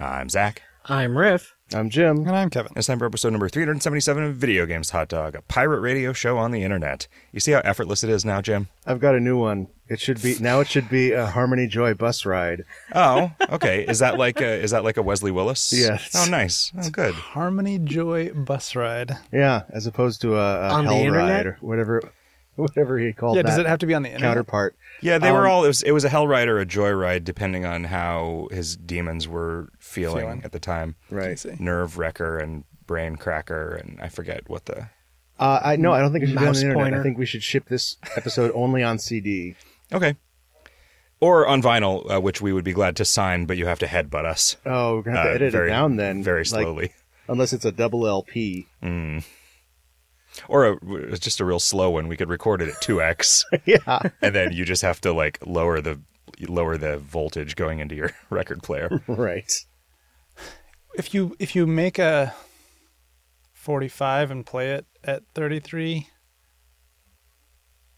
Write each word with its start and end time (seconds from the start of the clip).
I'm 0.00 0.30
Zach. 0.30 0.62
I'm 0.86 1.16
Riff. 1.16 1.54
I'm 1.74 1.90
Jim. 1.90 2.26
And 2.26 2.30
I'm 2.34 2.48
Kevin. 2.48 2.72
It's 2.74 2.86
time 2.86 2.98
for 2.98 3.04
episode 3.04 3.30
number 3.30 3.50
377 3.50 4.24
of 4.24 4.34
Video 4.34 4.64
Games 4.64 4.90
Hot 4.90 5.08
Dog, 5.08 5.34
a 5.34 5.42
pirate 5.42 5.80
radio 5.80 6.14
show 6.14 6.38
on 6.38 6.52
the 6.52 6.62
internet. 6.62 7.06
You 7.32 7.40
see 7.40 7.52
how 7.52 7.60
effortless 7.60 8.02
it 8.02 8.08
is 8.08 8.24
now, 8.24 8.40
Jim? 8.40 8.68
I've 8.86 8.98
got 8.98 9.14
a 9.14 9.20
new 9.20 9.38
one. 9.38 9.68
It 9.88 10.00
should 10.00 10.22
be 10.22 10.36
now. 10.40 10.60
It 10.60 10.68
should 10.68 10.88
be 10.88 11.12
a 11.12 11.26
Harmony 11.26 11.66
Joy 11.66 11.92
bus 11.92 12.24
ride. 12.24 12.64
Oh, 12.94 13.30
okay. 13.50 13.84
Is 13.86 13.98
that 13.98 14.16
like 14.16 14.40
a, 14.40 14.48
is 14.48 14.70
that 14.70 14.84
like 14.84 14.96
a 14.96 15.02
Wesley 15.02 15.32
Willis? 15.32 15.70
Yes. 15.70 16.12
Oh, 16.16 16.26
nice. 16.30 16.72
Oh, 16.82 16.88
good. 16.88 17.14
Harmony 17.14 17.78
Joy 17.78 18.32
bus 18.32 18.74
ride. 18.74 19.18
Yeah, 19.32 19.64
as 19.68 19.86
opposed 19.86 20.22
to 20.22 20.36
a, 20.36 20.68
a 20.68 20.68
On 20.70 20.86
the 20.86 20.94
hell 20.94 21.10
ride 21.12 21.46
or 21.46 21.58
whatever, 21.60 22.02
whatever 22.56 22.98
he 22.98 23.12
called 23.12 23.36
yeah, 23.36 23.42
that 23.42 23.48
does 23.48 23.58
it 23.58 23.66
have 23.66 23.80
to 23.80 23.86
be 23.86 23.94
on 23.94 24.02
the 24.02 24.08
internet? 24.08 24.30
counterpart. 24.30 24.76
Yeah, 25.02 25.18
they 25.18 25.32
were 25.32 25.46
Um, 25.46 25.52
all. 25.52 25.64
It 25.64 25.68
was, 25.68 25.82
it 25.82 25.92
was 25.92 26.04
a 26.04 26.08
hell 26.08 26.26
ride 26.28 26.48
or 26.48 26.58
a 26.58 26.66
joy 26.66 26.90
ride, 26.90 27.24
depending 27.24 27.64
on 27.64 27.84
how 27.84 28.48
his 28.50 28.76
demons 28.76 29.26
were 29.28 29.68
feeling, 29.78 30.24
Feeling. 30.24 30.42
at 30.44 30.52
the 30.52 30.60
time. 30.60 30.96
I 31.10 31.14
Right. 31.14 31.60
Nerve 31.60 31.96
wrecker 31.98 32.38
and 32.38 32.64
brain 32.86 33.16
cracker, 33.16 33.74
and 33.74 33.98
I 34.00 34.08
forget 34.08 34.48
what 34.48 34.66
the. 34.66 34.88
Uh, 35.38 35.60
I 35.64 35.76
no, 35.76 35.92
I 35.92 36.00
don't 36.00 36.12
think 36.12 36.24
it 36.24 36.28
should 36.28 36.38
be 36.38 36.44
on 36.46 36.52
the 36.52 36.60
internet. 36.60 36.76
pointer. 36.76 37.00
I 37.00 37.02
think 37.02 37.16
we 37.18 37.24
should 37.26 37.42
ship 37.42 37.66
this 37.68 37.96
episode 38.16 38.52
only 38.54 38.82
on 38.82 38.98
CD. 38.98 39.54
Okay. 39.92 40.14
Or 41.20 41.46
on 41.48 41.60
vinyl, 41.62 42.08
uh, 42.14 42.20
which 42.20 42.40
we 42.40 42.52
would 42.52 42.64
be 42.64 42.72
glad 42.72 42.94
to 42.96 43.04
sign, 43.04 43.44
but 43.44 43.56
you 43.56 43.66
have 43.66 43.78
to 43.80 43.86
headbutt 43.86 44.24
us 44.24 44.56
Oh, 44.64 44.96
we're 44.96 45.02
gonna 45.02 45.16
have 45.16 45.26
to 45.26 45.30
Uh, 45.32 45.34
edit 45.34 45.52
very- 45.52 45.68
it 45.68 45.70
down 45.72 45.96
then, 45.96 46.22
very 46.22 46.40
like, 46.40 46.46
slowly. 46.46 46.92
unless 47.28 47.52
it's 47.52 47.64
a 47.64 47.72
double 47.72 48.06
LP. 48.06 48.68
Or 50.48 50.66
a, 50.66 51.18
just 51.18 51.40
a 51.40 51.44
real 51.44 51.60
slow 51.60 51.90
one. 51.90 52.08
We 52.08 52.16
could 52.16 52.28
record 52.28 52.62
it 52.62 52.68
at 52.68 52.80
two 52.80 53.02
x, 53.02 53.44
yeah, 53.64 54.00
and 54.22 54.34
then 54.34 54.52
you 54.52 54.64
just 54.64 54.82
have 54.82 55.00
to 55.02 55.12
like 55.12 55.38
lower 55.46 55.80
the 55.80 56.00
lower 56.48 56.76
the 56.76 56.98
voltage 56.98 57.56
going 57.56 57.80
into 57.80 57.94
your 57.94 58.10
record 58.30 58.62
player. 58.62 59.02
right. 59.06 59.52
If 60.94 61.14
you 61.14 61.36
if 61.38 61.54
you 61.54 61.66
make 61.66 61.98
a 61.98 62.34
45 63.52 64.30
and 64.30 64.46
play 64.46 64.70
it 64.70 64.86
at 65.04 65.22
33, 65.34 66.08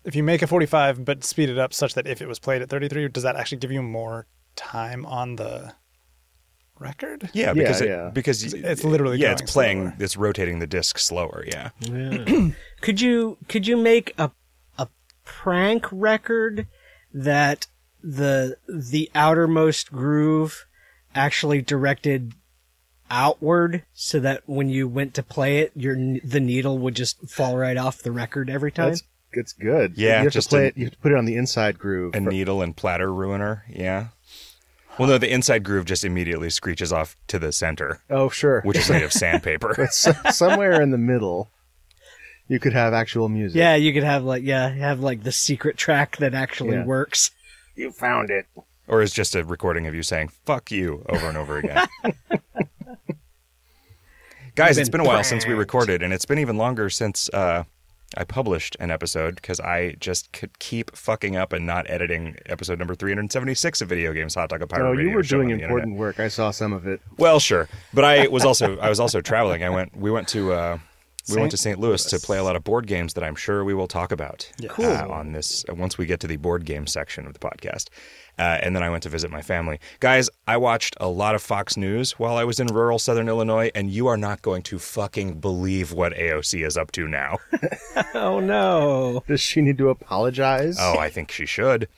if 0.04 0.14
you 0.14 0.22
make 0.22 0.42
a 0.42 0.46
45 0.46 1.04
but 1.04 1.24
speed 1.24 1.48
it 1.48 1.58
up 1.58 1.72
such 1.72 1.94
that 1.94 2.06
if 2.06 2.20
it 2.20 2.28
was 2.28 2.38
played 2.38 2.62
at 2.62 2.68
33, 2.68 3.08
does 3.08 3.22
that 3.22 3.36
actually 3.36 3.58
give 3.58 3.72
you 3.72 3.82
more 3.82 4.26
time 4.56 5.06
on 5.06 5.36
the 5.36 5.72
record? 6.78 7.30
Yeah, 7.32 7.52
because 7.52 7.80
yeah. 7.80 8.08
it, 8.08 8.14
because 8.14 8.42
It's 8.54 8.84
literally 8.84 9.18
yeah, 9.18 9.28
going 9.28 9.42
it's 9.42 9.52
playing, 9.52 9.82
slower. 9.88 9.96
it's 10.00 10.16
rotating 10.16 10.58
the 10.58 10.66
disc 10.66 10.98
slower. 10.98 11.44
Yeah, 11.46 11.70
could 12.80 13.00
you 13.00 13.38
could 13.48 13.66
you 13.66 13.76
make 13.76 14.14
a 14.18 14.30
a 14.78 14.88
prank 15.24 15.86
record 15.90 16.66
that 17.12 17.66
the 18.02 18.56
the 18.68 19.10
outermost 19.14 19.92
groove 19.92 20.66
actually 21.14 21.62
directed 21.62 22.32
outward 23.10 23.82
so 23.92 24.18
that 24.20 24.42
when 24.46 24.68
you 24.70 24.88
went 24.88 25.12
to 25.12 25.22
play 25.22 25.58
it 25.58 25.70
your 25.76 25.94
the 26.24 26.40
needle 26.40 26.78
would 26.78 26.94
just 26.96 27.28
fall 27.28 27.58
right 27.58 27.76
off 27.76 27.98
the 27.98 28.10
record 28.10 28.48
every 28.48 28.72
time 28.72 28.88
That's 28.88 29.02
it's 29.34 29.52
good. 29.54 29.94
Yeah, 29.96 30.18
you 30.18 30.24
have 30.24 30.32
just 30.32 30.50
to 30.50 30.56
play 30.56 30.64
a- 30.64 30.68
it. 30.68 30.76
You 30.76 30.84
have 30.84 30.92
to 30.94 30.98
put 30.98 31.12
it 31.12 31.16
on 31.18 31.24
the 31.24 31.36
inside 31.36 31.78
groove. 31.78 32.14
a 32.14 32.20
needle 32.20 32.60
and 32.60 32.76
platter 32.76 33.12
ruiner. 33.12 33.64
Yeah. 33.68 34.08
Well, 34.98 35.08
no, 35.08 35.18
the 35.18 35.32
inside 35.32 35.64
groove 35.64 35.84
just 35.86 36.04
immediately 36.04 36.50
screeches 36.50 36.92
off 36.92 37.16
to 37.28 37.38
the 37.38 37.50
center, 37.52 38.00
oh, 38.10 38.28
sure. 38.28 38.60
which 38.62 38.76
is 38.78 38.90
made 38.90 39.02
of 39.02 39.12
sandpaper. 39.22 39.74
But 39.76 39.92
somewhere 40.34 40.80
in 40.82 40.90
the 40.90 40.98
middle, 40.98 41.48
you 42.48 42.58
could 42.60 42.74
have 42.74 42.92
actual 42.92 43.28
music. 43.30 43.56
yeah 43.58 43.74
you 43.76 43.92
could 43.94 44.02
have 44.04 44.22
like 44.24 44.42
yeah 44.42 44.68
have 44.68 45.00
like 45.00 45.22
the 45.22 45.32
secret 45.32 45.76
track 45.78 46.18
that 46.18 46.34
actually 46.34 46.76
Yeah. 46.76 46.84
works 46.84 47.30
you 47.76 47.90
found 47.90 48.28
it. 48.30 48.44
or 48.86 49.00
is 49.00 49.12
just 49.14 49.34
a 49.34 49.42
recording 49.44 49.86
of 49.86 49.94
you 49.94 50.02
saying 50.02 50.28
"fuck 50.44 50.70
you" 50.70 51.06
over 51.08 51.26
and 51.28 51.38
over 51.38 51.56
again. 51.58 51.86
Guys, 54.54 54.76
You've 54.76 54.82
it's 54.82 54.88
been 54.90 54.98
been 55.00 55.06
a 55.06 55.08
while 55.08 55.24
since 55.24 55.44
we 55.46 55.54
pranked. 55.54 55.60
recorded, 55.60 56.02
and 56.02 56.12
it's 56.12 56.26
been 56.26 56.38
even 56.38 56.58
longer 56.58 56.90
since 56.90 57.30
uh, 57.32 57.64
I 58.16 58.24
published 58.24 58.76
an 58.80 58.90
episode 58.90 59.36
because 59.36 59.58
I 59.60 59.92
just 60.00 60.32
could 60.32 60.58
keep 60.58 60.94
fucking 60.96 61.36
up 61.36 61.52
and 61.52 61.66
not 61.66 61.88
editing 61.88 62.36
episode 62.46 62.78
number 62.78 62.94
376 62.94 63.80
of 63.80 63.88
Video 63.88 64.12
Games 64.12 64.34
Hot 64.34 64.48
Dog 64.48 64.62
a 64.62 64.66
Pirate 64.66 64.88
Oh, 64.88 64.92
you 64.92 65.10
were 65.10 65.22
doing 65.22 65.50
important 65.50 65.80
internet. 65.80 65.98
work. 65.98 66.20
I 66.20 66.28
saw 66.28 66.50
some 66.50 66.72
of 66.72 66.86
it. 66.86 67.00
Well, 67.18 67.40
sure, 67.40 67.68
but 67.94 68.04
I 68.04 68.28
was 68.28 68.44
also 68.44 68.78
I 68.78 68.88
was 68.88 69.00
also 69.00 69.20
traveling. 69.20 69.64
I 69.64 69.70
went 69.70 69.96
we 69.96 70.10
went 70.10 70.28
to 70.28 70.52
uh, 70.52 70.78
we 71.30 71.36
went 71.36 71.52
to 71.52 71.56
St. 71.56 71.78
Louis 71.78 72.04
to 72.06 72.18
play 72.18 72.38
a 72.38 72.42
lot 72.44 72.56
of 72.56 72.64
board 72.64 72.86
games 72.88 73.14
that 73.14 73.22
I'm 73.22 73.36
sure 73.36 73.64
we 73.64 73.74
will 73.74 73.86
talk 73.86 74.10
about 74.10 74.50
Cool. 74.68 74.86
uh, 74.86 75.06
on 75.08 75.32
this 75.32 75.64
uh, 75.68 75.74
once 75.74 75.96
we 75.96 76.04
get 76.04 76.18
to 76.20 76.26
the 76.26 76.36
board 76.36 76.64
game 76.64 76.86
section 76.86 77.26
of 77.26 77.32
the 77.32 77.38
podcast. 77.38 77.88
Uh, 78.38 78.58
and 78.62 78.74
then 78.74 78.82
I 78.82 78.88
went 78.90 79.02
to 79.02 79.08
visit 79.08 79.30
my 79.30 79.42
family. 79.42 79.78
Guys, 80.00 80.30
I 80.48 80.56
watched 80.56 80.96
a 81.00 81.08
lot 81.08 81.34
of 81.34 81.42
Fox 81.42 81.76
News 81.76 82.12
while 82.18 82.36
I 82.36 82.44
was 82.44 82.58
in 82.58 82.66
rural 82.68 82.98
Southern 82.98 83.28
Illinois, 83.28 83.70
and 83.74 83.90
you 83.90 84.06
are 84.06 84.16
not 84.16 84.40
going 84.42 84.62
to 84.62 84.78
fucking 84.78 85.38
believe 85.40 85.92
what 85.92 86.14
AOC 86.14 86.66
is 86.66 86.76
up 86.76 86.90
to 86.92 87.06
now. 87.06 87.38
oh 88.14 88.40
no 88.40 89.22
Does 89.28 89.40
she 89.40 89.60
need 89.60 89.76
to 89.78 89.90
apologize? 89.90 90.76
oh, 90.80 90.98
I 90.98 91.10
think 91.10 91.30
she 91.30 91.44
should. 91.46 91.88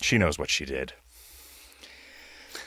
She 0.00 0.18
knows 0.18 0.38
what 0.38 0.50
she 0.50 0.64
did. 0.64 0.92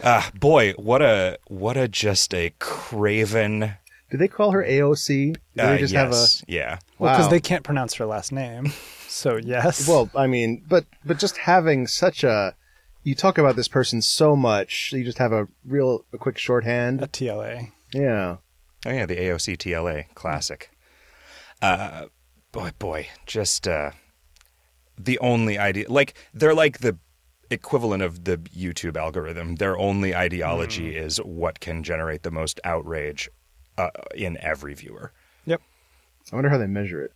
Ah, 0.04 0.32
boy, 0.40 0.74
what 0.78 1.02
a 1.02 1.38
what 1.48 1.78
a 1.78 1.88
just 1.88 2.34
a 2.34 2.52
craven. 2.60 3.74
Do 4.10 4.18
they 4.18 4.28
call 4.28 4.52
her 4.52 4.64
AOC? 4.64 5.34
Do 5.34 5.40
they 5.56 5.64
uh, 5.64 5.78
just 5.78 5.94
yes, 5.94 6.40
have 6.40 6.50
a 6.50 6.52
yeah? 6.52 6.78
Well, 6.98 7.14
because 7.14 7.26
Wow. 7.28 7.32
they 7.32 7.40
can't 7.40 7.64
pronounce 7.64 7.94
her 7.96 8.06
last 8.06 8.32
name. 8.32 8.72
So, 9.08 9.38
yes. 9.44 9.88
well? 9.88 10.10
I 10.16 10.26
mean, 10.28 10.64
but 10.68 10.86
but 11.06 11.20
just 11.20 11.36
having 11.38 11.86
such 11.86 12.24
a 12.24 12.56
you 13.04 13.16
talk 13.16 13.38
about 13.38 13.56
this 13.56 13.68
person 13.68 14.02
so 14.02 14.36
much, 14.36 14.92
you 14.94 15.04
just 15.04 15.18
have 15.18 15.32
a 15.32 15.48
real 15.66 16.06
a 16.14 16.18
quick 16.18 16.38
shorthand. 16.38 17.02
a. 17.02 17.08
TLA. 17.08 17.72
Yeah, 17.94 18.38
Oh 18.86 18.92
yeah, 18.92 19.06
the 19.06 19.16
AOC 19.16 19.58
TLA 19.58 20.14
classic. 20.16 20.72
Uh, 21.62 22.06
boy, 22.52 22.72
boy, 22.80 23.10
just 23.28 23.68
uh, 23.68 23.92
the 24.98 25.20
only 25.20 25.58
idea. 25.58 25.86
Like 25.88 26.16
they're 26.34 26.56
like 26.56 26.80
the 26.80 26.98
equivalent 27.52 28.02
of 28.02 28.24
the 28.24 28.38
YouTube 28.38 28.98
algorithm. 28.98 29.56
Their 29.56 29.78
only 29.78 30.16
ideology 30.16 30.96
is 30.96 31.18
what 31.18 31.60
can 31.60 31.84
generate 31.84 32.24
the 32.24 32.32
most 32.32 32.60
outrage 32.64 33.30
uh, 33.78 33.92
in 34.16 34.38
every 34.38 34.74
viewer. 34.74 35.12
Yep. 35.46 35.62
I 36.32 36.36
wonder 36.36 36.50
how 36.50 36.58
they 36.58 36.68
measure 36.68 37.12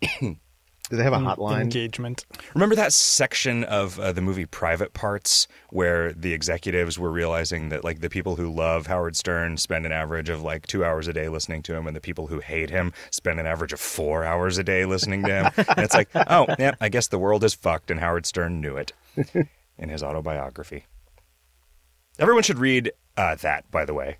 it. 0.00 0.36
Do 0.90 0.96
they 0.96 1.02
have 1.02 1.12
a 1.12 1.18
hotline? 1.18 1.62
Engagement. 1.62 2.24
Remember 2.54 2.76
that 2.76 2.92
section 2.92 3.64
of 3.64 3.98
uh, 3.98 4.12
the 4.12 4.20
movie 4.20 4.46
Private 4.46 4.92
Parts 4.94 5.48
where 5.70 6.12
the 6.12 6.32
executives 6.32 6.96
were 6.98 7.10
realizing 7.10 7.70
that 7.70 7.82
like 7.82 8.00
the 8.00 8.08
people 8.08 8.36
who 8.36 8.48
love 8.52 8.86
Howard 8.86 9.16
Stern 9.16 9.56
spend 9.56 9.84
an 9.84 9.90
average 9.92 10.28
of 10.28 10.42
like 10.42 10.66
2 10.68 10.84
hours 10.84 11.08
a 11.08 11.12
day 11.12 11.28
listening 11.28 11.62
to 11.62 11.74
him 11.74 11.86
and 11.88 11.96
the 11.96 12.00
people 12.00 12.28
who 12.28 12.38
hate 12.38 12.70
him 12.70 12.92
spend 13.10 13.40
an 13.40 13.46
average 13.46 13.72
of 13.72 13.80
4 13.80 14.24
hours 14.24 14.58
a 14.58 14.64
day 14.64 14.84
listening 14.84 15.24
to 15.24 15.28
him. 15.28 15.46
and 15.56 15.78
it's 15.78 15.94
like, 15.94 16.08
"Oh, 16.14 16.46
yeah, 16.58 16.74
I 16.80 16.88
guess 16.88 17.08
the 17.08 17.18
world 17.18 17.42
is 17.42 17.54
fucked 17.54 17.90
and 17.90 17.98
Howard 17.98 18.24
Stern 18.26 18.60
knew 18.60 18.76
it." 18.76 18.92
in 19.78 19.88
his 19.88 20.02
autobiography. 20.02 20.84
Everyone 22.18 22.42
should 22.42 22.58
read 22.58 22.92
uh, 23.16 23.34
that, 23.36 23.70
by 23.70 23.84
the 23.84 23.92
way. 23.94 24.18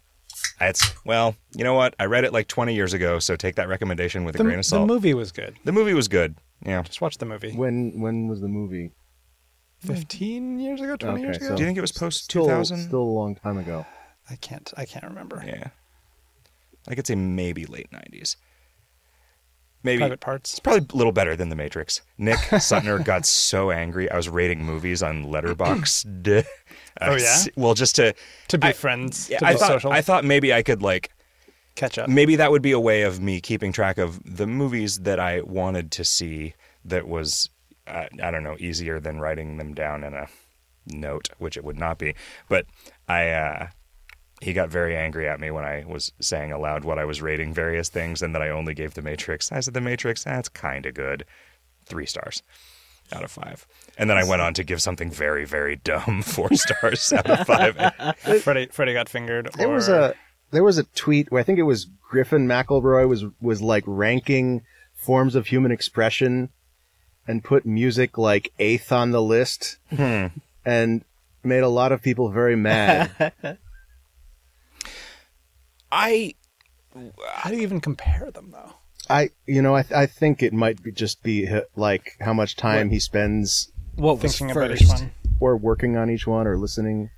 It's 0.60 0.92
well, 1.04 1.36
you 1.54 1.64
know 1.64 1.74
what? 1.74 1.94
I 1.98 2.06
read 2.06 2.24
it 2.24 2.32
like 2.32 2.48
20 2.48 2.74
years 2.74 2.92
ago, 2.92 3.18
so 3.18 3.36
take 3.36 3.54
that 3.56 3.68
recommendation 3.68 4.24
with 4.24 4.34
a 4.34 4.38
The, 4.38 4.44
grain 4.44 4.58
of 4.58 4.66
salt. 4.66 4.86
the 4.86 4.92
movie 4.94 5.14
was 5.14 5.32
good. 5.32 5.56
the 5.64 5.72
movie 5.72 5.94
was 5.94 6.08
good. 6.08 6.34
Yeah. 6.64 6.82
Just 6.82 7.00
watch 7.00 7.18
the 7.18 7.26
movie. 7.26 7.52
when 7.52 8.00
when 8.00 8.28
was 8.28 8.40
the 8.40 8.48
movie? 8.48 8.92
15 9.80 10.58
years 10.58 10.80
ago, 10.80 10.96
20 10.96 11.20
years 11.20 11.36
Okay, 11.36 11.46
ago? 11.46 11.56
Do 11.56 11.62
you 11.62 11.66
think 11.66 11.76
it 11.78 11.82
was 11.82 11.92
post 11.92 12.24
Still, 12.24 12.44
2000? 12.46 12.78
still 12.78 13.02
a 13.02 13.02
long 13.02 13.34
time 13.34 13.58
ago. 13.58 13.84
I 14.30 14.36
can't 14.36 14.72
I 14.76 14.84
can't 14.86 15.04
remember. 15.04 15.42
Yeah. 15.46 15.68
I 16.88 16.94
could 16.94 17.06
say 17.06 17.14
maybe 17.14 17.66
late 17.66 17.90
90s. 17.90 18.36
Maybe. 19.82 19.98
Private 20.00 20.20
Parts. 20.20 20.52
It's 20.54 20.60
probably 20.60 20.86
a 20.92 20.96
little 20.96 21.12
better 21.12 21.36
than 21.36 21.48
The 21.48 21.54
Matrix. 21.56 22.00
Nick 22.18 22.38
Sutner 22.50 23.04
got 23.04 23.24
so 23.26 23.70
angry. 23.70 24.10
I 24.10 24.16
was 24.16 24.28
rating 24.28 24.64
movies 24.64 25.02
on 25.02 25.26
Letterboxd. 25.26 26.44
Oh, 26.98 27.14
yeah? 27.14 27.36
Well, 27.56 27.74
just 27.74 27.94
to. 27.96 28.14
To 28.48 28.56
be 28.58 28.68
I- 28.68 28.72
friends. 28.72 29.28
Yeah, 29.30 29.38
to 29.40 29.46
I 29.46 29.52
be 29.52 29.58
thought 29.58 29.68
social. 29.68 29.92
I 29.92 30.00
thought 30.00 30.24
maybe 30.24 30.54
I 30.54 30.62
could 30.62 30.80
like 30.80 31.10
catch 31.76 31.98
up. 31.98 32.08
maybe 32.08 32.34
that 32.36 32.50
would 32.50 32.62
be 32.62 32.72
a 32.72 32.80
way 32.80 33.02
of 33.02 33.20
me 33.20 33.40
keeping 33.40 33.72
track 33.72 33.98
of 33.98 34.20
the 34.24 34.46
movies 34.46 35.00
that 35.00 35.20
I 35.20 35.42
wanted 35.42 35.92
to 35.92 36.04
see 36.04 36.54
that 36.84 37.06
was 37.06 37.48
uh, 37.86 38.06
I 38.22 38.30
don't 38.30 38.42
know 38.42 38.56
easier 38.58 38.98
than 38.98 39.20
writing 39.20 39.58
them 39.58 39.74
down 39.74 40.02
in 40.02 40.14
a 40.14 40.26
note, 40.86 41.28
which 41.38 41.56
it 41.56 41.64
would 41.64 41.78
not 41.78 41.98
be. 41.98 42.14
But 42.48 42.66
I 43.08 43.28
uh, 43.30 43.68
he 44.40 44.52
got 44.52 44.68
very 44.70 44.96
angry 44.96 45.28
at 45.28 45.40
me 45.40 45.50
when 45.50 45.64
I 45.64 45.84
was 45.86 46.12
saying 46.20 46.52
aloud 46.52 46.84
what 46.84 46.98
I 46.98 47.04
was 47.04 47.22
rating 47.22 47.54
various 47.54 47.88
things 47.88 48.22
and 48.22 48.34
that 48.34 48.42
I 48.42 48.50
only 48.50 48.74
gave 48.74 48.94
The 48.94 49.02
Matrix. 49.02 49.50
I 49.52 49.60
said 49.60 49.74
The 49.74 49.80
Matrix, 49.80 50.24
that's 50.24 50.48
kind 50.48 50.84
of 50.86 50.94
good, 50.94 51.24
three 51.84 52.06
stars 52.06 52.42
out 53.12 53.22
of 53.22 53.30
five. 53.30 53.66
And 53.96 54.10
then 54.10 54.18
I 54.18 54.24
went 54.24 54.42
on 54.42 54.52
to 54.54 54.64
give 54.64 54.82
something 54.82 55.10
very 55.10 55.44
very 55.44 55.76
dumb, 55.84 56.22
four 56.22 56.52
stars 56.54 57.12
out 57.12 57.30
of 57.30 57.46
five. 57.46 57.76
Freddie 58.42 58.66
Freddie 58.66 58.94
got 58.94 59.08
fingered. 59.08 59.50
There 59.56 59.68
was 59.68 59.88
a 59.88 60.14
there 60.50 60.64
was 60.64 60.78
a 60.78 60.84
tweet 60.84 61.30
where 61.30 61.40
I 61.40 61.44
think 61.44 61.58
it 61.58 61.62
was 61.64 61.86
Griffin 62.08 62.46
McElroy 62.46 63.08
was 63.08 63.24
was 63.40 63.60
like 63.62 63.84
ranking 63.86 64.62
forms 64.94 65.34
of 65.34 65.46
human 65.48 65.70
expression 65.72 66.50
and 67.28 67.42
put 67.44 67.66
music 67.66 68.16
like 68.18 68.52
eighth 68.58 68.92
on 68.92 69.10
the 69.10 69.22
list 69.22 69.76
Hmm. 69.94 70.26
and 70.64 71.04
made 71.42 71.62
a 71.62 71.68
lot 71.68 71.92
of 71.92 72.02
people 72.02 72.30
very 72.30 72.56
mad. 72.56 73.32
I 75.92 76.34
How 77.34 77.50
do 77.50 77.56
you 77.56 77.62
even 77.62 77.80
compare 77.80 78.30
them 78.30 78.50
though? 78.52 78.72
I, 79.08 79.30
you 79.46 79.62
know, 79.62 79.76
I, 79.76 79.84
I 79.94 80.06
think 80.06 80.42
it 80.42 80.52
might 80.52 80.82
be 80.82 80.90
just 80.90 81.22
be 81.22 81.48
uh, 81.48 81.60
like 81.76 82.16
how 82.20 82.32
much 82.32 82.56
time 82.56 82.90
he 82.90 82.98
spends 82.98 83.70
What 83.94 84.18
Thinking 84.20 84.50
about 84.50 84.72
each 84.72 84.88
one. 84.88 85.12
or 85.38 85.56
working 85.56 85.96
on 85.96 86.10
each 86.10 86.26
one 86.26 86.48
or 86.48 86.56
listening, 86.58 87.10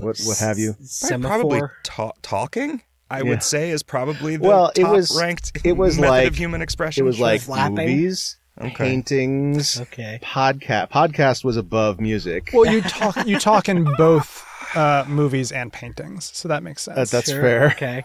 what 0.00 0.18
what 0.24 0.38
have 0.38 0.58
you. 0.58 0.76
probably 1.20 1.60
ta- 1.82 2.12
talking. 2.22 2.82
I 3.10 3.18
Yeah. 3.18 3.24
would 3.30 3.42
say 3.42 3.70
is 3.70 3.82
probably 3.82 4.36
the 4.36 4.48
Well, 4.48 4.72
it 4.74 4.84
was- 4.84 5.16
ranked 5.20 5.52
it 5.62 5.74
was 5.76 5.96
method 5.98 6.10
like- 6.10 6.28
of 6.28 6.36
human 6.36 6.62
expression. 6.62 7.04
It 7.04 7.06
was 7.06 7.20
like 7.20 7.42
Flapping? 7.42 7.74
movies, 7.74 8.38
Okay. 8.60 8.70
paintings, 8.74 9.80
Okay. 9.80 10.18
podcast. 10.22 10.90
Podcast 10.90 11.44
was 11.44 11.56
above 11.56 12.00
music. 12.00 12.50
Well, 12.52 12.70
you 12.72 12.80
talk 12.80 13.26
you 13.26 13.38
talk 13.38 13.68
in 13.68 13.84
both 13.96 14.44
uh, 14.74 15.04
movies 15.06 15.52
and 15.52 15.72
paintings, 15.72 16.30
so 16.34 16.48
that 16.48 16.62
makes 16.62 16.82
sense. 16.82 16.96
That- 16.96 17.10
that's 17.10 17.30
Sure, 17.30 17.40
fair. 17.42 17.66
Okay. 17.72 18.04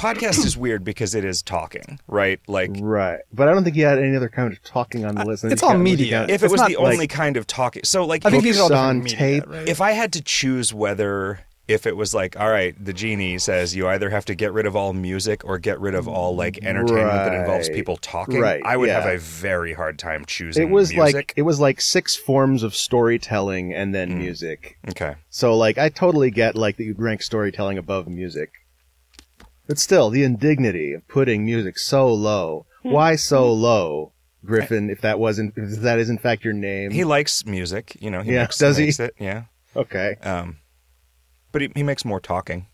Podcast 0.00 0.44
is 0.44 0.56
weird 0.56 0.84
because 0.84 1.14
it 1.14 1.24
is 1.24 1.42
talking, 1.42 1.98
right? 2.08 2.40
Like 2.48 2.70
Right, 2.80 3.20
but 3.32 3.48
I 3.48 3.52
don't 3.52 3.64
think 3.64 3.76
he 3.76 3.82
had 3.82 3.98
any 3.98 4.16
other 4.16 4.28
kind 4.28 4.52
of 4.52 4.62
talking 4.62 5.04
on 5.04 5.14
the 5.14 5.24
list. 5.24 5.44
it's 5.44 5.62
all 5.62 5.76
media. 5.76 6.26
if 6.28 6.42
it 6.42 6.50
was 6.50 6.60
the 6.60 6.76
like- 6.76 6.76
only 6.78 7.06
kind 7.06 7.36
of 7.36 7.46
talking. 7.46 7.82
So 7.84 8.04
like 8.06 8.24
I 8.26 8.30
think 8.30 8.42
these 8.42 8.58
are 8.58 8.64
all 8.64 8.74
on 8.74 9.00
media, 9.00 9.16
tape. 9.16 9.44
right? 9.46 9.68
if 9.68 9.80
I 9.80 9.92
had 9.92 10.12
to 10.14 10.22
choose 10.22 10.72
whether 10.74 11.40
if 11.68 11.86
it 11.86 11.96
was 11.96 12.12
like, 12.12 12.36
all 12.40 12.50
right, 12.50 12.74
the 12.84 12.92
genie 12.92 13.38
says 13.38 13.76
you 13.76 13.86
either 13.86 14.10
have 14.10 14.24
to 14.24 14.34
get 14.34 14.52
rid 14.52 14.66
of 14.66 14.74
all 14.74 14.92
music 14.92 15.44
or 15.44 15.56
get 15.56 15.78
rid 15.78 15.94
of 15.94 16.08
all 16.08 16.34
like 16.34 16.58
entertainment 16.64 17.12
that 17.12 17.32
involves 17.32 17.68
people 17.68 17.96
talking, 17.98 18.40
Right, 18.40 18.60
I 18.64 18.76
would 18.76 18.88
have 18.88 19.06
a 19.06 19.18
very 19.18 19.72
hard 19.72 19.96
time 19.96 20.24
choosing. 20.24 20.66
it 20.66 20.70
was 20.72 20.90
music. 20.92 21.14
like 21.14 21.32
it 21.36 21.42
was 21.42 21.60
like 21.60 21.80
six 21.80 22.16
forms 22.16 22.64
of 22.64 22.74
storytelling 22.74 23.72
and 23.72 23.94
then 23.94 24.10
Hmm. 24.10 24.18
music. 24.18 24.78
okay, 24.88 25.14
So 25.28 25.56
like 25.56 25.78
I 25.78 25.90
totally 25.90 26.32
get 26.32 26.56
like 26.56 26.76
that 26.78 26.82
you'd 26.84 26.98
rank 27.00 27.22
storytelling 27.22 27.78
above 27.78 28.08
music. 28.08 28.50
But 29.70 29.78
still, 29.78 30.10
the 30.10 30.24
indignity 30.24 30.94
of 30.94 31.06
putting 31.06 31.44
music 31.44 31.78
so 31.78 32.12
low. 32.12 32.66
Hmm. 32.82 32.90
Why 32.90 33.14
so 33.14 33.52
low, 33.52 34.12
Griffin? 34.44 34.90
If 34.90 35.00
that 35.02 35.20
wasn't, 35.20 35.54
if 35.56 35.78
that 35.82 36.00
is 36.00 36.10
in 36.10 36.18
fact 36.18 36.42
your 36.44 36.54
name. 36.54 36.90
he 36.90 37.04
likes 37.04 37.46
music, 37.46 37.96
you 38.00 38.10
know. 38.10 38.20
He 38.20 38.32
Yeah, 38.32 38.42
makes, 38.42 38.58
does 38.58 38.76
he? 38.76 38.86
makes 38.86 38.98
It, 38.98 39.14
yeah, 39.20 39.44
okay. 39.76 40.16
um, 40.22 40.56
but 41.52 41.62
he, 41.62 41.70
he 41.76 41.82
makes 41.84 42.04
more 42.04 42.18
talking. 42.18 42.66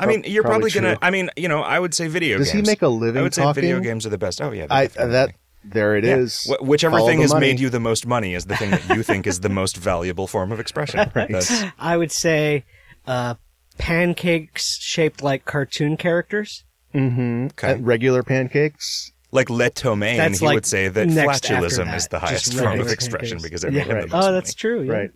I 0.00 0.04
Prob- 0.04 0.08
mean, 0.22 0.24
you're 0.32 0.42
probably, 0.42 0.70
probably 0.70 0.88
gonna. 0.92 0.98
I 1.02 1.10
mean, 1.10 1.28
you 1.36 1.48
know, 1.48 1.60
I 1.60 1.78
would 1.78 1.92
say 1.92 2.08
video 2.08 2.38
games. 2.38 2.46
Does 2.48 2.54
games. 2.54 2.66
he 2.66 2.72
make 2.72 2.80
a 2.80 2.86
I 2.86 2.88
living 2.88 3.20
I 3.20 3.22
would 3.22 3.34
say 3.34 3.42
talking? 3.42 3.60
video 3.60 3.80
games 3.80 4.06
are 4.06 4.10
the 4.10 4.16
best. 4.16 4.40
Oh 4.40 4.52
yeah, 4.52 4.68
I 4.70 4.86
that 4.86 5.34
there 5.64 5.96
it 5.96 6.04
Yeah. 6.04 6.16
is. 6.16 6.44
Wh- 6.50 6.62
whichever 6.66 6.96
Follow 6.96 7.08
thing 7.10 7.20
has 7.20 7.34
money. 7.34 7.48
made 7.48 7.60
you 7.60 7.68
the 7.68 7.78
most 7.80 8.06
money 8.06 8.32
is 8.34 8.46
the 8.46 8.56
thing 8.56 8.70
that 8.70 8.88
you 8.96 9.02
think 9.02 9.26
is 9.26 9.40
the 9.40 9.50
most 9.50 9.76
valuable 9.76 10.26
form 10.26 10.50
of 10.50 10.60
expression. 10.60 11.00
Right. 11.14 11.28
That's- 11.30 11.64
I 11.78 11.94
would 11.98 12.10
say 12.10 12.64
uh, 13.06 13.34
pancakes 13.78 14.78
shaped 14.78 15.22
like 15.22 15.44
cartoon 15.44 15.96
characters. 15.96 16.64
Mm-hmm. 16.94 17.46
Okay. 17.46 17.80
regular 17.80 18.22
pancakes. 18.22 19.12
like 19.32 19.50
Le 19.50 19.68
Tomaine, 19.70 20.16
That's 20.16 20.38
he 20.38 20.46
like 20.46 20.54
would 20.54 20.66
say 20.66 20.88
that 20.88 21.06
next 21.08 21.50
after 21.50 21.66
flatulism 21.66 21.84
that, 21.86 21.96
is 21.96 22.08
the 22.08 22.18
just 22.20 22.28
highest 22.30 22.54
form 22.58 22.80
of 22.80 22.88
expression 22.90 23.38
pancakes. 23.38 23.42
because 23.42 23.64
it 23.64 23.72
Yeah. 23.74 23.92
Right. 23.92 24.08
the 24.10 24.16
Oh, 24.16 24.32
that's 24.32 24.50
money. 24.50 24.54
true. 24.56 24.82
Yeah. 24.84 24.92
Right. 24.92 25.10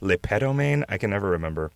Le 0.00 0.16
Pedomaine, 0.16 0.82
I 0.88 0.98
can 0.98 1.10
never 1.10 1.28
remember. 1.30 1.70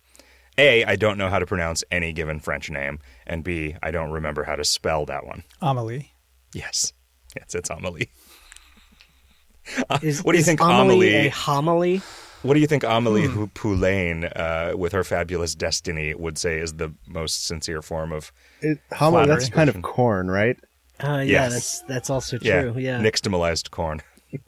A, 0.57 0.83
I 0.85 0.95
don't 0.95 1.17
know 1.17 1.29
how 1.29 1.39
to 1.39 1.45
pronounce 1.45 1.83
any 1.91 2.11
given 2.13 2.39
French 2.39 2.69
name, 2.69 2.99
and 3.27 3.43
B, 3.43 3.75
I 3.83 3.91
don't 3.91 4.11
remember 4.11 4.43
how 4.45 4.55
to 4.55 4.63
spell 4.63 5.05
that 5.05 5.25
one. 5.25 5.43
Amelie. 5.61 6.11
Yes, 6.53 6.91
yes, 7.35 7.53
it's 7.53 7.69
Amelie. 7.69 8.09
Is, 10.01 10.23
What 10.23 10.31
do 10.33 10.37
you 10.37 10.43
think 10.43 10.61
Amelie 10.61 10.81
Amelie- 11.15 11.27
a 11.27 11.29
homily? 11.29 12.01
What 12.45 12.53
do 12.53 12.59
you 12.59 12.67
think 12.67 12.83
Amelie 12.83 13.25
Hmm. 13.27 13.45
Poulain, 13.53 14.25
uh, 14.25 14.73
with 14.77 14.91
her 14.93 15.03
fabulous 15.03 15.55
destiny, 15.55 16.13
would 16.13 16.37
say 16.37 16.59
is 16.59 16.73
the 16.73 16.93
most 17.07 17.45
sincere 17.47 17.81
form 17.81 18.11
of? 18.11 18.31
It, 18.61 18.79
homily, 18.93 19.25
that's 19.25 19.47
Flattery. 19.49 19.55
kind 19.55 19.69
of 19.69 19.81
corn, 19.81 20.29
right? 20.29 20.57
Uh, 21.03 21.17
yeah, 21.17 21.23
Yes. 21.23 21.51
that's 21.53 21.81
that's 21.81 22.09
also 22.09 22.37
Yeah, 22.41 22.61
true. 22.61 22.75
Yeah. 22.77 22.99
nixtamalized 23.01 23.71
corn. 23.71 24.01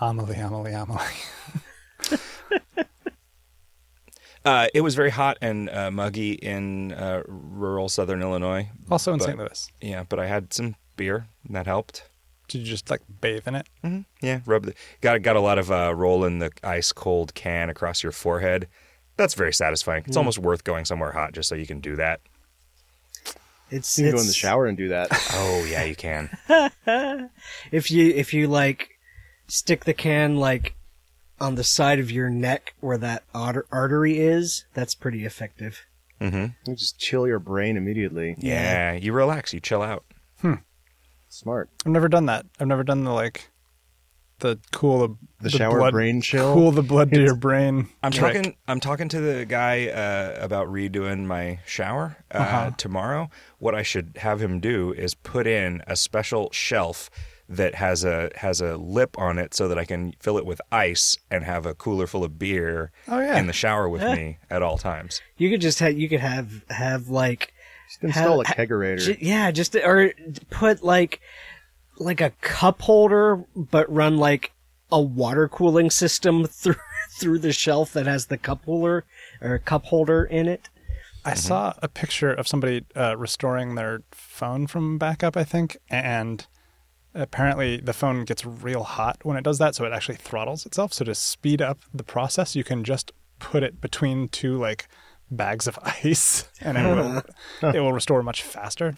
Amelie, 0.00 0.36
Amelie, 0.36 0.72
Amelie. 0.72 1.00
Uh, 4.44 4.66
it 4.74 4.80
was 4.80 4.96
very 4.96 5.10
hot 5.10 5.38
and 5.40 5.70
uh, 5.70 5.88
muggy 5.88 6.32
in 6.32 6.90
uh, 6.94 7.22
rural 7.28 7.88
southern 7.88 8.20
Illinois. 8.20 8.68
Also 8.90 9.12
in 9.12 9.20
But- 9.20 9.24
St. 9.26 9.38
Louis. 9.38 9.68
Yeah, 9.80 10.02
but 10.08 10.18
I 10.18 10.26
had 10.26 10.52
some 10.52 10.74
beer, 10.96 11.28
and 11.46 11.54
that 11.54 11.66
helped. 11.66 12.02
Did 12.52 12.58
you 12.58 12.64
just 12.66 12.90
like 12.90 13.00
bathe 13.20 13.48
in 13.48 13.54
it? 13.54 13.66
hmm 13.82 14.00
Yeah, 14.20 14.40
rub 14.46 14.66
the 14.66 14.74
got 15.00 15.22
got 15.22 15.36
a 15.36 15.40
lot 15.40 15.58
of 15.58 15.70
uh, 15.70 15.94
rolling 15.94 16.38
the 16.38 16.50
ice 16.62 16.92
cold 16.92 17.34
can 17.34 17.70
across 17.70 18.02
your 18.02 18.12
forehead. 18.12 18.68
That's 19.16 19.34
very 19.34 19.52
satisfying. 19.54 20.02
Mm. 20.04 20.08
It's 20.08 20.16
almost 20.16 20.38
worth 20.38 20.62
going 20.64 20.84
somewhere 20.84 21.12
hot 21.12 21.32
just 21.32 21.48
so 21.48 21.54
you 21.54 21.66
can 21.66 21.80
do 21.80 21.96
that. 21.96 22.20
It's, 23.70 23.98
You 23.98 24.04
can 24.04 24.12
go 24.16 24.20
in 24.20 24.26
the 24.26 24.32
shower 24.34 24.66
and 24.66 24.76
do 24.76 24.88
that. 24.88 25.08
Oh 25.34 25.64
yeah, 25.64 25.84
you 25.84 25.96
can. 25.96 26.28
If 27.72 27.90
you 27.90 28.10
if 28.14 28.34
you 28.34 28.48
like 28.48 28.90
stick 29.48 29.84
the 29.84 29.94
can 29.94 30.36
like 30.36 30.74
on 31.40 31.54
the 31.54 31.64
side 31.64 31.98
of 31.98 32.10
your 32.10 32.28
neck 32.28 32.74
where 32.80 32.98
that 32.98 33.24
arter- 33.34 33.66
artery 33.72 34.18
is, 34.18 34.66
that's 34.74 34.94
pretty 34.94 35.24
effective. 35.24 35.86
hmm 36.20 36.46
You 36.66 36.76
just 36.76 36.98
chill 36.98 37.26
your 37.26 37.38
brain 37.38 37.76
immediately. 37.78 38.34
Yeah, 38.38 38.92
you 38.92 39.12
relax, 39.14 39.54
you 39.54 39.60
chill 39.60 39.80
out. 39.82 40.04
Smart. 41.32 41.70
I've 41.86 41.92
never 41.92 42.08
done 42.08 42.26
that. 42.26 42.44
I've 42.60 42.66
never 42.66 42.84
done 42.84 43.04
the 43.04 43.10
like 43.12 43.48
the 44.40 44.58
cool 44.72 44.98
the, 45.08 45.16
The 45.40 45.50
shower 45.50 45.78
blood, 45.78 45.92
brain 45.92 46.20
chill? 46.20 46.52
Cool 46.52 46.72
the 46.72 46.82
blood 46.82 47.10
to 47.12 47.20
your 47.20 47.34
brain. 47.48 47.88
I'm 48.02 48.12
trick. 48.12 48.34
talking. 48.34 48.56
I'm 48.68 48.80
talking 48.80 49.08
to 49.08 49.20
the 49.20 49.46
guy 49.46 49.86
uh, 49.88 50.36
about 50.44 50.68
redoing 50.68 51.24
my 51.24 51.60
shower 51.64 52.18
uh, 52.34 52.38
Uh-huh. 52.38 52.70
tomorrow. 52.76 53.30
What 53.58 53.74
I 53.74 53.82
should 53.82 54.18
have 54.18 54.42
him 54.42 54.60
do 54.60 54.92
is 54.92 55.14
put 55.14 55.46
in 55.46 55.82
a 55.86 55.96
special 55.96 56.50
shelf 56.52 57.08
that 57.48 57.76
has 57.76 58.04
a 58.04 58.30
has 58.36 58.60
a 58.60 58.76
lip 58.76 59.18
on 59.18 59.38
it, 59.38 59.54
so 59.54 59.68
that 59.68 59.78
I 59.78 59.84
can 59.84 60.12
fill 60.20 60.36
it 60.38 60.44
with 60.46 60.60
ice 60.70 61.16
and 61.30 61.44
have 61.44 61.64
a 61.64 61.74
cooler 61.74 62.06
full 62.06 62.24
of 62.24 62.38
beer 62.38 62.90
Oh, 63.08 63.20
yeah. 63.20 63.38
in 63.38 63.46
the 63.46 63.52
shower 63.52 63.88
with 63.88 64.02
Yeah. 64.02 64.14
me 64.14 64.38
at 64.50 64.62
all 64.62 64.76
times. 64.76 65.22
You 65.38 65.48
could 65.50 65.60
just 65.62 65.78
have 65.80 65.96
you 65.98 66.08
could 66.08 66.20
have 66.20 66.64
have 66.70 67.08
like 67.08 67.51
Just 67.92 68.04
install 68.04 68.40
a 68.40 68.46
ha- 68.46 68.54
kegerator. 68.54 68.98
J- 68.98 69.18
yeah, 69.20 69.50
just 69.50 69.76
or 69.76 70.12
put 70.50 70.82
like 70.82 71.20
like 71.98 72.20
a 72.20 72.30
cup 72.40 72.80
holder, 72.82 73.44
but 73.54 73.92
run 73.92 74.16
like 74.16 74.52
a 74.90 75.00
water 75.00 75.48
cooling 75.48 75.90
system 75.90 76.46
through 76.50 76.76
through 77.18 77.38
the 77.38 77.52
shelf 77.52 77.92
that 77.92 78.06
has 78.06 78.26
the 78.26 78.38
cup 78.38 78.64
holder 78.64 79.04
or 79.40 79.58
cup 79.58 79.84
holder 79.84 80.24
in 80.24 80.48
it. 80.48 80.68
I 81.24 81.34
saw 81.34 81.74
a 81.80 81.88
picture 81.88 82.32
of 82.32 82.48
somebody 82.48 82.84
uh, 82.96 83.16
restoring 83.16 83.76
their 83.76 84.00
phone 84.10 84.66
from 84.66 84.98
backup, 84.98 85.36
I 85.36 85.44
think, 85.44 85.76
and 85.88 86.44
apparently 87.14 87.76
the 87.76 87.92
phone 87.92 88.24
gets 88.24 88.44
real 88.44 88.82
hot 88.82 89.18
when 89.22 89.36
it 89.36 89.44
does 89.44 89.58
that, 89.58 89.76
so 89.76 89.84
it 89.84 89.92
actually 89.92 90.16
throttles 90.16 90.66
itself. 90.66 90.92
So 90.92 91.04
to 91.04 91.14
speed 91.14 91.62
up 91.62 91.78
the 91.94 92.02
process, 92.02 92.56
you 92.56 92.64
can 92.64 92.82
just 92.82 93.12
put 93.38 93.62
it 93.62 93.80
between 93.80 94.28
two 94.30 94.56
like 94.58 94.88
bags 95.36 95.66
of 95.66 95.78
ice, 96.04 96.48
and 96.60 96.76
it 96.78 96.84
will 96.84 97.22
it 97.74 97.80
will 97.80 97.92
restore 97.92 98.22
much 98.22 98.42
faster. 98.42 98.96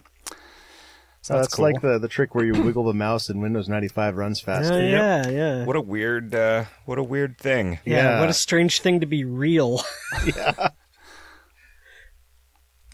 So 1.23 1.33
that's 1.35 1.47
that's 1.47 1.55
cool. 1.55 1.65
like 1.65 1.81
the, 1.81 1.99
the 1.99 2.09
trick 2.09 2.35
where 2.35 2.45
you 2.45 2.53
wiggle 2.63 2.85
the 2.85 2.93
mouse 2.93 3.31
and 3.31 3.41
Windows 3.41 3.67
95 3.67 4.17
runs 4.19 4.43
Oh, 4.43 4.45
faster. 4.45 4.87
yeah, 4.87 5.27
yeah. 5.31 5.65
What 5.65 5.75
a 5.75 5.81
weird, 5.81 6.35
uh, 6.35 6.67
what 6.85 6.99
a 6.99 7.03
weird 7.03 7.39
thing. 7.39 7.79
yeah, 7.87 7.97
Yeah. 7.97 8.21
what 8.21 8.29
a 8.29 8.35
strange 8.35 8.81
thing 8.83 9.01
to 9.01 9.07
be 9.07 9.25
real. 9.25 9.81
Yeah. 10.27 10.69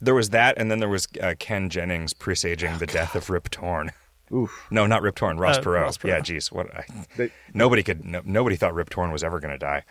There 0.02 0.14
was 0.14 0.30
that, 0.30 0.56
and 0.56 0.70
then 0.70 0.78
there 0.78 0.88
was 0.88 1.06
uh, 1.20 1.34
Ken 1.38 1.68
Jennings 1.68 2.14
presaging 2.14 2.78
the 2.78 2.86
death 2.86 3.14
of 3.14 3.28
Rip 3.28 3.50
Torn. 3.50 3.90
Oof. 4.32 4.66
No, 4.70 4.86
not 4.86 5.02
Rip 5.02 5.14
Torn. 5.16 5.36
Ross 5.36 5.58
Uh, 5.58 5.62
Perot. 5.62 5.82
Ross 5.82 5.98
Perot. 5.98 6.08
Yeah, 6.08 6.20
geez, 6.20 6.50
what? 6.50 6.74
I, 6.74 6.84
They- 7.16 7.32
nobody 7.52 7.82
could. 7.82 8.04
No, 8.04 8.22
nobody 8.24 8.56
thought 8.56 8.74
Rip 8.74 8.88
Torn 8.90 9.10
was 9.12 9.22
ever 9.22 9.40
going 9.40 9.52
to 9.52 9.58
die. 9.58 9.84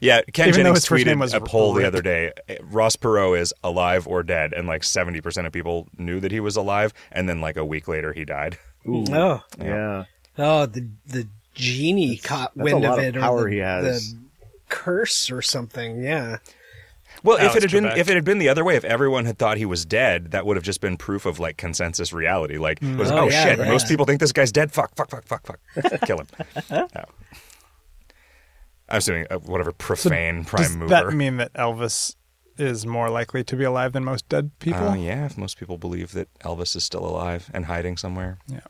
Yeah, 0.00 0.22
Ken 0.32 0.48
Even 0.48 0.60
though 0.60 0.68
Jennings 0.70 0.78
his 0.78 0.86
first 0.86 1.06
name 1.06 1.18
tweeted 1.18 1.20
was 1.20 1.34
a 1.34 1.40
poll 1.40 1.72
the 1.74 1.86
other 1.86 2.02
day. 2.02 2.32
Ross 2.62 2.96
Perot 2.96 3.38
is 3.38 3.52
alive 3.64 4.06
or 4.06 4.22
dead, 4.22 4.52
and 4.52 4.66
like 4.66 4.84
seventy 4.84 5.20
percent 5.20 5.46
of 5.46 5.52
people 5.52 5.88
knew 5.98 6.20
that 6.20 6.32
he 6.32 6.40
was 6.40 6.56
alive, 6.56 6.92
and 7.10 7.28
then 7.28 7.40
like 7.40 7.56
a 7.56 7.64
week 7.64 7.88
later 7.88 8.12
he 8.12 8.24
died. 8.24 8.58
Ooh. 8.88 9.04
oh, 9.10 9.42
Yeah. 9.58 10.04
oh, 10.38 10.66
the 10.66 10.88
the 11.06 11.28
genie 11.54 12.16
caught 12.16 12.52
that's 12.56 12.60
a 12.60 12.74
wind 12.74 12.84
lot 12.84 12.98
of 12.98 13.04
of 13.04 13.16
it, 13.16 13.20
power 13.20 13.38
or 13.42 13.44
the, 13.44 13.50
he 13.50 13.58
has. 13.58 14.12
the 14.12 14.18
curse 14.68 15.30
or 15.30 15.42
something. 15.42 16.02
Yeah, 16.02 16.38
Well, 17.22 17.36
if 17.38 17.54
it 17.54 17.62
had 17.62 17.70
been 17.70 17.86
if 17.86 18.08
it 18.08 18.14
had 18.14 18.24
been 18.24 18.38
the 18.38 18.48
other 18.48 18.64
way, 18.64 18.74
if 18.74 18.84
everyone 18.84 19.26
had 19.26 19.38
thought 19.38 19.56
he 19.58 19.66
was 19.66 19.84
dead, 19.84 20.32
that 20.32 20.46
would 20.46 20.56
have 20.56 20.64
just 20.64 20.80
been 20.80 20.96
proof 20.96 21.26
of 21.26 21.38
like 21.38 21.56
consensus 21.56 22.12
reality. 22.12 22.58
Like, 22.58 22.82
it 22.82 22.96
was, 22.96 23.10
mm. 23.10 23.14
Oh, 23.14 23.18
oh, 23.20 23.28
yeah, 23.28 23.44
shit, 23.44 23.58
yeah. 23.58 23.68
most 23.68 23.86
people 23.86 24.06
think 24.06 24.18
this 24.20 24.32
guy's 24.32 24.50
dead. 24.50 24.72
Fuck, 24.72 24.94
fuck, 24.96 25.10
fuck, 25.10 25.26
fuck, 25.26 25.46
fuck, 25.46 26.00
kill 26.06 26.18
him. 26.18 26.26
No. 26.70 26.88
I 28.92 28.96
was 28.96 29.04
doing 29.06 29.26
uh, 29.30 29.38
whatever 29.38 29.72
profane 29.72 30.44
prime 30.44 30.62
Does 30.62 30.76
mover. 30.76 30.88
that 30.90 31.12
mean 31.14 31.38
that 31.38 31.52
Elvis 31.54 32.14
is 32.58 32.84
more 32.86 33.08
likely 33.10 33.42
to 33.44 33.56
be 33.56 33.64
alive 33.64 33.92
than 33.94 34.04
most 34.04 34.28
dead 34.28 34.50
people? 34.58 34.90
Uh, 34.90 34.94
yeah, 34.94 35.24
if 35.26 35.36
most 35.38 35.58
people 35.58 35.78
believe 35.78 36.12
that 36.12 36.28
Elvis 36.40 36.76
is 36.76 36.84
still 36.84 37.04
alive 37.04 37.50
and 37.54 37.64
hiding 37.66 37.96
somewhere. 37.96 38.38
Yeah. 38.46 38.60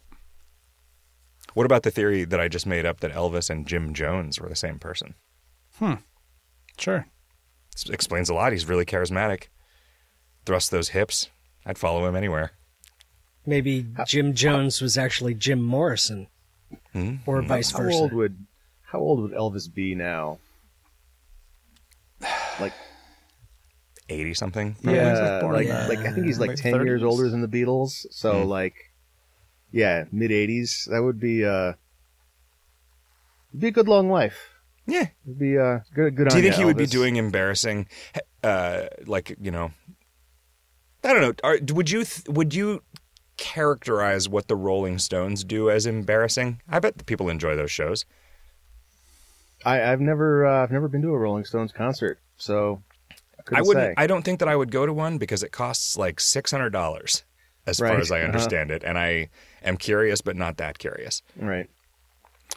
What 1.54 1.66
about 1.66 1.82
the 1.82 1.90
theory 1.90 2.24
that 2.24 2.40
I 2.40 2.48
just 2.48 2.66
made 2.66 2.86
up 2.86 3.00
that 3.00 3.12
Elvis 3.12 3.50
and 3.50 3.66
Jim 3.66 3.92
Jones 3.92 4.40
were 4.40 4.48
the 4.48 4.56
same 4.56 4.78
person? 4.78 5.14
Hmm. 5.78 5.94
Sure. 6.78 7.06
This 7.74 7.90
explains 7.90 8.30
a 8.30 8.34
lot. 8.34 8.52
He's 8.52 8.68
really 8.68 8.86
charismatic. 8.86 9.44
Thrust 10.46 10.70
those 10.70 10.90
hips. 10.90 11.28
I'd 11.66 11.78
follow 11.78 12.06
him 12.06 12.16
anywhere. 12.16 12.52
Maybe 13.44 13.86
Jim 14.06 14.34
Jones 14.34 14.80
was 14.80 14.96
actually 14.96 15.34
Jim 15.34 15.60
Morrison, 15.62 16.28
Hmm? 16.92 17.16
or 17.26 17.42
vice 17.42 17.72
How 17.72 17.78
versa. 17.78 17.96
old 17.96 18.12
would 18.12 18.46
how 18.92 18.98
old 18.98 19.20
would 19.22 19.32
Elvis 19.32 19.72
be 19.72 19.94
now? 19.94 20.38
Like 22.60 22.74
80 24.10 24.34
something. 24.34 24.76
Probably. 24.82 24.98
He's, 25.00 25.18
like, 25.18 25.66
yeah, 25.66 25.86
like 25.86 25.98
like 25.98 26.06
I 26.06 26.12
think 26.12 26.26
he's 26.26 26.38
like 26.38 26.50
late 26.50 26.58
ten 26.58 26.84
years 26.84 27.02
older 27.02 27.28
than 27.30 27.40
the 27.40 27.48
Beatles. 27.48 28.06
So 28.10 28.42
Hmm. 28.42 28.48
like, 28.48 28.74
yeah, 29.72 30.04
mid 30.12 30.30
eighties. 30.30 30.86
That 30.90 31.02
would 31.02 31.18
be 31.18 31.44
uh, 31.44 31.72
be 33.58 33.68
a 33.68 33.70
good 33.70 33.88
long 33.88 34.10
life. 34.10 34.50
Yeah. 34.86 35.06
It'd 35.24 35.38
be 35.38 35.56
uh, 35.56 35.78
good. 35.94 36.14
Good. 36.14 36.28
Do 36.28 36.36
you 36.36 36.42
think 36.42 36.54
ya, 36.54 36.58
he 36.58 36.64
would 36.66 36.76
be 36.76 36.86
doing 36.86 37.16
embarrassing, 37.16 37.86
uh, 38.44 38.82
like 39.06 39.34
you 39.40 39.50
know? 39.50 39.70
I 41.04 41.12
don't 41.14 41.22
know. 41.22 41.32
Are, 41.42 41.58
would 41.72 41.90
you 41.90 42.04
th- 42.04 42.28
would 42.28 42.54
you 42.54 42.82
characterize 43.36 44.28
what 44.28 44.48
the 44.48 44.56
Rolling 44.56 44.98
Stones 44.98 45.44
do 45.44 45.70
as 45.70 45.86
embarrassing? 45.86 46.60
I 46.68 46.78
bet 46.78 46.98
the 46.98 47.04
people 47.04 47.28
enjoy 47.30 47.56
those 47.56 47.70
shows. 47.70 48.04
I, 49.64 49.82
I've 49.92 50.00
never 50.00 50.46
uh, 50.46 50.62
I've 50.62 50.70
never 50.72 50.88
been 50.88 51.02
to 51.02 51.08
a 51.08 51.18
Rolling 51.18 51.44
Stones 51.44 51.72
concert, 51.72 52.18
so 52.36 52.82
I 53.52 53.58
I 53.58 53.62
wouldn't. 53.62 53.86
say. 53.90 53.94
I 53.96 54.06
don't 54.06 54.22
think 54.22 54.38
that 54.40 54.48
I 54.48 54.56
would 54.56 54.70
go 54.70 54.86
to 54.86 54.92
one 54.92 55.18
because 55.18 55.42
it 55.42 55.52
costs 55.52 55.96
like 55.96 56.20
six 56.20 56.50
hundred 56.50 56.70
dollars, 56.70 57.24
as 57.66 57.78
far 57.78 57.98
as 57.98 58.10
I 58.10 58.18
Uh-huh. 58.20 58.26
understand 58.26 58.70
it. 58.70 58.82
And 58.84 58.98
I 58.98 59.28
am 59.62 59.76
curious, 59.76 60.20
but 60.20 60.36
not 60.36 60.56
that 60.58 60.78
curious. 60.78 61.22
right. 61.36 61.68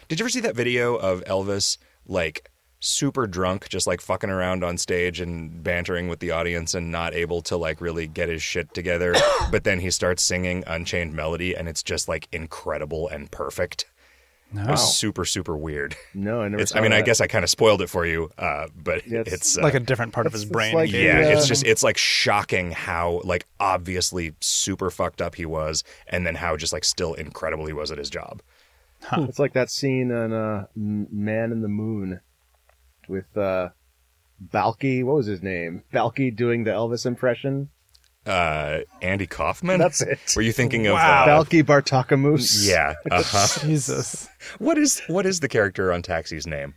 Did 0.09 0.19
you 0.19 0.24
ever 0.25 0.29
see 0.29 0.41
that 0.41 0.55
video 0.55 0.95
of 0.95 1.24
Elvis 1.24 1.77
like 2.05 2.50
super 2.81 3.25
drunk, 3.25 3.69
just 3.69 3.88
like 3.88 4.01
fucking 4.01 4.29
around 4.29 4.63
on 4.63 4.77
stage 4.77 5.19
and 5.21 5.63
bantering 5.63 6.07
with 6.09 6.19
the 6.19 6.29
audience 6.31 6.74
and 6.75 6.91
not 6.91 7.13
able 7.15 7.41
to 7.43 7.55
like 7.57 7.79
really 7.81 8.05
get 8.05 8.27
his 8.29 8.43
shit 8.43 8.74
together? 8.74 9.15
but 9.51 9.63
then 9.63 9.79
he 9.79 9.89
starts 9.89 10.21
singing 10.21 10.63
Unchained 10.67 11.13
Melody 11.13 11.55
and 11.55 11.67
it's 11.69 11.81
just 11.81 12.07
like 12.09 12.27
incredible 12.31 13.07
and 13.07 13.31
perfect. 13.31 13.85
It 14.51 14.55
No. 14.57 14.71
was 14.71 14.95
super 14.97 15.25
super 15.25 15.57
weird. 15.57 15.95
No, 16.13 16.41
I 16.41 16.47
never. 16.47 16.61
It's, 16.61 16.71
saw 16.71 16.79
I 16.79 16.81
mean, 16.81 16.93
I 16.93 17.01
guess 17.01 17.19
I 17.19 17.27
kind 17.27 17.43
of 17.43 17.49
spoiled 17.49 17.81
it 17.81 17.89
for 17.89 18.05
you, 18.05 18.31
uh, 18.37 18.67
but 18.75 19.05
Yeah, 19.05 19.19
it's 19.21 19.33
it's 19.33 19.57
uh, 19.57 19.61
like 19.63 19.73
a 19.73 19.79
different 19.79 20.13
part 20.13 20.27
of 20.27 20.33
his 20.33 20.45
brain. 20.45 20.73
like 20.73 20.91
yeah, 20.91 21.21
the, 21.21 21.31
it's 21.33 21.43
uh, 21.43 21.47
just 21.47 21.65
it's 21.65 21.83
like 21.83 21.97
shocking 21.97 22.71
how 22.71 23.21
like 23.25 23.45
obviously 23.59 24.33
super 24.39 24.89
fucked 24.89 25.21
up 25.21 25.35
he 25.35 25.45
was, 25.45 25.83
and 26.07 26.25
then 26.25 26.35
how 26.35 26.55
just 26.55 26.71
like 26.71 26.85
still 26.85 27.13
incredible 27.15 27.65
he 27.65 27.73
was 27.73 27.91
at 27.91 27.97
his 27.97 28.09
job. 28.09 28.41
It's 29.17 29.39
like 29.39 29.53
that 29.53 29.69
scene 29.69 30.09
in 30.09 30.31
uh, 30.33 30.65
Man 30.75 31.51
in 31.51 31.61
the 31.61 31.67
Moon 31.67 32.21
with 33.07 33.35
uh, 33.37 33.69
Balki. 34.43 35.03
What 35.03 35.15
was 35.17 35.27
his 35.27 35.43
name? 35.43 35.83
Balki 35.93 36.35
doing 36.35 36.63
the 36.63 36.71
Elvis 36.71 37.05
impression. 37.05 37.69
Uh, 38.25 38.79
Andy 39.01 39.27
Kaufman. 39.27 39.79
That's 39.79 40.01
it. 40.01 40.20
Were 40.36 40.41
you 40.41 40.51
thinking 40.51 40.84
Wow. 40.86 41.24
of? 41.24 41.29
Uh, 41.29 41.44
Balki 41.44 41.63
Bartokomous. 41.63 42.67
yeah. 42.67 42.96
Uh-huh. 43.12 43.60
Jesus. 43.67 44.27
what 44.58 44.77
is 44.77 45.00
what 45.08 45.25
is 45.25 45.39
the 45.41 45.48
character 45.48 45.94
on 45.94 46.01
Taxi's 46.01 46.48
name? 46.48 46.74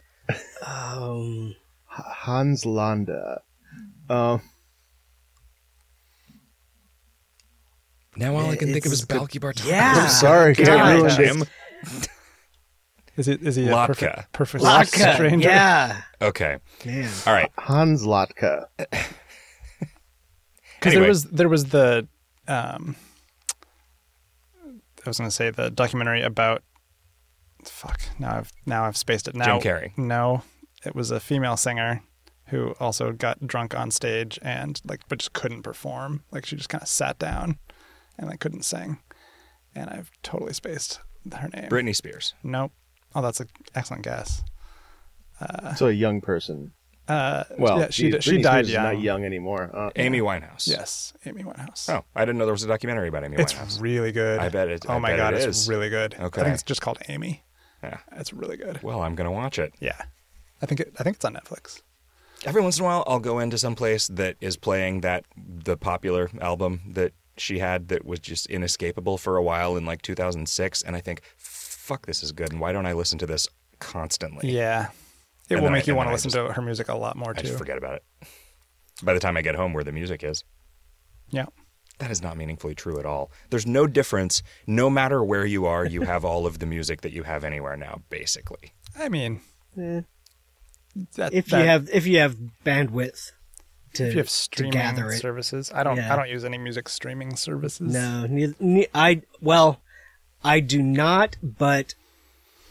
Um, 0.67 1.55
Hans 1.87 2.67
Landa. 2.67 3.41
Um, 4.11 4.43
Now 8.17 8.35
all 8.35 8.51
I 8.51 8.57
can 8.57 8.73
think 8.73 8.85
of 8.85 8.93
is 8.93 9.03
It's 9.03 9.05
good- 9.07 9.21
Balki 9.23 9.41
Bartok. 9.41 9.67
Yeah. 9.67 9.95
I'm 9.97 10.09
sorry, 10.09 10.55
God. 10.55 10.69
I 10.69 10.95
ruined 10.95 11.11
Jim. 11.17 11.43
it. 11.43 12.09
Is 13.17 13.27
he? 13.27 13.33
Is 13.33 13.57
he 13.57 13.69
a 13.69 13.87
perfect, 13.87 14.33
perfect 14.33 14.63
Latka, 14.65 15.15
stranger? 15.15 15.49
yeah, 15.49 16.03
Okay. 16.23 16.59
man. 16.85 17.09
All 17.27 17.33
right. 17.33 17.51
Hans 17.59 18.05
Latka. 18.05 18.67
Because 20.79 20.93
Anyway. 20.93 21.01
there 21.03 21.09
was 21.09 21.25
there 21.25 21.49
was 21.49 21.65
the 21.67 22.09
um, 22.47 22.97
I 25.05 25.09
was 25.09 25.19
going 25.19 25.29
to 25.31 25.35
say 25.35 25.51
the 25.51 25.71
documentary 25.71 26.23
about 26.23 26.63
fuck 27.65 28.01
now 28.19 28.37
I've 28.37 28.53
now 28.67 28.85
I've 28.85 28.97
spaced 28.97 29.27
it 29.29 29.35
now 29.35 29.59
Jim 29.59 29.73
Carrey. 29.73 29.99
no 29.99 30.43
it 30.85 30.95
was 30.95 31.11
a 31.11 31.19
female 31.21 31.57
singer 31.57 32.03
who 32.47 32.75
also 32.81 33.13
got 33.13 33.45
drunk 33.47 33.75
on 33.79 33.91
stage 33.91 34.39
and 34.43 34.81
like 34.87 35.01
but 35.09 35.19
just 35.19 35.33
couldn't 35.33 35.63
perform 35.63 36.23
like 36.31 36.47
she 36.47 36.57
just 36.57 36.69
kind 36.69 36.81
of 36.83 36.89
sat 36.89 37.19
down 37.19 37.59
and 38.17 38.29
like 38.29 38.39
couldn't 38.41 38.65
sing 38.65 38.99
and 39.75 39.91
I've 39.91 40.11
totally 40.23 40.53
spaced 40.53 41.01
her 41.37 41.49
name 41.49 41.69
Britney 41.69 41.95
Spears. 41.97 42.35
nope 42.45 42.73
oh 43.15 43.23
that's 43.23 43.41
an 43.41 43.49
excellent 43.75 44.05
guess 44.05 44.43
So 45.77 45.87
a 45.89 45.93
young 45.93 46.21
person. 46.21 46.73
Uh 47.09 47.45
Well, 47.59 47.81
yeah 47.81 47.91
she 47.91 48.11
geez, 48.11 48.25
she 48.25 48.31
Britney 48.39 48.43
died 48.43 48.67
Spears 48.67 48.69
is 48.69 48.73
young 48.75 48.83
not 48.85 49.01
young 49.01 49.25
anymore. 49.25 49.71
Uh, 49.73 49.91
Amy 49.97 50.21
Winehouse. 50.21 50.69
yes 50.69 51.13
Amy 51.27 51.43
Winehouse 51.43 51.89
Oh, 51.89 52.05
I 52.15 52.21
didn't 52.25 52.39
know 52.39 52.45
there 52.47 52.53
was 52.55 52.65
a 52.65 52.69
documentary 52.69 53.09
about 53.09 53.25
Amy 53.25 53.37
It's 53.39 53.53
Winehouse. 53.55 53.81
really 53.81 54.13
good. 54.13 54.39
I 54.41 54.49
bet 54.49 54.69
it- 54.69 54.85
Oh 54.89 54.95
I 54.95 54.99
my 54.99 55.17
god, 55.17 55.35
it 55.35 55.39
it's 55.39 55.63
is. 55.63 55.69
really 55.69 55.89
good. 55.89 56.15
Okay, 56.19 56.41
I 56.41 56.45
think 56.45 56.55
it's 56.55 56.63
just 56.63 56.81
called 56.81 56.99
Amy. 57.09 57.43
Yeah. 57.83 57.99
It's 58.17 58.33
really 58.33 58.57
good. 58.57 58.83
Well, 58.83 59.01
I'm 59.03 59.15
gonna 59.15 59.33
watch 59.33 59.59
it. 59.59 59.73
Yeah, 59.81 60.01
I 60.63 60.67
think 60.67 60.81
it, 60.81 60.95
I 60.99 61.03
think 61.03 61.17
it's 61.17 61.25
on 61.25 61.35
Netflix. 61.35 61.83
Every 62.45 62.63
once 62.63 62.79
in 62.79 62.85
a 62.85 62.87
while, 62.87 63.03
I'll 63.07 63.19
go 63.21 63.39
into 63.41 63.59
some 63.59 63.75
place 63.75 64.07
that 64.09 64.37
is 64.41 64.57
playing 64.57 65.01
that 65.01 65.25
the 65.37 65.77
popular 65.77 66.31
album 66.41 66.81
that 66.93 67.13
she 67.37 67.59
had 67.61 67.89
that 67.89 68.05
was 68.05 68.19
just 68.21 68.47
inescapable 68.47 69.17
for 69.19 69.37
a 69.37 69.43
while 69.43 69.77
in 69.77 69.85
like 69.87 70.03
2006, 70.03 70.83
and 70.83 70.95
I 70.97 71.01
think, 71.01 71.23
fuck, 71.37 72.07
this 72.07 72.23
is 72.23 72.33
good, 72.33 72.51
and 72.53 72.61
why 72.61 72.71
don't 72.73 72.87
I 72.87 72.93
listen 72.93 73.19
to 73.21 73.27
this 73.27 73.49
constantly? 73.81 74.51
Yeah, 74.53 74.89
it 75.49 75.55
And 75.55 75.63
will 75.63 75.71
make 75.71 75.85
I- 75.85 75.87
you 75.87 75.95
want 75.95 76.07
to 76.07 76.09
then 76.09 76.13
I 76.13 76.15
listen 76.15 76.31
to 76.33 76.53
her 76.53 76.63
music 76.63 76.89
a 76.89 76.95
lot 76.95 77.17
more 77.17 77.31
I 77.31 77.35
too. 77.41 77.47
just 77.49 77.59
forget 77.59 77.79
about 77.79 77.95
it. 77.95 78.05
By 79.03 79.15
the 79.15 79.21
time 79.21 79.37
I 79.37 79.43
get 79.43 79.55
home, 79.55 79.73
where 79.73 79.85
the 79.85 79.93
music 79.93 80.23
is. 80.25 80.45
Yeah, 81.31 81.47
That 81.99 82.11
is 82.11 82.23
not 82.23 82.37
meaningfully 82.37 82.75
true 82.75 82.99
at 82.99 83.05
all. 83.07 83.31
There's 83.51 83.67
no 83.67 83.87
difference. 83.87 84.43
No 84.67 84.89
matter 84.89 85.23
where 85.23 85.45
you 85.45 85.67
are, 85.67 85.85
you 85.85 86.03
have 86.03 86.25
all 86.25 86.47
of 86.47 86.59
the 86.59 86.67
music 86.67 87.01
that 87.03 87.13
you 87.13 87.25
have 87.25 87.45
anywhere 87.45 87.77
now, 87.77 88.03
basically. 88.09 88.73
I 88.99 89.09
mean, 89.09 89.41
Eh, 89.77 90.03
that, 91.17 91.33
if 91.35 91.47
that- 91.47 91.61
you 91.61 91.67
have 91.67 91.89
if 91.93 92.07
you 92.07 92.19
have 92.19 92.37
bandwidth 92.65 93.33
to, 93.95 94.07
if 94.07 94.13
you 94.15 94.19
have 94.19 94.27
to 94.29 94.33
streaming 94.33 94.73
gather 94.73 95.11
it. 95.11 95.19
services, 95.19 95.71
I 95.75 95.83
don't 95.83 95.97
Yeah. 95.97 96.13
I 96.13 96.17
don't 96.17 96.29
use 96.31 96.45
any 96.45 96.59
music 96.59 96.89
streaming 96.89 97.37
services. 97.37 97.93
No, 97.93 98.27
ne- 98.27 98.55
ne- 98.61 98.89
I 98.95 99.23
well, 99.41 99.81
I 100.43 100.61
do 100.61 100.81
not, 100.83 101.37
but 101.43 101.95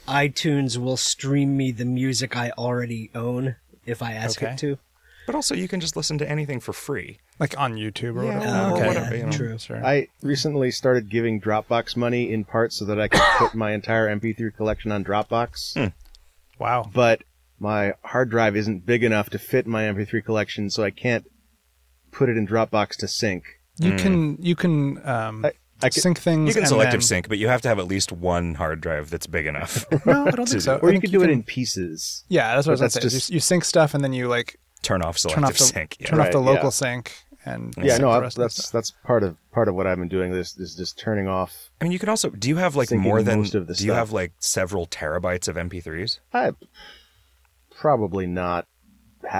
iTunes 0.08 0.78
will 0.78 0.98
stream 0.98 1.56
me 1.58 1.72
the 1.72 1.86
music 1.86 2.36
I 2.36 2.52
already 2.52 3.10
own 3.14 3.56
if 3.86 4.02
I 4.02 4.14
ask 4.14 4.42
Okay. 4.42 4.54
it 4.54 4.58
to. 4.60 4.78
But 5.26 5.36
also, 5.36 5.54
you 5.56 5.68
can 5.68 5.80
just 5.82 5.98
listen 5.98 6.18
to 6.20 6.30
anything 6.30 6.60
for 6.60 6.74
free. 6.74 7.20
like 7.40 7.56
on 7.60 7.76
YouTube 7.76 8.16
or 8.16 8.24
Yeah, 8.26 8.40
whatever. 8.40 8.58
or 8.72 8.74
okay, 8.78 8.88
whatever, 8.88 9.16
you 9.18 9.26
know. 9.26 9.32
true, 9.32 9.58
sure. 9.60 9.86
I 9.86 10.08
recently 10.24 10.72
started 10.72 11.08
giving 11.10 11.40
Dropbox 11.40 11.96
money 11.96 12.32
in 12.34 12.46
part 12.46 12.74
so 12.74 12.84
that 12.86 13.00
I 13.00 13.08
could 13.10 13.22
put 13.38 13.54
my 13.54 13.74
entire 13.74 14.08
MP3 14.08 14.56
collection 14.56 14.92
on 14.92 15.04
Dropbox. 15.06 15.92
wow. 16.58 16.90
But 16.92 17.22
my 17.60 17.94
hard 18.04 18.32
drive 18.32 18.56
isn't 18.56 18.88
big 18.88 19.04
enough 19.04 19.30
to 19.32 19.38
fit 19.38 19.68
my 19.68 19.84
MP3 19.84 20.24
collection, 20.26 20.72
so 20.72 20.84
I 20.84 20.90
can't 20.90 21.26
put 22.12 22.28
it 22.30 22.38
in 22.38 22.48
Dropbox 22.48 22.96
to 23.02 23.08
sync. 23.08 23.44
You 23.80 23.96
can 23.96 24.38
you 24.42 24.56
can 24.56 25.06
um, 25.08 25.46
I- 25.46 25.52
I 25.84 25.90
could- 25.90 26.02
sync 26.02 26.20
things. 26.20 26.48
You 26.48 26.54
can 26.54 26.64
and 26.64 26.68
selective 26.70 27.02
then- 27.02 27.08
sync, 27.08 27.30
but 27.30 27.38
you 27.38 27.48
have 27.50 27.62
to 27.62 27.68
have 27.68 27.80
at 27.80 27.88
least 27.88 28.12
one 28.12 28.56
hard 28.56 28.82
drive 28.82 29.10
that's 29.10 29.28
big 29.28 29.46
enough. 29.46 29.86
No, 30.06 30.26
I 30.28 30.32
don't 30.32 30.46
think 30.50 30.62
so. 30.62 30.78
Or 30.78 30.90
I 30.90 30.92
you 30.94 31.00
think 31.00 31.04
could 31.04 31.12
do 31.12 31.22
it 31.22 31.26
can- 31.28 31.30
in 31.32 31.44
pieces. 31.44 32.24
Yeah, 32.30 32.56
that's 32.56 32.68
what 32.68 32.72
I 32.72 32.74
was 32.74 32.80
But 32.82 33.02
gonna 33.02 33.10
say. 33.10 33.16
just- 33.18 33.30
You, 33.30 33.36
you 33.36 33.40
sync 33.40 33.64
stuff 33.66 33.94
and 33.94 34.04
then 34.04 34.14
you 34.14 34.28
like 34.28 34.60
Turn 34.84 35.02
off 35.02 35.18
turn 35.18 35.32
selective 35.32 35.44
off 35.46 35.58
the 35.58 35.64
sync. 35.64 35.98
Yeah. 36.00 36.08
turn 36.08 36.20
off 36.20 36.32
the 36.32 36.40
local 36.40 36.66
yeah. 36.66 36.70
sync 36.70 37.14
and 37.46 37.74
Yeah, 37.78 37.98
no, 37.98 38.10
I, 38.10 38.20
rest 38.20 38.38
of 38.38 38.42
the 38.42 38.44
that's 38.44 38.70
that's 38.70 38.92
part 38.92 39.24
of 39.24 39.38
part 39.52 39.68
of 39.68 39.76
what 39.76 39.88
I've 39.88 39.98
been 39.98 40.08
doing. 40.08 40.32
This 40.32 40.58
is 40.58 40.76
just 40.76 41.00
turning 41.00 41.28
off. 41.28 41.70
I 41.82 41.86
mean, 41.86 41.92
you 41.94 42.00
can 42.00 42.10
also. 42.10 42.30
Do 42.30 42.48
you 42.50 42.58
have 42.58 42.76
like 42.76 42.92
more 42.92 43.24
than? 43.24 43.40
most 43.40 43.56
of 43.56 43.68
the 43.68 43.74
do 43.74 43.86
you 43.86 43.92
stuff. 43.92 43.98
have 43.98 44.12
like 44.12 44.34
several 44.40 44.86
terabytes 44.88 45.48
of 45.48 45.56
MP3s? 45.56 46.20
I 46.34 46.52
probably 47.76 48.28
not 48.28 48.66
ha- 48.66 48.68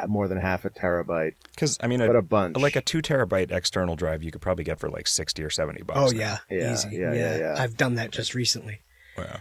more 0.08 0.28
than 0.28 0.38
half 0.40 0.66
a 0.66 0.70
terabyte, 0.70 1.34
Because 1.52 1.78
I 1.82 1.88
mean, 1.88 2.00
but 2.00 2.16
a 2.16 2.22
bunch. 2.22 2.58
like 2.58 2.76
a 2.76 2.82
two 2.82 3.02
terabyte 3.02 3.52
external 3.52 3.96
drive, 3.96 4.22
you 4.24 4.32
could 4.32 4.42
probably 4.42 4.64
get 4.64 4.80
for 4.80 4.90
like 4.90 5.08
sixty 5.08 5.44
or 5.44 5.50
seventy 5.50 5.82
bucks. 5.84 6.00
Oh 6.00 6.16
yeah, 6.16 6.38
Yeah, 6.50 6.74
easy. 6.74 6.90
yeah, 6.98 7.14
yeah, 7.14 7.38
yeah. 7.38 7.56
I've 7.58 7.78
done 7.78 7.96
that 7.96 8.12
just 8.12 8.34
recently. 8.36 8.80
Oh, 9.18 9.24
yeah. 9.24 9.40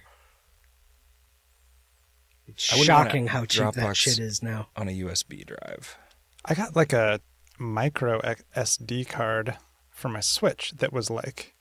It's 2.46 2.72
I 2.72 2.76
wouldn't 2.78 2.94
want 2.96 3.08
shocking 3.08 3.26
how 3.26 3.44
cheap 3.44 3.72
that 3.72 3.96
shit 3.96 4.18
is 4.18 4.42
now. 4.42 4.68
on 4.76 4.88
a 4.88 4.92
USB 4.92 5.44
drive. 5.44 5.96
I 6.44 6.54
got 6.54 6.76
like 6.76 6.92
a 6.92 7.20
micro 7.58 8.20
SD 8.56 9.08
card 9.08 9.56
for 9.90 10.08
my 10.08 10.20
Switch 10.20 10.72
that 10.76 10.92
was 10.92 11.10
like 11.10 11.54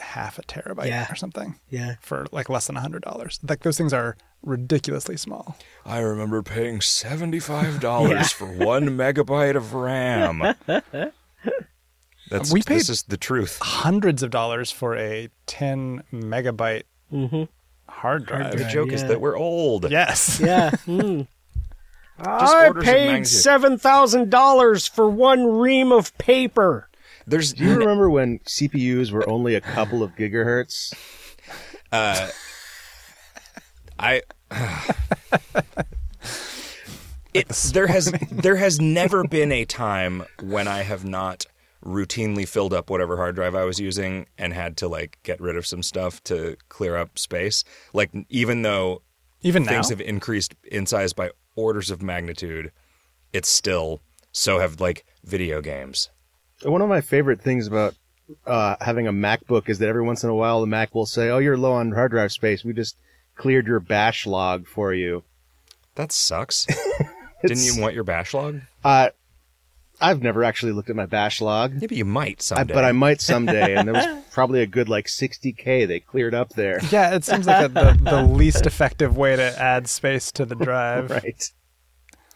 half 0.00 0.38
a 0.38 0.42
terabyte 0.42 0.86
Yeah. 0.88 1.06
or 1.10 1.14
something 1.14 1.56
Yeah. 1.70 1.94
for 2.00 2.26
like 2.32 2.48
less 2.48 2.66
than 2.66 2.76
a 2.76 2.80
hundred 2.80 3.02
dollars. 3.02 3.38
Like 3.48 3.60
those 3.62 3.76
things 3.78 3.92
are 3.92 4.16
ridiculously 4.42 5.16
small. 5.16 5.56
I 5.86 6.00
remember 6.00 6.42
paying 6.42 6.80
seventy 6.80 7.38
five 7.40 7.80
dollars 7.88 8.10
Yeah. 8.12 8.24
for 8.24 8.46
one 8.46 8.88
megabyte 8.90 9.56
of 9.56 9.72
RAM. 9.74 10.54
That's 12.30 12.52
We 12.52 12.62
paid- 12.62 12.78
this 12.78 12.88
is 12.88 13.02
the 13.04 13.16
truth. 13.18 13.58
Hundreds 13.60 14.22
of 14.22 14.30
dollars 14.30 14.70
for 14.70 14.96
a 14.96 15.28
10 15.46 16.02
megabyte 16.12 16.84
Mm-hmm. 17.12 17.44
hard 17.88 18.26
drive. 18.26 18.50
The 18.52 18.58
drive. 18.58 18.72
joke 18.72 18.92
is 18.92 19.02
that 19.04 19.20
we're 19.20 19.36
old. 19.36 19.90
Yes. 19.90 20.40
Yeah. 20.44 20.70
mm. 20.86 21.28
I 22.18 22.70
paid 22.80 23.26
seven 23.26 23.76
thousand 23.76 24.30
dollars 24.30 24.86
for 24.86 25.08
one 25.08 25.46
ream 25.58 25.90
of 25.92 26.16
paper. 26.16 26.88
There's 27.26 27.52
Do 27.52 27.64
you 27.64 27.78
remember 27.78 28.10
when 28.10 28.38
CPUs 28.40 29.10
were 29.10 29.28
only 29.28 29.54
a 29.54 29.60
couple 29.60 30.02
of 30.02 30.14
gigahertz? 30.16 30.92
Uh, 31.92 32.28
I. 33.98 34.22
It, 37.32 37.48
there 37.48 37.88
has 37.88 38.12
there 38.30 38.54
has 38.54 38.80
never 38.80 39.24
been 39.24 39.50
a 39.50 39.64
time 39.64 40.24
when 40.40 40.68
I 40.68 40.82
have 40.82 41.04
not 41.04 41.46
routinely 41.84 42.46
filled 42.46 42.72
up 42.72 42.88
whatever 42.88 43.16
hard 43.16 43.34
drive 43.34 43.56
I 43.56 43.64
was 43.64 43.80
using 43.80 44.26
and 44.38 44.52
had 44.54 44.76
to 44.78 44.86
like 44.88 45.18
get 45.24 45.40
rid 45.40 45.56
of 45.56 45.66
some 45.66 45.82
stuff 45.82 46.22
to 46.24 46.56
clear 46.68 46.96
up 46.96 47.18
space. 47.18 47.64
Like 47.92 48.12
even 48.28 48.62
though 48.62 49.02
Even 49.42 49.64
now, 49.64 49.72
things 49.72 49.88
have 49.88 50.00
increased 50.00 50.54
in 50.62 50.86
size 50.86 51.12
by 51.12 51.32
orders 51.56 51.90
of 51.90 52.02
magnitude, 52.02 52.70
it's 53.32 53.48
still 53.48 54.00
so 54.30 54.60
have 54.60 54.80
like 54.80 55.04
video 55.24 55.60
games. 55.60 56.10
One 56.62 56.80
of 56.82 56.88
my 56.88 57.00
favorite 57.00 57.40
things 57.42 57.66
about 57.66 57.94
uh, 58.46 58.76
having 58.80 59.06
a 59.06 59.12
MacBook 59.12 59.68
is 59.68 59.78
that 59.80 59.88
every 59.88 60.02
once 60.02 60.24
in 60.24 60.30
a 60.30 60.34
while 60.34 60.60
the 60.60 60.66
Mac 60.66 60.94
will 60.94 61.06
say, 61.06 61.28
"Oh, 61.28 61.38
you're 61.38 61.58
low 61.58 61.72
on 61.72 61.92
hard 61.92 62.12
drive 62.12 62.32
space. 62.32 62.64
We 62.64 62.72
just 62.72 62.96
cleared 63.36 63.66
your 63.66 63.80
bash 63.80 64.26
log 64.26 64.66
for 64.66 64.94
you." 64.94 65.24
That 65.96 66.10
sucks. 66.12 66.64
Didn't 67.42 67.58
It's- 67.58 67.76
you 67.76 67.80
want 67.82 67.94
your 67.94 68.04
bash 68.04 68.32
log? 68.34 68.60
Uh, 68.82 69.10
I've 70.00 70.22
never 70.22 70.42
actually 70.42 70.72
looked 70.72 70.90
at 70.90 70.96
my 70.96 71.06
bash 71.06 71.40
log, 71.40 71.72
Maybe 71.74 71.94
you 71.96 72.04
might 72.04 72.38
I, 72.40 72.42
someday. 72.42 72.74
but 72.74 72.84
I 72.84 72.90
might 72.90 73.20
someday. 73.20 73.76
And 73.76 73.86
there 73.86 73.94
was 73.94 74.24
probably 74.32 74.60
a 74.60 74.66
good 74.66 74.88
like 74.88 75.06
60k 75.06 75.86
they 75.86 76.00
cleared 76.00 76.34
up 76.34 76.50
there. 76.50 76.80
yeah, 76.90 77.14
it 77.14 77.24
seems 77.24 77.46
like 77.46 77.66
a, 77.66 77.68
the, 77.68 77.98
the 78.02 78.22
least 78.24 78.66
effective 78.66 79.16
way 79.16 79.36
to 79.36 79.42
add 79.62 79.86
space 79.88 80.32
to 80.32 80.44
the 80.44 80.54
drive 80.56 81.10
Right. 81.10 81.48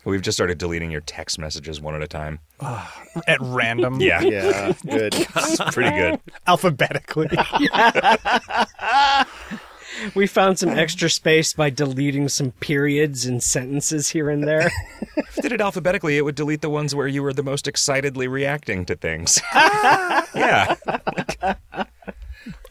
We've 0.09 0.23
just 0.23 0.37
started 0.37 0.57
deleting 0.59 0.91
your 0.91 1.03
text 1.03 1.39
messages 1.39 1.81
one 1.81 1.95
at 1.95 2.03
a 2.03 2.07
time. 2.09 2.39
at 3.27 3.39
random, 3.41 4.01
Yeah, 4.01 4.21
Yeah. 4.23 4.73
Good. 4.89 5.15
it's 5.15 5.61
pretty 5.75 5.91
good. 5.97 6.21
alphabetically. 6.47 7.29
We 10.15 10.29
found 10.29 10.61
some 10.61 10.69
extra 10.69 11.11
space 11.11 11.55
by 11.55 11.71
deleting 11.71 12.29
some 12.29 12.53
periods 12.53 13.27
and 13.27 13.43
sentences 13.43 14.09
here 14.11 14.31
and 14.31 14.45
there. 14.47 14.71
If 15.17 15.37
you 15.37 15.43
did 15.43 15.53
it 15.53 15.61
alphabetically, 15.61 16.17
it 16.17 16.23
would 16.25 16.37
delete 16.37 16.61
the 16.61 16.71
ones 16.71 16.95
where 16.95 17.09
you 17.09 17.23
were 17.23 17.33
the 17.33 17.43
most 17.43 17.67
excitedly 17.67 18.29
reacting 18.29 18.85
to 18.87 18.95
things. 18.95 19.41
yeah. 19.55 20.77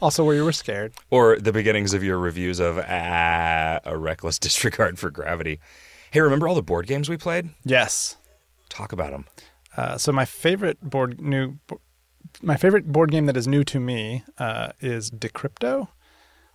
also, 0.01 0.23
where 0.23 0.35
you 0.35 0.45
were 0.45 0.53
scared. 0.53 0.93
Or 1.09 1.37
the 1.37 1.51
beginnings 1.51 1.93
of 1.93 2.01
your 2.03 2.17
reviews 2.17 2.59
of 2.59 2.77
ah, 2.79 3.79
a 3.83 3.97
reckless 3.97 4.39
disregard 4.39 4.97
for 4.97 5.09
gravity. 5.11 5.59
Hey, 6.11 6.21
remember 6.21 6.47
all 6.47 6.55
the 6.55 6.61
board 6.61 6.87
games 6.87 7.09
we 7.09 7.17
played? 7.17 7.49
Yes. 7.63 8.17
Talk 8.69 8.93
about 8.93 9.11
them. 9.11 9.25
Uh, 9.75 9.97
so 9.97 10.11
my 10.11 10.25
favorite 10.25 10.81
board 10.81 11.19
new, 11.21 11.57
my 12.41 12.55
favorite 12.55 12.91
board 12.91 13.11
game 13.11 13.25
that 13.25 13.37
is 13.37 13.47
new 13.47 13.63
to 13.65 13.79
me 13.79 14.23
uh, 14.37 14.69
is 14.79 15.11
Decrypto, 15.11 15.89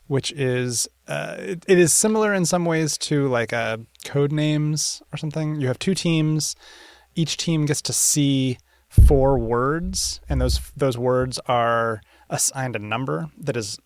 which 0.06 0.32
is 0.32 0.88
uh, 1.06 1.37
it, 1.38 1.64
it 1.68 1.78
is 1.78 1.92
similar 1.92 2.32
in 2.35 2.44
some 2.44 2.64
ways 2.64 2.97
to 2.99 3.28
like 3.28 3.52
uh, 3.52 3.78
code 4.04 4.32
names 4.32 5.02
or 5.12 5.16
something. 5.16 5.61
You 5.61 5.68
have 5.68 5.78
two 5.78 5.94
teams. 5.94 6.56
Each 7.14 7.37
team 7.37 7.66
gets 7.66 7.82
to 7.82 7.92
see 7.92 8.59
four 8.88 9.38
words, 9.38 10.21
and 10.28 10.40
those 10.40 10.61
those 10.76 10.97
words 10.99 11.38
are 11.47 12.00
assigned 12.30 12.75
a 12.75 12.78
number 12.78 13.30
that 13.38 13.56
is 13.56 13.78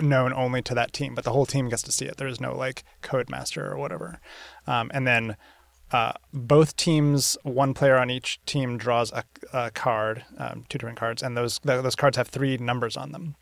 known 0.00 0.32
only 0.32 0.62
to 0.62 0.74
that 0.74 0.92
team, 0.92 1.14
but 1.14 1.24
the 1.24 1.32
whole 1.32 1.46
team 1.46 1.68
gets 1.68 1.82
to 1.82 1.92
see 1.92 2.06
it. 2.06 2.16
There 2.16 2.28
is 2.28 2.40
no 2.40 2.56
like 2.56 2.84
code 3.02 3.30
master 3.30 3.70
or 3.70 3.76
whatever. 3.76 4.20
Um, 4.66 4.90
and 4.94 5.06
then 5.06 5.36
uh, 5.92 6.12
both 6.32 6.76
teams, 6.76 7.36
one 7.42 7.74
player 7.74 7.96
on 7.96 8.10
each 8.10 8.40
team 8.46 8.76
draws 8.78 9.12
a, 9.12 9.24
a 9.52 9.70
card, 9.70 10.24
um, 10.38 10.64
two 10.68 10.78
different 10.78 10.98
cards, 10.98 11.22
and 11.22 11.36
those 11.36 11.58
th- 11.60 11.82
those 11.82 11.94
cards 11.96 12.16
have 12.16 12.28
three 12.28 12.56
numbers 12.56 12.96
on 12.96 13.12
them, 13.12 13.36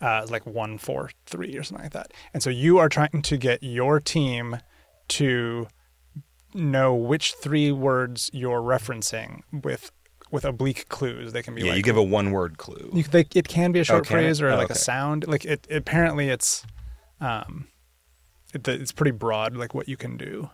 uh, 0.00 0.26
like 0.28 0.44
one, 0.46 0.78
four, 0.78 1.10
three, 1.26 1.56
or 1.56 1.62
something 1.62 1.84
like 1.84 1.92
that. 1.92 2.12
And 2.34 2.42
so 2.42 2.50
you 2.50 2.78
are 2.78 2.88
trying 2.88 3.22
to 3.22 3.36
get 3.36 3.62
your 3.62 4.00
team 4.00 4.58
to 5.08 5.68
know 6.54 6.94
which 6.94 7.34
three 7.34 7.70
words 7.72 8.30
you're 8.32 8.60
referencing 8.60 9.40
with 9.52 9.90
with 10.30 10.44
oblique 10.46 10.88
clues. 10.88 11.32
They 11.34 11.42
can 11.42 11.54
be 11.54 11.60
Yeah, 11.60 11.68
like 11.68 11.76
you 11.76 11.82
give 11.82 11.96
a 11.98 12.02
one 12.02 12.30
word 12.30 12.56
clue. 12.56 12.90
you, 12.94 13.02
they, 13.02 13.26
it 13.34 13.46
can 13.48 13.70
be 13.70 13.80
a 13.80 13.84
short 13.84 14.06
it? 14.06 14.10
phrase 14.10 14.40
or 14.40 14.48
Oh, 14.50 14.56
like 14.56 14.64
okay. 14.70 14.72
a 14.74 14.76
sound. 14.78 15.28
Like 15.28 15.44
it, 15.44 15.66
apparently 15.70 16.30
it's, 16.30 16.64
um, 17.20 17.68
it, 18.52 18.66
it's 18.68 18.92
pretty 18.92 19.10
broad. 19.12 19.56
Like 19.56 19.74
what 19.74 19.88
you 19.88 19.96
can 19.96 20.16
do. 20.16 20.50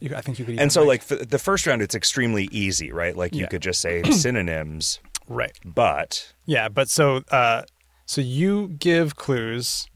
You, 0.00 0.14
I 0.14 0.20
think 0.20 0.38
you 0.38 0.44
could. 0.44 0.60
And 0.60 0.72
so, 0.72 0.84
like, 0.84 1.00
f- 1.10 1.28
the 1.28 1.40
first 1.40 1.66
round, 1.66 1.82
it's 1.82 1.94
extremely 1.96 2.48
easy, 2.52 2.92
right? 2.92 3.16
Like, 3.16 3.34
you 3.34 3.40
Yeah. 3.42 3.46
could 3.48 3.62
just 3.62 3.80
say 3.80 4.02
synonyms, 4.12 5.00
right, 5.28 5.58
but 5.64 6.32
yeah. 6.46 6.68
But 6.68 6.88
so, 6.88 7.22
uh, 7.32 7.62
so 8.06 8.20
you 8.20 8.68
give 8.68 9.16
clues. 9.16 9.88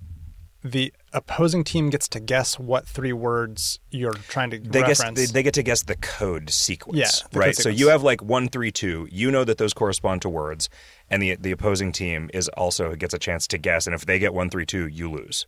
The 0.64 0.92
opposing 1.12 1.64
team 1.64 1.90
gets 1.90 2.06
to 2.08 2.20
guess 2.20 2.56
what 2.56 2.86
three 2.86 3.12
words 3.12 3.80
you're 3.90 4.12
trying 4.12 4.50
to 4.50 4.58
they 4.60 4.82
guess 4.82 5.02
they, 5.12 5.26
they 5.26 5.42
get 5.42 5.54
to 5.54 5.62
guess 5.64 5.82
the 5.82 5.96
code 5.96 6.50
sequence, 6.50 6.98
Yeah, 7.32 7.38
right? 7.38 7.56
So 7.56 7.68
you 7.68 7.88
have 7.88 8.04
like 8.04 8.22
one, 8.22 8.48
three, 8.48 8.70
two. 8.70 9.08
You 9.10 9.32
know 9.32 9.42
that 9.42 9.58
those 9.58 9.72
correspond 9.74 10.22
to 10.22 10.28
words, 10.28 10.68
and 11.10 11.20
the 11.22 11.34
the 11.36 11.50
opposing 11.50 11.90
team 11.90 12.30
is 12.32 12.48
also 12.50 12.94
gets 12.94 13.12
a 13.12 13.18
chance 13.18 13.48
to 13.48 13.58
guess. 13.58 13.86
And 13.88 13.94
if 13.94 14.06
they 14.06 14.20
get 14.20 14.34
one, 14.34 14.50
three, 14.50 14.64
two, 14.66 14.86
you 14.86 15.10
lose. 15.10 15.46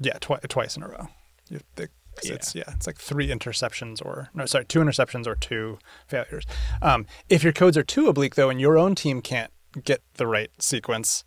Yeah, 0.00 0.14
twi- 0.18 0.40
twice 0.48 0.76
in 0.78 0.82
a 0.82 0.88
row. 0.88 1.08
'Cause 1.50 1.88
It's 2.30 2.54
yeah, 2.54 2.64
it's 2.68 2.86
like 2.86 2.98
three 2.98 3.28
interceptions 3.28 4.00
or 4.04 4.30
no, 4.34 4.46
sorry, 4.46 4.64
two 4.64 4.78
interceptions 4.80 5.26
or 5.26 5.34
two 5.34 5.78
failures. 6.06 6.44
Um, 6.80 7.06
if 7.28 7.42
your 7.42 7.52
codes 7.52 7.76
are 7.76 7.82
too 7.82 8.08
oblique 8.08 8.34
though, 8.36 8.50
and 8.50 8.60
your 8.60 8.78
own 8.78 8.94
team 8.94 9.20
can't 9.20 9.52
get 9.84 10.00
the 10.14 10.26
right 10.26 10.50
sequence, 10.60 11.24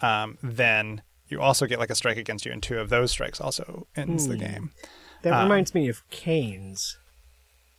um, 0.00 0.38
then 0.42 1.02
you 1.28 1.40
also 1.40 1.66
get 1.66 1.78
like 1.80 1.90
a 1.90 1.94
strike 1.96 2.16
against 2.16 2.46
you, 2.46 2.52
and 2.52 2.62
two 2.62 2.78
of 2.78 2.88
those 2.88 3.10
strikes 3.10 3.40
also 3.40 3.86
ends 3.96 4.24
Hmm. 4.26 4.30
the 4.32 4.36
game. 4.38 4.70
That 5.22 5.42
reminds 5.42 5.74
me 5.74 5.88
of 5.88 6.08
Canes. 6.10 6.96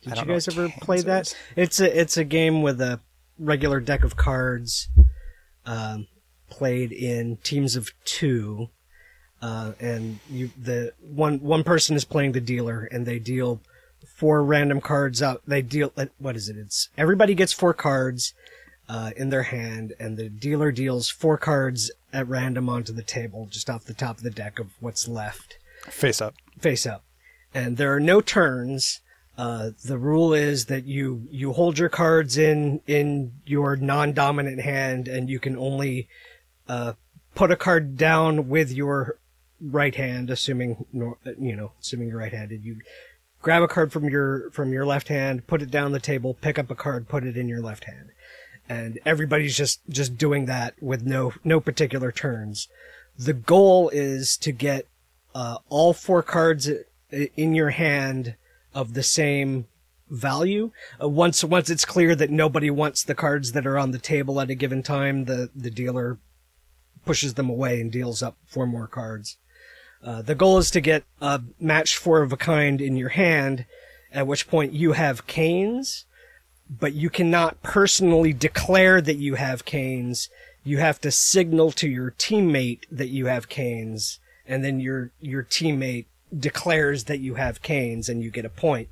Did 0.02 0.16
you 0.18 0.24
guys 0.26 0.46
ever 0.48 0.68
Canes 0.68 0.80
play 0.82 1.00
that? 1.02 1.28
is. 1.28 1.34
It's 1.56 1.80
a 1.80 2.00
it's 2.00 2.16
a 2.18 2.24
game 2.24 2.60
with 2.62 2.80
a 2.80 3.00
regular 3.38 3.80
deck 3.80 4.04
of 4.04 4.16
cards, 4.16 4.88
um, 5.64 6.06
played 6.50 6.92
in 6.92 7.38
teams 7.38 7.74
of 7.76 7.90
two, 8.04 8.68
uh, 9.42 9.72
and 9.80 10.20
you 10.28 10.50
the 10.60 10.92
one 11.00 11.40
one 11.40 11.64
person 11.64 11.96
is 11.96 12.04
playing 12.04 12.32
the 12.32 12.40
dealer, 12.40 12.88
and 12.90 13.06
they 13.06 13.18
deal 13.18 13.60
four 14.16 14.42
random 14.42 14.80
cards 14.80 15.22
out. 15.22 15.42
They 15.46 15.62
deal 15.62 15.92
uh, 15.96 16.06
what 16.18 16.36
is 16.36 16.48
it? 16.48 16.56
It's 16.56 16.88
everybody 16.96 17.34
gets 17.34 17.52
four 17.52 17.74
cards 17.74 18.34
uh, 18.88 19.12
in 19.16 19.30
their 19.30 19.44
hand, 19.44 19.94
and 19.98 20.16
the 20.16 20.28
dealer 20.28 20.72
deals 20.72 21.08
four 21.08 21.38
cards 21.38 21.90
at 22.12 22.28
random 22.28 22.68
onto 22.68 22.92
the 22.92 23.02
table, 23.02 23.46
just 23.50 23.70
off 23.70 23.84
the 23.84 23.94
top 23.94 24.18
of 24.18 24.22
the 24.24 24.30
deck 24.30 24.58
of 24.58 24.72
what's 24.80 25.06
left 25.06 25.58
Face 25.84 26.20
up. 26.20 26.34
face 26.58 26.86
up. 26.86 27.04
And 27.54 27.76
there 27.76 27.94
are 27.94 28.00
no 28.00 28.20
turns. 28.20 29.00
Uh, 29.38 29.70
the 29.84 29.96
rule 29.96 30.34
is 30.34 30.66
that 30.66 30.84
you, 30.84 31.26
you 31.30 31.52
hold 31.52 31.78
your 31.78 31.88
cards 31.88 32.36
in, 32.36 32.80
in 32.86 33.32
your 33.46 33.76
non-dominant 33.76 34.60
hand 34.60 35.08
and 35.08 35.30
you 35.30 35.38
can 35.38 35.56
only, 35.56 36.08
uh, 36.68 36.92
put 37.34 37.50
a 37.50 37.56
card 37.56 37.96
down 37.96 38.48
with 38.48 38.70
your 38.70 39.18
right 39.60 39.94
hand, 39.94 40.30
assuming, 40.30 40.86
you 40.92 41.56
know, 41.56 41.72
assuming 41.80 42.08
you're 42.08 42.18
right-handed. 42.18 42.64
You 42.64 42.78
grab 43.42 43.62
a 43.62 43.68
card 43.68 43.92
from 43.92 44.08
your, 44.08 44.50
from 44.50 44.72
your 44.72 44.86
left 44.86 45.08
hand, 45.08 45.46
put 45.46 45.62
it 45.62 45.70
down 45.70 45.92
the 45.92 46.00
table, 46.00 46.34
pick 46.40 46.58
up 46.58 46.70
a 46.70 46.74
card, 46.74 47.08
put 47.08 47.24
it 47.24 47.36
in 47.36 47.48
your 47.48 47.60
left 47.60 47.84
hand. 47.84 48.10
And 48.68 48.98
everybody's 49.04 49.56
just, 49.56 49.80
just 49.88 50.16
doing 50.16 50.46
that 50.46 50.74
with 50.80 51.04
no, 51.04 51.32
no 51.42 51.60
particular 51.60 52.12
turns. 52.12 52.68
The 53.18 53.34
goal 53.34 53.90
is 53.90 54.36
to 54.38 54.52
get 54.52 54.86
uh, 55.34 55.58
all 55.68 55.92
four 55.92 56.22
cards 56.22 56.70
in 57.10 57.54
your 57.54 57.70
hand 57.70 58.36
of 58.74 58.94
the 58.94 59.02
same 59.02 59.66
value. 60.08 60.72
Uh, 61.00 61.08
once 61.08 61.44
once 61.44 61.70
it's 61.70 61.84
clear 61.84 62.14
that 62.16 62.30
nobody 62.30 62.70
wants 62.70 63.04
the 63.04 63.14
cards 63.14 63.52
that 63.52 63.66
are 63.66 63.78
on 63.78 63.92
the 63.92 63.98
table 63.98 64.40
at 64.40 64.50
a 64.50 64.54
given 64.54 64.82
time, 64.82 65.24
the 65.24 65.50
the 65.54 65.70
dealer 65.70 66.18
pushes 67.04 67.34
them 67.34 67.48
away 67.48 67.80
and 67.80 67.92
deals 67.92 68.22
up 68.22 68.36
four 68.46 68.66
more 68.66 68.86
cards. 68.86 69.36
Uh, 70.02 70.22
the 70.22 70.34
goal 70.34 70.58
is 70.58 70.70
to 70.70 70.80
get 70.80 71.04
a 71.20 71.42
match 71.58 71.96
four 71.96 72.22
of 72.22 72.32
a 72.32 72.36
kind 72.36 72.80
in 72.80 72.96
your 72.96 73.10
hand, 73.10 73.66
at 74.12 74.26
which 74.26 74.48
point 74.48 74.72
you 74.72 74.92
have 74.92 75.26
canes, 75.26 76.06
but 76.68 76.94
you 76.94 77.10
cannot 77.10 77.62
personally 77.62 78.32
declare 78.32 79.00
that 79.00 79.16
you 79.16 79.34
have 79.34 79.64
canes. 79.64 80.28
You 80.64 80.78
have 80.78 81.00
to 81.02 81.10
signal 81.10 81.72
to 81.72 81.88
your 81.88 82.12
teammate 82.12 82.84
that 82.90 83.08
you 83.08 83.26
have 83.26 83.48
canes, 83.48 84.20
and 84.46 84.64
then 84.64 84.80
your 84.80 85.10
your 85.20 85.42
teammate 85.42 86.06
declares 86.36 87.04
that 87.04 87.20
you 87.20 87.34
have 87.34 87.62
canes, 87.62 88.08
and 88.08 88.22
you 88.22 88.30
get 88.30 88.44
a 88.44 88.50
point. 88.50 88.88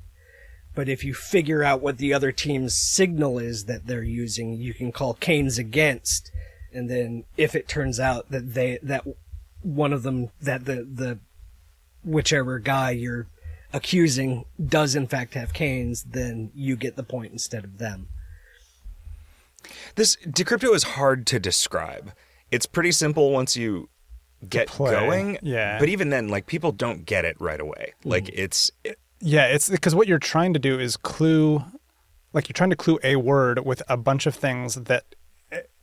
But 0.75 0.89
if 0.89 1.03
you 1.03 1.13
figure 1.13 1.63
out 1.63 1.81
what 1.81 1.97
the 1.97 2.13
other 2.13 2.31
team's 2.31 2.75
signal 2.75 3.39
is 3.39 3.65
that 3.65 3.87
they're 3.87 4.03
using, 4.03 4.53
you 4.53 4.73
can 4.73 4.91
call 4.91 5.15
canes 5.15 5.57
against, 5.57 6.31
and 6.71 6.89
then 6.89 7.25
if 7.35 7.55
it 7.55 7.67
turns 7.67 7.99
out 7.99 8.29
that 8.29 8.53
they 8.53 8.77
that 8.83 9.05
one 9.61 9.93
of 9.93 10.03
them 10.03 10.29
that 10.41 10.65
the 10.65 10.83
the 10.83 11.19
whichever 12.03 12.59
guy 12.59 12.91
you're 12.91 13.27
accusing 13.73 14.45
does 14.63 14.95
in 14.95 15.07
fact 15.07 15.33
have 15.33 15.53
canes, 15.53 16.03
then 16.03 16.51
you 16.55 16.75
get 16.75 16.95
the 16.95 17.03
point 17.03 17.31
instead 17.31 17.63
of 17.63 17.77
them. 17.77 18.07
This 19.95 20.15
decrypto 20.25 20.73
is 20.73 20.83
hard 20.83 21.27
to 21.27 21.39
describe. 21.39 22.13
It's 22.51 22.65
pretty 22.65 22.91
simple 22.91 23.31
once 23.31 23.55
you 23.55 23.89
get 24.47 24.75
going. 24.75 25.37
yeah. 25.41 25.77
But 25.79 25.89
even 25.89 26.09
then, 26.09 26.29
like 26.29 26.45
people 26.47 26.71
don't 26.71 27.05
get 27.05 27.25
it 27.25 27.35
right 27.39 27.59
away. 27.59 27.93
Mm. 28.03 28.11
Like 28.11 28.29
it's 28.29 28.71
Yeah, 29.19 29.47
it's 29.47 29.69
because 29.69 29.93
what 29.93 30.07
you're 30.07 30.19
trying 30.19 30.53
to 30.53 30.59
do 30.59 30.79
is 30.79 30.95
clue, 30.97 31.63
like 32.33 32.47
you're 32.47 32.53
trying 32.53 32.69
to 32.69 32.75
clue 32.75 32.99
a 33.03 33.17
word 33.17 33.65
with 33.65 33.83
a 33.89 33.97
bunch 33.97 34.25
of 34.25 34.35
things 34.35 34.75
that, 34.75 35.03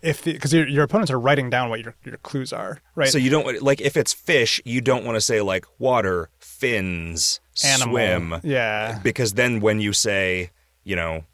if 0.02 0.24
because 0.24 0.52
your, 0.52 0.66
your 0.68 0.84
opponents 0.84 1.10
are 1.10 1.18
writing 1.18 1.50
down 1.50 1.68
what 1.70 1.80
your 1.80 1.94
your 2.04 2.18
clues 2.18 2.52
are, 2.52 2.80
right? 2.94 3.08
so 3.08 3.18
you 3.18 3.30
don't 3.30 3.62
like 3.62 3.80
if 3.80 3.96
it's 3.96 4.12
fish, 4.12 4.60
you 4.64 4.80
don't 4.80 5.04
want 5.04 5.16
to 5.16 5.20
say 5.20 5.40
like 5.40 5.64
water, 5.78 6.30
fins, 6.38 7.40
Animal. 7.64 7.92
swim. 7.92 8.40
Yeah. 8.44 8.98
Because 9.02 9.34
then 9.34 9.60
when 9.60 9.80
you 9.80 9.92
say, 9.92 10.50
you 10.84 10.96
know, 10.96 11.24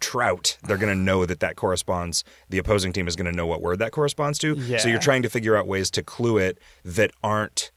trout, 0.00 0.58
they're 0.64 0.76
going 0.76 0.94
to 0.94 1.00
know 1.00 1.26
that 1.26 1.40
that 1.40 1.56
corresponds. 1.56 2.24
The 2.48 2.58
opposing 2.58 2.92
team 2.92 3.08
is 3.08 3.16
going 3.16 3.30
to 3.30 3.36
know 3.36 3.46
what 3.46 3.62
word 3.62 3.78
that 3.78 3.92
corresponds 3.92 4.38
to. 4.40 4.54
Yeah. 4.54 4.78
So 4.78 4.88
you're 4.88 4.98
trying 5.00 5.22
to 5.22 5.30
figure 5.30 5.56
out 5.56 5.66
ways 5.66 5.90
to 5.92 6.02
clue 6.02 6.38
it 6.38 6.58
that 6.84 7.10
aren't 7.22 7.70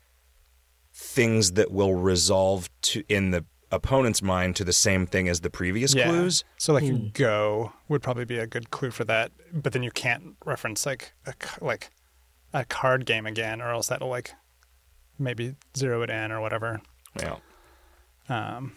things 0.93 1.53
that 1.53 1.71
will 1.71 1.95
resolve 1.95 2.69
to 2.81 3.03
in 3.07 3.31
the 3.31 3.45
opponent's 3.71 4.21
mind 4.21 4.55
to 4.57 4.63
the 4.63 4.73
same 4.73 5.05
thing 5.07 5.27
as 5.29 5.41
the 5.41 5.49
previous 5.49 5.93
yeah. 5.93 6.07
clues. 6.07 6.43
So 6.57 6.73
like 6.73 7.13
go 7.13 7.73
would 7.87 8.01
probably 8.03 8.25
be 8.25 8.37
a 8.37 8.47
good 8.47 8.71
clue 8.71 8.91
for 8.91 9.03
that, 9.05 9.31
but 9.53 9.73
then 9.73 9.83
you 9.83 9.91
can't 9.91 10.35
reference 10.45 10.85
like 10.85 11.13
a 11.25 11.31
c- 11.31 11.57
like 11.61 11.89
a 12.53 12.65
card 12.65 13.05
game 13.05 13.25
again, 13.25 13.61
or 13.61 13.71
else 13.71 13.87
that'll 13.87 14.09
like 14.09 14.31
maybe 15.17 15.55
zero 15.77 16.01
it 16.01 16.09
in 16.09 16.31
or 16.31 16.41
whatever. 16.41 16.81
Yeah. 17.19 17.37
Um, 18.29 18.73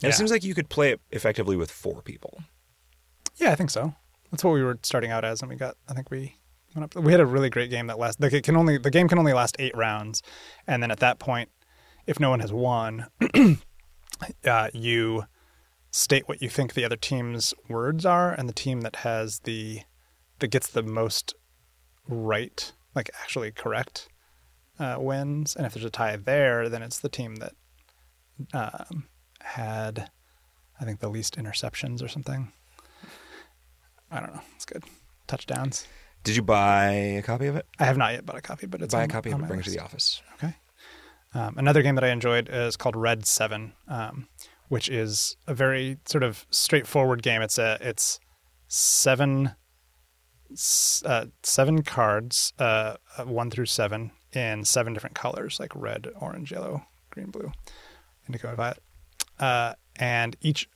Yeah. 0.00 0.10
It 0.10 0.14
seems 0.14 0.30
like 0.30 0.44
you 0.44 0.54
could 0.54 0.68
play 0.68 0.90
it 0.92 1.00
effectively 1.10 1.56
with 1.56 1.70
four 1.70 2.02
people. 2.02 2.40
Yeah, 3.36 3.50
I 3.50 3.54
think 3.56 3.70
so. 3.70 3.94
That's 4.30 4.44
what 4.44 4.52
we 4.52 4.62
were 4.62 4.78
starting 4.82 5.10
out 5.10 5.24
as, 5.24 5.42
and 5.42 5.48
we 5.50 5.56
got. 5.56 5.76
I 5.88 5.94
think 5.94 6.10
we 6.10 6.36
went 6.74 6.96
up. 6.96 7.02
We 7.02 7.12
had 7.12 7.20
a 7.20 7.26
really 7.26 7.50
great 7.50 7.70
game 7.70 7.86
that 7.86 7.98
last. 7.98 8.20
Like 8.20 8.32
it 8.32 8.44
can 8.44 8.56
only 8.56 8.78
the 8.78 8.90
game 8.90 9.08
can 9.08 9.18
only 9.18 9.32
last 9.32 9.56
eight 9.58 9.76
rounds, 9.76 10.22
and 10.66 10.82
then 10.82 10.90
at 10.90 11.00
that 11.00 11.18
point, 11.18 11.48
if 12.08 12.18
no 12.18 12.30
one 12.30 12.40
has 12.40 12.52
won, 12.52 13.06
uh, 14.44 14.68
you 14.72 15.24
state 15.90 16.26
what 16.26 16.40
you 16.40 16.48
think 16.48 16.72
the 16.72 16.84
other 16.84 16.96
team's 16.96 17.52
words 17.68 18.06
are, 18.06 18.32
and 18.32 18.48
the 18.48 18.54
team 18.54 18.80
that 18.80 18.96
has 18.96 19.40
the 19.40 19.82
that 20.38 20.48
gets 20.48 20.68
the 20.68 20.82
most 20.82 21.34
right, 22.08 22.72
like 22.94 23.10
actually 23.20 23.52
correct, 23.52 24.08
uh, 24.80 24.96
wins. 24.98 25.54
And 25.54 25.66
if 25.66 25.74
there's 25.74 25.84
a 25.84 25.90
tie 25.90 26.16
there, 26.16 26.70
then 26.70 26.82
it's 26.82 26.98
the 26.98 27.10
team 27.10 27.36
that 27.36 27.52
um, 28.54 29.08
had, 29.42 30.10
I 30.80 30.84
think, 30.84 31.00
the 31.00 31.10
least 31.10 31.36
interceptions 31.36 32.02
or 32.02 32.08
something. 32.08 32.52
I 34.10 34.20
don't 34.20 34.34
know. 34.34 34.40
It's 34.56 34.64
good. 34.64 34.84
Touchdowns. 35.26 35.86
Did 36.24 36.36
you 36.36 36.42
buy 36.42 36.90
a 36.90 37.22
copy 37.22 37.48
of 37.48 37.56
it? 37.56 37.66
I 37.78 37.84
have 37.84 37.98
not 37.98 38.12
yet 38.12 38.24
bought 38.24 38.38
a 38.38 38.40
copy, 38.40 38.66
but 38.66 38.80
it's 38.80 38.94
buy 38.94 39.04
a 39.04 39.08
copy 39.08 39.30
on 39.30 39.44
it, 39.44 39.46
bring 39.46 39.60
it 39.60 39.64
to 39.64 39.70
the 39.70 39.80
office. 39.80 40.22
Okay. 40.36 40.54
Um, 41.34 41.54
another 41.58 41.82
game 41.82 41.94
that 41.96 42.04
I 42.04 42.08
enjoyed 42.08 42.48
is 42.50 42.76
called 42.76 42.96
Red 42.96 43.26
Seven, 43.26 43.74
um, 43.86 44.28
which 44.68 44.88
is 44.88 45.36
a 45.46 45.54
very 45.54 45.98
sort 46.06 46.22
of 46.24 46.46
straightforward 46.50 47.22
game. 47.22 47.42
It's 47.42 47.58
a 47.58 47.78
it's 47.80 48.18
seven 48.68 49.54
uh, 51.04 51.26
seven 51.42 51.82
cards, 51.82 52.52
uh, 52.58 52.96
uh, 53.16 53.24
one 53.24 53.50
through 53.50 53.66
seven, 53.66 54.12
in 54.32 54.64
seven 54.64 54.94
different 54.94 55.14
colors, 55.14 55.60
like 55.60 55.72
red, 55.74 56.08
orange, 56.20 56.52
yellow, 56.52 56.84
green, 57.10 57.30
blue, 57.30 57.52
indigo, 58.26 58.48
and 58.48 58.56
violet. 58.56 58.82
Uh, 59.38 59.74
and 59.96 60.36
each 60.40 60.68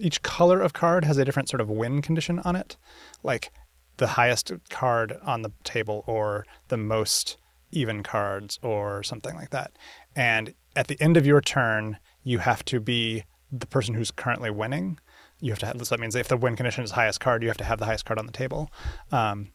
each 0.00 0.22
color 0.22 0.60
of 0.60 0.72
card 0.72 1.04
has 1.04 1.18
a 1.18 1.24
different 1.24 1.48
sort 1.48 1.60
of 1.60 1.68
win 1.68 2.00
condition 2.00 2.38
on 2.40 2.54
it, 2.54 2.76
like 3.24 3.50
the 3.96 4.08
highest 4.08 4.52
card 4.70 5.18
on 5.22 5.42
the 5.42 5.52
table 5.64 6.04
or 6.06 6.46
the 6.68 6.76
most 6.76 7.36
even 7.70 8.02
cards 8.02 8.58
or 8.62 9.02
something 9.02 9.34
like 9.34 9.50
that. 9.50 9.72
And 10.16 10.54
at 10.76 10.88
the 10.88 11.00
end 11.00 11.16
of 11.16 11.26
your 11.26 11.40
turn, 11.40 11.98
you 12.22 12.38
have 12.38 12.64
to 12.66 12.80
be 12.80 13.24
the 13.50 13.66
person 13.66 13.94
who's 13.94 14.10
currently 14.10 14.50
winning. 14.50 14.98
You 15.40 15.52
have 15.52 15.58
to 15.60 15.66
have, 15.66 15.76
so 15.78 15.94
that 15.94 16.00
means 16.00 16.14
if 16.14 16.28
the 16.28 16.36
win 16.36 16.56
condition 16.56 16.84
is 16.84 16.92
highest 16.92 17.20
card, 17.20 17.42
you 17.42 17.48
have 17.48 17.58
to 17.58 17.64
have 17.64 17.78
the 17.78 17.84
highest 17.84 18.04
card 18.04 18.18
on 18.18 18.26
the 18.26 18.32
table. 18.32 18.70
Um, 19.12 19.52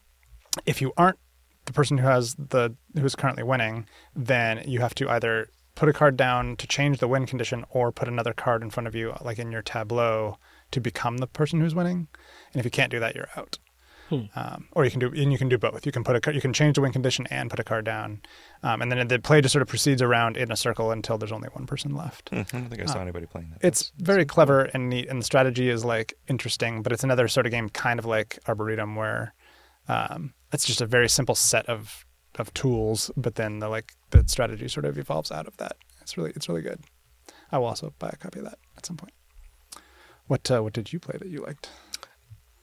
if 0.66 0.80
you 0.80 0.92
aren't 0.96 1.18
the 1.66 1.72
person 1.72 1.98
who 1.98 2.06
has 2.06 2.34
the 2.34 2.74
who's 2.98 3.14
currently 3.14 3.42
winning, 3.42 3.86
then 4.14 4.62
you 4.66 4.80
have 4.80 4.94
to 4.96 5.08
either 5.08 5.48
put 5.74 5.88
a 5.88 5.92
card 5.92 6.16
down 6.16 6.56
to 6.56 6.66
change 6.66 6.98
the 6.98 7.08
win 7.08 7.26
condition 7.26 7.64
or 7.70 7.90
put 7.90 8.08
another 8.08 8.32
card 8.32 8.62
in 8.62 8.70
front 8.70 8.86
of 8.86 8.94
you, 8.94 9.14
like 9.20 9.38
in 9.38 9.50
your 9.50 9.62
tableau, 9.62 10.38
to 10.70 10.80
become 10.80 11.18
the 11.18 11.26
person 11.26 11.60
who's 11.60 11.74
winning. 11.74 12.08
And 12.52 12.60
if 12.60 12.64
you 12.64 12.70
can't 12.70 12.90
do 12.90 13.00
that, 13.00 13.14
you're 13.14 13.28
out. 13.36 13.58
Um, 14.36 14.68
or 14.72 14.84
you 14.84 14.90
can 14.90 15.00
do 15.00 15.08
and 15.08 15.32
you 15.32 15.38
can 15.38 15.48
do 15.48 15.58
both. 15.58 15.86
You 15.86 15.92
can 15.92 16.04
put 16.04 16.26
a 16.26 16.34
you 16.34 16.40
can 16.40 16.52
change 16.52 16.76
the 16.76 16.82
win 16.82 16.92
condition 16.92 17.26
and 17.30 17.50
put 17.50 17.58
a 17.58 17.64
card 17.64 17.84
down, 17.84 18.20
um, 18.62 18.82
and 18.82 18.92
then 18.92 19.08
the 19.08 19.18
play 19.18 19.40
just 19.40 19.52
sort 19.52 19.62
of 19.62 19.68
proceeds 19.68 20.02
around 20.02 20.36
in 20.36 20.52
a 20.52 20.56
circle 20.56 20.90
until 20.90 21.18
there's 21.18 21.32
only 21.32 21.48
one 21.48 21.66
person 21.66 21.94
left. 21.94 22.28
Hmm, 22.28 22.36
I 22.36 22.42
don't 22.42 22.68
think 22.68 22.82
I 22.82 22.86
saw 22.86 23.00
anybody 23.00 23.26
playing 23.26 23.50
that. 23.50 23.66
It's 23.66 23.92
very 23.98 24.24
clever 24.24 24.64
and 24.74 24.90
neat, 24.90 25.08
and 25.08 25.20
the 25.20 25.24
strategy 25.24 25.68
is 25.68 25.84
like 25.84 26.14
interesting. 26.28 26.82
But 26.82 26.92
it's 26.92 27.04
another 27.04 27.28
sort 27.28 27.46
of 27.46 27.52
game, 27.52 27.68
kind 27.70 27.98
of 27.98 28.04
like 28.04 28.38
Arboretum, 28.46 28.94
where 28.94 29.34
um, 29.88 30.34
it's 30.52 30.64
just 30.64 30.80
a 30.80 30.86
very 30.86 31.08
simple 31.08 31.34
set 31.34 31.66
of 31.66 32.04
of 32.38 32.52
tools, 32.54 33.10
but 33.16 33.36
then 33.36 33.60
the 33.60 33.68
like 33.68 33.92
the 34.10 34.24
strategy 34.26 34.68
sort 34.68 34.84
of 34.84 34.98
evolves 34.98 35.30
out 35.30 35.46
of 35.46 35.56
that. 35.58 35.76
It's 36.02 36.16
really 36.16 36.32
it's 36.36 36.48
really 36.48 36.62
good. 36.62 36.80
I 37.50 37.58
will 37.58 37.66
also 37.66 37.94
buy 37.98 38.10
a 38.12 38.16
copy 38.16 38.40
of 38.40 38.44
that 38.46 38.58
at 38.76 38.86
some 38.86 38.96
point. 38.96 39.12
What 40.26 40.50
uh, 40.50 40.62
what 40.62 40.72
did 40.72 40.92
you 40.92 40.98
play 40.98 41.16
that 41.18 41.28
you 41.28 41.40
liked? 41.40 41.68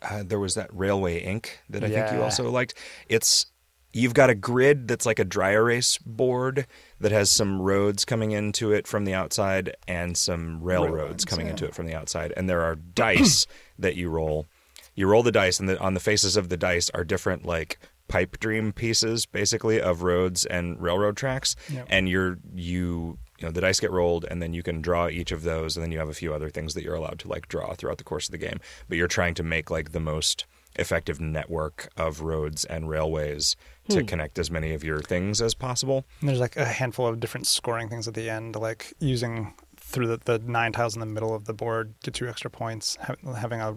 Uh, 0.01 0.23
there 0.25 0.39
was 0.39 0.55
that 0.55 0.69
Railway 0.73 1.19
Ink 1.19 1.59
that 1.69 1.83
I 1.83 1.89
think 1.89 2.11
you 2.11 2.23
also 2.23 2.49
liked. 2.49 2.73
It's 3.07 3.45
you've 3.93 4.13
got 4.13 4.29
a 4.29 4.35
grid 4.35 4.87
that's 4.87 5.05
like 5.05 5.19
a 5.19 5.25
dry 5.25 5.51
erase 5.51 5.97
board 5.97 6.65
that 6.99 7.11
has 7.11 7.29
some 7.29 7.61
roads 7.61 8.05
coming 8.05 8.31
into 8.31 8.71
it 8.71 8.87
from 8.87 9.05
the 9.05 9.13
outside 9.13 9.75
and 9.87 10.17
some 10.17 10.61
railroads 10.61 10.93
Railroads, 10.93 11.25
coming 11.25 11.47
yeah. 11.47 11.51
into 11.51 11.65
it 11.65 11.75
from 11.75 11.85
the 11.85 11.93
outside, 11.93 12.33
and 12.37 12.49
there 12.49 12.61
are 12.61 12.75
dice 12.75 13.47
that 13.79 13.95
you 13.95 14.09
roll. 14.09 14.47
You 14.93 15.07
roll 15.07 15.23
the 15.23 15.31
dice, 15.31 15.59
and 15.59 15.69
the, 15.69 15.79
on 15.79 15.93
the 15.93 15.99
faces 15.99 16.35
of 16.35 16.49
the 16.49 16.57
dice 16.57 16.89
are 16.93 17.03
different 17.03 17.45
like 17.45 17.79
pipe 18.07 18.39
dream 18.39 18.73
pieces, 18.73 19.25
basically 19.25 19.79
of 19.79 20.03
roads 20.03 20.45
and 20.45 20.81
railroad 20.81 21.15
tracks. 21.15 21.55
Yep. 21.71 21.87
And 21.89 22.09
you're 22.09 22.39
you 22.53 23.17
you 23.41 23.47
know 23.47 23.51
the 23.51 23.61
dice 23.61 23.79
get 23.79 23.91
rolled, 23.91 24.25
and 24.29 24.41
then 24.41 24.53
you 24.53 24.63
can 24.63 24.81
draw 24.81 25.07
each 25.07 25.31
of 25.31 25.43
those, 25.43 25.75
and 25.75 25.83
then 25.83 25.91
you 25.91 25.99
have 25.99 26.09
a 26.09 26.13
few 26.13 26.33
other 26.33 26.49
things 26.49 26.73
that 26.75 26.83
you're 26.83 26.95
allowed 26.95 27.19
to 27.19 27.27
like 27.27 27.47
draw 27.47 27.73
throughout 27.73 27.97
the 27.97 28.03
course 28.03 28.27
of 28.27 28.31
the 28.31 28.37
game. 28.37 28.59
But 28.87 28.97
you're 28.97 29.07
trying 29.07 29.33
to 29.35 29.43
make 29.43 29.71
like 29.71 29.91
the 29.91 29.99
most 29.99 30.45
effective 30.77 31.19
network 31.19 31.89
of 31.97 32.21
roads 32.21 32.63
and 32.65 32.87
railways 32.89 33.57
to 33.89 33.99
hmm. 33.99 34.05
connect 34.05 34.39
as 34.39 34.49
many 34.49 34.73
of 34.73 34.83
your 34.83 34.99
things 35.01 35.41
as 35.41 35.53
possible. 35.53 36.05
And 36.21 36.29
there's 36.29 36.39
like 36.39 36.55
a 36.55 36.65
handful 36.65 37.07
of 37.07 37.19
different 37.19 37.47
scoring 37.47 37.89
things 37.89 38.07
at 38.07 38.13
the 38.13 38.29
end, 38.29 38.55
like 38.55 38.93
using 38.99 39.53
through 39.75 40.07
the, 40.07 40.19
the 40.23 40.39
nine 40.39 40.71
tiles 40.71 40.95
in 40.95 40.99
the 40.99 41.05
middle 41.05 41.35
of 41.35 41.45
the 41.45 41.53
board 41.53 41.93
gets 42.03 42.19
two 42.19 42.27
extra 42.27 42.49
points. 42.49 42.97
Having 43.35 43.61
a 43.61 43.75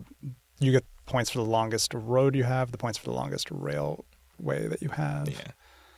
you 0.60 0.72
get 0.72 0.84
points 1.06 1.30
for 1.30 1.38
the 1.38 1.44
longest 1.44 1.92
road 1.94 2.36
you 2.36 2.44
have, 2.44 2.70
the 2.70 2.78
points 2.78 2.98
for 2.98 3.06
the 3.06 3.12
longest 3.12 3.48
railway 3.50 4.68
that 4.68 4.80
you 4.80 4.88
have. 4.90 5.28
Yeah. 5.28 5.52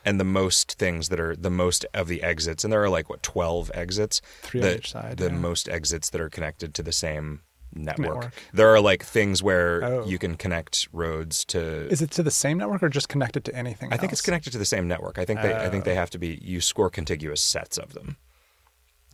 And 0.07 0.19
the 0.21 0.25
most 0.25 0.79
things 0.79 1.09
that 1.11 1.19
are 1.21 1.35
the 1.37 1.51
most 1.51 1.85
of 1.93 2.07
the 2.09 2.23
exits, 2.23 2.63
and 2.65 2.73
there 2.73 2.83
are 2.83 2.89
like 2.89 3.11
what 3.11 3.23
twelve 3.23 3.71
exits. 3.75 4.23
Three 4.43 4.61
on 4.63 4.67
the, 4.69 4.77
each 4.79 4.93
side, 4.93 5.17
The 5.19 5.27
yeah. 5.27 5.33
most 5.37 5.69
exits 5.69 6.09
that 6.11 6.21
are 6.21 6.31
connected 6.31 6.73
to 6.75 6.83
the 6.83 6.93
same 6.93 7.43
network. 7.75 8.15
Network. 8.15 8.33
There 8.55 8.73
are 8.73 8.81
like 8.81 9.03
things 9.03 9.43
where 9.43 9.83
Oh. 9.85 10.07
you 10.07 10.19
can 10.19 10.37
connect 10.37 10.89
roads 10.93 11.45
to. 11.47 11.89
Is 11.89 12.01
it 12.01 12.11
to 12.13 12.23
the 12.23 12.31
same 12.31 12.57
network 12.57 12.83
or 12.85 12.89
just 12.89 13.09
connected 13.09 13.45
to 13.47 13.55
anything? 13.55 13.93
I 13.93 13.97
think 13.99 14.13
it's 14.13 14.23
connected 14.23 14.53
to 14.53 14.59
the 14.59 14.65
same 14.65 14.87
network. 14.89 15.19
I 15.19 15.25
think 15.25 15.43
they. 15.43 15.53
I 15.55 15.69
think 15.69 15.83
Oh. 15.83 15.87
they 15.91 15.97
have 15.97 16.11
to 16.11 16.19
be. 16.19 16.39
You 16.41 16.61
score 16.61 16.89
contiguous 16.89 17.41
sets 17.43 17.77
of 17.77 17.93
them. 17.93 18.17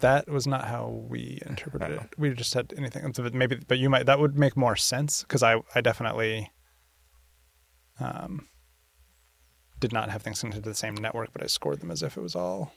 That 0.01 0.29
was 0.29 0.47
not 0.47 0.67
how 0.69 0.89
we 1.09 1.39
interpreted 1.47 1.91
Oh. 1.99 2.03
it. 2.03 2.19
We 2.19 2.35
just 2.35 2.53
had 2.55 2.75
anything. 2.77 3.13
Maybe, 3.33 3.61
but 3.67 3.79
you 3.79 3.89
might. 3.89 4.05
That 4.07 4.21
would 4.21 4.37
make 4.39 4.57
more 4.59 4.77
sense 4.77 5.23
because 5.23 5.43
I, 5.43 5.63
I 5.75 5.81
definitely, 5.81 6.51
um, 8.01 8.49
did 9.83 9.93
not 9.93 10.09
have 10.11 10.23
things 10.23 10.41
connected 10.41 10.63
to 10.65 10.71
the 10.71 10.75
same 10.75 10.95
network, 10.95 11.31
but 11.35 11.43
I 11.43 11.47
scored 11.49 11.81
them 11.81 11.91
as 11.91 12.03
if 12.03 12.17
it 12.17 12.21
was 12.23 12.35
all, 12.35 12.73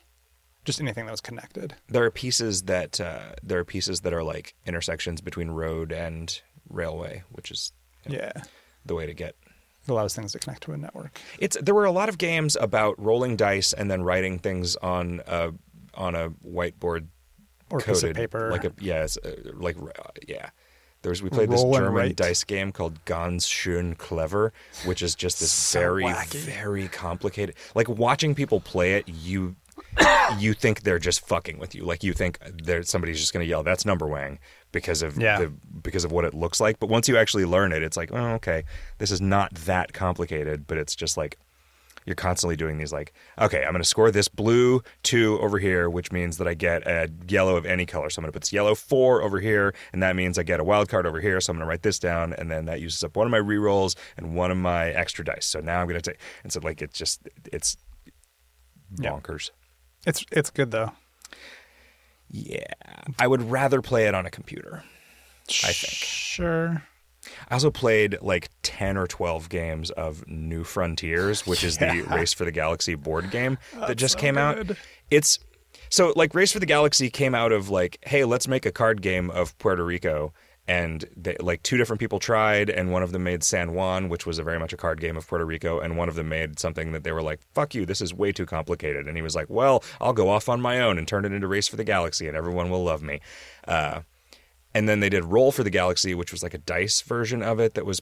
just 0.65 0.81
anything 0.81 1.05
that 1.05 1.11
was 1.11 1.21
connected. 1.21 1.75
There 1.87 2.03
are 2.03 2.11
pieces 2.11 2.63
that 2.63 2.99
uh, 2.99 3.33
there 3.43 3.59
are 3.59 3.63
pieces 3.63 4.01
that 4.01 4.11
are 4.13 4.23
like 4.23 4.55
intersections 4.65 5.21
between 5.21 5.51
road 5.51 5.91
and 5.93 6.41
railway, 6.67 7.23
which 7.31 7.51
is 7.51 7.71
you 8.05 8.11
know, 8.17 8.23
Yeah, 8.23 8.41
the 8.85 8.95
way 8.95 9.05
to 9.05 9.13
get 9.13 9.35
it 9.87 9.91
allows 9.91 10.15
things 10.15 10.31
to 10.31 10.39
connect 10.39 10.63
to 10.63 10.71
a 10.73 10.77
network. 10.77 11.19
It's 11.37 11.55
there 11.61 11.75
were 11.75 11.85
a 11.85 11.91
lot 11.91 12.09
of 12.09 12.17
games 12.17 12.57
about 12.59 12.99
rolling 12.99 13.35
dice 13.37 13.71
and 13.71 13.89
then 13.91 14.01
writing 14.01 14.39
things 14.39 14.75
on 14.77 15.21
a 15.27 15.51
on 15.93 16.15
a 16.15 16.31
whiteboard 16.43 17.07
Or 17.69 17.79
coded 17.79 17.85
piece 17.85 18.03
of 18.03 18.15
paper. 18.15 18.49
like 18.49 18.63
a 18.65 18.73
yeah 18.79 19.03
it's, 19.03 19.17
uh, 19.17 19.35
like 19.53 19.77
uh, 19.77 20.47
we 21.21 21.29
played 21.29 21.49
this 21.49 21.61
Roll 21.63 21.73
German 21.75 21.93
write. 21.93 22.15
dice 22.15 22.43
game 22.43 22.71
called 22.71 23.03
Ganz 23.05 23.45
schön 23.45 23.97
clever, 23.97 24.51
which 24.85 25.01
is 25.01 25.15
just 25.15 25.39
this 25.39 25.51
So 25.51 25.79
very 25.79 26.03
wacky. 26.03 26.37
very 26.39 26.87
complicated. 26.87 27.55
Like 27.75 27.87
watching 27.89 28.35
people 28.35 28.59
play 28.59 28.93
it, 28.95 29.05
you 29.07 29.55
you 30.39 30.53
think 30.53 30.81
they're 30.81 30.99
just 30.99 31.25
fucking 31.27 31.57
with 31.59 31.75
you. 31.75 31.83
Like 31.85 32.03
you 32.03 32.13
think 32.13 32.39
there 32.63 32.81
somebody's 32.83 33.19
just 33.19 33.33
going 33.33 33.43
to 33.45 33.49
yell, 33.49 33.63
"That's 33.63 33.85
number 33.85 34.07
wang," 34.07 34.39
because 34.71 35.01
of 35.01 35.17
Yeah. 35.17 35.39
the 35.39 35.47
because 35.83 36.03
of 36.05 36.11
what 36.11 36.25
it 36.25 36.33
looks 36.33 36.59
like. 36.59 36.79
But 36.79 36.87
once 36.89 37.07
you 37.07 37.17
actually 37.17 37.45
learn 37.45 37.71
it, 37.71 37.83
it's 37.83 37.95
like, 37.97 38.11
oh, 38.13 38.33
okay, 38.35 38.63
this 38.97 39.11
is 39.11 39.21
not 39.21 39.53
that 39.55 39.93
complicated. 39.93 40.65
But 40.67 40.77
it's 40.77 40.95
just 40.95 41.17
like 41.17 41.37
you're 42.05 42.15
constantly 42.15 42.55
doing 42.55 42.77
these 42.77 42.93
like, 42.93 43.13
okay, 43.39 43.63
I'm 43.63 43.71
going 43.71 43.81
to 43.81 43.87
score 43.87 44.11
this 44.11 44.27
blue 44.27 44.81
two 45.03 45.39
over 45.41 45.57
here, 45.59 45.89
which 45.89 46.11
means 46.11 46.37
that 46.37 46.47
I 46.47 46.53
get 46.53 46.85
a 46.87 47.09
yellow 47.27 47.55
of 47.57 47.65
any 47.65 47.85
color. 47.85 48.09
So 48.09 48.19
I'm 48.19 48.23
going 48.23 48.31
to 48.31 48.35
put 48.35 48.43
this 48.43 48.53
yellow 48.53 48.75
four 48.75 49.21
over 49.23 49.39
here, 49.39 49.73
and 49.91 50.03
that 50.03 50.15
means 50.15 50.37
I 50.37 50.43
get 50.43 50.59
a 50.59 50.63
wild 50.63 50.87
card 50.87 51.05
over 51.07 51.19
here. 51.19 51.41
So 51.41 51.51
I'm 51.51 51.57
going 51.57 51.65
to 51.65 51.69
write 51.69 51.81
this 51.83 51.97
down, 51.99 52.33
and 52.33 52.49
then 52.51 52.65
that 52.65 52.79
uses 52.81 53.03
up 53.03 53.15
one 53.15 53.25
of 53.27 53.31
my 53.31 53.39
rerolls 53.39 53.95
and 54.17 54.35
one 54.35 54.51
of 54.51 54.57
my 54.57 54.89
extra 54.89 55.25
dice. 55.25 55.45
So 55.45 55.59
now 55.59 55.81
I'm 55.81 55.87
going 55.87 55.99
to 55.99 56.11
take, 56.11 56.19
and 56.43 56.53
so 56.53 56.59
like 56.63 56.81
it's 56.81 56.97
just 56.97 57.27
it's 57.51 57.75
Yeah. 58.99 59.11
bonkers. 59.11 59.49
It's 60.05 60.23
it's 60.31 60.51
good 60.51 60.69
though. 60.71 60.91
Yeah, 62.29 62.65
I 63.19 63.27
would 63.27 63.49
rather 63.49 63.81
play 63.81 64.07
it 64.07 64.13
on 64.15 64.25
a 64.25 64.31
computer. 64.31 64.83
I 65.63 65.71
think. 65.73 65.93
Sure. 65.93 66.83
I 67.49 67.55
also 67.55 67.71
played 67.71 68.17
like 68.21 68.49
10 68.63 68.97
or 68.97 69.07
12 69.07 69.49
games 69.49 69.91
of 69.91 70.27
New 70.27 70.63
Frontiers, 70.63 71.45
which 71.45 71.63
is 71.63 71.77
the 71.77 72.01
Race 72.11 72.33
for 72.33 72.45
the 72.45 72.51
Galaxy 72.51 72.95
board 72.95 73.31
game 73.31 73.57
that 73.75 73.97
just 73.97 74.13
so 74.13 74.19
came 74.19 74.37
out. 74.37 74.71
It's 75.09 75.39
so 75.89 76.13
like 76.15 76.33
Race 76.33 76.51
for 76.51 76.59
the 76.59 76.65
Galaxy 76.65 77.09
came 77.09 77.35
out 77.35 77.51
of 77.51 77.69
like, 77.69 77.99
hey, 78.05 78.25
let's 78.25 78.47
make 78.47 78.65
a 78.65 78.71
card 78.71 79.01
game 79.01 79.29
of 79.31 79.57
Puerto 79.57 79.83
Rico. 79.83 80.33
And 80.67 81.05
they, 81.15 81.37
like 81.39 81.61
two 81.61 81.77
different 81.77 81.99
people 81.99 82.17
tried, 82.17 82.71
and 82.71 82.91
one 82.91 83.03
of 83.03 83.11
them 83.11 83.23
made 83.23 83.43
San 83.43 83.75
Juan, 83.75 84.09
which 84.09 84.25
was 84.25 84.39
a 84.39 84.43
very 84.43 84.57
much 84.57 84.73
a 84.73 84.77
card 84.77 84.99
game 84.99 85.15
of 85.15 85.27
Puerto 85.27 85.45
Rico, 85.45 85.79
and 85.79 85.95
one 85.95 86.09
of 86.09 86.15
them 86.15 86.27
made 86.27 86.57
something 86.57 86.91
that 86.93 87.03
they 87.03 87.11
were 87.11 87.21
like, 87.21 87.39
"Fuck 87.53 87.75
you, 87.75 87.85
this 87.85 88.01
is 88.01 88.15
way 88.15 88.31
too 88.31 88.47
complicated." 88.47 89.07
And 89.07 89.15
he 89.15 89.21
was 89.21 89.35
like, 89.35 89.45
"Well, 89.47 89.83
I'll 90.01 90.11
go 90.11 90.27
off 90.27 90.49
on 90.49 90.61
my 90.61 90.79
own 90.81 90.97
and 90.97 91.07
turn 91.07 91.23
it 91.23 91.33
into 91.33 91.47
Race 91.47 91.67
for 91.67 91.75
the 91.75 91.83
Galaxy, 91.83 92.27
and 92.27 92.35
everyone 92.35 92.71
will 92.71 92.83
love 92.83 93.03
me." 93.03 93.21
Uh, 93.67 94.01
and 94.75 94.87
then 94.87 94.99
they 94.99 95.09
did 95.09 95.25
Roll 95.25 95.51
for 95.51 95.63
the 95.63 95.71
Galaxy, 95.71 96.13
which 96.13 96.31
was 96.31 96.43
like 96.43 96.53
a 96.53 96.59
dice 96.59 97.01
version 97.01 97.41
of 97.41 97.59
it 97.59 97.73
that 97.73 97.85
was 97.87 97.99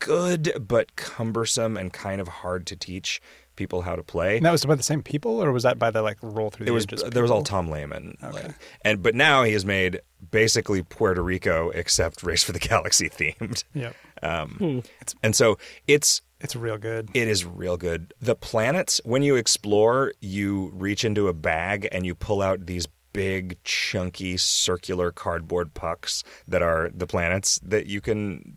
good 0.00 0.52
but 0.60 0.96
cumbersome 0.96 1.76
and 1.76 1.92
kind 1.92 2.20
of 2.20 2.28
hard 2.28 2.66
to 2.66 2.76
teach 2.76 3.20
people 3.56 3.82
how 3.82 3.96
to 3.96 4.02
play. 4.02 4.36
And 4.36 4.46
that 4.46 4.52
was 4.52 4.64
by 4.64 4.74
the 4.76 4.82
same 4.82 5.02
people, 5.02 5.42
or 5.42 5.50
was 5.52 5.62
that 5.64 5.78
by 5.78 5.90
the 5.90 6.02
like 6.02 6.18
roll 6.22 6.50
through 6.50 6.66
the 6.66 6.72
it 6.72 6.74
was 6.74 6.84
ages? 6.84 7.02
there 7.04 7.22
was 7.22 7.30
all 7.30 7.38
people? 7.42 7.56
Tom 7.56 7.70
Lehman, 7.70 8.16
like, 8.32 8.54
and 8.82 9.02
but 9.02 9.14
now 9.14 9.42
he 9.44 9.52
has 9.52 9.64
made 9.64 10.00
basically 10.30 10.82
Puerto 10.82 11.22
Rico 11.22 11.70
except 11.70 12.22
Race 12.22 12.42
for 12.42 12.52
the 12.52 12.58
Galaxy 12.60 13.08
themed, 13.10 13.64
Yep. 13.74 13.94
um, 14.22 14.82
and 15.22 15.34
so 15.34 15.58
it's 15.88 16.22
It's 16.40 16.54
real 16.54 16.78
good. 16.78 17.10
it 17.14 17.26
is 17.28 17.44
real 17.44 17.76
good. 17.76 18.14
The 18.20 18.36
planets, 18.36 19.00
when 19.04 19.22
you 19.22 19.34
explore, 19.36 20.12
you 20.20 20.70
reach 20.74 21.04
into 21.04 21.26
a 21.28 21.32
bag 21.32 21.88
and 21.90 22.06
you 22.06 22.14
pull 22.14 22.42
out 22.42 22.66
these 22.66 22.86
big, 23.12 23.62
chunky, 23.64 24.36
circular 24.36 25.10
cardboard 25.10 25.74
pucks 25.74 26.22
that 26.46 26.62
are 26.62 26.90
the 26.94 27.06
planets 27.06 27.58
that 27.64 27.86
you 27.86 28.00
can 28.00 28.56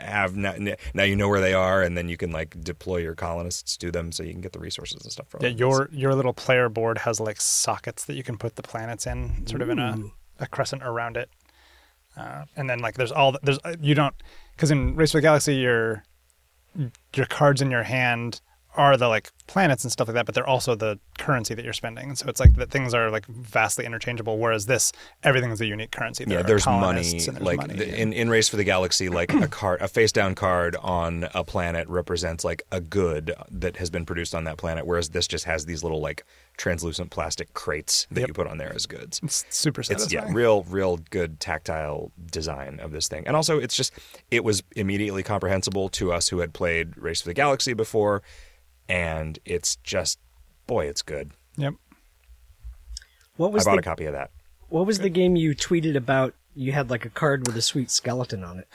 have 0.00 0.34
now, 0.36 0.52
now 0.94 1.04
you 1.04 1.14
know 1.14 1.28
where 1.28 1.40
they 1.40 1.54
are 1.54 1.80
and 1.80 1.96
then 1.96 2.08
you 2.08 2.16
can 2.16 2.32
like 2.32 2.60
deploy 2.64 2.96
your 2.96 3.14
colonists 3.14 3.76
to 3.76 3.92
them 3.92 4.10
so 4.10 4.24
you 4.24 4.32
can 4.32 4.40
get 4.40 4.52
the 4.52 4.58
resources 4.58 5.00
and 5.02 5.12
stuff 5.12 5.28
from 5.28 5.42
Yeah, 5.42 5.50
them. 5.50 5.58
your 5.58 5.88
your 5.92 6.14
little 6.14 6.32
player 6.32 6.68
board 6.68 6.98
has 6.98 7.20
like 7.20 7.40
sockets 7.40 8.04
that 8.06 8.14
you 8.14 8.24
can 8.24 8.36
put 8.36 8.56
the 8.56 8.62
planets 8.62 9.06
in, 9.06 9.46
sort 9.46 9.62
of 9.62 9.70
in 9.70 9.78
a, 9.78 9.96
a 10.40 10.46
crescent 10.48 10.82
around 10.82 11.16
it, 11.16 11.30
uh, 12.16 12.46
and 12.56 12.68
then 12.68 12.80
like 12.80 12.94
there's 12.96 13.12
all 13.12 13.36
there's 13.44 13.60
uh, 13.64 13.76
you 13.80 13.94
don't 13.94 14.14
because 14.56 14.72
in 14.72 14.96
Race 14.96 15.12
for 15.12 15.18
the 15.18 15.22
Galaxy 15.22 15.54
your 15.54 16.02
your 17.14 17.26
cards 17.26 17.62
in 17.62 17.70
your 17.70 17.84
hand 17.84 18.40
are 18.76 18.96
the 18.96 19.08
like 19.08 19.30
planets 19.46 19.84
and 19.84 19.92
stuff 19.92 20.08
like 20.08 20.14
that, 20.14 20.26
but 20.26 20.34
they're 20.34 20.46
also 20.46 20.74
the 20.74 20.98
currency 21.18 21.54
that 21.54 21.64
you're 21.64 21.72
spending. 21.72 22.14
So 22.16 22.26
it's 22.28 22.40
like 22.40 22.54
that 22.56 22.70
things 22.70 22.94
are 22.94 23.10
like 23.10 23.26
vastly 23.26 23.84
interchangeable. 23.86 24.38
Whereas 24.38 24.66
this, 24.66 24.92
everything 25.22 25.50
is 25.50 25.60
a 25.60 25.66
unique 25.66 25.90
currency. 25.92 26.24
There 26.24 26.38
yeah, 26.38 26.42
there's 26.42 26.66
money. 26.66 27.02
there's 27.02 27.40
Like 27.40 27.58
money. 27.58 27.74
the- 27.74 28.00
in 28.00 28.12
in 28.12 28.28
Race 28.30 28.48
for 28.48 28.56
the 28.56 28.64
Galaxy, 28.64 29.08
like 29.08 29.32
a 29.32 29.48
card, 29.60 29.80
a 29.80 29.88
face 29.88 30.12
down 30.12 30.34
card 30.34 30.76
on 30.82 31.28
a 31.34 31.44
planet 31.44 31.88
represents 31.88 32.44
like 32.44 32.62
a 32.72 32.80
good 32.80 33.32
that 33.50 33.76
has 33.76 33.90
been 33.90 34.04
produced 34.04 34.34
on 34.34 34.44
that 34.44 34.56
planet, 34.58 34.86
whereas 34.86 35.10
this 35.10 35.26
just 35.26 35.44
has 35.44 35.66
these 35.66 35.82
little 35.82 36.00
like 36.00 36.24
translucent 36.56 37.10
plastic 37.10 37.52
crates 37.54 38.06
that 38.10 38.20
Yep. 38.20 38.28
you 38.28 38.34
put 38.34 38.46
on 38.46 38.58
there 38.58 38.72
as 38.74 38.86
goods. 38.86 39.20
it's 39.22 39.44
super 39.50 39.82
It's 39.82 39.88
satisfying. 39.88 40.28
yeah, 40.28 40.34
real, 40.34 40.62
real 40.64 40.96
good 41.10 41.38
tactile 41.38 42.12
design 42.32 42.80
of 42.80 42.92
this 42.92 43.08
thing, 43.08 43.26
and 43.26 43.36
also 43.36 43.58
it's 43.58 43.76
just 43.76 43.92
it 44.30 44.42
was 44.44 44.62
immediately 44.74 45.22
comprehensible 45.22 45.88
to 45.90 46.12
us 46.12 46.28
who 46.28 46.38
had 46.38 46.52
played 46.54 46.96
Race 46.96 47.20
for 47.20 47.28
the 47.28 47.34
Galaxy 47.34 47.74
before, 47.74 48.22
and 48.88 49.38
it's 49.44 49.76
just 49.76 50.18
boy, 50.66 50.86
it's 50.86 51.02
good. 51.02 51.32
Yep. 51.56 51.74
What 53.36 53.48
I 53.48 53.64
bought 53.64 53.72
the 53.72 53.78
a 53.78 53.82
copy 53.82 54.04
of 54.06 54.12
that. 54.14 54.30
What 54.68 54.86
was 54.86 54.98
the 54.98 55.08
game 55.08 55.36
you 55.36 55.54
tweeted 55.54 55.96
about? 55.96 56.34
You 56.54 56.72
had 56.72 56.90
like 56.90 57.04
a 57.04 57.10
card 57.10 57.46
with 57.46 57.56
a 57.56 57.62
sweet 57.62 57.90
skeleton 57.90 58.42
on 58.42 58.58
it. 58.58 58.68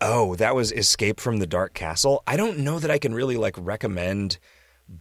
Oh, 0.00 0.34
that 0.36 0.54
was 0.54 0.72
Escape 0.72 1.20
from 1.20 1.38
the 1.38 1.46
Dark 1.46 1.74
Castle. 1.74 2.22
I 2.26 2.36
don't 2.36 2.58
know 2.58 2.78
that 2.78 2.90
I 2.90 2.98
can 2.98 3.14
really 3.14 3.36
like 3.36 3.56
recommend 3.58 4.38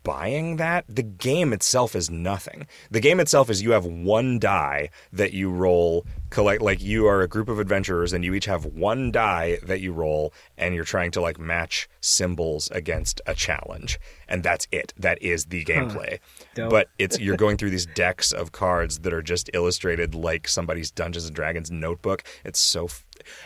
buying 0.04 0.58
that. 0.58 0.86
The 0.88 1.04
game 1.04 1.54
itself 1.54 1.96
is 1.96 2.10
nothing. 2.10 2.68
The 2.92 3.00
game 3.00 3.20
itself 3.20 3.50
is 3.50 3.62
you 3.62 3.72
have 3.72 3.86
one 3.86 4.40
die 4.40 4.90
that 5.12 5.34
you 5.34 5.50
roll 5.50 6.06
collect 6.30 6.62
like 6.62 6.82
you 6.82 7.08
are 7.08 7.22
a 7.22 7.28
group 7.28 7.50
of 7.50 7.60
adventurers 7.60 8.14
and 8.14 8.24
you 8.24 8.34
each 8.34 8.46
have 8.46 8.66
one 8.66 9.12
die 9.12 9.58
that 9.64 9.82
you 9.82 9.92
roll 9.92 10.34
and 10.58 10.76
you're 10.76 10.84
trying 10.84 11.12
to 11.12 11.22
like 11.22 11.40
match 11.40 11.90
symbols 12.02 12.70
against 12.72 13.22
a 13.26 13.34
challenge. 13.34 14.00
And 14.28 14.44
that's 14.44 14.68
it. 14.72 14.94
That 14.98 15.22
is 15.22 15.46
the 15.46 15.66
gameplay. 15.66 16.20
Dope. 16.54 16.70
But 16.70 16.90
it's 17.00 17.20
you're 17.20 17.38
going 17.46 17.58
through 17.58 17.72
these 17.72 17.88
decks 17.88 18.32
of 18.32 18.52
cards 18.52 19.00
that 19.00 19.14
are 19.14 19.24
just 19.24 19.50
illustrated 19.54 20.14
like 20.14 20.48
somebody's 20.48 20.92
Dungeons 20.92 21.26
and 21.26 21.36
Dragons 21.36 21.72
notebook. 21.72 22.24
It's 22.46 22.60
so 22.60 22.86
f- 22.86 23.06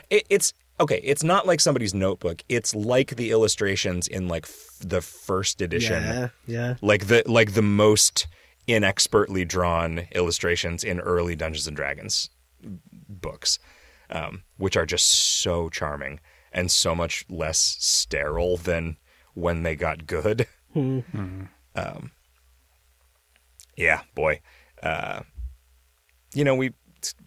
it, 0.09 0.25
it's 0.29 0.53
okay. 0.79 0.99
It's 1.03 1.23
not 1.23 1.47
like 1.47 1.59
somebody's 1.59 1.93
notebook. 1.93 2.43
It's 2.49 2.75
like 2.75 3.15
the 3.15 3.31
illustrations 3.31 4.07
in 4.07 4.27
like 4.27 4.45
the 4.89 5.01
first 5.01 5.61
edition, 5.61 6.03
Yeah, 6.03 6.27
yeah. 6.45 6.75
like 6.81 7.07
the 7.07 7.23
like 7.25 7.53
the 7.53 7.61
most 7.61 8.27
inexpertly 8.67 9.45
drawn 9.45 10.07
illustrations 10.13 10.83
in 10.83 10.99
early 10.99 11.35
Dungeons 11.35 11.67
and 11.67 11.75
Dragons 11.75 12.29
books, 13.09 13.59
um, 14.09 14.43
which 14.57 14.77
are 14.77 14.85
just 14.85 15.07
so 15.07 15.69
charming 15.69 16.19
and 16.51 16.69
so 16.71 16.93
much 16.95 17.25
less 17.29 17.57
sterile 17.79 18.57
than 18.57 18.97
when 19.33 19.63
they 19.63 19.75
got 19.75 20.05
good. 20.07 20.47
Um, 21.75 22.11
yeah, 23.75 24.01
boy. 24.15 24.41
Uh, 24.81 25.21
you 26.33 26.43
know, 26.43 26.55
we 26.55 26.73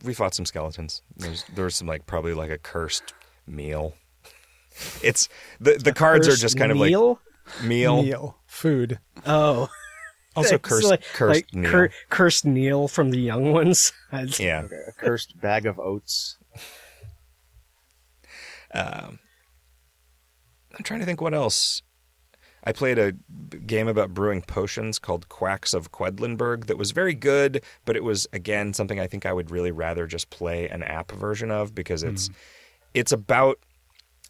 we 0.05 0.15
fought 0.15 0.35
some 0.35 0.47
skeletons. 0.47 1.03
There's 1.17 1.45
there 1.55 1.65
was 1.65 1.77
some 1.77 1.87
like 1.89 2.07
probably 2.07 2.35
like 2.35 2.51
a 2.51 2.59
cursed 2.59 3.15
meal. 3.47 3.95
It's 5.03 5.29
the 5.59 5.75
the 5.83 5.93
cards 5.93 6.29
are 6.29 6.37
just 6.37 6.59
kind 6.59 6.71
of 6.71 6.77
like 6.79 6.91
meal. 7.63 8.03
Meal, 8.03 8.39
food. 8.47 8.99
Oh, 9.27 9.69
Also 10.37 10.59
cursed 10.59 10.91
like, 10.91 11.03
cursed 11.15 11.35
like 11.35 11.55
Neil. 11.55 11.71
cur- 11.71 11.91
cursed 12.11 12.45
Neil 12.45 12.89
from 12.89 13.11
the 13.11 13.19
Young 13.19 13.53
Ones. 13.53 13.93
Yeah. 14.39 14.65
A 14.87 14.93
cursed 14.93 15.41
bag 15.41 15.65
of 15.65 15.79
oats. 15.79 16.37
Um, 18.75 19.19
I'm 20.77 20.83
trying 20.85 21.01
to 21.01 21.07
think 21.07 21.21
what 21.23 21.33
else. 21.35 21.83
I 22.65 22.73
played 22.73 22.99
a 22.99 23.13
game 23.13 23.87
about 23.87 24.13
brewing 24.13 24.43
potions 24.43 24.99
called 24.99 25.29
Quacks 25.29 25.73
of 25.73 25.93
Quedlinburg 25.93 26.67
that 26.67 26.77
was 26.77 26.91
very 26.91 27.15
good, 27.15 27.63
but 27.85 27.97
it 27.97 28.03
was 28.03 28.27
again 28.33 28.75
something 28.75 28.99
I 28.99 29.07
think 29.07 29.25
I 29.25 29.33
would 29.33 29.51
really 29.53 29.71
rather 29.71 30.07
just 30.07 30.31
play 30.31 30.69
an 30.69 30.83
app 30.83 31.13
version 31.13 31.51
of 31.53 31.75
because 31.75 32.03
it's 32.03 32.29
it's 32.93 33.13
about 33.13 33.59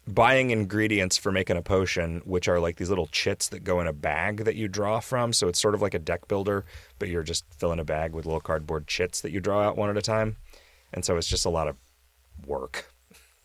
buying 0.07 0.51
ingredients 0.51 1.17
for 1.17 1.31
making 1.31 1.57
a 1.57 1.61
potion, 1.61 2.21
which 2.23 2.47
are 2.47 2.59
like 2.59 2.77
these 2.77 2.89
little 2.89 3.07
chits 3.07 3.49
that 3.49 3.63
go 3.63 3.81
in 3.81 3.87
a 3.87 3.93
bag 3.93 4.45
that 4.45 4.55
you 4.55 4.67
draw 4.67 4.99
from. 4.99 5.33
So 5.33 5.47
it's 5.47 5.59
sort 5.59 5.75
of 5.75 5.81
like 5.81 5.93
a 5.93 5.99
deck 5.99 6.27
builder, 6.27 6.65
but 6.97 7.09
you're 7.09 7.23
just 7.23 7.45
filling 7.57 7.79
a 7.79 7.83
bag 7.83 8.13
with 8.13 8.25
little 8.25 8.39
cardboard 8.39 8.87
chits 8.87 9.21
that 9.21 9.31
you 9.31 9.39
draw 9.39 9.61
out 9.63 9.77
one 9.77 9.89
at 9.89 9.97
a 9.97 10.01
time. 10.01 10.37
And 10.93 11.03
so 11.03 11.17
it's 11.17 11.27
just 11.27 11.45
a 11.45 11.49
lot 11.49 11.67
of 11.67 11.75
work 12.45 12.93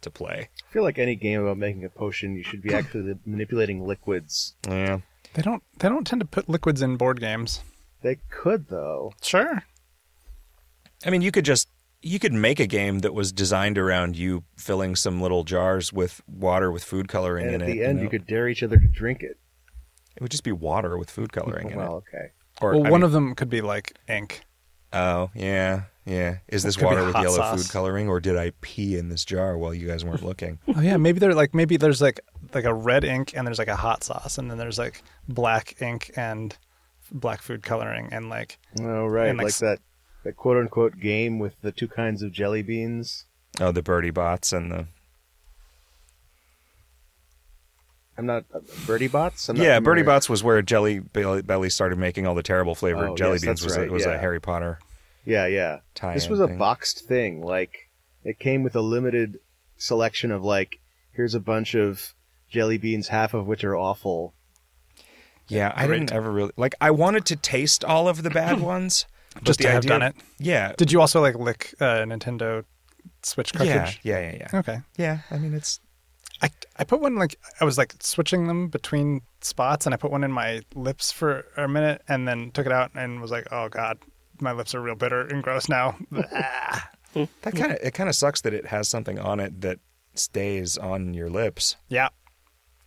to 0.03 0.11
play. 0.11 0.49
I 0.69 0.73
feel 0.73 0.83
like 0.83 0.99
any 0.99 1.17
game 1.17 1.43
about 1.43 1.59
making 1.59 1.85
a 1.85 1.89
potion, 1.89 2.37
you 2.37 2.43
should 2.43 2.63
be 2.63 2.75
actually 2.75 3.19
manipulating 3.27 3.85
liquids. 3.87 4.55
Yeah. 4.69 5.01
They 5.35 5.43
don't 5.43 5.63
they 5.79 5.89
don't 5.89 6.07
tend 6.07 6.21
to 6.21 6.27
put 6.27 6.49
liquids 6.49 6.83
in 6.83 6.97
board 6.97 7.19
games. 7.19 7.61
They 8.03 8.19
could 8.31 8.69
though. 8.69 9.15
Sure. 9.23 9.65
I 11.05 11.11
mean, 11.11 11.23
you 11.23 11.33
could 11.33 11.45
just 11.45 11.69
you 12.03 12.19
could 12.19 12.33
make 12.33 12.59
a 12.61 12.67
game 12.67 13.01
that 13.01 13.15
was 13.15 13.33
designed 13.33 13.79
around 13.79 14.17
you 14.17 14.45
filling 14.57 14.97
some 14.97 15.21
little 15.21 15.45
jars 15.45 15.93
with 15.93 16.21
water 16.27 16.71
with 16.73 16.83
food 16.85 17.09
coloring 17.09 17.47
And 17.47 17.57
in 17.57 17.61
it. 17.63 17.65
at 17.65 17.73
the 17.73 17.85
end, 17.85 17.97
know? 17.99 18.03
you 18.05 18.09
could 18.11 18.27
dare 18.27 18.49
each 18.49 18.63
other 18.63 18.77
to 18.77 18.87
drink 18.89 19.23
it. 19.23 19.39
It 20.17 20.21
would 20.23 20.31
just 20.31 20.45
be 20.45 20.53
water 20.53 20.99
with 20.99 21.11
food 21.11 21.33
coloring 21.33 21.71
in 21.71 21.77
well, 21.79 21.99
it. 22.13 22.17
okay. 22.17 22.27
Or 22.61 22.73
well, 22.73 22.87
I 22.87 22.91
one 22.91 23.01
mean- 23.01 23.05
of 23.07 23.13
them 23.13 23.35
could 23.35 23.49
be 23.49 23.61
like 23.61 23.97
ink. 24.09 24.43
oh 24.93 25.31
yeah 25.35 25.85
yeah. 26.05 26.39
Is 26.49 26.65
this 26.65 26.79
water 26.81 27.05
with 27.05 27.15
yellow 27.15 27.37
sauce. 27.37 27.63
food 27.63 27.73
coloring, 27.73 28.09
or 28.09 28.19
did 28.19 28.37
I 28.37 28.51
pee 28.61 28.97
in 28.99 29.09
this 29.09 29.25
jar 29.25 29.57
while 29.57 29.73
you 29.73 29.87
guys 29.87 30.05
weren't 30.05 30.25
looking? 30.25 30.59
Oh 30.77 30.81
yeah, 30.81 30.97
maybe 30.97 31.21
they're 31.21 31.33
like 31.35 31.55
maybe 31.55 31.77
there's 31.77 32.03
like 32.03 32.19
like 32.53 32.65
a 32.65 32.75
red 32.75 33.05
ink 33.05 33.33
and 33.37 33.47
there's 33.47 33.61
like 33.61 33.69
a 33.69 33.77
hot 33.77 34.03
sauce 34.03 34.37
and 34.37 34.51
then 34.51 34.59
there's 34.59 34.79
like 34.81 35.01
black 35.29 35.81
ink 35.81 36.11
and 36.17 36.57
black 37.13 37.41
food 37.41 37.63
coloring 37.63 38.09
and 38.11 38.29
like 38.29 38.59
Oh 38.81 39.07
right, 39.07 39.29
And, 39.29 39.39
like, 39.39 39.45
like, 39.47 39.55
that 39.59 39.79
that 40.25 40.37
quote 40.37 40.57
unquote 40.57 40.99
game 41.01 41.39
with 41.39 41.55
the 41.63 41.73
two 41.73 41.89
kinds 41.89 42.23
of 42.23 42.33
jelly 42.33 42.63
beans. 42.63 43.25
Oh, 43.61 43.73
the 43.73 43.83
Bertie 43.83 44.11
Bott's 44.11 44.53
and 44.53 44.71
the 44.71 44.87
I'm 48.17 48.27
not 48.27 48.45
uh, 48.55 48.61
Bertie 48.87 49.09
Bott's. 49.09 49.49
I'm 49.49 49.57
not 49.57 49.65
yeah, 49.65 49.81
Bertie. 49.81 50.03
Bott's 50.03 50.29
was 50.29 50.45
where 50.45 50.61
Jelly 50.63 50.99
Belly 51.01 51.43
Belly 51.43 51.71
started 51.71 51.99
making 51.99 52.27
all 52.27 52.35
the 52.35 52.43
terrible 52.43 52.75
flavored 52.75 53.11
Oh, 53.11 53.17
jelly 53.17 53.35
yes, 53.35 53.41
beans. 53.43 53.61
that's 53.61 53.65
Was 53.65 53.77
a, 53.77 53.81
right, 53.81 53.91
was 53.91 54.05
a. 54.05 54.19
Harry 54.19 54.41
Potter 54.41 54.79
Yeah, 55.25 55.47
yeah. 55.47 55.79
This 56.13 56.29
was 56.29 56.41
a 56.41 56.47
boxed 56.49 57.07
thing. 57.07 57.43
Like 57.43 57.89
it 58.25 58.39
came 58.39 58.63
with 58.63 58.77
a 58.77 58.81
limited 58.83 59.39
selection 59.79 60.31
of 60.31 60.45
like 60.45 60.79
here's 61.13 61.35
a 61.35 61.41
bunch 61.41 61.75
of 61.75 62.15
jelly 62.51 62.77
beans, 62.79 63.09
half 63.09 63.33
of 63.35 63.47
which 63.47 63.65
are 63.65 63.77
awful. 63.77 64.35
Yeah, 65.49 65.73
I 65.75 65.87
didn't 65.87 66.13
ever 66.13 66.31
really 66.31 66.53
like. 66.57 66.75
I 66.81 66.91
wanted 66.91 67.25
to 67.27 67.37
taste 67.37 67.85
all 67.85 68.09
of 68.09 68.23
the 68.23 68.31
bad 68.31 68.61
ones, 68.61 69.07
but 69.35 69.45
just 69.45 69.61
to 69.61 69.71
have 69.71 69.85
done 69.85 70.03
it. 70.03 70.15
Yeah, 70.39 70.73
Did 70.77 70.91
you 70.93 71.01
also 71.01 71.21
like 71.21 71.37
lick 71.37 71.75
uh, 71.81 72.05
Nintendo 72.05 72.65
Switch 73.23 73.53
yeah, 73.55 73.59
cartridge? 73.59 74.01
yeah, 74.03 74.21
yeah, 74.21 74.37
yeah. 74.53 74.59
Okay. 74.59 74.79
Yeah, 74.97 75.19
I 75.31 75.39
mean 75.39 75.55
it's 75.55 75.81
I 76.41 76.51
I 76.77 76.85
put 76.85 77.01
one 77.01 77.17
like 77.17 77.37
I 77.61 77.65
was 77.65 77.79
like 77.79 77.95
switching 78.01 78.47
them 78.49 78.69
between 78.69 79.21
spots, 79.41 79.87
and 79.87 79.95
I 79.95 79.97
put 79.97 80.11
one 80.11 80.25
in 80.25 80.33
my 80.33 80.61
lips 80.75 81.13
for 81.13 81.45
a 81.57 81.69
minute, 81.69 82.03
and 82.09 82.27
then 82.27 82.51
took 82.51 82.67
it 82.67 82.73
out 82.73 82.91
and 82.95 83.21
was 83.21 83.31
like, 83.31 83.47
oh 83.53 83.69
god, 83.69 83.99
my 84.41 84.53
lips 84.53 84.75
are 84.75 84.81
real 84.81 84.95
bitter 84.97 85.23
and 85.23 85.43
gross 85.43 85.69
now. 85.69 85.97
That 87.15 87.55
kind 87.55 87.73
of 87.73 87.79
it 87.83 87.93
kind 87.93 88.09
of 88.09 88.15
sucks 88.17 88.41
that 88.41 88.55
it 88.55 88.67
has 88.67 88.89
something 88.89 89.19
on 89.19 89.39
it 89.39 89.61
that 89.61 89.79
stays 90.15 90.79
on 90.79 91.13
your 91.13 91.29
lips. 91.29 91.77
yeah, 91.91 92.09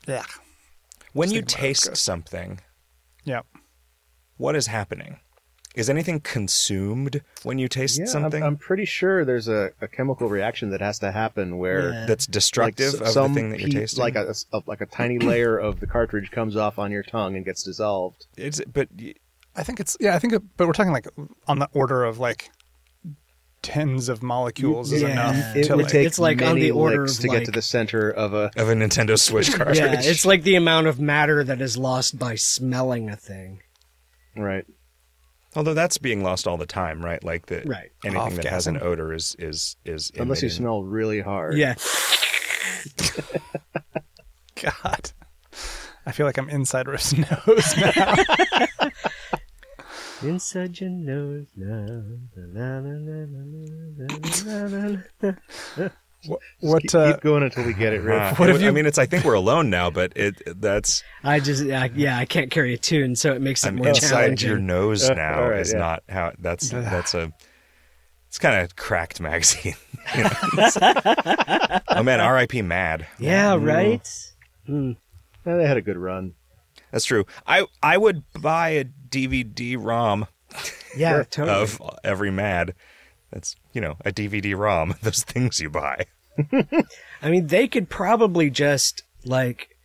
yeah, 0.08 0.24
When 1.14 1.28
Just 1.30 1.36
you 1.36 1.42
thinking 1.42 1.60
about 1.60 1.66
it, 1.68 1.70
it's 1.70 1.82
taste 1.86 1.98
something, 1.98 2.60
yeah. 3.24 3.42
what 4.38 4.56
is 4.56 4.66
happening? 4.68 5.20
Is 5.76 5.90
anything 5.90 6.22
consumed 6.22 7.22
when 7.44 7.60
you 7.60 7.68
taste 7.68 7.98
Yeah, 7.98 8.04
I'm, 8.06 8.08
something 8.10 8.44
I'm 8.44 8.56
pretty 8.58 8.86
sure 8.86 9.26
there's 9.26 9.48
a, 9.48 9.72
a 9.82 9.88
chemical 9.88 10.30
reaction 10.30 10.70
that 10.72 10.82
has 10.82 11.00
to 11.00 11.12
happen 11.12 11.58
where 11.58 11.92
Yeah. 11.92 12.06
that's 12.08 12.26
destructive 12.28 12.94
like, 12.94 13.02
of 13.02 13.08
s- 13.08 13.14
some 13.14 13.34
the 13.34 13.40
thing 13.42 13.50
that 13.50 13.60
you're 13.60 13.70
pe- 13.70 13.80
tasting? 13.82 14.02
like 14.02 14.16
a, 14.16 14.34
a- 14.54 14.64
like 14.68 14.82
a 14.82 14.86
tiny 14.86 15.20
layer 15.20 15.58
of 15.58 15.80
the 15.82 15.88
cartridge 15.88 16.32
comes 16.32 16.56
off 16.56 16.80
on 16.80 16.92
your 16.92 17.04
tongue 17.04 17.36
and 17.36 17.44
gets 17.46 17.62
dissolved. 17.64 18.26
it's 18.38 18.62
but 18.72 18.88
I 19.56 19.64
think 19.64 19.80
it's 19.80 19.96
yeah. 20.00 20.16
I 20.16 20.20
think, 20.20 20.34
it, 20.34 20.42
but 20.58 20.68
we're 20.68 20.74
talking 20.74 20.92
like 20.94 21.08
on 21.48 21.60
the 21.60 21.70
order 21.74 22.04
of 22.04 22.20
like 22.20 22.50
tens 23.62 24.10
of 24.10 24.22
molecules 24.22 24.92
is 24.92 25.02
Yeah. 25.02 25.10
enough 25.10 25.56
It 25.56 25.64
to 25.66 25.76
would 25.76 25.84
like. 25.84 25.92
take 25.92 26.06
It's 26.08 26.20
like 26.20 26.42
on 26.42 26.50
many 26.50 26.62
the 26.62 26.72
order 26.72 27.02
licks 27.02 27.16
of, 27.16 27.22
to 27.22 27.28
get 27.30 27.46
to 27.46 27.52
the 27.52 27.62
center 27.62 28.10
of 28.12 28.34
a. 28.34 28.52
of 28.58 28.70
a 28.70 28.74
Nintendo 28.74 29.20
Switch 29.20 29.52
cartridge. 29.56 29.78
Yeah, 29.80 30.00
it's 30.00 30.26
like 30.26 30.44
the 30.44 30.56
amount 30.56 30.88
of 30.88 31.00
matter 31.00 31.44
that 31.44 31.62
is 31.62 31.78
lost 31.78 32.20
by 32.20 32.36
smelling 32.36 33.10
a 33.10 33.16
thing. 33.16 33.62
Right. 34.38 34.66
Although 35.56 35.74
that's 35.74 35.98
being 35.98 36.22
lost 36.24 36.48
all 36.48 36.58
the 36.58 36.66
time, 36.66 37.04
right? 37.04 37.24
Like 37.24 37.46
the 37.46 37.64
Right. 37.66 37.92
anything 38.04 38.36
that 38.36 38.46
has 38.46 38.68
an 38.68 38.78
odor 38.82 39.14
is 39.14 39.36
is 39.40 39.78
is 39.86 40.12
Unless 40.18 40.44
you 40.44 40.50
smell 40.50 40.84
really 40.84 41.22
hard. 41.22 41.58
Yeah. 41.58 41.76
God, 44.62 45.12
I 46.06 46.12
feel 46.12 46.26
like 46.26 46.38
I'm 46.38 46.50
inside 46.50 46.88
Riff's 46.88 47.14
nose 47.14 47.78
now. 47.78 48.16
Inside 50.22 50.80
your 50.80 50.90
nose 50.90 51.48
now. 51.56 52.04
Na. 56.28 56.36
what? 56.62 56.82
Keep, 56.84 56.96
uh, 56.96 57.12
keep 57.14 57.22
going 57.22 57.44
until 57.44 57.66
we 57.66 57.74
get 57.74 57.94
it 57.94 58.02
Uh, 58.02 58.04
right. 58.04 58.40
What 58.40 58.50
it- 58.50 58.62
you- 58.62 58.68
I 58.68 58.72
mean, 58.72 58.86
it's. 58.86 58.98
I 58.98 59.06
think 59.06 59.24
we're 59.26 59.34
alone 59.34 59.70
now, 59.70 59.90
but 59.90 60.14
it 60.16 60.42
that's. 60.62 61.04
I 61.24 61.40
just, 61.40 61.64
I, 61.64 61.90
yeah, 61.96 62.18
I 62.18 62.26
can't 62.26 62.52
carry 62.52 62.74
a 62.74 62.78
tune, 62.78 63.16
so 63.16 63.34
it 63.34 63.42
makes 63.42 63.64
it 63.64 63.70
I'm 63.70 63.76
more 63.78 63.88
inside 63.90 64.10
challenging. 64.10 64.50
your 64.50 64.60
nose 64.60 65.10
Uh, 65.10 65.14
now. 65.14 65.50
is 65.52 65.74
yeah. 65.74 65.80
not 65.80 66.04
how. 66.10 66.32
That's 66.40 66.70
that's 66.70 67.14
a. 67.14 67.32
It's 68.28 68.38
kind 68.40 68.60
of 68.62 68.76
cracked 68.76 69.22
magazine. 69.22 69.76
you 70.16 70.24
know? 70.24 70.30
Oh 71.88 72.04
man, 72.04 72.20
R.I.P. 72.20 72.62
Mad. 72.64 73.08
yeah, 73.20 73.56
right. 73.56 74.06
Eh, 74.70 74.94
they 75.46 75.66
had 75.68 75.78
a 75.78 75.82
good 75.82 75.98
run. 75.98 76.34
That's 76.92 77.06
true. 77.06 77.26
I 77.48 77.66
I 77.82 77.98
would 77.98 78.24
buy 78.40 78.70
a 78.70 78.84
DVD 78.86 79.78
ROM 79.80 80.28
Yeah, 80.98 81.24
totally. 81.24 81.62
of 81.62 81.82
every 82.04 82.32
Mad. 82.32 82.74
That's 83.32 83.56
you 83.74 83.82
know 83.82 83.96
a 84.04 84.12
DVD 84.12 84.58
ROM. 84.58 84.96
Those 85.02 85.24
things 85.24 85.60
you 85.60 85.70
buy. 85.70 86.06
I 87.22 87.30
mean, 87.30 87.48
they 87.48 87.68
could 87.68 87.90
probably 87.90 88.50
just 88.50 89.04
like 89.26 89.76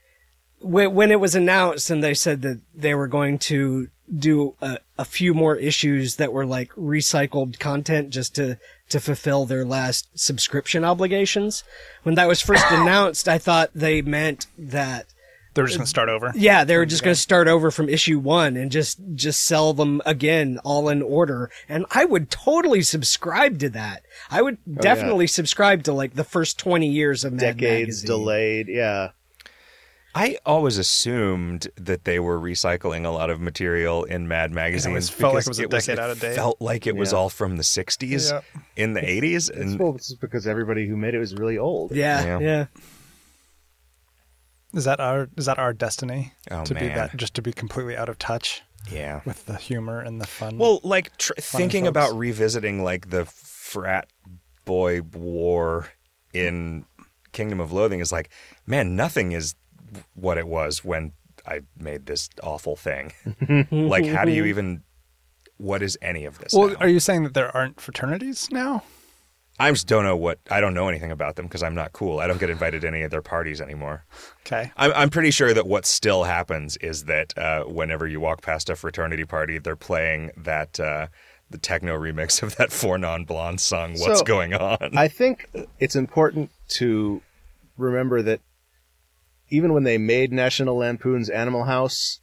when, 0.60 0.94
when 0.94 1.10
it 1.10 1.20
was 1.20 1.34
announced 1.34 1.90
and 1.90 2.02
they 2.02 2.14
said 2.14 2.42
that 2.42 2.60
they 2.74 2.94
were 2.94 3.08
going 3.08 3.38
to 3.38 3.88
do 4.14 4.54
a, 4.60 4.78
a 4.98 5.04
few 5.04 5.32
more 5.34 5.56
issues 5.56 6.16
that 6.16 6.32
were 6.32 6.46
like 6.46 6.72
recycled 6.74 7.58
content 7.58 8.10
just 8.10 8.34
to 8.34 8.58
to 8.88 8.98
fulfill 8.98 9.46
their 9.46 9.64
last 9.64 10.08
subscription 10.18 10.84
obligations. 10.84 11.62
When 12.02 12.16
that 12.16 12.28
was 12.28 12.40
first 12.40 12.64
announced, 12.70 13.28
I 13.28 13.38
thought 13.38 13.70
they 13.74 14.02
meant 14.02 14.46
that 14.58 15.06
they're 15.54 15.64
just 15.66 15.76
uh, 15.76 15.78
gonna 15.80 15.86
start 15.86 16.08
over. 16.08 16.32
yeah, 16.34 16.64
they 16.64 16.76
were 16.76 16.86
just 16.86 17.02
going 17.02 17.14
to 17.14 17.20
start 17.20 17.48
over 17.48 17.70
from 17.70 17.88
issue 17.88 18.18
one 18.18 18.56
and 18.56 18.70
just 18.70 18.98
just 19.14 19.42
sell 19.44 19.72
them 19.74 20.00
again, 20.06 20.58
all 20.64 20.88
in 20.88 21.02
order. 21.02 21.50
And 21.68 21.86
I 21.90 22.04
would 22.04 22.30
totally 22.30 22.82
subscribe 22.82 23.58
to 23.60 23.68
that. 23.70 24.02
I 24.30 24.42
would 24.42 24.58
oh, 24.68 24.80
definitely 24.80 25.26
subscribe 25.26 25.82
to 25.84 25.92
like 25.92 26.14
the 26.14 26.24
first 26.24 26.58
twenty 26.58 26.88
years 26.88 27.24
of 27.24 27.32
Mad 27.32 27.40
Decades 27.58 28.02
Magazine. 28.02 28.06
delayed. 28.06 28.68
Yeah. 28.68 29.08
I 30.12 30.38
always 30.44 30.76
assumed 30.76 31.68
that 31.76 32.04
they 32.04 32.18
were 32.18 32.36
recycling 32.40 33.04
a 33.04 33.10
lot 33.10 33.30
of 33.30 33.40
material 33.40 34.02
in 34.02 34.26
Mad 34.26 34.50
magazines. 34.50 35.08
felt 35.08 35.34
like 35.34 35.44
because 35.44 35.60
it 35.60 35.70
was 35.72 35.86
a 35.88 35.92
decade 35.92 36.02
out 36.02 36.10
of 36.10 36.18
date. 36.18 36.34
Felt 36.34 36.60
like 36.60 36.88
it 36.88 36.96
was 36.96 37.12
Yeah. 37.12 37.18
all 37.18 37.28
from 37.28 37.56
the 37.56 37.62
'60s 37.62 38.32
Yep. 38.32 38.44
in 38.74 38.94
the 38.94 39.02
'80s, 39.02 39.48
It's, 39.48 39.50
and 39.50 39.78
well, 39.78 39.94
it's 39.94 40.08
just 40.08 40.20
because 40.20 40.48
everybody 40.48 40.88
who 40.88 40.96
made 40.96 41.14
it 41.14 41.20
was 41.20 41.34
really 41.36 41.58
old. 41.58 41.92
Yeah, 41.94 42.24
Yeah. 42.24 42.38
yeah. 42.40 42.66
Is 44.72 44.84
that 44.84 45.00
our 45.00 45.28
is 45.36 45.46
that 45.46 45.58
our 45.58 45.72
destiny 45.72 46.32
Oh, 46.50 46.64
to 46.64 46.74
be 46.74 46.86
that 46.88 47.16
just 47.16 47.34
to 47.34 47.42
be 47.42 47.52
completely 47.52 47.96
out 47.96 48.08
of 48.08 48.18
touch 48.18 48.62
yeah. 48.90 49.20
with 49.24 49.46
the 49.46 49.56
humor 49.56 50.00
and 50.00 50.20
the 50.20 50.26
fun? 50.26 50.58
Well, 50.58 50.80
like 50.84 51.16
tr- 51.16 51.32
thinking 51.38 51.84
folks. 51.84 51.90
about 51.90 52.16
revisiting 52.16 52.82
like 52.84 53.10
the 53.10 53.24
frat 53.26 54.08
boy 54.64 55.02
war 55.02 55.88
in 56.32 56.84
Kingdom 57.32 57.60
of 57.60 57.72
Loathing 57.72 58.00
is 58.00 58.12
like, 58.12 58.30
man, 58.66 58.94
nothing 58.96 59.32
is 59.32 59.54
what 60.14 60.38
it 60.38 60.46
was 60.46 60.84
when 60.84 61.12
I 61.46 61.62
made 61.76 62.06
this 62.06 62.28
awful 62.42 62.76
thing. 62.76 63.12
like, 63.70 64.06
how 64.06 64.24
do 64.24 64.32
you 64.32 64.44
even? 64.44 64.82
What 65.56 65.82
is 65.82 65.98
any 66.00 66.24
of 66.24 66.38
this? 66.38 66.54
well, 66.54 66.68
now? 66.68 66.76
are 66.76 66.88
you 66.88 67.00
saying 67.00 67.24
that 67.24 67.34
there 67.34 67.54
aren't 67.54 67.80
fraternities 67.80 68.48
now? 68.50 68.82
I 69.60 69.70
just 69.70 69.86
don't 69.86 70.04
know 70.04 70.16
what. 70.16 70.38
I 70.50 70.60
don't 70.60 70.74
know 70.74 70.88
anything 70.88 71.10
about 71.12 71.36
them 71.36 71.46
because 71.46 71.62
I'm 71.62 71.74
not 71.74 71.92
cool. 71.92 72.18
I 72.18 72.26
don't 72.26 72.40
get 72.40 72.50
invited 72.50 72.80
to 72.80 72.88
any 72.88 73.02
of 73.02 73.10
their 73.10 73.22
parties 73.22 73.60
anymore. 73.60 74.04
Okay. 74.46 74.72
I'm, 74.76 74.92
I'm 74.94 75.10
pretty 75.10 75.30
sure 75.30 75.52
that 75.54 75.66
what 75.66 75.86
still 75.86 76.24
happens 76.24 76.76
is 76.78 77.04
that 77.04 77.36
uh, 77.38 77.64
whenever 77.64 78.06
you 78.08 78.20
walk 78.20 78.42
past 78.42 78.70
a 78.70 78.74
fraternity 78.76 79.24
party, 79.24 79.58
they're 79.58 79.76
playing 79.76 80.30
that 80.36 80.80
uh, 80.80 81.06
the 81.50 81.58
techno 81.58 81.98
remix 81.98 82.42
of 82.42 82.56
that 82.56 82.72
Four 82.72 82.96
Non 82.98 83.24
Blondes 83.24 83.62
song. 83.62 83.92
What's 83.98 84.20
So, 84.20 84.24
going 84.24 84.54
on? 84.54 84.96
I 84.96 85.08
think 85.08 85.48
it's 85.78 85.94
important 85.96 86.50
to 86.70 87.20
remember 87.76 88.22
that 88.22 88.40
even 89.50 89.72
when 89.72 89.82
they 89.84 89.98
made 89.98 90.32
National 90.32 90.76
Lampoon's 90.76 91.28
Animal 91.28 91.64
House, 91.64 92.20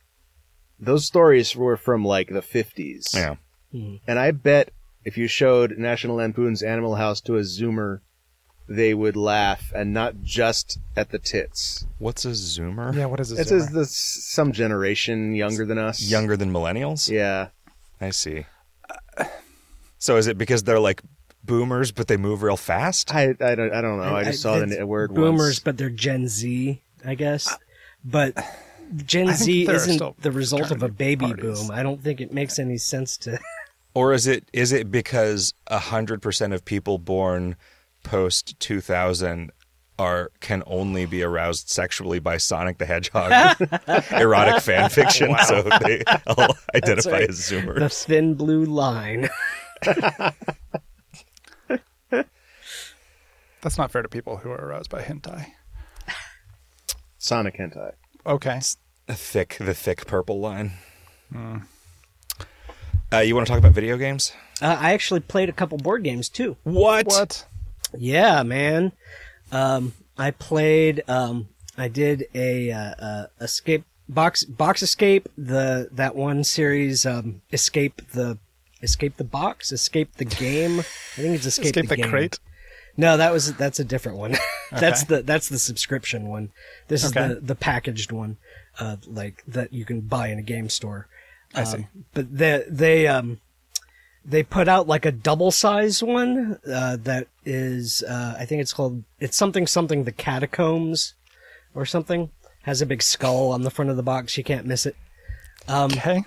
those 0.79 1.05
stories 1.05 1.55
were 1.55 1.75
from 1.77 2.05
like 2.05 2.29
the 2.29 2.41
50s. 2.41 3.13
yeah, 3.13 3.35
And 4.07 4.17
I 4.19 4.31
bet 4.31 4.69
if 5.07 5.17
you 5.17 5.25
showed 5.25 5.77
National 5.77 6.17
Lampoon's 6.17 6.61
Animal 6.61 6.95
House 6.95 7.21
to 7.21 7.37
a 7.37 7.39
Zoomer, 7.39 8.01
they 8.67 8.93
would 8.93 9.15
laugh 9.15 9.71
and 9.73 9.93
not 9.93 10.21
just 10.21 10.79
at 10.97 11.11
the 11.11 11.17
tits. 11.17 11.87
what's 11.97 12.25
a 12.25 12.31
Zoomer? 12.31 12.93
Yeah. 12.93 13.05
What 13.05 13.21
is 13.21 13.29
this? 13.29 13.39
It's 13.39 13.49
says 13.49 13.69
this 13.69 13.95
some 13.95 14.51
generation 14.51 15.33
younger 15.33 15.65
than 15.65 15.77
us. 15.77 16.01
Younger 16.01 16.35
than 16.35 16.51
millennials? 16.51 17.09
Yeah. 17.09 17.47
I 18.01 18.09
see. 18.09 18.47
So 19.97 20.17
is 20.17 20.27
it 20.27 20.37
because 20.37 20.63
they're 20.63 20.77
like 20.77 21.01
boomers, 21.41 21.93
but 21.93 22.09
they 22.09 22.17
move 22.17 22.43
real 22.43 22.57
fast? 22.57 23.15
I, 23.15 23.29
I 23.39 23.55
don't 23.55 23.73
I 23.73 23.79
don't 23.79 24.01
know. 24.01 24.13
I 24.13 24.25
just 24.25 24.41
saw 24.41 24.55
it's 24.55 24.75
the 24.75 24.85
word 24.85 25.15
boomers, 25.15 25.39
once. 25.39 25.59
but 25.59 25.77
they're 25.77 25.89
Gen 25.89 26.27
Z, 26.27 26.83
I 27.05 27.15
guess. 27.15 27.55
But 28.03 28.37
Gen 28.97 29.33
Z 29.33 29.69
isn't 29.69 30.21
the 30.21 30.31
result 30.33 30.69
of 30.71 30.83
a 30.83 30.89
baby 30.89 31.27
parties. 31.27 31.61
boom. 31.61 31.71
I 31.71 31.81
don't 31.81 32.03
think 32.03 32.19
it 32.19 32.33
makes 32.33 32.59
any 32.59 32.77
sense 32.77 33.15
to. 33.19 33.39
Or 33.97 34.13
is 34.13 34.27
it 34.27 34.47
is 34.53 34.71
it 34.73 34.91
because 34.91 35.55
hundred 35.67 36.21
percent 36.21 36.53
of 36.53 36.63
people 36.63 36.99
born 36.99 37.55
post 38.03 38.59
two 38.59 38.79
thousand 38.79 39.51
are 39.97 40.29
can 40.39 40.61
only 40.67 41.07
be 41.07 41.23
aroused 41.23 41.71
sexually 41.71 42.19
by 42.19 42.37
Sonic 42.37 42.77
the 42.77 42.85
Hedgehog 42.85 43.31
erotic 44.11 44.61
fan 44.61 44.91
fiction, 44.91 45.35
so 45.47 45.63
they 45.81 46.03
all 46.27 46.55
identify 46.75 47.09
right. 47.09 47.27
as 47.27 47.39
Zoomers. 47.39 47.79
The 47.79 47.89
thin 47.89 48.35
blue 48.35 48.65
line. 48.65 49.29
That's 53.61 53.79
not 53.79 53.89
fair 53.89 54.03
to 54.03 54.09
people 54.09 54.37
who 54.37 54.51
are 54.51 54.63
aroused 54.63 54.91
by 54.91 55.01
hentai. 55.01 55.53
Sonic 57.17 57.57
hentai. 57.57 57.93
Okay. 58.27 58.61
The 59.07 59.15
thick, 59.15 59.57
the 59.59 59.73
thick 59.73 60.05
purple 60.05 60.39
line. 60.39 60.73
Hmm. 61.33 61.61
Uh, 63.11 63.19
you 63.19 63.35
want 63.35 63.47
to 63.47 63.51
talk 63.51 63.59
about 63.59 63.71
video 63.71 63.97
games? 63.97 64.33
Uh, 64.61 64.75
I 64.79 64.93
actually 64.93 65.21
played 65.21 65.49
a 65.49 65.53
couple 65.53 65.77
board 65.77 66.03
games 66.03 66.29
too. 66.29 66.57
What? 66.63 67.07
What? 67.07 67.45
Yeah, 67.97 68.43
man. 68.43 68.91
Um, 69.51 69.93
I 70.17 70.31
played. 70.31 71.03
Um, 71.07 71.47
I 71.77 71.87
did 71.87 72.25
a 72.33 72.71
uh, 72.71 72.77
uh, 72.99 73.27
escape 73.39 73.83
box 74.09 74.43
box 74.43 74.81
escape 74.81 75.29
the 75.37 75.89
that 75.93 76.15
one 76.15 76.43
series. 76.43 77.05
Um, 77.05 77.41
escape 77.51 78.01
the 78.11 78.37
escape 78.81 79.15
the 79.17 79.23
box, 79.23 79.71
escape 79.71 80.13
the 80.17 80.25
game. 80.25 80.79
I 80.79 80.83
think 81.21 81.35
it's 81.35 81.45
escape, 81.45 81.67
Escape 81.67 81.87
the 81.89 81.95
game. 81.97 82.09
crate. 82.09 82.39
No, 82.97 83.15
that 83.15 83.31
was 83.31 83.53
that's 83.53 83.79
a 83.79 83.85
different 83.85 84.17
one. 84.17 84.35
that's 84.71 85.03
Okay. 85.03 85.17
the 85.17 85.21
that's 85.23 85.47
the 85.49 85.59
subscription 85.59 86.27
one. 86.27 86.49
This 86.89 87.03
is 87.05 87.11
the 87.13 87.39
the 87.41 87.55
packaged 87.55 88.11
one, 88.11 88.37
uh, 88.79 88.97
like 89.05 89.43
that 89.47 89.71
you 89.71 89.85
can 89.85 90.01
buy 90.01 90.27
in 90.27 90.39
a 90.39 90.43
game 90.43 90.67
store. 90.67 91.07
I 91.55 91.61
Um, 91.61 91.65
see. 91.65 91.87
But 92.13 92.37
they 92.37 92.63
they 92.69 93.07
um 93.07 93.39
they 94.25 94.43
put 94.43 94.67
out 94.67 94.87
like 94.87 95.05
a 95.05 95.11
double 95.11 95.51
size 95.51 96.03
one 96.03 96.59
uh, 96.69 96.97
that 97.01 97.27
is 97.45 98.03
uh, 98.03 98.35
I 98.37 98.45
think 98.45 98.61
it's 98.61 98.73
called 98.73 99.03
it's 99.19 99.37
something 99.37 99.65
something 99.67 100.03
the 100.03 100.11
catacombs 100.11 101.13
or 101.73 101.85
something 101.85 102.29
has 102.63 102.81
a 102.81 102.85
big 102.85 103.01
skull 103.01 103.51
on 103.51 103.61
the 103.61 103.71
front 103.71 103.89
of 103.89 103.95
the 103.97 104.03
box. 104.03 104.37
You 104.37 104.43
can't 104.43 104.65
miss 104.65 104.85
it. 104.85 104.95
Um, 105.67 105.91
Okay. 105.91 106.23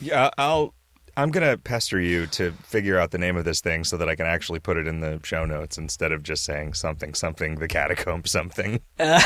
Yeah, 0.00 0.30
I'll. 0.36 0.74
I'm 1.16 1.30
gonna 1.30 1.56
pester 1.56 2.00
you 2.00 2.26
to 2.26 2.50
figure 2.64 2.98
out 2.98 3.12
the 3.12 3.18
name 3.18 3.36
of 3.36 3.44
this 3.44 3.60
thing 3.60 3.84
so 3.84 3.96
that 3.98 4.08
I 4.08 4.16
can 4.16 4.26
actually 4.26 4.58
put 4.58 4.76
it 4.76 4.88
in 4.88 4.98
the 4.98 5.20
show 5.22 5.44
notes 5.44 5.78
instead 5.78 6.10
of 6.10 6.24
just 6.24 6.44
saying 6.44 6.74
something 6.74 7.14
something 7.14 7.54
the 7.54 7.68
catacomb 7.68 8.24
something. 8.26 8.80
I 8.98 9.22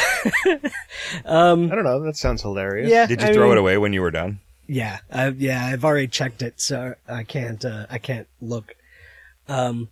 don't 1.24 1.84
know. 1.84 2.00
That 2.04 2.16
sounds 2.16 2.42
hilarious. 2.42 2.90
yeah, 2.90 3.06
Did 3.06 3.22
you 3.22 3.28
I 3.28 3.32
throw 3.32 3.44
mean- 3.48 3.52
it 3.56 3.58
away 3.60 3.78
when 3.78 3.92
you 3.92 4.02
were 4.02 4.10
done? 4.10 4.40
Yeah, 4.68 4.98
I, 5.10 5.28
yeah, 5.28 5.64
I've 5.64 5.84
already 5.84 6.08
checked 6.08 6.42
it, 6.42 6.60
so 6.60 6.94
I 7.08 7.24
can't, 7.24 7.64
uh, 7.64 7.86
I 7.88 7.98
can't 7.98 8.28
look. 8.40 8.74
Um, 9.48 9.88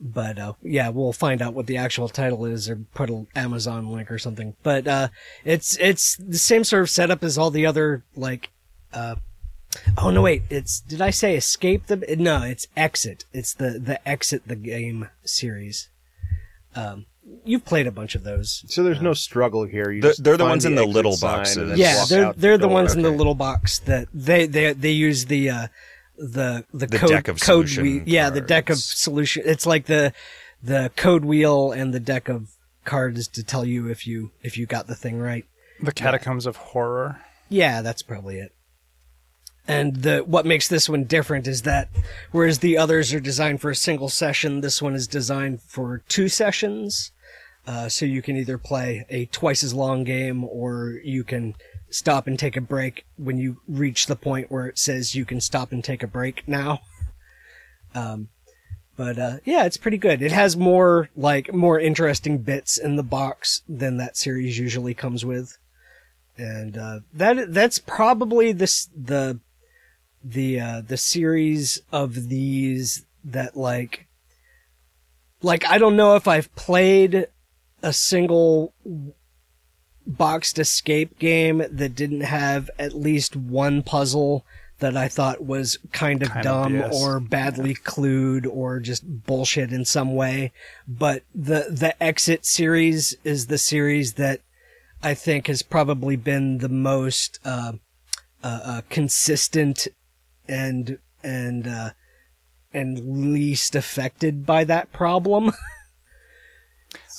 but 0.00 0.38
uh, 0.38 0.52
yeah, 0.62 0.90
we'll 0.90 1.12
find 1.12 1.40
out 1.40 1.54
what 1.54 1.66
the 1.66 1.76
actual 1.76 2.08
title 2.08 2.44
is, 2.44 2.68
or 2.68 2.76
put 2.94 3.10
an 3.10 3.26
Amazon 3.34 3.88
link 3.88 4.10
or 4.10 4.18
something. 4.18 4.54
But 4.62 4.86
uh, 4.86 5.08
it's 5.44 5.78
it's 5.78 6.16
the 6.16 6.38
same 6.38 6.62
sort 6.62 6.82
of 6.82 6.90
setup 6.90 7.24
as 7.24 7.38
all 7.38 7.50
the 7.50 7.66
other 7.66 8.04
like. 8.14 8.50
Uh, 8.92 9.16
oh 9.98 10.10
no, 10.10 10.22
wait, 10.22 10.42
it's 10.50 10.80
did 10.80 11.00
I 11.00 11.10
say 11.10 11.36
Escape 11.36 11.86
the? 11.86 11.96
No, 12.18 12.42
it's 12.42 12.66
Exit. 12.76 13.24
It's 13.32 13.54
the 13.54 13.78
the 13.78 14.06
Exit 14.06 14.46
the 14.46 14.56
game 14.56 15.08
series. 15.24 15.88
Um, 16.74 17.06
you've 17.44 17.64
played 17.64 17.86
a 17.86 17.90
bunch 17.92 18.14
of 18.14 18.22
those. 18.24 18.64
So 18.68 18.82
there's 18.82 19.00
no 19.02 19.14
struggle 19.14 19.64
here. 19.64 19.90
You 19.90 20.02
They're- 20.02 20.14
they're 20.18 20.36
the 20.36 20.44
find 20.44 20.50
ones 20.52 20.64
in 20.64 20.74
the 20.74 20.84
little 20.86 21.16
sign 21.16 21.38
boxes. 21.38 21.78
yeah, 21.78 22.04
they're 22.08 22.32
they're 22.34 22.58
the 22.58 22.66
door. 22.66 22.74
ones 22.74 22.94
in 22.94 23.02
the 23.02 23.10
little 23.10 23.34
box 23.34 23.78
that 23.80 24.08
they 24.12 24.46
they 24.46 24.72
they 24.72 24.90
use 24.90 25.26
the 25.26 25.50
uh 25.50 25.66
the 26.16 26.64
the, 26.72 26.86
The 26.86 26.98
code 26.98 27.10
deck 27.10 27.28
of 27.28 27.40
code 27.40 27.68
solution 27.68 27.82
wheel. 27.82 28.02
Yeah, 28.06 28.30
the 28.30 28.40
deck 28.40 28.70
of 28.70 28.78
solution. 28.78 29.42
It's 29.46 29.66
like 29.66 29.86
the 29.86 30.12
the 30.62 30.90
code 30.96 31.24
wheel 31.24 31.72
and 31.72 31.92
the 31.92 32.00
deck 32.00 32.28
of 32.28 32.50
cards 32.84 33.26
to 33.28 33.42
tell 33.42 33.64
you 33.64 33.88
if 33.88 34.06
you 34.06 34.30
if 34.42 34.56
you 34.58 34.66
got 34.66 34.86
the 34.86 34.94
thing 34.94 35.18
right. 35.18 35.44
The 35.82 35.92
Catacombs 35.92 36.46
of 36.46 36.56
Horror. 36.56 37.20
Yeah, 37.48 37.82
that's 37.82 38.02
probably 38.02 38.38
it. 38.38 38.52
And 39.66 39.96
the 40.02 40.18
what 40.20 40.44
makes 40.46 40.68
this 40.68 40.88
one 40.88 41.04
different 41.04 41.46
is 41.46 41.62
that 41.62 41.88
whereas 42.32 42.58
the 42.58 42.76
others 42.76 43.14
are 43.14 43.20
designed 43.20 43.60
for 43.62 43.70
a 43.70 43.74
single 43.76 44.08
session, 44.10 44.60
this 44.60 44.82
one 44.82 44.94
is 44.94 45.06
designed 45.08 45.62
for 45.62 46.02
two 46.08 46.28
sessions. 46.28 47.10
Uh, 47.66 47.88
so 47.88 48.04
you 48.04 48.20
can 48.20 48.36
either 48.36 48.58
play 48.58 49.06
a 49.08 49.24
twice 49.26 49.64
as 49.64 49.72
long 49.72 50.04
game 50.04 50.44
or 50.44 51.00
you 51.02 51.24
can 51.24 51.54
stop 51.88 52.26
and 52.26 52.38
take 52.38 52.56
a 52.56 52.60
break 52.60 53.06
when 53.16 53.38
you 53.38 53.60
reach 53.66 54.06
the 54.06 54.16
point 54.16 54.50
where 54.50 54.66
it 54.66 54.78
says 54.78 55.14
you 55.14 55.24
can 55.24 55.40
stop 55.40 55.72
and 55.72 55.82
take 55.82 56.02
a 56.02 56.08
break 56.08 56.46
now. 56.46 56.80
Um, 57.96 58.30
but 58.96 59.20
uh, 59.20 59.36
yeah, 59.44 59.66
it's 59.66 59.76
pretty 59.76 59.98
good. 59.98 60.20
It 60.20 60.32
has 60.32 60.56
more 60.56 61.10
like 61.14 61.54
more 61.54 61.78
interesting 61.78 62.38
bits 62.38 62.76
in 62.76 62.96
the 62.96 63.04
box 63.04 63.62
than 63.68 63.98
that 63.98 64.16
series 64.16 64.58
usually 64.58 64.94
comes 64.94 65.24
with 65.24 65.56
and 66.36 66.76
uh, 66.76 67.00
that 67.12 67.52
that's 67.52 67.78
probably 67.78 68.52
this 68.52 68.88
the 68.94 69.38
the 70.22 70.58
uh, 70.58 70.82
the 70.86 70.96
series 70.96 71.80
of 71.92 72.28
these 72.28 73.04
that 73.24 73.56
like 73.56 74.06
like 75.42 75.66
I 75.66 75.78
don't 75.78 75.96
know 75.96 76.16
if 76.16 76.26
I've 76.26 76.54
played 76.56 77.28
a 77.84 77.92
single 77.92 78.74
boxed 80.06 80.58
escape 80.58 81.18
game 81.18 81.62
that 81.70 81.94
didn't 81.94 82.22
have 82.22 82.70
at 82.78 82.94
least 82.94 83.36
one 83.36 83.82
puzzle 83.82 84.44
that 84.78 84.96
I 84.96 85.08
thought 85.08 85.44
was 85.44 85.78
kind 85.92 86.22
of 86.22 86.30
Kind 86.30 86.44
dumb 86.44 86.72
BS. 86.74 86.92
or 86.92 87.20
badly 87.20 87.74
clued 87.74 88.46
or 88.50 88.80
just 88.80 89.04
bullshit 89.24 89.72
in 89.72 89.84
some 89.84 90.14
way. 90.14 90.52
But 90.88 91.22
the 91.34 91.66
the 91.70 91.94
Exit 92.02 92.44
series 92.44 93.16
is 93.22 93.46
the 93.46 93.58
series 93.58 94.14
that 94.14 94.40
I 95.02 95.14
think 95.14 95.46
has 95.46 95.62
probably 95.62 96.16
been 96.16 96.58
the 96.58 96.68
most 96.68 97.38
uh, 97.44 97.74
uh, 98.42 98.60
uh, 98.64 98.80
consistent 98.90 99.86
and 100.48 100.98
and 101.22 101.68
uh, 101.68 101.90
and 102.72 103.32
least 103.32 103.76
affected 103.76 104.44
by 104.44 104.64
that 104.64 104.92
problem. 104.92 105.52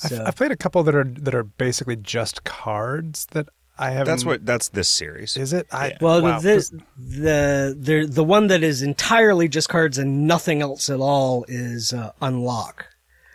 I've, 0.04 0.10
so 0.10 0.24
I've 0.26 0.36
played 0.36 0.52
a 0.52 0.56
couple 0.56 0.82
that 0.84 0.94
are 0.94 1.04
that 1.04 1.34
are 1.34 1.44
basically 1.44 1.96
just 1.96 2.44
cards 2.44 3.26
that 3.32 3.48
I 3.78 3.90
haven't. 3.90 4.06
That's 4.06 4.24
what. 4.24 4.46
That's 4.46 4.68
this 4.68 4.88
series. 4.88 5.36
is 5.36 5.52
it? 5.52 5.66
I 5.70 5.94
well, 6.00 6.22
wow. 6.22 6.40
this 6.40 6.70
the 6.96 7.76
the 7.78 8.06
the 8.10 8.24
one 8.24 8.46
that 8.46 8.62
is 8.62 8.82
entirely 8.82 9.48
just 9.48 9.68
cards 9.68 9.98
and 9.98 10.26
nothing 10.26 10.62
else 10.62 10.88
at 10.88 10.98
all 11.00 11.44
is 11.48 11.92
uh, 11.92 12.12
Unlock. 12.20 12.86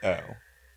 Oh. 0.04 0.18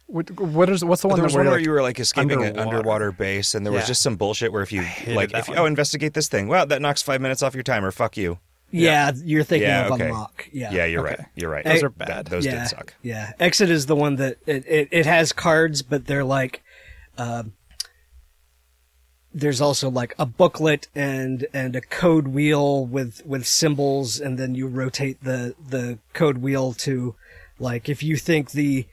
What, 0.07 0.31
what 0.39 0.69
is 0.69 0.85
what's 0.85 1.01
the 1.01 1.09
one 1.09 1.17
there 1.17 1.25
was 1.25 1.35
where 1.35 1.45
one 1.45 1.47
you're 1.47 1.51
where 1.51 1.59
like, 1.59 1.65
you 1.65 1.71
were 1.71 1.83
like 1.83 1.99
escaping 1.99 2.43
an 2.43 2.59
underwater. 2.59 2.77
underwater 2.77 3.13
base, 3.13 3.55
and 3.55 3.65
there 3.65 3.73
was 3.73 3.83
Yeah. 3.85 3.87
just 3.87 4.03
some 4.03 4.17
bullshit 4.17 4.53
where 4.53 4.63
if 4.63 4.71
you 4.71 4.83
like, 5.09 5.33
if 5.33 5.49
you, 5.49 5.55
oh, 5.55 5.65
investigate 5.65 6.13
this 6.13 6.29
thing. 6.29 6.47
Well, 6.47 6.67
that 6.67 6.83
knocks 6.83 7.01
five 7.01 7.23
minutes 7.23 7.43
off 7.43 7.55
your 7.55 7.63
timer. 7.63 7.91
Fuck 7.91 8.19
you. 8.19 8.39
Yeah, 8.83 9.13
you're 9.23 9.45
thinking 9.45 9.69
Yeah, 9.69 9.87
of 9.87 9.93
okay. 9.93 10.07
Unlock. 10.07 10.49
Yeah, 10.53 10.73
Yeah, 10.73 10.85
you're 10.87 11.07
Okay. 11.07 11.17
right. 11.21 11.29
You're 11.37 11.51
right. 11.51 11.65
Those 11.65 11.83
are 11.83 11.89
bad. 11.91 12.27
those 12.27 12.45
yeah, 12.45 12.61
did 12.61 12.69
suck. 12.69 12.95
Yeah, 13.03 13.33
Exit 13.39 13.71
is 13.71 13.87
the 13.87 13.97
one 13.97 14.17
that 14.17 14.39
it, 14.47 14.67
it, 14.67 14.89
it 14.91 15.07
has 15.07 15.33
cards, 15.33 15.83
but 15.83 16.07
they're 16.07 16.25
like, 16.25 16.63
um, 17.17 17.53
there's 19.33 19.61
also 19.61 19.91
like 19.91 20.15
a 20.19 20.27
booklet 20.27 20.89
and 20.95 21.47
and 21.53 21.75
a 21.75 21.81
code 21.81 22.29
wheel 22.29 22.87
with 22.87 23.25
with 23.27 23.47
symbols, 23.47 24.21
and 24.21 24.39
then 24.39 24.55
you 24.55 24.67
rotate 24.69 25.23
the 25.25 25.55
the 25.69 25.99
code 26.13 26.39
wheel 26.39 26.73
to 26.73 27.15
like 27.59 27.89
if 27.89 28.03
you 28.03 28.17
think 28.17 28.53
the 28.53 28.87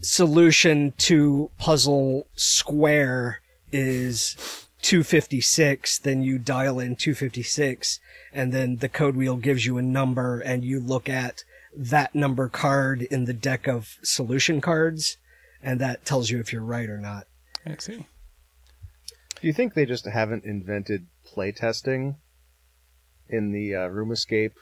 solution 0.00 0.92
to 0.96 1.50
puzzle 1.58 2.26
square 2.36 3.40
is 3.72 4.67
256 4.82 5.98
then 5.98 6.22
you 6.22 6.38
dial 6.38 6.78
in 6.78 6.94
256 6.96 8.00
and 8.32 8.52
then 8.52 8.76
the 8.76 8.88
code 8.88 9.16
wheel 9.16 9.36
gives 9.36 9.66
you 9.66 9.78
a 9.78 9.82
number 9.82 10.40
and 10.40 10.64
you 10.64 10.80
look 10.80 11.08
at 11.08 11.42
that 11.76 12.14
number 12.14 12.48
card 12.48 13.02
in 13.02 13.24
the 13.24 13.32
deck 13.32 13.66
of 13.66 13.96
solution 14.02 14.60
cards 14.60 15.16
and 15.62 15.80
that 15.80 16.04
tells 16.04 16.30
you 16.30 16.38
if 16.38 16.52
you're 16.52 16.62
right 16.62 16.88
or 16.88 16.98
not 16.98 17.26
I 17.66 17.76
see. 17.78 18.06
Do 19.40 19.46
you 19.46 19.52
think 19.52 19.74
they 19.74 19.86
just 19.86 20.06
haven't 20.06 20.44
invented 20.44 21.06
playtesting 21.34 22.16
in 23.28 23.52
the 23.52 23.74
uh, 23.74 23.86
room 23.88 24.10
escape 24.10 24.54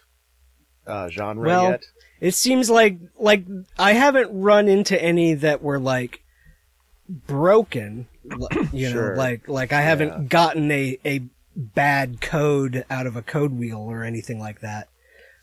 uh, 0.86 1.08
genre 1.08 1.46
Well, 1.46 1.70
yet? 1.70 1.84
it 2.20 2.34
seems 2.34 2.68
like 2.68 2.98
like 3.18 3.44
I 3.78 3.92
haven't 3.92 4.30
run 4.32 4.68
into 4.68 5.00
any 5.02 5.34
that 5.34 5.62
were 5.62 5.78
like 5.78 6.22
broken 7.08 8.08
li- 8.36 8.68
you 8.72 8.90
Sure. 8.90 9.14
know 9.14 9.18
like 9.18 9.48
like 9.48 9.72
I 9.72 9.80
haven't 9.82 10.08
Yeah. 10.08 10.28
gotten 10.28 10.70
a 10.70 10.98
a 11.04 11.20
bad 11.54 12.20
code 12.20 12.84
out 12.90 13.06
of 13.06 13.16
a 13.16 13.22
code 13.22 13.52
wheel 13.52 13.78
or 13.78 14.02
anything 14.04 14.38
like 14.38 14.60
that 14.60 14.88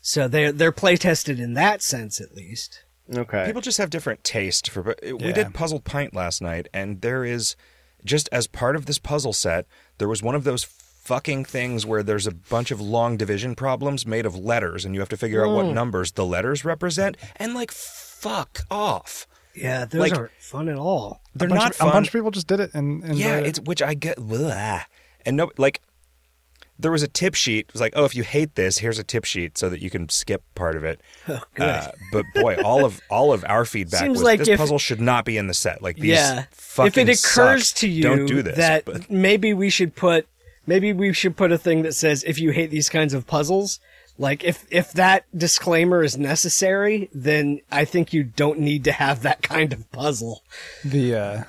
so 0.00 0.28
they're 0.28 0.52
they're 0.52 0.70
play 0.72 0.96
tested 0.96 1.40
in 1.40 1.54
that 1.54 1.82
sense 1.82 2.20
at 2.20 2.34
least 2.34 2.84
Okay. 3.14 3.44
People 3.44 3.60
just 3.60 3.76
have 3.76 3.90
different 3.90 4.24
taste 4.24 4.70
for. 4.70 4.82
but 4.82 4.98
We 5.02 5.10
Yeah. 5.26 5.32
did 5.32 5.52
Puzzled 5.54 5.84
Pint 5.84 6.14
last 6.14 6.40
night, 6.40 6.68
and 6.72 7.02
there 7.02 7.22
is 7.22 7.54
just 8.02 8.30
as 8.32 8.46
part 8.46 8.76
of 8.76 8.86
this 8.86 8.98
puzzle 8.98 9.34
set, 9.34 9.66
there 9.98 10.08
was 10.08 10.22
one 10.22 10.34
of 10.34 10.44
those 10.44 10.64
fucking 10.64 11.44
things 11.44 11.84
where 11.84 12.02
there's 12.02 12.26
a 12.26 12.30
bunch 12.32 12.70
of 12.70 12.80
long 12.80 13.18
division 13.18 13.54
problems 13.54 14.06
made 14.06 14.24
of 14.24 14.34
letters, 14.34 14.86
and 14.86 14.94
you 14.94 15.00
have 15.00 15.10
to 15.10 15.18
figure 15.18 15.44
out 15.46 15.54
what 15.54 15.66
mm. 15.66 15.74
numbers 15.74 16.12
the 16.12 16.24
letters 16.24 16.64
represent, 16.64 17.18
and 17.36 17.52
like 17.52 17.70
fuck 17.70 18.60
off. 18.70 19.26
Yeah 19.54 19.84
those 19.84 20.00
Like- 20.00 20.16
aren't 20.16 20.32
fun 20.38 20.68
at 20.68 20.76
all 20.76 21.20
They're 21.34 21.46
a 21.46 21.50
bunch 21.50 21.60
not 21.60 21.70
of, 21.70 21.76
fun. 21.76 21.88
A 21.88 21.92
bunch 21.92 22.06
of 22.08 22.12
people 22.12 22.30
just 22.30 22.46
did 22.46 22.60
it 22.60 22.70
and, 22.74 23.02
and 23.04 23.16
yeah, 23.18 23.36
it's 23.38 23.60
which 23.60 23.82
I 23.82 23.94
get, 23.94 24.16
blah. 24.18 24.82
and 25.26 25.36
no, 25.36 25.50
like 25.58 25.80
there 26.76 26.90
was 26.90 27.04
a 27.04 27.08
tip 27.08 27.36
sheet. 27.36 27.66
It 27.68 27.72
was 27.72 27.80
like, 27.80 27.92
oh, 27.94 28.04
if 28.04 28.16
you 28.16 28.24
hate 28.24 28.56
this, 28.56 28.78
here's 28.78 28.98
a 28.98 29.04
tip 29.04 29.24
sheet 29.24 29.56
so 29.56 29.68
that 29.70 29.80
you 29.80 29.90
can 29.90 30.08
skip 30.08 30.42
part 30.56 30.74
of 30.74 30.82
it. 30.82 31.00
oh, 31.28 31.40
Uh, 31.56 31.92
but 32.10 32.24
boy, 32.34 32.56
all 32.64 32.84
of 32.84 33.00
all 33.08 33.32
of 33.32 33.44
our 33.48 33.64
feedback 33.74 34.00
Seems 34.00 34.14
was 34.18 34.22
like 34.24 34.40
this 34.40 34.48
if- 34.48 34.58
puzzle 34.58 34.78
should 34.78 35.00
not 35.00 35.24
be 35.24 35.36
in 35.36 35.46
the 35.46 35.54
set. 35.54 35.82
Like 35.82 35.96
these 35.96 36.10
yeah 36.12 36.44
fucking 36.50 37.08
if 37.08 37.08
it 37.08 37.24
occurs 37.24 37.68
suck. 37.68 37.78
to 37.78 37.88
you 37.88 38.02
don't 38.02 38.26
do 38.26 38.42
this. 38.42 38.56
that 38.56 38.84
but- 38.84 39.08
maybe 39.10 39.54
we 39.54 39.70
should 39.70 39.94
put 39.94 40.26
maybe 40.66 40.92
we 40.92 41.12
should 41.12 41.36
put 41.36 41.52
a 41.52 41.58
thing 41.58 41.82
that 41.82 41.94
says 41.94 42.24
if 42.24 42.40
you 42.40 42.50
hate 42.50 42.70
these 42.70 42.88
kinds 42.88 43.14
of 43.14 43.24
puzzles 43.26 43.78
Like 44.16 44.44
if 44.44 44.64
if 44.70 44.92
that 44.92 45.24
disclaimer 45.36 46.02
is 46.04 46.16
necessary, 46.16 47.08
then 47.12 47.60
I 47.72 47.84
think 47.84 48.12
you 48.12 48.22
don't 48.24 48.60
need 48.60 48.84
to 48.84 48.92
have 48.92 49.22
that 49.22 49.42
kind 49.42 49.72
of 49.72 49.90
puzzle. 49.90 50.44
The 50.84 51.14
uh, 51.16 51.42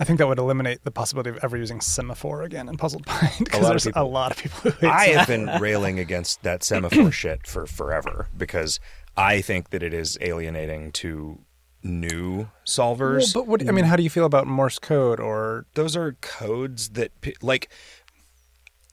I 0.00 0.04
think 0.04 0.18
that 0.18 0.28
would 0.28 0.38
eliminate 0.38 0.84
the 0.84 0.90
possibility 0.90 1.30
of 1.30 1.38
ever 1.42 1.56
using 1.56 1.80
semaphore 1.80 2.42
again 2.42 2.68
in 2.68 2.76
Puzzled 2.76 3.06
Pint 3.06 3.38
because 3.38 3.62
lot 3.62 3.76
of 3.76 3.82
there's 3.82 3.96
a 3.96 4.04
lot 4.04 4.30
of 4.30 4.36
people 4.38 4.70
who 4.70 4.70
hate 4.78 4.88
I 4.90 5.06
semaphore. 5.06 5.18
have 5.18 5.26
been 5.54 5.60
railing 5.62 5.98
against 5.98 6.42
that 6.42 6.62
semaphore 6.62 7.10
shit 7.10 7.46
for 7.46 7.66
forever 7.66 8.28
because 8.36 8.78
I 9.16 9.40
think 9.40 9.70
that 9.70 9.82
it 9.82 9.92
is 9.94 10.18
alienating 10.20 10.92
to 10.92 11.40
new 11.82 12.36
Well, 12.36 12.50
solvers. 12.66 13.32
but 13.32 13.46
what 13.46 13.66
I 13.66 13.72
mean, 13.72 13.86
how 13.86 13.96
do 13.96 14.02
you 14.02 14.10
feel 14.10 14.24
about 14.26 14.46
Morse 14.46 14.78
code 14.78 15.18
or 15.18 15.64
those 15.74 15.96
are 15.96 16.12
codes 16.20 16.90
that 16.90 17.10
like 17.42 17.68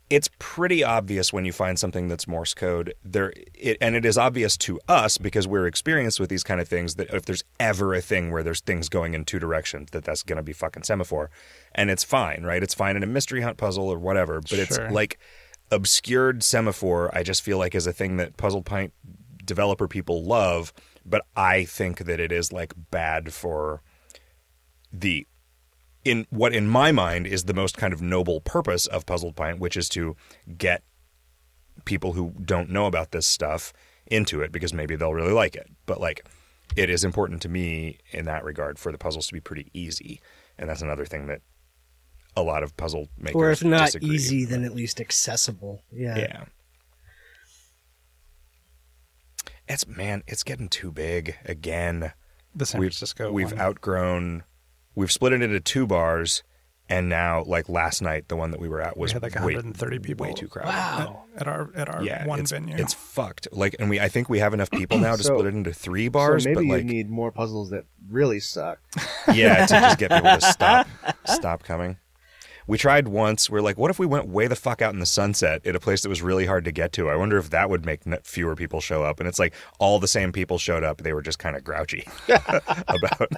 it's 0.10 0.30
pretty 0.38 0.84
obvious 0.84 1.34
when 1.34 1.46
you 1.46 1.52
find 1.52 1.80
something 1.80 2.08
that's 2.08 2.28
Morse 2.28 2.54
code 2.54 2.94
there 3.04 3.34
it, 3.56 3.78
and 3.82 3.96
it 3.96 4.06
is 4.06 4.18
obvious 4.18 4.56
to 4.58 4.80
us 4.88 5.18
because 5.18 5.48
we're 5.48 5.66
experienced 5.66 6.20
with 6.20 6.30
these 6.30 6.44
kind 6.44 6.62
of 6.62 6.68
things 6.68 6.96
that 6.96 7.10
if 7.12 7.26
there's 7.26 7.44
ever 7.60 7.94
a 7.96 8.02
thing 8.02 8.32
where 8.32 8.44
there's 8.44 8.62
things 8.62 8.88
going 8.88 9.14
in 9.16 9.26
two 9.26 9.40
directions 9.40 9.90
that 9.92 10.04
that's 10.04 10.22
going 10.22 10.38
to 10.38 10.44
be 10.44 10.54
fucking 10.54 10.84
semaphore 10.84 11.32
and 11.74 11.90
it's 11.90 12.04
fine 12.04 12.44
right 12.44 12.62
it's 12.62 12.76
fine 12.76 12.96
in 12.96 13.02
a 13.04 13.08
mystery 13.08 13.42
hunt 13.42 13.58
puzzle 13.58 13.90
or 13.92 13.98
whatever 13.98 14.42
but 14.42 14.50
Sure. 14.52 14.60
it's 14.62 14.78
like 14.92 15.18
obscured 15.72 16.44
semaphore 16.44 17.10
I 17.18 17.24
just 17.24 17.42
feel 17.42 17.58
like 17.58 17.74
is 17.74 17.88
a 17.88 17.94
thing 17.94 18.18
that 18.18 18.38
Puzzled 18.38 18.66
Pint 18.66 18.94
developer 19.44 19.88
people 19.88 20.24
love 20.24 20.72
but 21.04 21.24
I 21.36 21.66
think 21.66 22.00
that 22.06 22.20
it 22.20 22.32
is 22.32 22.54
like 22.54 22.74
bad 22.92 23.34
for 23.34 23.82
the 24.94 25.26
in 26.06 26.28
what 26.30 26.54
in 26.54 26.68
my 26.68 26.92
mind 26.92 27.28
is 27.28 27.46
the 27.46 27.54
most 27.54 27.78
kind 27.78 27.92
of 27.92 28.02
noble 28.02 28.40
purpose 28.40 28.86
of 28.86 29.06
Puzzled 29.06 29.36
Pint, 29.36 29.60
which 29.60 29.76
is 29.76 29.90
to 29.90 30.16
get 30.58 30.84
people 31.84 32.14
who 32.14 32.34
don't 32.44 32.70
know 32.70 32.86
about 32.86 33.12
this 33.12 33.28
stuff 33.28 33.74
into 34.08 34.42
it 34.42 34.52
because 34.52 34.72
maybe 34.74 34.96
they'll 34.96 35.14
really 35.14 35.34
like 35.34 35.56
it. 35.56 35.68
But 35.86 36.00
like 36.00 36.26
it 36.76 36.90
is 36.90 37.04
important 37.04 37.42
to 37.42 37.50
me 37.50 37.98
in 38.12 38.26
that 38.26 38.44
regard 38.44 38.80
for 38.80 38.92
the 38.92 38.98
puzzles 38.98 39.28
to 39.28 39.34
be 39.34 39.40
pretty 39.40 39.70
easy. 39.74 40.22
And 40.58 40.70
that's 40.70 40.82
another 40.82 41.06
thing 41.06 41.28
that 41.28 41.42
a 42.38 42.44
lot 42.44 42.64
of 42.64 42.76
puzzle 42.78 43.08
makers 43.18 43.36
Or 43.36 43.52
if 43.52 43.64
not 43.64 43.88
disagree. 43.88 44.10
easy, 44.16 44.46
then 44.46 44.64
at 44.64 44.76
least 44.76 45.02
accessible. 45.02 45.82
Yeah. 45.92 46.18
Yeah. 46.18 46.46
It's 49.68 49.88
man, 49.88 50.24
it's 50.28 50.44
getting 50.44 50.70
too 50.70 50.92
big 50.92 51.36
again. 51.46 52.14
the 52.54 52.66
San 52.66 52.80
we've, 52.80 52.90
Francisco? 52.90 53.32
We've 53.32 53.58
outgrown. 53.58 54.44
We've 54.96 55.12
split 55.12 55.34
it 55.34 55.42
into 55.42 55.60
two 55.60 55.86
bars, 55.86 56.42
and 56.88 57.10
now, 57.10 57.44
like 57.44 57.68
last 57.68 58.02
night, 58.02 58.28
the 58.28 58.36
one 58.36 58.52
that 58.52 58.60
we 58.60 58.70
were 58.70 58.80
at 58.82 58.96
was 58.98 59.12
we 59.12 59.16
had 59.16 59.24
like 59.24 59.36
way, 59.36 59.56
130 59.56 60.00
people 60.00 60.26
way 60.26 60.34
too 60.34 60.48
crowded. 60.48 60.70
Wow. 60.70 61.24
at 61.36 61.48
our 61.48 61.70
at 61.76 61.90
our 61.90 62.04
Yeah, 62.04 62.26
one 62.28 62.40
it's, 62.40 62.52
venue. 62.52 62.76
it's 62.78 62.94
fucked. 62.94 63.48
Like, 63.52 63.76
and 63.80 63.90
we, 63.90 64.00
I 64.00 64.08
think 64.08 64.30
we 64.30 64.40
have 64.40 64.54
enough 64.54 64.72
people 64.72 64.98
now 65.00 65.16
to 65.16 65.24
So- 65.24 65.36
split 65.38 65.48
it 65.54 65.58
into 65.58 65.74
three 65.74 66.08
bars. 66.08 66.44
so 66.44 66.50
maybe 66.52 66.68
but 66.68 66.74
like, 66.76 66.84
you 66.84 66.90
need 66.90 67.10
more 67.10 67.32
puzzles 67.32 67.72
that 67.72 67.86
really 68.10 68.40
suck. 68.40 68.80
yeah, 69.34 69.66
to 69.66 69.74
just 69.74 69.98
get 70.00 70.12
people 70.12 70.30
to 70.40 70.42
stop, 70.42 70.88
stop 71.26 71.64
coming. 71.64 71.98
We 72.68 72.80
tried 72.80 73.08
once. 73.08 73.48
We're 73.48 73.62
like, 73.62 73.78
what 73.78 73.92
if 73.92 74.00
we 74.00 74.08
went 74.08 74.28
way 74.28 74.48
the 74.48 74.56
fuck 74.56 74.82
out 74.82 74.92
in 74.94 75.00
the 75.00 75.06
sunset 75.06 75.66
at 75.68 75.76
a 75.76 75.80
place 75.80 76.02
that 76.02 76.10
was 76.10 76.24
really 76.24 76.48
hard 76.48 76.66
to 76.66 76.72
get 76.72 76.94
to? 76.94 77.10
I 77.12 77.16
wonder 77.16 77.38
if 77.38 77.52
that 77.52 77.70
would 77.70 77.86
make 77.86 78.02
fewer 78.26 78.56
people 78.56 78.82
show 78.82 79.04
up. 79.04 79.20
And 79.20 79.30
it's 79.30 79.38
like 79.38 79.54
all 79.78 80.00
the 80.00 80.08
same 80.08 80.32
people 80.32 80.58
showed 80.58 80.84
up. 80.84 80.98
They 81.04 81.14
were 81.14 81.22
just 81.22 81.38
kind 81.38 81.56
of 81.56 81.64
grouchy 81.64 82.08
about. 82.88 83.32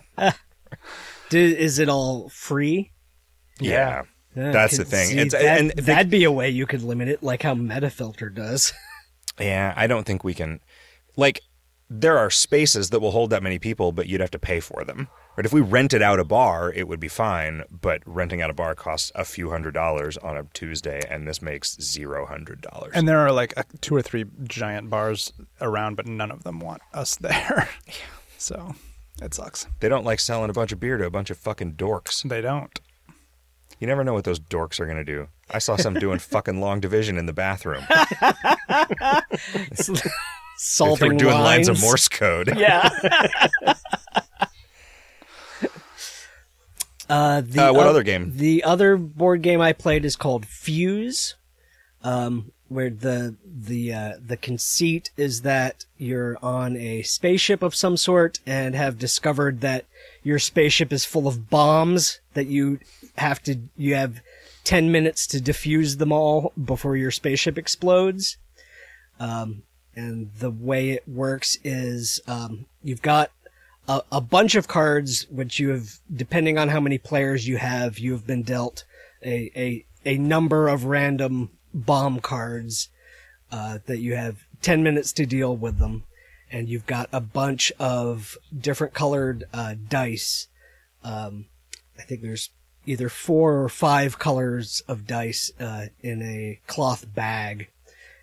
Do, 1.30 1.40
is 1.40 1.80
it 1.80 1.90
all 1.90 2.30
free? 2.30 2.92
Yeah, 3.60 4.04
Yeah, 4.36 4.52
That's 4.52 4.78
the 4.78 4.86
thing. 4.86 5.08
see, 5.08 5.18
It's- 5.20 5.32
that, 5.32 5.60
and 5.60 5.72
the- 5.72 5.82
that'd 5.82 6.10
be 6.12 6.24
a 6.24 6.32
way 6.32 6.50
you 6.50 6.66
could 6.68 6.84
limit 6.84 7.08
it, 7.08 7.24
like 7.24 7.44
how 7.44 7.56
Metafilter 7.56 8.34
does. 8.34 8.72
yeah. 9.40 9.74
I 9.76 9.88
don't 9.88 10.06
think 10.06 10.24
we 10.24 10.34
can. 10.34 10.60
Like, 11.16 11.42
there 11.90 12.18
are 12.18 12.30
spaces 12.30 12.90
that 12.92 13.00
will 13.00 13.12
hold 13.12 13.30
that 13.32 13.42
many 13.42 13.58
people, 13.60 13.92
but 13.92 14.08
you'd 14.08 14.22
have 14.22 14.32
to 14.32 14.40
pay 14.40 14.60
for 14.60 14.84
them. 14.84 15.08
Right? 15.38 15.46
If 15.46 15.54
we 15.54 15.62
rented 15.62 16.02
out 16.02 16.20
a 16.20 16.24
bar, 16.26 16.72
it 16.74 16.88
would 16.88 17.00
be 17.00 17.08
fine. 17.08 17.64
But 17.72 18.02
renting 18.06 18.42
out 18.42 18.50
a 18.50 18.54
bar 18.54 18.76
costs 18.76 19.12
a 19.16 19.24
few 19.24 19.50
hundred 19.52 19.74
dollars 19.74 20.18
on 20.18 20.36
a 20.38 20.44
Tuesday, 20.54 21.02
and 21.10 21.28
this 21.28 21.42
makes 21.42 21.80
zero 21.82 22.26
hundred 22.26 22.62
dollars. 22.62 22.92
and 22.94 23.08
there 23.08 23.20
are 23.20 23.32
like 23.32 23.54
a, 23.56 23.64
two 23.82 23.96
or 23.96 24.02
three 24.02 24.26
giant 24.44 24.90
bars 24.90 25.32
around, 25.62 25.96
but 25.96 26.06
none 26.08 26.30
of 26.32 26.44
them 26.44 26.60
want 26.60 26.82
us 26.94 27.16
there. 27.22 27.70
So 28.38 28.76
it 29.22 29.34
sucks. 29.34 29.68
They 29.80 29.90
don't 29.90 30.06
like 30.06 30.20
selling 30.20 30.50
a 30.50 30.54
bunch 30.54 30.72
of 30.72 30.80
beer 30.80 30.98
to 30.98 31.06
a 31.06 31.10
bunch 31.10 31.30
of 31.30 31.38
fucking 31.38 31.74
dorks. 31.74 32.24
They 32.28 32.42
don't. 32.42 32.78
You 33.80 33.88
never 33.88 34.04
know 34.04 34.14
what 34.14 34.24
those 34.24 34.40
dorks 34.40 34.80
are 34.80 34.86
going 34.86 34.98
to 34.98 35.04
do. 35.04 35.28
I 35.52 35.60
saw 35.60 35.76
some 35.76 35.94
doing 35.96 36.18
fucking 36.34 36.60
long 36.60 36.80
division 36.80 37.18
in 37.18 37.26
the 37.26 37.34
bathroom. 37.34 37.84
They 40.60 40.64
Solving 40.64 41.12
were 41.14 41.18
doing 41.20 41.36
lines 41.36 41.68
of. 41.68 41.80
Morse 41.80 42.08
code. 42.08 42.58
Yeah. 42.58 42.90
uh, 47.10 47.42
the 47.42 47.68
Uh, 47.70 47.74
what 47.74 47.86
oth- 47.86 47.90
other 47.92 48.04
game? 48.04 48.32
The 48.36 48.64
other 48.64 48.98
board 48.98 49.42
game 49.42 49.62
I 49.62 49.74
played 49.74 50.04
is 50.06 50.16
called 50.16 50.46
Fuse, 50.46 51.36
um, 52.02 52.52
where 52.70 52.90
the 52.90 53.36
the 53.46 53.94
uh, 53.94 54.14
the 54.26 54.38
conceit 54.38 55.12
is 55.18 55.42
that 55.42 55.86
you're 55.98 56.38
on 56.44 56.76
a 56.76 57.02
spaceship 57.04 57.64
of 57.64 57.76
some 57.76 57.98
sort 57.98 58.40
and 58.46 58.76
have 58.76 59.00
discovered 59.00 59.62
that 59.62 59.86
your 60.24 60.40
spaceship 60.40 60.92
is 60.92 61.06
full 61.06 61.28
of 61.28 61.50
bombs 61.50 62.20
that 62.34 62.48
you 62.48 62.80
have 63.18 63.42
to 63.44 63.60
you 63.76 63.96
have 63.96 64.22
ten 64.64 64.92
minutes 64.92 65.26
to 65.28 65.40
defuse 65.40 65.98
them 65.98 66.12
all 66.12 66.52
before 66.62 66.96
your 66.96 67.12
spaceship 67.12 67.58
explodes. 67.58 68.38
Um, 69.20 69.64
and 69.96 70.30
the 70.38 70.52
way 70.52 70.92
it 70.92 71.08
works 71.08 71.58
is 71.64 72.22
um, 72.28 72.66
you've 72.84 73.02
got 73.02 73.32
a, 73.88 74.02
a 74.12 74.22
bunch 74.22 74.56
of 74.56 74.68
cards 74.68 75.26
which 75.30 75.60
you 75.60 75.70
have 75.70 76.00
depending 76.14 76.58
on 76.58 76.70
how 76.70 76.80
many 76.80 76.98
players 76.98 77.48
you 77.48 77.58
have 77.58 77.98
you 77.98 78.12
have 78.12 78.28
been 78.28 78.44
dealt 78.44 78.84
a 79.26 79.52
a, 79.56 79.86
a 80.06 80.18
number 80.18 80.68
of 80.68 80.86
random 80.86 81.50
bomb 81.86 82.20
cards 82.20 82.90
uh, 83.52 83.80
that 83.86 84.00
you 84.00 84.16
have 84.16 84.46
10 84.62 84.84
minutes 84.84 85.12
to 85.14 85.26
deal 85.26 85.56
with 85.56 85.80
them. 85.80 86.04
And 86.50 86.70
you've 86.70 86.86
got 86.86 87.10
a 87.12 87.20
bunch 87.20 87.72
of 87.80 88.38
different 88.58 88.94
colored 88.94 89.46
uh, 89.54 89.76
dice. 89.90 90.48
Um, 91.04 91.46
i 92.00 92.04
think 92.04 92.22
there's 92.22 92.50
either 92.86 93.10
four 93.10 93.62
or 93.62 93.70
five 93.70 94.18
colors 94.18 94.82
of 94.88 95.06
dice 95.06 95.52
uh, 95.60 95.88
in 96.02 96.22
a 96.22 96.60
cloth 96.68 97.06
bag. 97.14 97.70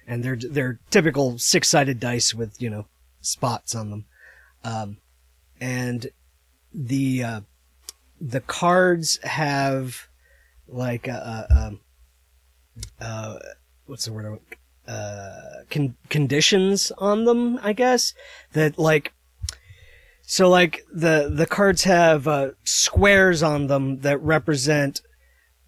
And 0.06 0.22
they're 0.22 0.36
they're 0.36 0.80
typical 0.90 1.38
six 1.38 1.68
sided 1.68 1.98
dice 1.98 2.34
with 2.34 2.60
you 2.60 2.68
know 2.68 2.86
spots 3.22 3.74
on 3.74 3.88
them, 3.88 4.04
um, 4.62 4.98
and 5.58 6.08
the 6.74 7.24
uh, 7.24 7.40
the 8.20 8.40
cards 8.40 9.18
have 9.22 10.08
like 10.68 11.08
a, 11.08 11.46
a, 11.50 11.66
um, 11.66 11.80
uh, 13.00 13.38
what's 13.86 14.04
the 14.04 14.12
word? 14.12 14.40
Uh, 14.86 15.62
con- 15.70 15.96
conditions 16.08 16.92
on 16.98 17.24
them, 17.24 17.58
I 17.62 17.72
guess 17.72 18.14
that 18.52 18.78
like. 18.78 19.12
So 20.26 20.48
like 20.48 20.84
the 20.92 21.30
the 21.32 21.46
cards 21.46 21.84
have 21.84 22.26
uh, 22.26 22.50
squares 22.64 23.42
on 23.42 23.66
them 23.66 24.00
that 24.00 24.18
represent 24.22 25.02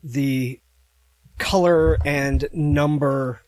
the 0.03 0.61
color 1.39 1.99
and 2.05 2.49
number 2.53 3.43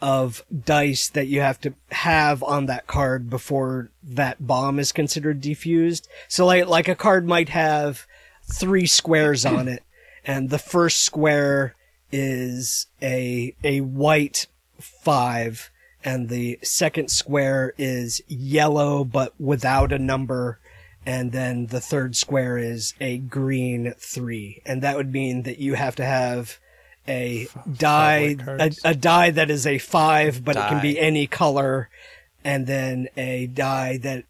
of 0.00 0.44
dice 0.64 1.08
that 1.08 1.26
you 1.26 1.40
have 1.40 1.60
to 1.60 1.74
have 1.90 2.42
on 2.42 2.66
that 2.66 2.86
card 2.86 3.30
before 3.30 3.90
that 4.02 4.46
bomb 4.46 4.78
is 4.78 4.92
considered 4.92 5.40
defused. 5.40 6.06
So 6.28 6.44
like 6.46 6.66
like 6.66 6.88
a 6.88 6.94
card 6.94 7.26
might 7.26 7.48
have 7.50 8.06
three 8.44 8.86
squares 8.86 9.44
on 9.46 9.68
it 9.68 9.82
and 10.24 10.50
the 10.50 10.58
first 10.58 11.02
square 11.02 11.74
is 12.12 12.86
a 13.02 13.54
a 13.64 13.80
white 13.80 14.46
5 14.80 15.70
and 16.04 16.28
the 16.28 16.58
second 16.62 17.10
square 17.10 17.74
is 17.78 18.22
yellow 18.28 19.04
but 19.04 19.34
without 19.40 19.92
a 19.92 19.98
number 19.98 20.58
and 21.04 21.32
then 21.32 21.66
the 21.66 21.80
third 21.80 22.16
square 22.16 22.58
is 22.58 22.94
a 23.00 23.18
green 23.18 23.94
3 23.98 24.62
and 24.64 24.82
that 24.82 24.96
would 24.96 25.12
mean 25.12 25.42
that 25.42 25.58
you 25.58 25.74
have 25.74 25.96
to 25.96 26.04
have 26.04 26.58
a 27.08 27.48
die 27.72 28.36
a, 28.58 28.70
a 28.84 28.94
die 28.94 29.30
that 29.30 29.50
is 29.50 29.66
a 29.66 29.78
5 29.78 30.44
but 30.44 30.56
it 30.56 30.68
can 30.68 30.82
be 30.82 30.98
any 30.98 31.26
color 31.26 31.88
and 32.44 32.66
then 32.66 33.08
a 33.16 33.46
die 33.46 33.98
that 33.98 34.24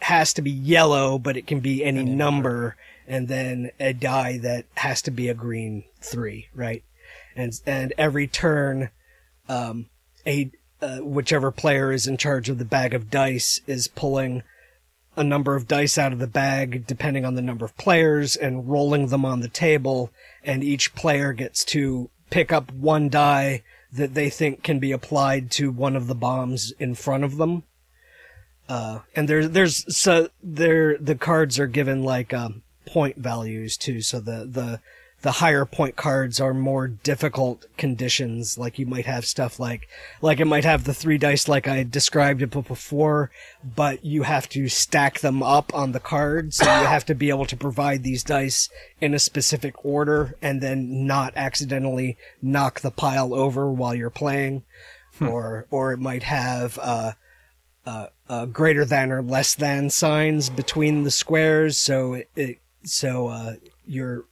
has 0.00 0.32
to 0.34 0.42
be 0.42 0.50
yellow 0.50 1.18
but 1.18 1.36
it 1.36 1.46
can 1.46 1.60
be 1.60 1.84
any, 1.84 2.04
number. 2.04 2.76
and 3.06 3.28
then 3.28 3.70
a 3.80 3.92
die 3.92 4.38
that 4.38 4.64
has 4.76 5.02
to 5.02 5.10
be 5.10 5.28
a 5.28 5.34
green 5.34 5.84
3 6.00 6.48
right 6.54 6.82
and 7.38 7.60
and 7.66 7.92
every 7.96 8.26
turn 8.26 8.90
um 9.48 9.88
a 10.26 10.50
uh, 10.80 10.98
whichever 10.98 11.50
player 11.50 11.90
is 11.92 12.06
in 12.06 12.16
charge 12.16 12.48
of 12.48 12.58
the 12.58 12.64
bag 12.64 12.94
of 12.94 13.10
dice 13.10 13.60
is 13.66 13.88
pulling 13.88 14.42
a 15.16 15.24
number 15.24 15.56
of 15.56 15.66
dice 15.66 15.98
out 15.98 16.12
of 16.12 16.20
the 16.20 16.26
bag 16.28 16.86
depending 16.86 17.24
on 17.24 17.34
the 17.34 17.42
number 17.42 17.64
of 17.64 17.76
players 17.76 18.36
and 18.36 18.68
rolling 18.68 19.08
them 19.08 19.24
on 19.24 19.40
the 19.40 19.48
table 19.48 20.10
and 20.44 20.62
each 20.62 20.94
player 20.94 21.32
gets 21.32 21.64
to 21.64 22.08
pick 22.30 22.52
up 22.52 22.72
one 22.72 23.08
die 23.08 23.62
that 23.92 24.14
they 24.14 24.30
think 24.30 24.62
can 24.62 24.78
be 24.78 24.92
applied 24.92 25.50
to 25.50 25.70
one 25.70 25.96
of 25.96 26.06
the 26.06 26.14
bombs 26.14 26.72
in 26.78 26.94
front 26.94 27.24
of 27.24 27.36
them. 27.36 27.62
Uh, 28.68 29.00
and 29.16 29.28
there's 29.28 29.50
there's 29.50 29.96
so 29.96 30.28
there 30.42 30.98
the 30.98 31.14
cards 31.14 31.58
are 31.58 31.66
given 31.66 32.02
like 32.02 32.34
um, 32.34 32.62
point 32.84 33.16
values 33.16 33.76
too. 33.76 34.02
So 34.02 34.20
the 34.20 34.44
the 34.44 34.80
the 35.22 35.32
higher 35.32 35.64
point 35.64 35.96
cards 35.96 36.40
are 36.40 36.54
more 36.54 36.86
difficult 36.86 37.66
conditions. 37.76 38.56
Like 38.56 38.78
you 38.78 38.86
might 38.86 39.06
have 39.06 39.24
stuff 39.24 39.58
like, 39.58 39.88
like 40.22 40.38
it 40.38 40.44
might 40.44 40.64
have 40.64 40.84
the 40.84 40.94
three 40.94 41.18
dice 41.18 41.48
like 41.48 41.66
I 41.66 41.82
described 41.82 42.40
it 42.40 42.50
before, 42.50 43.30
but 43.64 44.04
you 44.04 44.22
have 44.22 44.48
to 44.50 44.68
stack 44.68 45.18
them 45.18 45.42
up 45.42 45.74
on 45.74 45.90
the 45.90 46.00
card. 46.00 46.54
So 46.54 46.64
you 46.64 46.86
have 46.86 47.04
to 47.06 47.16
be 47.16 47.30
able 47.30 47.46
to 47.46 47.56
provide 47.56 48.04
these 48.04 48.22
dice 48.22 48.68
in 49.00 49.12
a 49.12 49.18
specific 49.18 49.84
order 49.84 50.36
and 50.40 50.60
then 50.60 51.04
not 51.06 51.32
accidentally 51.34 52.16
knock 52.40 52.80
the 52.80 52.92
pile 52.92 53.34
over 53.34 53.70
while 53.72 53.94
you're 53.94 54.10
playing. 54.10 54.62
Or, 55.20 55.66
or 55.72 55.92
it 55.92 55.98
might 55.98 56.22
have, 56.22 56.78
uh, 56.80 57.12
uh, 57.84 58.06
uh, 58.28 58.46
greater 58.46 58.84
than 58.84 59.10
or 59.10 59.20
less 59.20 59.56
than 59.56 59.90
signs 59.90 60.48
between 60.48 61.02
the 61.02 61.10
squares. 61.10 61.76
So 61.76 62.14
it, 62.14 62.30
it 62.36 62.58
so, 62.84 63.26
uh, 63.26 63.54
you're 63.84 64.26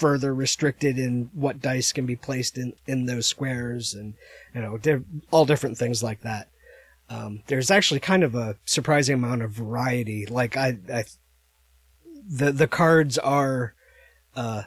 further 0.00 0.34
restricted 0.34 0.98
in 0.98 1.28
what 1.34 1.60
dice 1.60 1.92
can 1.92 2.06
be 2.06 2.16
placed 2.16 2.56
in, 2.56 2.72
in 2.86 3.04
those 3.04 3.26
squares 3.26 3.92
and, 3.92 4.14
you 4.54 4.60
know, 4.62 4.78
all 5.30 5.44
different 5.44 5.76
things 5.76 6.02
like 6.02 6.22
that. 6.22 6.48
Um, 7.10 7.42
there's 7.48 7.70
actually 7.70 8.00
kind 8.00 8.24
of 8.24 8.34
a 8.34 8.56
surprising 8.64 9.16
amount 9.16 9.42
of 9.42 9.50
variety. 9.50 10.24
Like 10.24 10.56
I, 10.56 10.78
I, 10.92 11.04
the, 12.26 12.50
the 12.50 12.66
cards 12.66 13.18
are, 13.18 13.74
uh, 14.34 14.62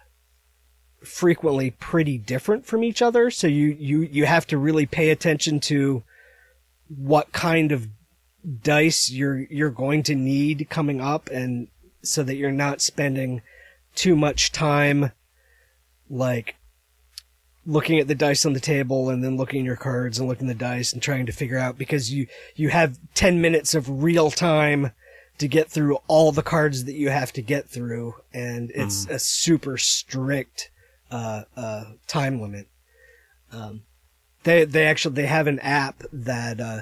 frequently 1.04 1.72
pretty 1.72 2.20
different 2.20 2.66
from 2.68 2.84
each 2.84 3.02
other. 3.02 3.32
So 3.32 3.48
you, 3.48 3.76
you, 3.80 4.02
you 4.02 4.26
have 4.26 4.46
to 4.48 4.58
really 4.58 4.86
pay 4.86 5.10
attention 5.10 5.60
to 5.62 6.04
what 6.88 7.32
kind 7.32 7.72
of 7.72 7.88
dice 8.62 9.10
you're, 9.10 9.48
you're 9.50 9.72
going 9.72 10.04
to 10.04 10.16
need 10.16 10.68
coming 10.70 11.02
up 11.02 11.28
and 11.30 11.70
so 12.04 12.22
that 12.22 12.36
you're 12.36 12.52
not 12.52 12.82
spending 12.82 13.42
too 13.96 14.16
much 14.16 14.52
time 14.52 15.12
like 16.14 16.56
looking 17.66 18.00
at 18.00 18.08
the 18.08 18.16
dice 18.16 18.46
on 18.46 18.54
the 18.54 18.60
table 18.60 19.10
and 19.10 19.24
then 19.24 19.38
looking 19.38 19.62
at 19.62 19.66
your 19.66 19.76
cards 19.76 20.20
and 20.20 20.28
looking 20.28 20.50
at 20.50 20.58
the 20.58 20.66
dice 20.66 20.94
and 20.94 21.02
trying 21.02 21.26
to 21.26 21.32
figure 21.32 21.58
out 21.58 21.78
because 21.78 22.12
you 22.12 22.28
you 22.56 22.70
have 22.70 23.00
10 23.16 23.42
minutes 23.42 23.74
of 23.74 24.04
real 24.04 24.30
time 24.30 24.92
to 25.38 25.48
get 25.48 25.70
through 25.70 25.98
all 26.08 26.32
the 26.32 26.44
cards 26.44 26.86
that 26.86 26.94
you 26.94 27.10
have 27.10 27.32
to 27.34 27.42
get 27.42 27.68
through 27.68 28.16
and 28.34 28.72
it's 28.76 29.08
a 29.08 29.18
super 29.18 29.78
strict 29.78 30.70
uh, 31.10 31.44
uh, 31.56 31.84
time 32.08 32.42
limit. 32.42 32.68
Um, 33.52 33.84
they 34.44 34.66
they 34.66 34.86
actually 34.86 35.16
they 35.16 35.28
have 35.28 35.48
an 35.48 35.60
app 35.60 36.04
that 36.12 36.60
uh, 36.60 36.82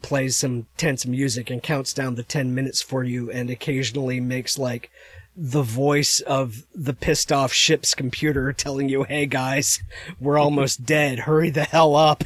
plays 0.00 0.36
some 0.36 0.66
tense 0.76 1.04
music 1.04 1.50
and 1.50 1.62
counts 1.62 1.92
down 1.92 2.14
the 2.14 2.22
10 2.22 2.54
minutes 2.54 2.80
for 2.80 3.04
you 3.04 3.30
and 3.30 3.50
occasionally 3.50 4.20
makes 4.20 4.58
like 4.58 4.90
the 5.36 5.62
voice 5.62 6.20
of 6.20 6.66
the 6.74 6.92
pissed 6.94 7.32
off 7.32 7.52
ship's 7.52 7.94
computer 7.94 8.52
telling 8.52 8.88
you, 8.88 9.04
"Hey 9.04 9.26
guys, 9.26 9.80
we're 10.20 10.38
almost 10.38 10.84
dead. 10.86 11.20
Hurry 11.20 11.50
the 11.50 11.64
hell 11.64 11.94
up." 11.96 12.24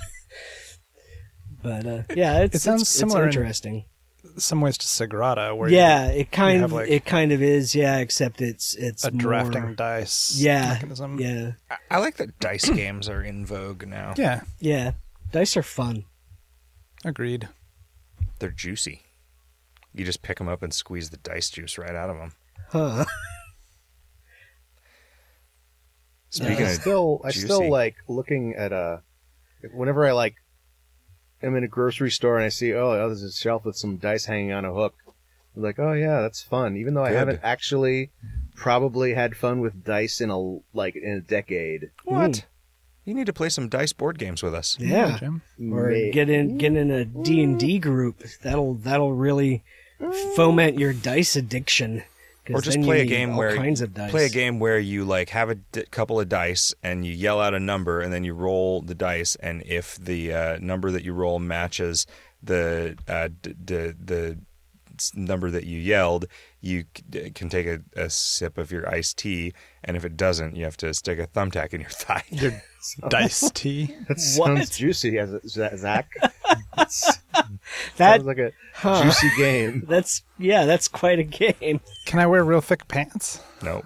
but 1.63 1.87
uh, 1.87 2.03
yeah, 2.15 2.41
it's, 2.41 2.57
It 2.57 2.61
sounds 2.63 2.83
it's- 2.83 2.91
it's 2.91 2.99
similar 2.99 3.23
in- 3.23 3.29
interesting. 3.29 3.85
Some 4.39 4.61
ways 4.61 4.77
to 4.79 4.87
Sagrada, 4.87 5.57
where 5.57 5.71
yeah, 5.71 6.09
it 6.09 6.31
kind 6.31 6.61
have, 6.61 6.71
of 6.71 6.73
like, 6.73 6.91
it 6.91 7.07
kind 7.07 7.33
of 7.33 7.41
is. 7.41 7.75
Yeah, 7.75 7.99
except 7.99 8.43
it's 8.43 8.75
it's 8.75 9.03
a 9.05 9.11
drafting 9.11 9.75
dice 9.77 10.37
Yeah, 10.39 10.75
mechanism. 10.75 11.19
yeah, 11.19 11.53
I, 11.71 11.77
I 11.93 11.99
like 12.01 12.17
that 12.19 12.39
dice 12.39 12.69
games 12.71 13.09
are 13.09 13.23
in 13.23 13.47
vogue 13.47 13.87
now. 13.87 14.13
yeah, 14.19 14.43
yeah. 14.59 14.93
Dice 15.33 15.57
are 15.57 15.63
fun. 15.63 16.05
agreed. 17.05 17.49
They're 18.41 18.51
juicy. 18.51 19.03
You 19.95 20.05
just 20.05 20.21
pick 20.23 20.37
them 20.37 20.49
up 20.49 20.63
and 20.63 20.75
squeeze 20.75 21.09
the 21.09 21.17
dice 21.19 21.49
juice 21.49 21.79
right 21.79 21.95
out 21.95 22.11
of 22.11 22.19
them. 22.19 22.33
Huh. 22.71 23.05
Speaking 26.31 26.67
I 26.67 26.71
of 26.71 26.81
still, 26.81 27.21
I 27.25 27.31
juicy. 27.31 27.47
still 27.47 27.71
like 27.71 27.97
looking 28.09 28.55
at 28.55 28.73
a. 28.73 29.03
Whenever 29.73 30.07
I 30.07 30.13
like, 30.13 30.35
I'm 31.43 31.57
in 31.57 31.65
a 31.65 31.69
grocery 31.69 32.11
store 32.11 32.37
and 32.37 32.45
I 32.45 32.51
see, 32.51 32.75
oh, 32.75 32.91
oh, 32.91 33.07
there's 33.09 33.23
a 33.23 33.33
shelf 33.33 33.65
with 33.65 33.77
some 33.77 33.97
dice 33.97 34.27
hanging 34.27 34.53
on 34.53 34.65
a 34.65 34.73
hook. 34.73 34.95
I'm 35.57 35.63
like, 35.63 35.79
oh 35.79 35.93
yeah, 35.93 36.21
that's 36.21 36.43
fun. 36.43 36.77
Even 36.77 36.95
though 36.95 37.05
I 37.05 37.13
haven't 37.13 37.41
actually 37.43 38.11
probably 38.55 39.15
had 39.15 39.37
fun 39.37 39.61
with 39.61 39.85
dice 39.85 40.21
in 40.21 40.29
a 40.31 40.39
like 40.75 40.97
in 40.97 41.13
a 41.13 41.21
decade. 41.21 41.91
what? 42.05 42.37
Hmm. 42.37 42.47
You 43.07 43.15
need 43.15 43.27
to 43.27 43.33
play 43.33 43.49
some 43.49 43.69
dice 43.69 43.93
board 43.93 44.19
games 44.19 44.43
with 44.43 44.53
us. 44.53 44.77
Yeah. 44.81 45.17
Jim. 45.19 45.43
Or 45.73 45.91
May- 45.91 46.11
get 46.11 46.29
in 46.29 46.59
get 46.59 46.75
in 46.77 46.91
a 46.91 47.05
D 47.05 47.43
and 47.43 47.59
D 47.59 47.79
group. 47.79 48.25
That'll 48.43 48.75
that'll 48.75 49.13
really 49.13 49.63
mm. 50.01 50.35
foment 50.37 50.79
your 50.79 50.93
dice 50.93 51.37
addiction. 51.37 52.03
Or 52.51 52.61
just 52.61 52.81
play 52.83 53.01
a 53.01 53.05
game 53.07 53.37
where 53.37 53.57
kinds 53.57 53.81
of 53.81 53.93
dice. 53.95 54.11
play 54.11 54.27
a 54.27 54.29
game 54.31 54.59
where 54.61 54.79
you 54.79 55.05
like 55.05 55.31
have 55.31 55.51
a 55.51 55.57
d- 55.57 55.85
couple 55.91 56.21
of 56.21 56.29
dice 56.29 56.75
and 56.83 57.05
you 57.05 57.13
yell 57.13 57.41
out 57.41 57.55
a 57.55 57.61
number 57.61 58.01
and 58.01 58.13
then 58.13 58.25
you 58.25 58.35
roll 58.35 58.83
the 58.83 58.95
dice 58.95 59.35
and 59.37 59.63
if 59.67 59.97
the 59.97 60.33
uh, 60.33 60.59
number 60.61 60.91
that 60.91 61.03
you 61.05 61.13
roll 61.13 61.39
matches 61.39 62.07
the 62.43 62.97
uh, 63.09 63.29
d- 63.43 63.55
d- 63.65 63.93
the 63.99 64.39
number 65.15 65.51
that 65.51 65.65
you 65.65 65.79
yelled, 65.79 66.27
you 66.61 66.85
can 67.35 67.49
take 67.49 67.67
a, 67.67 67.81
a 67.97 68.11
sip 68.11 68.59
of 68.59 68.71
your 68.73 68.89
iced 68.89 69.19
tea 69.19 69.53
and 69.85 69.97
if 69.97 70.05
it 70.05 70.17
doesn't, 70.17 70.57
you 70.57 70.65
have 70.65 70.77
to 70.79 70.93
stick 70.95 71.19
a 71.19 71.27
thumbtack 71.27 71.73
in 71.73 71.81
your 71.81 71.91
thigh. 71.91 72.25
Your 72.31 72.63
dice 73.09 73.51
tea. 73.55 73.87
That 74.09 74.19
What? 74.37 74.47
sounds 74.47 74.77
juicy, 74.79 75.19
as 75.19 75.31
Zach. 75.49 76.09
That's- 76.77 77.19
that 77.99 78.25
like 78.25 78.39
a 78.39 78.53
huh. 78.75 79.03
juicy 79.05 79.29
game. 79.37 79.85
That's 79.89 80.23
yeah, 80.39 80.65
that's 80.65 80.89
quite 80.89 81.19
a 81.19 81.23
game. 81.25 81.81
Can 82.07 82.19
I 82.19 82.27
wear 82.27 82.43
real 82.45 82.61
thick 82.63 82.89
pants? 82.89 83.41
no, 83.63 83.85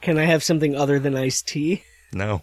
Can 0.00 0.16
I 0.18 0.24
have 0.24 0.42
something 0.42 0.74
other 0.74 0.98
than 0.98 1.14
iced 1.16 1.46
tea? 1.48 1.82
no. 2.12 2.42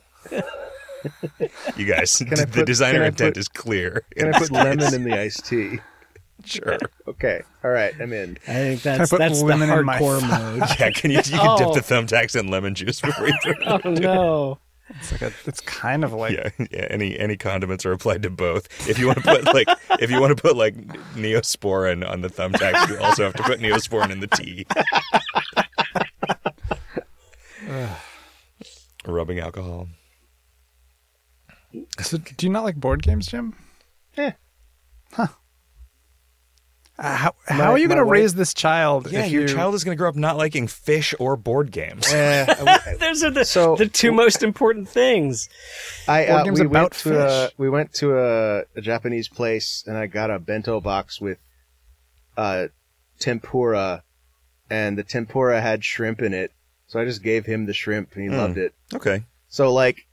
you 1.75 1.85
guys, 1.85 2.17
Can 2.17 2.39
I 2.39 2.45
the 2.45 2.63
designer 2.65 3.03
intent 3.03 3.35
put- 3.35 3.37
is 3.39 3.47
clear. 3.47 4.03
Can 4.17 4.33
I 4.33 4.39
put 4.39 4.51
lemon 4.51 4.93
in 4.93 5.03
the 5.03 5.19
iced 5.19 5.45
tea? 5.45 5.79
Sure. 6.45 6.77
Okay, 7.07 7.43
all 7.63 7.69
right, 7.69 7.93
I'm 8.01 8.11
in. 8.13 8.37
I 8.47 8.53
think 8.53 8.85
I 8.87 8.97
that's 8.97 9.11
put 9.11 9.19
that's 9.19 9.39
the 9.39 9.45
lemon 9.45 9.69
in 9.69 9.85
my 9.85 9.99
hardcore 9.99 10.21
mode. 10.59 10.69
Yeah, 10.79 10.89
can 10.89 11.11
you, 11.11 11.17
you 11.17 11.23
can 11.23 11.39
Oh. 11.39 11.57
dip 11.73 11.85
the 11.85 11.95
oh. 11.95 12.01
thumbtacks 12.01 12.37
in 12.37 12.47
lemon 12.47 12.73
juice 12.73 12.99
before 12.99 13.27
you 13.27 13.33
throw 13.43 13.51
it 13.53 13.57
Oh 13.85 13.89
no. 13.91 14.57
It's 14.89 15.11
like 15.11 15.21
a. 15.21 15.31
It's 15.45 15.61
kind 15.61 16.03
of 16.03 16.13
like 16.13 16.33
yeah, 16.33 16.49
yeah. 16.71 16.87
Any 16.89 17.17
any 17.17 17.37
condiments 17.37 17.85
are 17.85 17.91
applied 17.91 18.23
to 18.23 18.29
both. 18.31 18.67
If 18.89 18.97
you 18.99 19.05
want 19.07 19.19
to 19.19 19.23
put 19.23 19.45
like 19.53 19.67
if 19.99 20.09
you 20.11 20.19
want 20.19 20.35
to 20.35 20.41
put 20.41 20.55
like 20.57 20.75
neosporin 21.15 22.07
on 22.07 22.21
the 22.21 22.27
thumbtacks, 22.27 22.89
you 22.89 22.97
also 22.99 23.23
have 23.23 23.33
to 23.35 23.43
put 23.43 23.59
neosporin 23.59 24.09
in 24.11 24.19
the 24.19 24.27
tea. 24.27 24.65
Rubbing 29.07 29.39
alcohol. 29.39 29.87
So, 31.99 32.17
do 32.17 32.45
you 32.45 32.51
not 32.51 32.63
like 32.63 32.75
board 32.75 33.03
games, 33.03 33.27
Jim? 33.27 33.55
Yeah. 34.17 34.33
Huh. 35.11 35.27
Uh, 36.97 37.13
how 37.15 37.35
how 37.47 37.71
are 37.71 37.77
you 37.77 37.87
going 37.89 37.97
to 37.97 38.05
raise 38.05 38.35
this 38.35 38.53
child? 38.53 39.11
Yeah, 39.11 39.25
if 39.25 39.31
your 39.31 39.41
you, 39.41 39.47
child 39.49 39.75
is 39.75 39.83
going 39.83 39.97
to 39.97 39.99
grow 39.99 40.07
up 40.07 40.15
not 40.15 40.37
liking 40.37 40.65
fish 40.67 41.13
or 41.19 41.35
board 41.35 41.69
games. 41.71 42.05
I- 42.13 42.95
Those 42.99 43.21
are 43.23 43.31
the 43.31 43.43
So- 43.43 43.75
the 43.75 43.87
two 43.87 44.13
most 44.13 44.41
important 44.43 44.87
things. 44.87 45.49
I 46.07 46.25
Board 46.25 46.39
uh, 46.39 46.43
games 46.45 46.59
we 46.61 46.65
about 46.67 46.81
went 46.81 46.93
to 46.93 47.27
a 47.27 47.49
we 47.57 47.69
went 47.69 47.93
to 47.95 48.17
a, 48.17 48.59
a 48.77 48.81
Japanese 48.81 49.27
place 49.27 49.83
and 49.85 49.97
I 49.97 50.07
got 50.07 50.31
a 50.31 50.39
bento 50.39 50.79
box 50.79 51.19
with 51.19 51.37
uh 52.37 52.67
tempura 53.19 54.03
and 54.69 54.97
the 54.97 55.03
tempura 55.03 55.61
had 55.61 55.83
shrimp 55.83 56.21
in 56.21 56.33
it. 56.33 56.51
So 56.87 56.99
I 56.99 57.05
just 57.05 57.23
gave 57.23 57.45
him 57.45 57.65
the 57.65 57.73
shrimp 57.73 58.13
and 58.15 58.23
he 58.23 58.29
Mm. 58.29 58.37
loved 58.37 58.57
it. 58.57 58.73
Okay. 58.93 59.23
So 59.49 59.73
like 59.73 60.05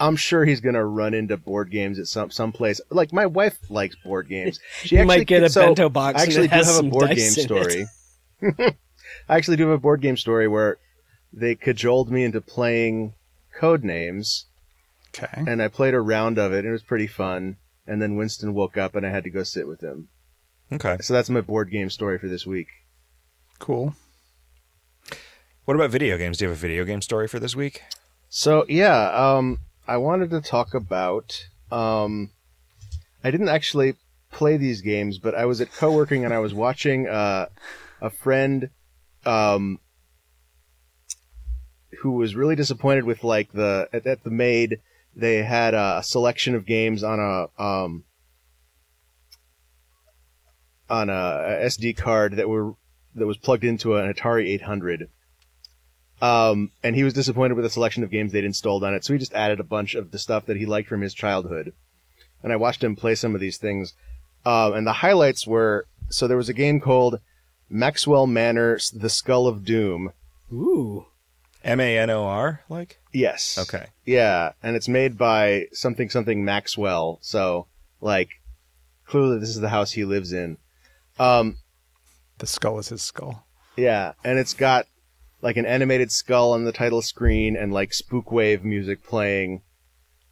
I'm 0.00 0.16
sure 0.16 0.44
he's 0.44 0.60
gonna 0.60 0.84
run 0.84 1.14
into 1.14 1.36
board 1.36 1.70
games 1.70 1.98
at 1.98 2.06
some 2.06 2.30
some 2.30 2.52
place. 2.52 2.80
Like 2.90 3.12
my 3.12 3.26
wife 3.26 3.58
likes 3.70 3.96
board 3.96 4.28
games. 4.28 4.58
She 4.82 4.96
You 4.96 5.04
might 5.04 5.26
get 5.26 5.42
a 5.42 5.50
so 5.50 5.66
bento 5.66 5.88
box 5.88 6.18
I 6.18 6.22
and 6.22 6.28
actually 6.30 6.46
it 6.46 6.50
do 6.50 6.56
has 6.56 6.76
have 6.76 6.84
a 6.84 6.88
board 6.88 7.10
game 7.14 7.30
story. 7.30 7.86
I 9.28 9.36
actually 9.36 9.56
do 9.58 9.68
have 9.68 9.78
a 9.78 9.80
board 9.80 10.00
game 10.00 10.16
story 10.16 10.48
where 10.48 10.78
they 11.32 11.54
cajoled 11.54 12.10
me 12.10 12.24
into 12.24 12.40
playing 12.40 13.14
Codenames 13.60 14.44
okay. 15.16 15.44
and 15.46 15.62
I 15.62 15.68
played 15.68 15.94
a 15.94 16.00
round 16.00 16.38
of 16.38 16.52
it. 16.52 16.60
and 16.60 16.68
It 16.68 16.72
was 16.72 16.82
pretty 16.82 17.06
fun. 17.06 17.56
And 17.86 18.00
then 18.00 18.16
Winston 18.16 18.54
woke 18.54 18.76
up, 18.76 18.94
and 18.94 19.04
I 19.04 19.10
had 19.10 19.24
to 19.24 19.30
go 19.30 19.42
sit 19.42 19.66
with 19.66 19.80
him. 19.80 20.08
Okay. 20.72 20.98
So 21.00 21.12
that's 21.12 21.30
my 21.30 21.40
board 21.40 21.70
game 21.70 21.90
story 21.90 22.18
for 22.18 22.28
this 22.28 22.46
week. 22.46 22.68
Cool. 23.58 23.96
What 25.64 25.74
about 25.74 25.90
video 25.90 26.16
games? 26.16 26.38
Do 26.38 26.44
you 26.44 26.50
have 26.50 26.58
a 26.58 26.60
video 26.60 26.84
game 26.84 27.02
story 27.02 27.26
for 27.26 27.40
this 27.40 27.56
week? 27.56 27.82
So 28.28 28.64
yeah, 28.68 29.10
um, 29.10 29.58
I 29.90 29.96
wanted 29.96 30.30
to 30.30 30.40
talk 30.40 30.72
about. 30.72 31.48
Um, 31.72 32.30
I 33.24 33.32
didn't 33.32 33.48
actually 33.48 33.96
play 34.30 34.56
these 34.56 34.82
games, 34.82 35.18
but 35.18 35.34
I 35.34 35.46
was 35.46 35.60
at 35.60 35.72
co-working 35.72 36.24
and 36.24 36.32
I 36.32 36.38
was 36.38 36.54
watching 36.54 37.08
uh, 37.08 37.46
a 38.00 38.08
friend 38.08 38.70
um, 39.26 39.80
who 42.02 42.12
was 42.12 42.36
really 42.36 42.54
disappointed 42.54 43.02
with 43.02 43.24
like 43.24 43.50
the 43.50 43.88
at, 43.92 44.06
at 44.06 44.22
the 44.22 44.30
maid 44.30 44.78
they 45.16 45.42
had 45.42 45.74
a 45.74 46.02
selection 46.04 46.54
of 46.54 46.66
games 46.66 47.02
on 47.02 47.18
a 47.18 47.62
um, 47.62 48.04
on 50.88 51.10
a 51.10 51.62
SD 51.64 51.96
card 51.96 52.36
that 52.36 52.48
were 52.48 52.74
that 53.16 53.26
was 53.26 53.38
plugged 53.38 53.64
into 53.64 53.96
an 53.96 54.12
Atari 54.12 54.50
800. 54.50 55.08
Um, 56.20 56.70
and 56.82 56.94
he 56.94 57.04
was 57.04 57.14
disappointed 57.14 57.54
with 57.54 57.64
the 57.64 57.70
selection 57.70 58.02
of 58.04 58.10
games 58.10 58.32
they'd 58.32 58.44
installed 58.44 58.84
on 58.84 58.94
it, 58.94 59.04
so 59.04 59.12
he 59.12 59.18
just 59.18 59.32
added 59.32 59.58
a 59.60 59.64
bunch 59.64 59.94
of 59.94 60.10
the 60.10 60.18
stuff 60.18 60.46
that 60.46 60.56
he 60.56 60.66
liked 60.66 60.88
from 60.88 61.00
his 61.00 61.14
childhood. 61.14 61.72
And 62.42 62.52
I 62.52 62.56
watched 62.56 62.84
him 62.84 62.96
play 62.96 63.14
some 63.14 63.34
of 63.34 63.40
these 63.40 63.56
things. 63.58 63.94
Um, 64.44 64.72
and 64.74 64.86
the 64.86 64.94
highlights 64.94 65.46
were 65.46 65.86
so 66.08 66.26
there 66.26 66.36
was 66.36 66.48
a 66.48 66.54
game 66.54 66.80
called 66.80 67.20
Maxwell 67.68 68.26
Manor: 68.26 68.78
The 68.92 69.10
Skull 69.10 69.46
of 69.46 69.64
Doom. 69.64 70.12
Ooh. 70.52 71.06
M 71.62 71.78
A 71.78 71.98
N 71.98 72.08
O 72.08 72.24
R, 72.24 72.62
like? 72.70 72.98
Yes. 73.12 73.58
Okay. 73.58 73.86
Yeah, 74.06 74.52
and 74.62 74.76
it's 74.76 74.88
made 74.88 75.18
by 75.18 75.66
something 75.72 76.08
something 76.08 76.44
Maxwell. 76.44 77.18
So 77.20 77.66
like 78.00 78.30
clearly 79.06 79.38
this 79.38 79.50
is 79.50 79.60
the 79.60 79.68
house 79.68 79.92
he 79.92 80.04
lives 80.04 80.32
in. 80.32 80.56
Um, 81.18 81.58
The 82.38 82.46
skull 82.46 82.78
is 82.78 82.88
his 82.88 83.02
skull. 83.02 83.44
Yeah, 83.76 84.12
and 84.24 84.38
it's 84.38 84.54
got 84.54 84.86
like 85.42 85.56
an 85.56 85.66
animated 85.66 86.12
skull 86.12 86.52
on 86.52 86.64
the 86.64 86.72
title 86.72 87.02
screen 87.02 87.56
and 87.56 87.72
like 87.72 87.90
spookwave 87.90 88.62
music 88.62 89.04
playing. 89.04 89.62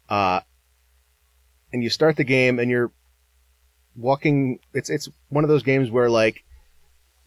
Uh 0.09 0.41
and 1.71 1.83
you 1.83 1.89
start 1.89 2.15
the 2.15 2.23
game 2.23 2.59
and 2.59 2.69
you're 2.71 2.91
walking 3.95 4.59
it's 4.73 4.89
it's 4.89 5.09
one 5.29 5.43
of 5.43 5.49
those 5.49 5.63
games 5.63 5.91
where 5.91 6.09
like 6.09 6.43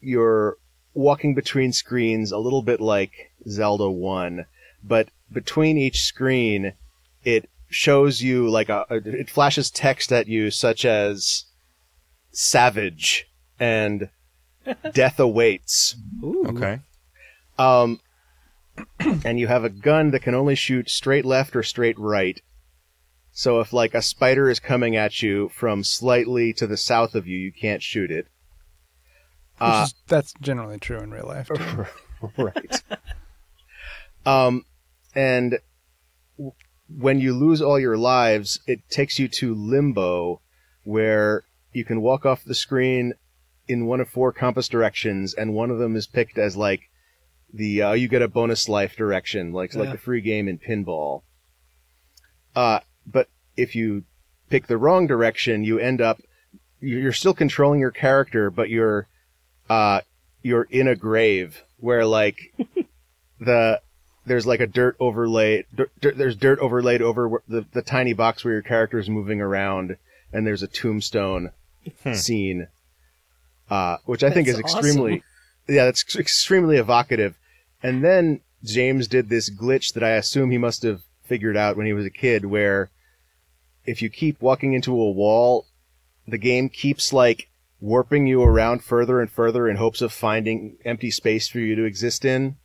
you're 0.00 0.56
walking 0.94 1.34
between 1.34 1.72
screens 1.72 2.32
a 2.32 2.38
little 2.38 2.62
bit 2.62 2.80
like 2.80 3.32
Zelda 3.48 3.88
1, 3.90 4.46
but 4.82 5.08
between 5.30 5.78
each 5.78 6.02
screen 6.02 6.74
it 7.24 7.48
shows 7.68 8.20
you 8.20 8.48
like 8.50 8.68
a, 8.68 8.84
a 8.90 8.96
it 8.96 9.30
flashes 9.30 9.70
text 9.70 10.12
at 10.12 10.28
you 10.28 10.50
such 10.50 10.84
as 10.84 11.44
savage 12.30 13.26
and 13.58 14.08
death 14.92 15.18
awaits 15.18 15.96
Ooh. 16.22 16.44
Okay. 16.48 16.80
Um, 17.58 18.00
and 19.24 19.38
you 19.38 19.46
have 19.46 19.64
a 19.64 19.68
gun 19.70 20.10
that 20.10 20.22
can 20.22 20.34
only 20.34 20.54
shoot 20.54 20.88
straight 20.90 21.24
left 21.24 21.54
or 21.56 21.62
straight 21.62 21.98
right. 21.98 22.40
So 23.32 23.60
if 23.60 23.72
like 23.72 23.94
a 23.94 24.02
spider 24.02 24.50
is 24.50 24.60
coming 24.60 24.94
at 24.96 25.22
you 25.22 25.48
from 25.50 25.84
slightly 25.84 26.52
to 26.54 26.66
the 26.66 26.76
south 26.76 27.14
of 27.14 27.26
you, 27.26 27.38
you 27.38 27.52
can't 27.52 27.82
shoot 27.82 28.10
it. 28.10 28.26
Which 29.58 29.60
Uh, 29.60 29.84
is, 29.86 29.94
that's 30.06 30.34
generally 30.40 30.78
true 30.78 30.98
in 30.98 31.10
real 31.10 31.26
life. 31.26 31.48
right. 32.36 32.82
Um, 34.26 34.64
and 35.14 35.58
w- 36.36 36.52
when 36.88 37.20
you 37.20 37.32
lose 37.34 37.62
all 37.62 37.78
your 37.78 37.96
lives, 37.96 38.60
it 38.66 38.88
takes 38.90 39.18
you 39.18 39.28
to 39.28 39.54
limbo, 39.54 40.40
where 40.84 41.44
you 41.72 41.84
can 41.84 42.00
walk 42.02 42.26
off 42.26 42.44
the 42.44 42.54
screen 42.54 43.14
in 43.66 43.86
one 43.86 44.00
of 44.00 44.08
four 44.08 44.32
compass 44.32 44.68
directions, 44.68 45.32
and 45.34 45.54
one 45.54 45.70
of 45.70 45.78
them 45.78 45.96
is 45.96 46.06
picked 46.06 46.38
as 46.38 46.56
like 46.56 46.90
the 47.52 47.82
uh, 47.82 47.92
you 47.92 48.08
get 48.08 48.22
a 48.22 48.28
bonus 48.28 48.68
life 48.68 48.96
direction, 48.96 49.52
like 49.52 49.74
like 49.74 49.86
Yeah. 49.86 49.92
the 49.92 49.98
free 49.98 50.20
game 50.20 50.48
in 50.48 50.58
pinball. 50.58 51.22
Uh, 52.54 52.80
but 53.06 53.28
if 53.56 53.74
you 53.74 54.04
pick 54.50 54.66
the 54.66 54.76
wrong 54.78 55.06
direction, 55.06 55.64
you 55.64 55.78
end 55.78 56.00
up 56.00 56.20
you're 56.80 57.12
still 57.12 57.34
controlling 57.34 57.80
your 57.80 57.90
character, 57.90 58.50
but 58.50 58.68
you're 58.68 59.06
uh 59.70 60.00
you're 60.42 60.66
in 60.70 60.88
a 60.88 60.96
grave 60.96 61.62
where 61.78 62.04
like 62.04 62.52
the 63.40 63.80
there's 64.26 64.46
like 64.46 64.60
a 64.60 64.66
dirt 64.66 64.96
overlay 65.00 65.64
there's 66.00 66.36
dirt 66.36 66.58
overlaid 66.58 67.00
over 67.02 67.42
the 67.48 67.64
the 67.72 67.82
tiny 67.82 68.12
box 68.12 68.44
where 68.44 68.54
your 68.54 68.62
character 68.62 68.98
is 68.98 69.08
moving 69.08 69.40
around 69.40 69.96
and 70.32 70.46
there's 70.46 70.62
a 70.62 70.68
tombstone 70.68 71.50
Hmm. 72.04 72.12
scene 72.14 72.68
uh 73.70 73.96
which 74.04 74.22
I 74.22 74.30
think 74.30 74.46
is 74.46 74.56
That's 74.56 74.72
extremely 74.74 75.22
yeah 75.68 75.84
that's 75.86 76.14
extremely 76.16 76.76
evocative 76.76 77.36
and 77.82 78.04
then 78.04 78.40
James 78.64 79.08
did 79.08 79.28
this 79.28 79.50
glitch 79.50 79.94
that 79.94 80.04
I 80.04 80.10
assume 80.10 80.50
he 80.50 80.58
must 80.58 80.82
have 80.82 81.02
figured 81.24 81.56
out 81.56 81.76
when 81.76 81.86
he 81.86 81.92
was 81.92 82.06
a 82.06 82.10
kid 82.10 82.44
where 82.44 82.90
if 83.84 84.02
you 84.02 84.10
keep 84.10 84.40
walking 84.40 84.74
into 84.74 84.92
a 84.92 85.10
wall 85.10 85.66
the 86.26 86.38
game 86.38 86.68
keeps 86.68 87.12
like 87.12 87.48
warping 87.80 88.26
you 88.26 88.42
around 88.42 88.84
further 88.84 89.20
and 89.20 89.30
further 89.30 89.68
in 89.68 89.76
hopes 89.76 90.00
of 90.00 90.12
finding 90.12 90.76
empty 90.84 91.10
space 91.10 91.48
for 91.48 91.58
you 91.58 91.74
to 91.74 91.84
exist 91.84 92.24
in, 92.24 92.56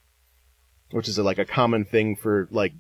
which 0.92 1.08
is 1.08 1.18
a, 1.18 1.24
like 1.24 1.40
a 1.40 1.46
common 1.46 1.84
thing 1.84 2.16
for 2.16 2.48
like 2.52 2.74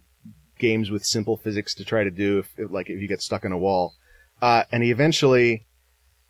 games 0.59 0.91
with 0.91 1.05
simple 1.05 1.35
physics 1.35 1.73
to 1.73 1.83
try 1.83 2.03
to 2.03 2.11
do 2.11 2.39
if, 2.39 2.71
like 2.71 2.89
if 2.89 3.01
you 3.01 3.07
get 3.07 3.21
stuck 3.21 3.43
in 3.43 3.51
a 3.51 3.57
wall. 3.57 3.95
Uh, 4.39 4.63
and 4.71 4.83
he 4.83 4.91
eventually 4.91 5.65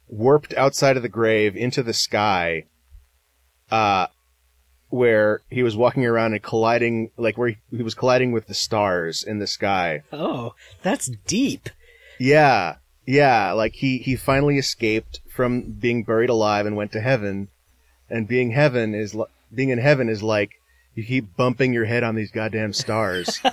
warped 0.07 0.53
outside 0.53 0.95
of 0.95 1.03
the 1.03 1.09
grave 1.09 1.57
into 1.57 1.83
the 1.83 1.93
sky, 1.93 2.63
uh, 3.69 4.07
where 4.89 5.41
he 5.49 5.63
was 5.63 5.75
walking 5.75 6.05
around 6.05 6.33
and 6.33 6.41
colliding, 6.41 7.11
like 7.17 7.37
where 7.37 7.49
he, 7.49 7.57
he 7.75 7.83
was 7.83 7.95
colliding 7.95 8.31
with 8.31 8.47
the 8.47 8.53
stars 8.53 9.23
in 9.23 9.39
the 9.39 9.47
sky. 9.47 10.03
Oh, 10.13 10.53
that's 10.81 11.07
deep. 11.25 11.69
Yeah, 12.19 12.75
yeah. 13.05 13.51
Like 13.51 13.75
he 13.75 13.97
he 13.99 14.15
finally 14.15 14.57
escaped 14.57 15.19
from 15.29 15.73
being 15.73 16.03
buried 16.03 16.29
alive 16.29 16.65
and 16.65 16.75
went 16.75 16.91
to 16.93 17.01
heaven, 17.01 17.49
and 18.09 18.27
being 18.27 18.51
heaven 18.51 18.95
is 18.95 19.13
li- 19.13 19.25
being 19.53 19.69
in 19.69 19.79
heaven 19.79 20.09
is 20.09 20.23
like 20.23 20.51
you 20.95 21.03
keep 21.03 21.35
bumping 21.35 21.73
your 21.73 21.85
head 21.85 22.03
on 22.03 22.15
these 22.15 22.31
goddamn 22.31 22.73
stars. 22.73 23.39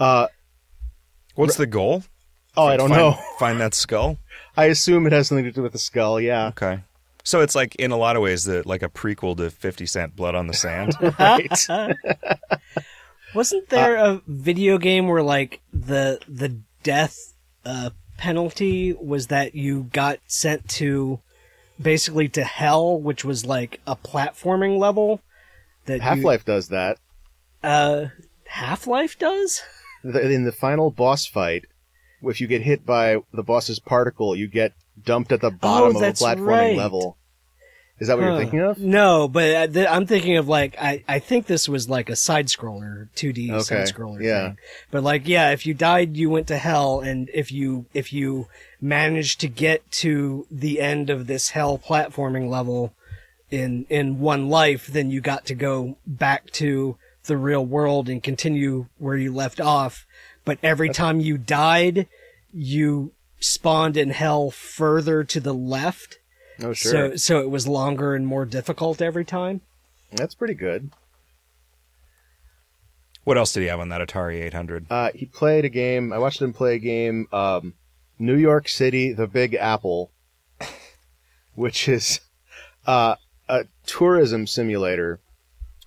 uh 0.00 0.28
What's 1.34 1.56
the 1.56 1.66
goal? 1.66 2.02
oh, 2.56 2.66
I 2.66 2.76
don't 2.76 2.88
find, 2.88 3.00
know. 3.00 3.18
Find 3.38 3.60
that 3.60 3.74
skull. 3.74 4.18
I 4.56 4.66
assume 4.66 5.06
it 5.06 5.12
has 5.12 5.28
something 5.28 5.44
to 5.44 5.52
do 5.52 5.62
with 5.62 5.72
the 5.72 5.78
skull. 5.78 6.20
Yeah, 6.20 6.48
Okay. 6.48 6.80
So 7.28 7.42
it's 7.42 7.54
like 7.54 7.74
in 7.74 7.90
a 7.90 7.96
lot 7.98 8.16
of 8.16 8.22
ways 8.22 8.44
the 8.44 8.62
like 8.64 8.82
a 8.82 8.88
prequel 8.88 9.36
to 9.36 9.50
Fifty 9.50 9.84
Cent 9.84 10.16
Blood 10.16 10.34
on 10.34 10.46
the 10.46 10.54
Sand. 10.54 10.94
right. 11.18 11.68
Wasn't 13.34 13.68
there 13.68 13.96
a 13.96 14.22
video 14.26 14.78
game 14.78 15.08
where 15.08 15.22
like 15.22 15.60
the 15.70 16.20
the 16.26 16.58
death 16.82 17.34
uh, 17.66 17.90
penalty 18.16 18.94
was 18.94 19.26
that 19.26 19.54
you 19.54 19.90
got 19.92 20.20
sent 20.26 20.66
to 20.70 21.20
basically 21.78 22.30
to 22.30 22.44
hell, 22.44 22.98
which 22.98 23.26
was 23.26 23.44
like 23.44 23.82
a 23.86 23.94
platforming 23.94 24.78
level 24.78 25.20
that 25.84 26.00
Half 26.00 26.24
Life 26.24 26.46
does 26.46 26.68
that. 26.68 26.96
uh, 27.62 28.06
Half 28.46 28.86
Life 28.86 29.18
does. 29.18 29.60
In 30.02 30.44
the 30.44 30.52
final 30.52 30.90
boss 30.90 31.26
fight, 31.26 31.66
if 32.22 32.40
you 32.40 32.46
get 32.46 32.62
hit 32.62 32.86
by 32.86 33.18
the 33.34 33.42
boss's 33.42 33.80
particle, 33.80 34.34
you 34.34 34.48
get 34.48 34.72
dumped 35.04 35.32
at 35.32 35.40
the 35.40 35.50
bottom 35.50 35.96
of 35.96 36.02
a 36.02 36.06
Oh, 36.06 36.12
platforming 36.12 36.46
right. 36.46 36.76
level. 36.76 37.16
Is 38.00 38.06
that 38.06 38.16
what 38.16 38.24
you're 38.26 38.36
thinking 38.38 38.60
of? 38.60 38.78
No, 38.78 39.26
but 39.26 39.54
uh, 39.56 39.66
th- 39.66 39.88
I'm 39.88 40.06
thinking 40.06 40.36
of 40.36 40.46
like 40.46 40.76
I, 40.80 41.02
I 41.08 41.18
think 41.18 41.46
this 41.46 41.68
was 41.68 41.88
like 41.88 42.08
a 42.08 42.14
side 42.14 42.46
scroller, 42.46 43.08
2D 43.16 43.50
Okay, 43.50 43.60
side 43.60 43.86
scroller. 43.92 44.22
yeah. 44.22 44.48
Thing. 44.50 44.58
But 44.92 45.02
like 45.02 45.26
yeah, 45.26 45.50
if 45.50 45.66
you 45.66 45.74
died, 45.74 46.16
you 46.16 46.30
went 46.30 46.46
to 46.46 46.58
hell, 46.58 47.00
and 47.00 47.28
if 47.34 47.50
you 47.50 47.86
if 47.94 48.12
you 48.12 48.46
managed 48.80 49.40
to 49.40 49.48
get 49.48 49.90
to 49.90 50.46
the 50.48 50.80
end 50.80 51.10
of 51.10 51.26
this 51.26 51.50
hell 51.50 51.76
platforming 51.76 52.48
level 52.48 52.92
in 53.50 53.84
in 53.88 54.20
one 54.20 54.48
life, 54.48 54.86
then 54.86 55.10
you 55.10 55.20
got 55.20 55.44
to 55.46 55.54
go 55.56 55.96
back 56.06 56.50
to 56.52 56.96
the 57.24 57.36
real 57.36 57.66
world 57.66 58.08
and 58.08 58.22
continue 58.22 58.86
where 58.98 59.16
you 59.16 59.34
left 59.34 59.60
off. 59.60 60.06
But 60.44 60.58
every 60.62 60.90
time 60.90 61.18
you 61.18 61.36
died, 61.36 62.06
you 62.54 63.10
spawned 63.40 63.96
in 63.96 64.10
hell 64.10 64.50
further 64.50 65.24
to 65.24 65.40
the 65.40 65.54
left. 65.54 66.18
Oh, 66.62 66.72
sure. 66.72 67.10
So 67.10 67.16
so 67.16 67.40
it 67.40 67.50
was 67.50 67.68
longer 67.68 68.14
and 68.14 68.26
more 68.26 68.44
difficult 68.44 69.00
every 69.00 69.24
time. 69.24 69.60
That's 70.12 70.34
pretty 70.34 70.54
good. 70.54 70.90
what 73.24 73.36
else 73.36 73.52
did 73.52 73.60
he 73.60 73.66
have 73.66 73.80
on 73.80 73.90
that 73.90 74.00
Atari 74.00 74.40
800? 74.42 74.86
Uh, 74.90 75.10
he 75.14 75.26
played 75.26 75.64
a 75.66 75.68
game. 75.68 76.12
I 76.12 76.18
watched 76.18 76.40
him 76.40 76.52
play 76.54 76.76
a 76.76 76.78
game, 76.78 77.28
um, 77.32 77.74
New 78.18 78.36
York 78.36 78.68
City, 78.68 79.12
The 79.12 79.26
Big 79.26 79.54
Apple, 79.54 80.10
which 81.54 81.88
is 81.88 82.20
uh, 82.86 83.16
a 83.48 83.66
tourism 83.84 84.46
simulator 84.46 85.20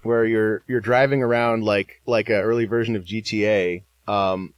where 0.03 0.23
you're 0.25 0.63
you're 0.67 0.81
driving 0.81 1.21
around 1.23 1.63
like 1.63 2.01
like 2.05 2.29
an 2.29 2.35
early 2.35 2.65
version 2.65 2.95
of 2.95 3.05
GTA. 3.05 3.83
Um, 4.07 4.53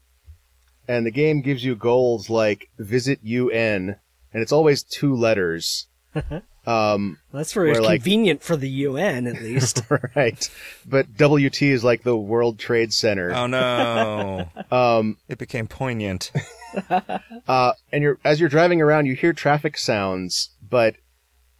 and 0.88 1.06
the 1.06 1.12
game 1.12 1.42
gives 1.42 1.64
you 1.64 1.76
goals 1.76 2.30
like 2.30 2.70
visit 2.78 3.20
UN, 3.24 3.98
and 4.34 4.42
it's 4.44 4.52
always 4.52 4.84
two 4.84 5.16
letters. 5.16 5.88
um, 6.68 7.18
That's 7.32 7.54
very 7.54 7.72
Where, 7.72 7.82
like- 7.82 8.02
convenient 8.02 8.44
for 8.44 8.56
the 8.56 8.70
UN, 8.70 9.28
at 9.28 9.42
least. 9.42 9.82
right, 10.16 10.50
but 10.86 11.08
WT 11.18 11.62
is 11.64 11.84
like 11.84 12.04
the 12.04 12.16
World 12.18 12.60
Trade 12.60 12.94
Center. 12.94 13.34
Oh 13.34 13.48
no. 13.48 14.50
Um, 14.72 15.18
it 15.30 15.38
became 15.38 15.68
poignant. 15.68 16.32
uh, 17.48 17.74
and 17.92 18.04
you're 18.04 18.18
as 18.24 18.40
you're 18.40 18.50
driving 18.50 18.82
around, 18.82 19.06
you 19.06 19.16
hear 19.16 19.34
traffic 19.34 19.78
sounds, 19.78 20.50
but 20.68 20.96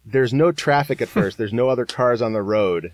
there's 0.04 0.34
no 0.34 0.52
traffic 0.52 1.00
at 1.00 1.08
first. 1.08 1.38
there's 1.38 1.52
no 1.52 1.68
other 1.68 1.86
cars 1.86 2.20
on 2.20 2.32
the 2.32 2.42
road. 2.42 2.92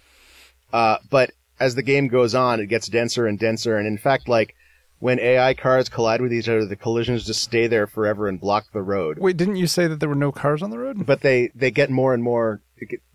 Uh, 0.72 0.98
but 1.10 1.32
as 1.58 1.74
the 1.74 1.82
game 1.82 2.08
goes 2.08 2.34
on, 2.34 2.60
it 2.60 2.66
gets 2.66 2.86
denser 2.88 3.26
and 3.26 3.38
denser, 3.38 3.76
and 3.76 3.86
in 3.86 3.98
fact, 3.98 4.28
like 4.28 4.54
when 5.00 5.18
AI 5.18 5.54
cars 5.54 5.88
collide 5.88 6.20
with 6.20 6.32
each 6.32 6.48
other, 6.48 6.64
the 6.64 6.76
collisions 6.76 7.26
just 7.26 7.42
stay 7.42 7.66
there 7.66 7.86
forever 7.86 8.28
and 8.28 8.40
block 8.40 8.66
the 8.72 8.82
road. 8.82 9.18
Wait, 9.18 9.36
didn't 9.36 9.56
you 9.56 9.66
say 9.66 9.86
that 9.88 9.98
there 9.98 10.08
were 10.08 10.14
no 10.14 10.30
cars 10.30 10.62
on 10.62 10.70
the 10.70 10.78
road? 10.78 11.04
But 11.04 11.22
they 11.22 11.50
they 11.54 11.70
get 11.72 11.90
more 11.90 12.14
and 12.14 12.22
more. 12.22 12.62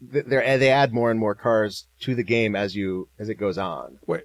They 0.01 0.21
they 0.21 0.69
add 0.69 0.93
more 0.93 1.09
and 1.09 1.19
more 1.19 1.33
cars 1.35 1.85
to 2.01 2.13
the 2.13 2.23
game 2.23 2.55
as 2.55 2.75
you 2.75 3.07
as 3.17 3.29
it 3.29 3.35
goes 3.35 3.57
on. 3.57 3.97
Wait, 4.05 4.23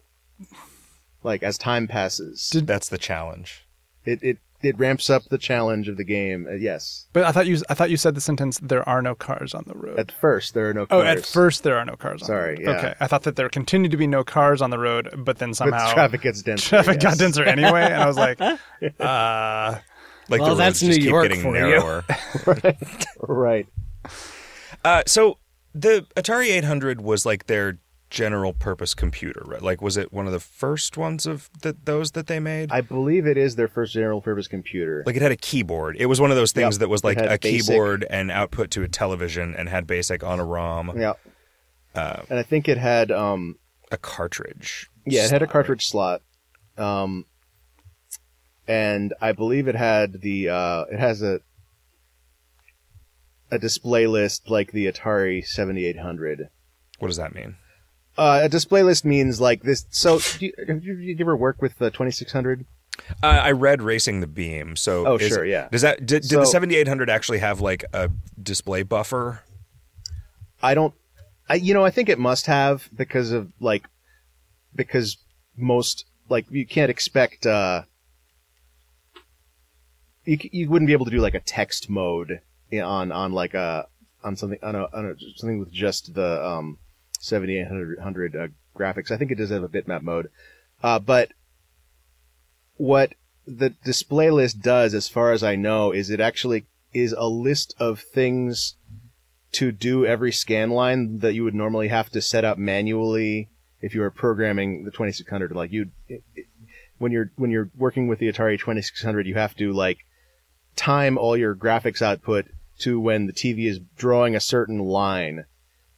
Like 1.23 1.43
as 1.43 1.57
time 1.59 1.87
passes, 1.87 2.49
Did- 2.51 2.67
That's 2.67 2.89
the 2.89 2.99
challenge. 2.99 3.67
it 4.05 4.23
it 4.23 4.39
it 4.63 4.79
ramps 4.79 5.09
up 5.11 5.25
the 5.31 5.39
challenge 5.39 5.89
of 5.89 5.97
the 5.97 6.05
game. 6.05 6.47
Uh, 6.51 6.55
yes, 6.55 7.07
but 7.13 7.25
I 7.25 7.33
thought 7.33 7.47
you 7.47 7.59
I 7.69 7.75
thought 7.75 7.91
you 7.91 7.97
said 7.97 8.15
the 8.15 8.21
sentence 8.21 8.59
"there 8.63 8.87
are 8.89 9.01
no 9.03 9.15
cars 9.15 9.55
on 9.55 9.65
the 9.67 9.75
road." 9.75 9.99
at 9.99 10.13
first 10.13 10.55
there 10.55 10.69
are 10.71 10.75
no 10.75 10.87
cars. 10.87 11.03
oh, 11.03 11.07
at 11.07 11.25
first 11.27 11.63
there 11.63 11.77
are 11.79 11.85
no 11.85 11.97
cars. 11.97 12.23
on 12.23 12.27
Sorry, 12.27 12.57
the 12.57 12.65
road. 12.67 12.73
yeah. 12.73 12.79
Okay, 12.79 12.95
I 13.01 13.07
thought 13.07 13.23
that 13.23 13.37
there 13.37 13.49
continued 13.49 13.91
to 13.93 13.97
be 13.97 14.07
no 14.07 14.23
cars 14.25 14.61
on 14.63 14.71
the 14.71 14.79
road, 14.79 15.09
but 15.19 15.39
then 15.39 15.51
but 15.51 15.57
somehow 15.57 15.93
traffic 15.93 16.23
gets 16.23 16.43
denser. 16.43 16.69
traffic 16.69 17.01
got 17.01 17.19
denser 17.19 17.43
anyway, 17.45 17.83
and 17.83 17.95
I 18.03 18.07
was 18.07 18.17
like, 18.17 18.41
uh, 19.01 19.79
Like 20.29 20.41
Well, 20.41 20.51
the 20.51 20.55
that's 20.57 20.81
roads 20.81 20.81
just 20.81 20.99
New 20.99 21.05
keep 21.05 21.11
York 21.11 21.29
getting 21.29 21.43
for 21.43 21.55
you. 21.57 21.63
narrower. 21.63 22.05
Right. 23.21 23.67
Uh, 24.85 25.03
so 25.07 25.39
the 25.75 26.07
Atari 26.17 26.49
800 26.51 27.01
was 27.01 27.27
like 27.27 27.47
their 27.47 27.79
general 28.11 28.53
purpose 28.53 28.93
computer, 28.95 29.43
right? 29.47 29.63
Like, 29.63 29.81
was 29.81 29.97
it 29.97 30.13
one 30.13 30.27
of 30.27 30.33
the 30.33 30.41
first 30.41 30.97
ones 30.99 31.27
of 31.27 31.49
the, 31.63 31.77
those 31.85 32.11
that 32.13 32.27
they 32.27 32.41
made? 32.41 32.71
I 32.73 32.81
believe 32.81 33.25
it 33.27 33.37
is 33.39 33.57
their 33.57 33.69
first 33.69 33.95
general 33.95 34.21
purpose 34.21 34.49
computer. 34.49 35.03
like, 35.07 35.17
it 35.17 35.23
had 35.23 35.31
a 35.33 35.37
keyboard. 35.37 35.97
It 35.99 36.07
was 36.07 36.21
one 36.21 36.31
of 36.31 36.37
those 36.37 36.53
things 36.53 36.75
Yep. 36.75 36.81
that 36.81 36.89
was 36.89 37.05
like 37.05 37.19
a 37.19 37.39
basic. 37.41 37.69
keyboard 37.69 38.05
and 38.11 38.31
output 38.31 38.71
to 38.73 38.83
a 38.83 38.89
television 38.89 39.55
and 39.55 39.69
had 39.69 39.87
basic 39.87 40.23
on 40.25 40.41
a 40.41 40.45
ROM, 40.45 40.99
yeah. 40.99 41.13
Uh, 41.95 42.23
and 42.29 42.39
I 42.39 42.43
think 42.43 42.69
it 42.69 42.79
had 42.79 43.11
um 43.11 43.57
a 43.91 43.97
cartridge. 43.97 44.89
yeah, 45.07 45.25
it 45.25 45.31
had 45.31 45.43
a 45.43 45.47
cartridge 45.47 45.87
slot. 45.87 46.23
Um 46.79 47.25
and 48.69 49.13
I 49.21 49.33
believe 49.33 49.67
it 49.67 49.75
had 49.75 50.21
the 50.21 50.49
uh 50.51 50.85
it 50.93 50.99
has 51.01 51.23
a 51.23 51.41
a 53.51 53.59
display 53.59 54.07
list 54.07 54.49
like 54.49 54.71
the 54.71 54.87
Atari 54.87 55.45
7800. 55.45 56.49
What 57.01 57.09
does 57.09 57.17
that 57.17 57.35
mean? 57.35 57.57
Uh, 58.19 58.41
a 58.45 58.49
display 58.49 58.83
list 58.83 59.05
means 59.05 59.41
like 59.41 59.63
this. 59.63 59.87
So, 59.91 60.19
do 60.39 60.47
you, 60.47 60.53
have 60.67 60.85
you, 60.85 61.17
ever 61.21 61.37
work 61.37 61.63
with 61.63 61.79
the 61.79 61.91
2600? 61.91 62.67
Uh, 63.23 63.27
I 63.27 63.53
read 63.53 63.83
Racing 63.83 64.21
the 64.21 64.27
Beam. 64.27 64.77
So, 64.77 65.07
Oh, 65.07 65.17
is- 65.17 65.29
sure, 65.29 65.45
yeah. 65.45 65.69
Does 65.71 65.83
that 65.83 66.05
did, 66.05 66.23
did 66.23 66.41
the 66.41 66.45
7800 66.47 67.09
actually 67.09 67.39
have 67.39 67.61
like 67.61 67.85
a 67.93 68.11
display 68.43 68.83
buffer? 68.83 69.43
I 70.63 70.75
don't. 70.75 70.95
I 71.49 71.55
you 71.55 71.75
know 71.75 71.85
I 71.85 71.91
think 71.91 72.09
it 72.09 72.19
must 72.19 72.47
have 72.47 72.89
because 72.95 73.33
of 73.33 73.51
like 73.59 73.85
because 74.75 75.17
most 75.57 76.05
like 76.29 76.47
you 76.51 76.65
can't 76.67 76.91
expect 76.91 77.45
uh 77.45 77.83
you 80.25 80.39
you 80.53 80.71
wouldn't 80.71 80.87
be 80.87 80.93
able 80.93 81.07
to 81.07 81.11
do 81.11 81.19
like 81.21 81.35
a 81.35 81.41
text 81.41 81.91
mode 81.91 82.41
on 82.73 83.11
on 83.11 83.33
like 83.33 83.55
a 83.55 83.87
on 84.23 84.37
something 84.37 84.59
on 84.63 84.77
a, 84.77 84.85
on 84.93 85.07
a 85.07 85.15
something 85.37 85.59
with 85.59 85.73
just 85.73 86.15
the 86.15 86.47
um 86.47 86.79
7800 87.21 88.37
uh, 88.37 88.49
graphics. 88.77 89.11
I 89.11 89.17
think 89.17 89.31
it 89.31 89.37
does 89.37 89.51
have 89.51 89.63
a 89.63 89.69
bitmap 89.69 90.03
mode, 90.03 90.31
uh, 90.83 90.99
but 90.99 91.33
what 92.77 93.15
the 93.47 93.71
display 93.85 94.31
list 94.31 94.61
does, 94.61 94.95
as 94.95 95.09
far 95.09 95.33
as 95.33 95.43
I 95.43 95.55
know, 95.55 95.93
is 95.93 96.11
it 96.11 96.21
actually 96.21 96.67
is 96.93 97.13
a 97.13 97.27
list 97.27 97.75
of 97.79 98.01
things 98.01 98.77
to 99.53 99.73
do 99.73 100.07
every 100.07 100.33
scan 100.33 100.71
line 100.71 101.19
that 101.19 101.35
you 101.35 101.45
would 101.45 101.55
normally 101.55 101.89
have 101.89 102.11
to 102.11 102.21
set 102.21 102.45
up 102.45 102.59
manually 102.59 103.49
if 103.81 103.95
you 103.95 104.01
were 104.01 104.11
programming 104.11 104.85
the 104.85 104.91
2600 104.91 105.53
like 105.53 105.73
you 105.73 105.91
when 106.99 107.11
you're 107.11 107.33
when 107.37 107.51
you're 107.51 107.71
working 107.77 108.07
with 108.07 108.19
the 108.19 108.31
Atari 108.31 108.59
2600 108.59 109.27
you 109.27 109.35
have 109.35 109.57
to 109.57 109.73
like 109.73 109.99
time 110.77 111.19
all 111.19 111.37
your 111.37 111.55
graphics 111.55 112.03
output 112.03 112.47
to 112.79 113.01
when 113.01 113.27
the 113.27 113.33
TV 113.33 113.69
is 113.69 113.81
drawing 113.97 114.37
a 114.37 114.41
certain 114.41 114.79
line 114.79 115.47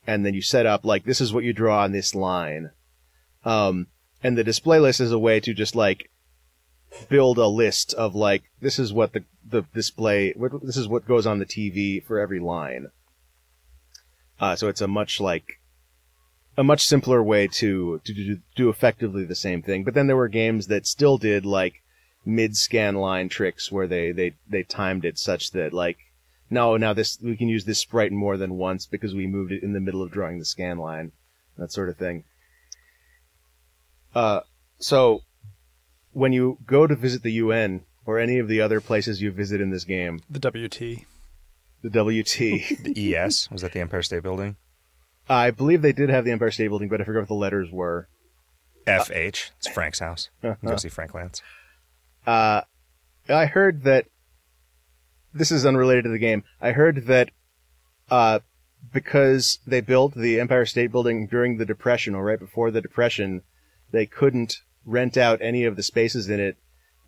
and 0.07 0.25
then 0.25 0.35
you 0.35 0.43
set 0.43 0.67
up 0.67 0.85
like 0.85 1.05
this 1.05 1.21
is 1.21 1.33
what 1.33 1.45
you 1.45 1.53
draw 1.53 1.83
on 1.83 1.93
this 1.93 2.15
line 2.15 2.71
um 3.45 3.87
and 4.23 4.37
the 4.37 4.45
display 4.45 4.79
list 4.79 5.01
is 5.01 5.13
a 5.13 5.19
way 5.19 5.41
to 5.41 5.55
just 5.55 5.75
like 5.75 6.11
build 7.09 7.39
a 7.39 7.47
list 7.47 7.95
of 7.95 8.15
like 8.15 8.43
this 8.61 8.79
is 8.79 8.93
what 8.93 9.13
the 9.13 9.25
the 9.45 9.63
display 9.75 10.33
what, 10.37 10.53
this 10.65 10.77
is 10.77 10.89
what 10.89 11.07
goes 11.07 11.27
on 11.27 11.39
the 11.39 11.47
TV 11.47 12.03
for 12.05 12.19
every 12.19 12.41
line 12.41 12.89
uh, 14.41 14.57
so 14.57 14.69
it's 14.69 14.81
a 14.81 14.89
much 14.89 15.21
like 15.21 15.61
a 16.57 16.65
much 16.65 16.85
simpler 16.85 17.23
way 17.23 17.47
to, 17.47 18.01
to 18.05 18.13
do, 18.13 18.39
do 18.55 18.69
effectively 18.69 19.25
the 19.25 19.35
same 19.35 19.63
thing. 19.63 19.85
But 19.85 19.95
then 19.95 20.07
there 20.07 20.17
were 20.17 20.29
games 20.29 20.67
that 20.67 20.87
still 20.87 21.17
did 21.17 21.47
like 21.47 21.83
mid 22.25 22.57
scan 22.57 22.97
line 22.97 23.29
tricks 23.29 23.73
where 23.73 23.87
they, 23.87 24.13
they, 24.13 24.35
they 24.49 24.63
timed 24.63 25.05
it 25.05 25.19
such 25.19 25.53
that 25.53 25.73
like, 25.73 25.99
no, 26.53 26.77
now 26.77 26.93
this, 26.93 27.19
we 27.21 27.37
can 27.37 27.49
use 27.49 27.65
this 27.65 27.79
sprite 27.79 28.13
more 28.13 28.37
than 28.37 28.55
once 28.55 28.87
because 28.87 29.15
we 29.15 29.27
moved 29.27 29.53
it 29.53 29.63
in 29.63 29.73
the 29.73 29.81
middle 29.81 30.03
of 30.03 30.11
drawing 30.11 30.39
the 30.39 30.45
scan 30.45 30.79
line, 30.79 31.13
that 31.57 31.73
sort 31.73 31.89
of 31.89 31.97
thing. 31.97 32.25
Uh, 34.15 34.41
so 34.79 35.21
when 36.13 36.33
you 36.33 36.59
go 36.67 36.87
to 36.87 36.95
visit 36.95 37.23
the 37.23 37.33
UN 37.33 37.85
or 38.05 38.19
any 38.19 38.39
of 38.39 38.49
the 38.49 38.61
other 38.61 38.81
places 38.81 39.23
you 39.23 39.33
visit 39.33 39.61
in 39.61 39.71
this 39.71 39.85
game, 39.85 40.21
the 40.29 40.39
WT. 40.39 41.07
the 41.83 41.89
WT, 41.91 42.37
The 42.95 43.17
ES 43.17 43.51
was 43.51 43.63
that 43.63 43.73
the 43.73 43.81
Empire 43.81 44.03
State 44.03 44.23
Building? 44.23 44.57
I 45.29 45.51
believe 45.51 45.81
they 45.81 45.93
did 45.93 46.11
have 46.11 46.25
the 46.27 46.33
Empire 46.33 46.51
State 46.51 46.69
Building, 46.69 46.91
but 46.91 47.01
I 47.01 47.05
forget 47.05 47.23
what 47.23 47.29
the 47.29 47.35
letters 47.35 47.71
were. 47.73 48.09
FH. 48.87 49.53
It's 49.59 49.69
Frank's 49.69 50.01
house. 50.01 50.29
You 50.43 50.57
Go 50.65 50.77
see 50.77 50.89
Frank 50.89 51.15
Lance. 51.15 51.41
Uh, 52.27 52.63
I 53.29 53.47
heard 53.47 53.85
that 53.85 54.07
this 55.35 55.51
is 55.51 55.65
unrelated 55.67 56.05
to 56.05 56.11
the 56.11 56.19
game. 56.19 56.45
I 56.61 56.73
heard 56.73 57.07
that 57.07 57.31
uh, 58.11 58.41
because 58.93 59.59
they 59.67 59.81
built 59.81 60.15
the 60.15 60.39
Empire 60.41 60.67
State 60.67 60.93
Building 60.93 61.27
during 61.27 61.57
the 61.59 61.65
Depression 61.67 62.15
or 62.15 62.25
right 62.25 62.39
before 62.39 62.71
the 62.71 62.81
Depression, 62.81 63.43
they 63.91 64.07
couldn't 64.07 64.59
rent 64.85 65.17
out 65.17 65.41
any 65.41 65.65
of 65.65 65.77
the 65.77 65.83
spaces 65.83 66.29
in 66.29 66.41
it, 66.41 66.57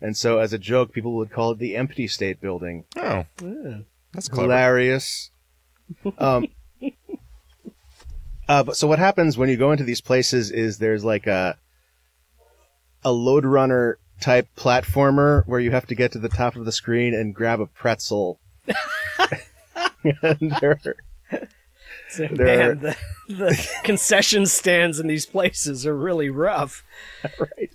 and 0.01 0.15
so 0.15 0.39
as 0.39 0.53
a 0.53 0.57
joke, 0.57 0.93
people 0.93 1.15
would 1.15 1.31
call 1.31 1.51
it 1.51 1.59
the 1.59 1.75
Empty 1.75 2.07
State 2.07 2.39
Building. 2.41 2.85
Oh, 2.95 3.25
Yeah. 3.41 3.79
that's 4.13 4.27
clever. 4.29 4.51
Hilarious. 4.51 5.31
um, 6.17 6.47
uh, 8.47 8.63
but 8.63 8.77
so 8.77 8.87
what 8.87 8.99
happens 8.99 9.37
when 9.37 9.49
you 9.49 9.57
go 9.57 9.71
into 9.71 9.83
these 9.83 10.01
places 10.01 10.51
is 10.51 10.77
there's 10.77 11.03
like 11.03 11.27
a 11.27 11.57
a 13.03 13.11
Lode 13.11 13.45
Runner 13.45 13.99
type 14.21 14.47
platformer 14.55 15.43
where 15.45 15.59
you 15.59 15.71
have 15.71 15.85
to 15.87 15.95
get 15.95 16.11
to 16.13 16.19
the 16.19 16.29
top 16.29 16.55
of 16.55 16.65
the 16.65 16.71
screen 16.71 17.13
and 17.13 17.33
grab 17.35 17.59
a 17.59 17.65
pretzel. 17.65 18.39
and 18.67 18.75
there, 20.61 20.79
So, 22.09 22.27
There 22.31 22.71
are- 22.71 22.75
the, 22.75 22.97
the 23.27 23.67
concession 23.83 24.45
stands 24.45 24.99
in 24.99 25.07
these 25.07 25.25
places 25.25 25.85
are 25.85 25.95
really 25.97 26.29
rough. 26.29 26.83
right. 27.39 27.69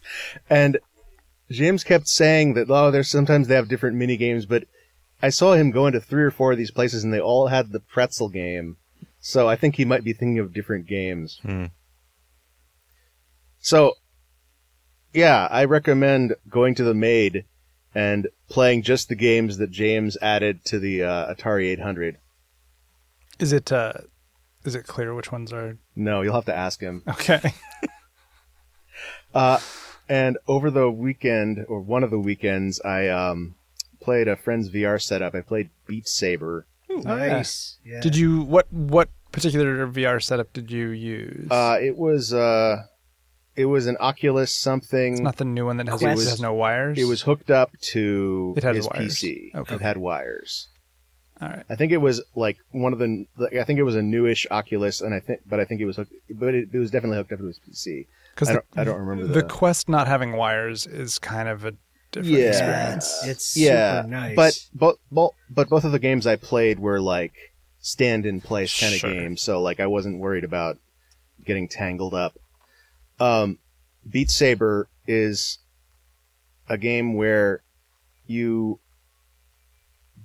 And 0.48 0.78
James 1.50 1.82
kept 1.84 2.08
saying 2.08 2.54
that 2.54 2.70
oh, 2.70 2.90
there's 2.90 3.10
sometimes 3.10 3.48
they 3.48 3.54
have 3.56 3.68
different 3.68 3.96
mini 3.96 4.16
games, 4.16 4.46
but 4.46 4.64
I 5.22 5.28
saw 5.30 5.52
him 5.54 5.70
go 5.70 5.86
into 5.86 6.00
three 6.00 6.22
or 6.22 6.30
four 6.30 6.52
of 6.52 6.58
these 6.58 6.70
places 6.70 7.04
and 7.04 7.12
they 7.12 7.20
all 7.20 7.48
had 7.48 7.72
the 7.72 7.80
pretzel 7.80 8.28
game. 8.28 8.76
So 9.18 9.48
I 9.48 9.56
think 9.56 9.74
he 9.76 9.84
might 9.84 10.04
be 10.04 10.12
thinking 10.14 10.38
of 10.38 10.54
different 10.54 10.86
games. 10.86 11.40
Hmm. 11.42 11.66
So, 13.58 13.94
yeah, 15.12 15.48
I 15.50 15.64
recommend 15.64 16.34
going 16.48 16.74
to 16.76 16.84
the 16.84 16.94
Maid 16.94 17.44
and 17.94 18.28
playing 18.48 18.82
just 18.82 19.08
the 19.08 19.14
games 19.14 19.58
that 19.58 19.70
James 19.70 20.16
added 20.22 20.64
to 20.66 20.78
the 20.78 21.02
uh, 21.02 21.34
Atari 21.34 21.66
800. 21.72 22.18
Is 23.38 23.52
it 23.52 23.72
uh, 23.72 23.94
is 24.64 24.74
it 24.74 24.86
clear 24.86 25.14
which 25.14 25.32
ones 25.32 25.52
are 25.52 25.78
No, 25.96 26.22
you'll 26.22 26.34
have 26.34 26.44
to 26.46 26.56
ask 26.56 26.80
him. 26.80 27.02
okay? 27.08 27.40
Uh, 29.32 29.60
and 30.08 30.38
over 30.48 30.70
the 30.70 30.90
weekend, 30.90 31.64
or 31.68 31.80
one 31.80 32.02
of 32.02 32.10
the 32.10 32.18
weekends, 32.18 32.80
I 32.80 33.06
um, 33.08 33.54
played 34.00 34.26
a 34.26 34.36
friend's 34.36 34.68
VR 34.70 35.00
setup. 35.00 35.34
I 35.34 35.40
played 35.40 35.70
Beat 35.86 36.08
Saber. 36.08 36.66
Nice. 36.88 37.78
Yeah. 37.84 38.00
Did 38.00 38.16
you 38.16 38.42
what 38.42 38.70
what 38.72 39.08
particular 39.30 39.86
VR 39.86 40.20
setup 40.20 40.52
did 40.52 40.70
you 40.70 40.88
use? 40.88 41.48
Uh, 41.50 41.78
it 41.80 41.96
was 41.96 42.34
uh, 42.34 42.86
it 43.60 43.66
was 43.66 43.86
an 43.86 43.96
Oculus 44.00 44.50
something. 44.56 45.12
it's 45.14 45.20
not 45.22 45.36
the 45.36 45.44
new 45.44 45.66
one 45.66 45.76
that 45.78 45.88
has, 45.88 46.00
Quest. 46.00 46.22
it 46.22 46.30
has 46.30 46.40
no 46.40 46.54
wires. 46.54 46.98
it 46.98 47.04
was 47.04 47.22
hooked 47.22 47.50
up 47.50 47.70
to 47.92 48.54
It 48.56 48.62
has 48.62 48.76
his 48.76 48.86
wires. 48.88 49.16
PC. 49.18 49.54
Okay. 49.54 49.74
It 49.74 49.80
had 49.80 49.96
wires. 49.96 50.68
all 51.40 51.48
right. 51.48 51.64
I 51.68 51.76
think 51.76 51.92
it 51.92 51.98
was 51.98 52.22
like 52.34 52.56
one 52.70 52.92
of 52.92 52.98
the. 52.98 53.26
like, 53.36 53.54
I 53.54 53.64
think 53.64 53.78
it 53.78 53.84
was 53.84 53.96
a 53.96 54.02
newish 54.02 54.46
Oculus, 54.50 55.00
and 55.00 55.14
I 55.14 55.20
think, 55.20 55.40
but 55.46 55.60
I 55.60 55.64
think 55.64 55.80
it 55.80 55.86
was 55.86 55.96
hooked. 55.96 56.12
But 56.30 56.54
it, 56.54 56.68
it 56.72 56.78
was 56.78 56.90
definitely 56.90 57.18
hooked 57.18 57.32
up 57.32 57.38
to 57.40 57.46
his 57.46 57.58
PC. 57.68 58.06
Because 58.34 58.48
I 58.48 58.52
don't. 58.54 58.64
I 58.76 58.84
don't 58.84 58.98
remember 59.00 59.26
the 59.26 59.40
the. 59.42 59.48
Quest 59.48 59.88
not 59.88 60.06
having 60.08 60.32
wires 60.36 60.86
is 60.86 61.18
kind 61.18 61.48
of 61.48 61.64
a 61.64 61.72
different 62.12 62.36
Yeah. 62.38 62.48
experience. 62.48 63.20
It's 63.26 63.56
yeah, 63.56 64.02
super 64.02 64.08
nice. 64.08 64.36
but 64.36 64.58
both, 64.74 64.96
both, 65.10 65.32
but 65.50 65.68
both 65.68 65.84
of 65.84 65.92
the 65.92 65.98
games 65.98 66.26
I 66.26 66.36
played 66.36 66.78
were 66.78 67.00
like 67.00 67.34
stand 67.80 68.26
in 68.26 68.40
place 68.40 68.78
kind 68.78 68.94
of 68.94 69.00
games, 69.02 69.40
so 69.42 69.60
like 69.62 69.80
I 69.80 69.86
wasn't 69.86 70.18
worried 70.18 70.44
about 70.44 70.78
getting 71.44 71.68
tangled 71.68 72.14
up. 72.14 72.34
Um, 73.20 73.58
Beat 74.08 74.30
Saber 74.30 74.88
is 75.06 75.58
a 76.68 76.78
game 76.78 77.14
where 77.14 77.62
you 78.26 78.80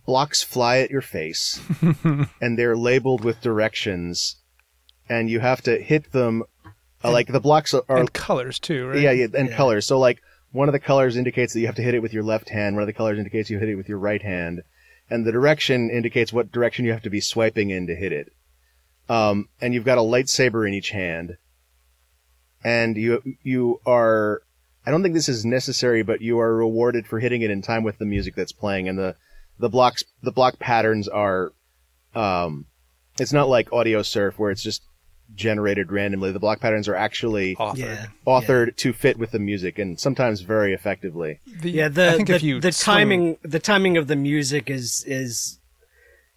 blocks 0.05 0.43
fly 0.43 0.77
at 0.77 0.91
your 0.91 1.01
face 1.01 1.59
and 2.41 2.57
they're 2.57 2.77
labeled 2.77 3.23
with 3.23 3.41
directions 3.41 4.37
and 5.09 5.29
you 5.29 5.39
have 5.39 5.61
to 5.63 5.81
hit 5.81 6.11
them 6.11 6.43
uh, 7.03 7.11
like 7.11 7.27
the 7.27 7.39
blocks 7.39 7.73
are, 7.73 7.83
are 7.89 7.97
and 7.99 8.13
colors 8.13 8.59
too, 8.59 8.87
right? 8.87 8.99
yeah, 8.99 9.11
yeah 9.11 9.27
and 9.35 9.49
Yeah. 9.49 9.55
colors. 9.57 9.85
So 9.85 9.99
like 9.99 10.21
one 10.51 10.69
of 10.69 10.73
the 10.73 10.79
colors 10.79 11.17
indicates 11.17 11.53
that 11.53 11.59
you 11.59 11.65
have 11.67 11.75
to 11.75 11.83
hit 11.83 11.93
it 11.95 12.01
with 12.01 12.13
your 12.13 12.23
left 12.23 12.49
hand. 12.49 12.75
One 12.75 12.83
of 12.83 12.87
the 12.87 12.93
colors 12.93 13.17
indicates 13.17 13.49
you 13.49 13.59
hit 13.59 13.69
it 13.69 13.75
with 13.75 13.89
your 13.89 13.97
right 13.99 14.21
hand. 14.21 14.61
And 15.09 15.25
the 15.25 15.31
direction 15.31 15.89
indicates 15.91 16.31
what 16.33 16.51
direction 16.51 16.85
you 16.85 16.91
have 16.93 17.03
to 17.03 17.09
be 17.11 17.19
swiping 17.19 17.69
in 17.69 17.85
to 17.87 17.95
hit 17.95 18.11
it. 18.11 18.31
Um, 19.07 19.49
and 19.61 19.73
you've 19.73 19.85
got 19.85 19.99
a 19.99 20.01
lightsaber 20.01 20.67
in 20.67 20.73
each 20.73 20.89
hand 20.89 21.37
and 22.65 22.97
you 22.97 23.21
you 23.43 23.79
are 23.85 24.41
I 24.85 24.91
don't 24.91 25.01
think 25.03 25.13
this 25.13 25.29
is 25.29 25.45
necessary, 25.45 26.03
but 26.03 26.21
you 26.21 26.39
are 26.39 26.55
rewarded 26.55 27.07
for 27.07 27.19
hitting 27.19 27.41
it 27.43 27.49
in 27.51 27.61
time 27.61 27.83
with 27.83 27.97
the 27.99 28.05
music 28.05 28.35
that's 28.35 28.51
playing, 28.51 28.89
and 28.89 28.97
the 28.97 29.15
the 29.59 29.69
blocks 29.69 30.03
the 30.21 30.31
block 30.31 30.59
patterns 30.59 31.07
are, 31.07 31.53
um, 32.13 32.65
it's 33.19 33.31
not 33.31 33.47
like 33.47 33.69
Audiosurf 33.69 34.33
where 34.33 34.51
it's 34.51 34.63
just 34.63 34.83
generated 35.33 35.91
randomly. 35.91 36.31
The 36.31 36.39
block 36.39 36.59
patterns 36.59 36.87
are 36.87 36.95
actually 36.95 37.55
Authored. 37.55 37.77
Yeah. 37.77 38.05
authored 38.27 38.75
to 38.77 38.93
fit 38.93 39.17
with 39.17 39.31
the 39.31 39.39
music, 39.39 39.79
and 39.79 39.99
sometimes 39.99 40.41
very 40.41 40.73
effectively. 40.73 41.39
The, 41.61 41.71
Yeah, 41.71 41.87
the 41.87 42.09
I 42.09 42.17
the, 42.17 42.59
the 42.59 42.71
swing- 42.71 42.95
timing 42.95 43.37
the 43.43 43.59
timing 43.59 43.97
of 43.97 44.07
the 44.07 44.15
music 44.15 44.69
is 44.69 45.03
is 45.07 45.59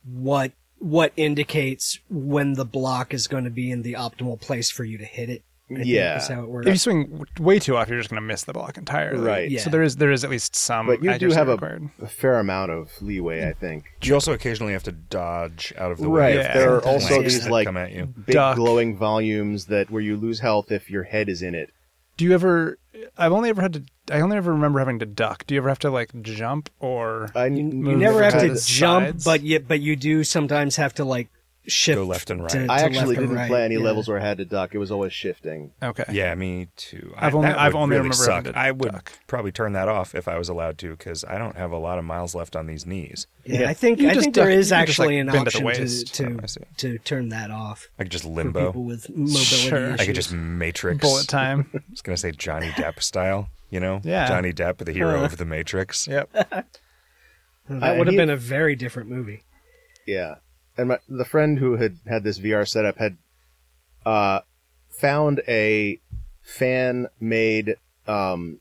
what 0.04 0.52
what 0.78 1.12
indicates 1.16 1.98
when 2.08 2.52
the 2.54 2.64
block 2.64 3.12
is 3.12 3.26
going 3.26 3.44
to 3.44 3.50
be 3.50 3.70
in 3.70 3.82
the 3.82 3.94
optimal 3.94 4.40
place 4.40 4.70
for 4.70 4.84
you 4.84 4.96
to 4.98 5.04
hit 5.04 5.28
it. 5.28 5.42
I 5.70 5.74
think 5.74 5.86
Yeah. 5.86 6.16
is 6.16 6.28
how 6.28 6.42
it 6.42 6.48
works. 6.48 6.66
if 6.66 6.72
you 6.74 6.78
swing 6.78 7.24
way 7.38 7.58
too 7.58 7.76
off, 7.76 7.88
you're 7.88 7.98
just 7.98 8.08
going 8.08 8.20
to 8.22 8.26
miss 8.26 8.44
the 8.44 8.52
block 8.54 8.78
entirely. 8.78 9.20
Right. 9.20 9.50
Yeah. 9.50 9.60
So 9.60 9.70
there 9.70 9.82
is 9.82 9.96
there 9.96 10.10
is 10.10 10.24
at 10.24 10.30
least 10.30 10.56
some. 10.56 10.86
But 10.86 11.02
you 11.02 11.18
do 11.18 11.30
have 11.30 11.48
a, 11.48 11.80
a 12.00 12.06
fair 12.06 12.38
amount 12.38 12.70
of 12.70 12.90
leeway, 13.02 13.46
I 13.46 13.52
think. 13.52 13.84
You 14.02 14.14
also 14.14 14.32
occasionally 14.32 14.72
have 14.72 14.84
to 14.84 14.92
dodge 14.92 15.72
out 15.76 15.92
of 15.92 15.98
the 15.98 16.08
Right. 16.08 16.36
way. 16.36 16.42
Yeah. 16.42 16.54
There 16.54 16.74
are 16.76 16.84
also 16.86 17.08
planks 17.08 17.34
these 17.34 17.48
like 17.48 17.66
come 17.66 17.76
at 17.76 17.92
you. 17.92 18.06
big 18.06 18.34
Duck. 18.34 18.56
glowing 18.56 18.96
volumes 18.96 19.66
that 19.66 19.90
where 19.90 20.00
you 20.02 20.16
lose 20.16 20.40
health 20.40 20.72
if 20.72 20.90
your 20.90 21.02
head 21.02 21.28
is 21.28 21.42
in 21.42 21.54
it. 21.54 21.70
Do 22.16 22.24
you 22.24 22.32
ever? 22.34 22.78
I've 23.16 23.32
only 23.32 23.48
ever 23.50 23.62
had 23.62 23.72
to. 23.74 23.84
I 24.10 24.20
only 24.22 24.36
ever 24.38 24.52
remember 24.52 24.78
having 24.80 24.98
to 25.00 25.06
duck. 25.06 25.46
Do 25.46 25.54
you 25.54 25.60
ever 25.60 25.68
have 25.68 25.78
to 25.80 25.90
like 25.90 26.10
jump 26.22 26.68
or? 26.80 27.28
I 27.34 27.46
you, 27.46 27.58
you 27.58 27.96
never 27.96 28.22
have 28.24 28.40
to 28.40 28.48
to 28.54 28.60
jump, 28.66 29.06
sides. 29.06 29.24
but 29.24 29.42
you 29.42 29.60
but 29.60 29.80
you 29.80 29.94
do 29.94 30.24
sometimes 30.24 30.76
have 30.76 30.94
to 30.94 31.04
like 31.04 31.28
shift 31.68 31.96
Go 31.96 32.04
left 32.04 32.30
and 32.30 32.40
right. 32.42 32.50
to- 32.50 32.66
I 32.68 32.78
actually 32.80 32.90
left 32.92 33.08
and 33.08 33.16
didn't 33.28 33.36
right, 33.36 33.48
play 33.48 33.64
any 33.64 33.74
yeah. 33.76 33.80
levels 33.82 34.08
where 34.08 34.18
I 34.18 34.22
had 34.24 34.38
to 34.38 34.44
duck. 34.44 34.74
It 34.74 34.78
was 34.78 34.90
always 34.90 35.12
shifting. 35.12 35.72
okay. 35.82 36.04
Yeah, 36.10 36.34
me 36.34 36.68
too. 36.76 37.12
I've 37.16 37.34
I- 37.34 37.36
only- 37.38 37.48
that 37.50 37.58
I've 37.58 37.74
would 37.74 37.80
only 37.80 37.96
really 37.96 38.08
remember 38.10 38.14
suck. 38.24 38.34
having 38.34 38.52
to 38.52 38.58
I 38.58 38.70
would 38.70 38.92
duck. 38.92 39.12
probably 39.26 39.52
turn 39.52 39.72
that 39.74 39.88
off 39.88 40.14
if 40.14 40.26
I 40.28 40.38
was 40.38 40.48
allowed 40.48 40.78
to 40.78 40.90
because 40.90 41.24
I 41.24 41.38
don't 41.38 41.56
have 41.56 41.70
a 41.70 41.78
lot 41.78 41.98
of 41.98 42.04
miles 42.04 42.34
left 42.34 42.56
on 42.56 42.66
these 42.66 42.86
knees. 42.86 43.26
Yeah, 43.44 43.60
Yeah. 43.60 43.68
I 43.70 43.74
think 43.74 44.00
You 44.00 44.08
I 44.10 44.14
just 44.14 44.24
think 44.24 44.34
there 44.34 44.44
duck- 44.46 44.52
is 44.52 44.70
you 44.70 44.76
just, 44.76 44.88
actually 44.90 45.22
like, 45.22 45.28
an 45.28 45.32
bend 45.32 45.50
to 45.50 45.58
the 45.58 45.64
option 45.68 45.82
waist. 45.84 46.14
to 46.14 46.24
Oh, 46.26 46.36
I 46.38 46.40
to, 46.42 46.48
see. 46.48 46.60
to 46.78 46.98
turn 46.98 47.28
that 47.30 47.50
off 47.50 47.88
I 47.98 48.02
could 48.04 48.12
just 48.12 48.24
for 48.24 48.30
limbo. 48.30 48.66
people 48.66 48.84
with 48.84 49.08
mobility 49.10 49.44
Sure. 49.44 49.84
issues. 49.88 50.00
I 50.00 50.06
could 50.06 50.14
just 50.14 50.32
Matrix. 50.32 51.00
Bullet 51.00 51.28
time. 51.28 51.68
I 51.74 51.80
was 51.90 52.02
gonna 52.02 52.16
say 52.16 52.32
Johnny 52.32 52.68
Depp 52.70 53.02
style. 53.02 53.48
You 53.70 53.80
know, 53.80 54.00
Yeah. 54.02 54.26
Johnny 54.26 54.52
Depp, 54.54 54.78
the 54.78 54.92
hero 54.92 55.20
Uh. 55.20 55.24
of 55.26 55.36
the 55.36 55.44
Matrix. 55.44 56.06
yep. 56.08 56.30
that 57.68 57.98
would 57.98 58.06
have 58.06 58.16
been 58.16 58.30
a 58.30 58.36
very 58.36 58.74
different 58.76 59.10
movie. 59.10 59.42
Yeah, 60.06 60.36
and 60.78 60.88
my, 60.88 60.98
the 61.08 61.24
friend 61.24 61.58
who 61.58 61.76
had 61.76 61.98
had 62.06 62.22
this 62.24 62.38
VR 62.38 62.66
setup 62.66 62.96
had 62.98 63.16
uh, 64.06 64.40
found 64.88 65.42
a 65.48 66.00
fan 66.42 67.08
made 67.20 67.76
um, 68.06 68.58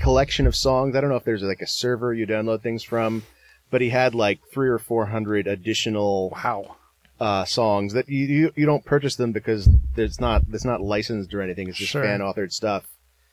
collection 0.00 0.46
of 0.46 0.54
songs. 0.54 0.94
I 0.94 1.00
don't 1.00 1.10
know 1.10 1.16
if 1.16 1.24
there's 1.24 1.42
like 1.42 1.60
a 1.62 1.66
server 1.66 2.12
you 2.14 2.26
download 2.26 2.62
things 2.62 2.82
from, 2.82 3.22
but 3.70 3.80
he 3.80 3.90
had 3.90 4.14
like 4.14 4.40
three 4.52 4.68
or 4.68 4.78
four 4.78 5.06
hundred 5.06 5.46
additional 5.46 6.30
Wow. 6.30 6.76
uh, 7.20 7.44
songs 7.44 7.94
that 7.94 8.08
you, 8.08 8.26
you 8.26 8.52
you 8.56 8.66
don't 8.66 8.84
purchase 8.84 9.16
them 9.16 9.32
because 9.32 9.68
it's 9.96 10.20
not 10.20 10.42
it's 10.52 10.64
not 10.64 10.80
licensed 10.80 11.32
or 11.34 11.40
anything. 11.42 11.68
It's 11.68 11.78
just 11.78 11.90
Sure. 11.92 12.02
fan 12.04 12.20
authored 12.20 12.52
stuff. 12.52 12.84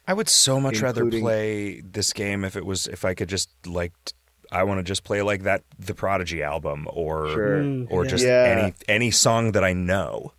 I 0.08 0.14
would 0.14 0.30
so 0.30 0.60
much 0.60 0.82
rather 0.82 1.06
play 1.10 1.82
this 1.82 2.12
game 2.12 2.44
if 2.44 2.56
it 2.56 2.66
was 2.66 2.88
if 2.88 3.06
I 3.06 3.14
could 3.14 3.30
just 3.30 3.50
like 3.68 3.94
I 4.52 4.64
want 4.64 4.80
to 4.80 4.84
just 4.84 5.04
play 5.04 5.22
like 5.22 5.44
that 5.44 5.64
the 5.80 5.94
Prodigy 5.94 6.44
album 6.44 6.88
or 6.92 7.30
sure. 7.30 7.58
Mm, 7.62 7.88
or 7.90 8.04
yeah. 8.04 8.10
just 8.10 8.26
any 8.26 8.74
any 8.88 9.12
song 9.12 9.54
that 9.54 9.64
I 9.64 9.74
know. 9.74 10.34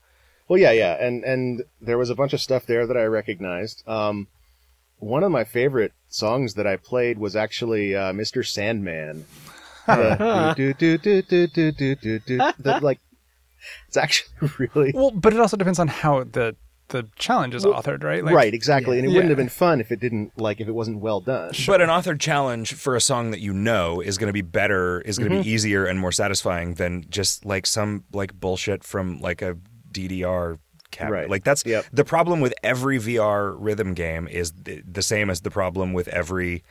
Well, 0.48 0.58
yeah, 0.58 0.72
yeah, 0.72 1.02
and 1.04 1.24
and 1.24 1.62
there 1.80 1.96
was 1.96 2.10
a 2.10 2.14
bunch 2.14 2.32
of 2.32 2.40
stuff 2.40 2.66
there 2.66 2.86
that 2.86 2.96
I 2.96 3.04
recognized. 3.04 3.82
Um, 3.88 4.28
one 4.98 5.24
of 5.24 5.32
my 5.32 5.44
favorite 5.44 5.92
songs 6.08 6.54
that 6.54 6.66
I 6.66 6.76
played 6.76 7.18
was 7.18 7.34
actually 7.34 7.96
uh, 7.96 8.12
Mr. 8.12 8.46
Sandman. 8.46 9.24
The, 12.58 12.78
like, 12.80 13.00
it's 13.88 13.96
actually 13.96 14.50
really 14.58 14.92
well, 14.94 15.10
but 15.10 15.32
it 15.32 15.40
also 15.40 15.56
depends 15.56 15.80
on 15.80 15.88
how 15.88 16.22
the 16.22 16.54
the 16.88 17.08
challenge 17.16 17.54
is 17.54 17.64
authored, 17.64 18.02
right? 18.04 18.22
Like, 18.24 18.34
right, 18.34 18.52
exactly, 18.52 18.98
and 18.98 19.06
it 19.06 19.10
wouldn't 19.10 19.28
have 19.30 19.36
been 19.38 19.48
fun 19.48 19.80
if 19.80 19.90
it 19.90 19.98
didn't 20.00 20.38
like 20.38 20.60
if 20.60 20.68
it 20.68 20.72
wasn't 20.72 21.00
well 21.00 21.20
done. 21.20 21.52
But 21.66 21.80
an 21.80 21.88
authored 21.88 22.20
challenge 22.20 22.74
for 22.74 22.94
a 22.96 23.00
song 23.00 23.30
that 23.30 23.40
you 23.40 23.52
know 23.54 24.00
is 24.00 24.18
going 24.18 24.28
to 24.28 24.32
be 24.32 24.42
better, 24.42 25.00
is 25.02 25.18
going 25.18 25.30
to 25.30 25.36
Mm-hmm. 25.36 25.42
be 25.44 25.50
easier 25.50 25.86
and 25.86 25.98
more 25.98 26.12
satisfying 26.12 26.74
than 26.74 27.04
just 27.08 27.44
like 27.46 27.66
some 27.66 28.04
like 28.12 28.34
bullshit 28.38 28.84
from 28.84 29.20
like 29.20 29.40
a 29.42 29.56
DDR 29.90 30.58
cabinet. 30.90 31.16
Right. 31.20 31.30
Like 31.30 31.44
that's 31.44 31.64
Yep. 31.64 31.86
the 31.92 32.04
problem 32.04 32.40
with 32.42 32.52
every 32.62 32.98
VR 32.98 33.56
rhythm 33.58 33.94
game 33.94 34.28
is 34.28 34.52
th- 34.52 34.84
the 34.86 35.02
same 35.02 35.30
as 35.30 35.40
the 35.40 35.50
problem 35.50 35.94
with 35.94 36.08
every 36.08 36.62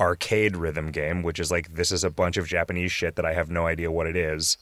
arcade 0.00 0.56
rhythm 0.56 0.90
game, 0.90 1.22
which 1.22 1.38
is 1.38 1.50
like 1.52 1.74
this 1.74 1.92
is 1.92 2.02
a 2.02 2.10
bunch 2.10 2.36
of 2.36 2.46
Japanese 2.48 2.90
shit 2.90 3.14
that 3.16 3.24
I 3.24 3.34
have 3.34 3.50
no 3.50 3.66
idea 3.66 3.92
what 3.92 4.06
it 4.08 4.16
is. 4.16 4.58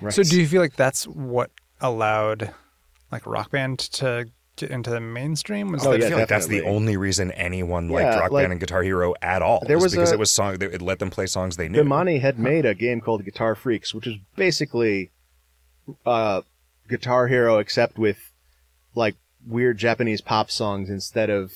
Right. 0.00 0.12
So 0.12 0.22
do 0.22 0.38
you 0.40 0.46
feel 0.46 0.60
like 0.62 0.76
that's 0.76 1.06
what 1.06 1.50
allowed 1.80 2.52
like 3.12 3.26
Rock 3.26 3.50
Band 3.50 3.78
to 3.78 4.26
get 4.56 4.70
into 4.70 4.90
the 4.90 5.00
mainstream? 5.00 5.72
Was 5.72 5.86
Oh, 5.86 5.90
I 5.90 5.92
that 5.96 6.00
yeah, 6.02 6.08
feel 6.10 6.18
like 6.18 6.28
that's 6.28 6.46
the 6.46 6.62
only 6.62 6.96
reason 6.96 7.30
anyone 7.32 7.88
Yeah, 7.88 7.94
liked 7.96 8.20
Rock 8.20 8.30
like- 8.32 8.42
Band 8.44 8.52
and 8.52 8.60
Guitar 8.60 8.82
Hero 8.82 9.14
at 9.22 9.42
all. 9.42 9.62
There 9.66 9.78
was 9.78 9.92
because 9.92 10.10
a- 10.10 10.14
it 10.14 10.18
was 10.18 10.30
song 10.32 10.56
it 10.60 10.82
let 10.82 10.98
them 10.98 11.10
play 11.10 11.26
songs 11.26 11.56
they 11.56 11.68
knew. 11.68 11.82
Bemani 11.82 12.20
had 12.20 12.38
made 12.38 12.64
a 12.66 12.74
game 12.74 13.00
called 13.00 13.24
Guitar 13.24 13.54
Freaks, 13.54 13.94
which 13.94 14.06
is 14.06 14.16
basically 14.36 15.10
uh, 16.06 16.42
Guitar 16.88 17.26
Hero 17.28 17.58
except 17.58 17.98
with 17.98 18.30
like 18.94 19.16
weird 19.46 19.78
Japanese 19.78 20.20
pop 20.20 20.50
songs 20.50 20.90
instead 20.90 21.30
of 21.30 21.52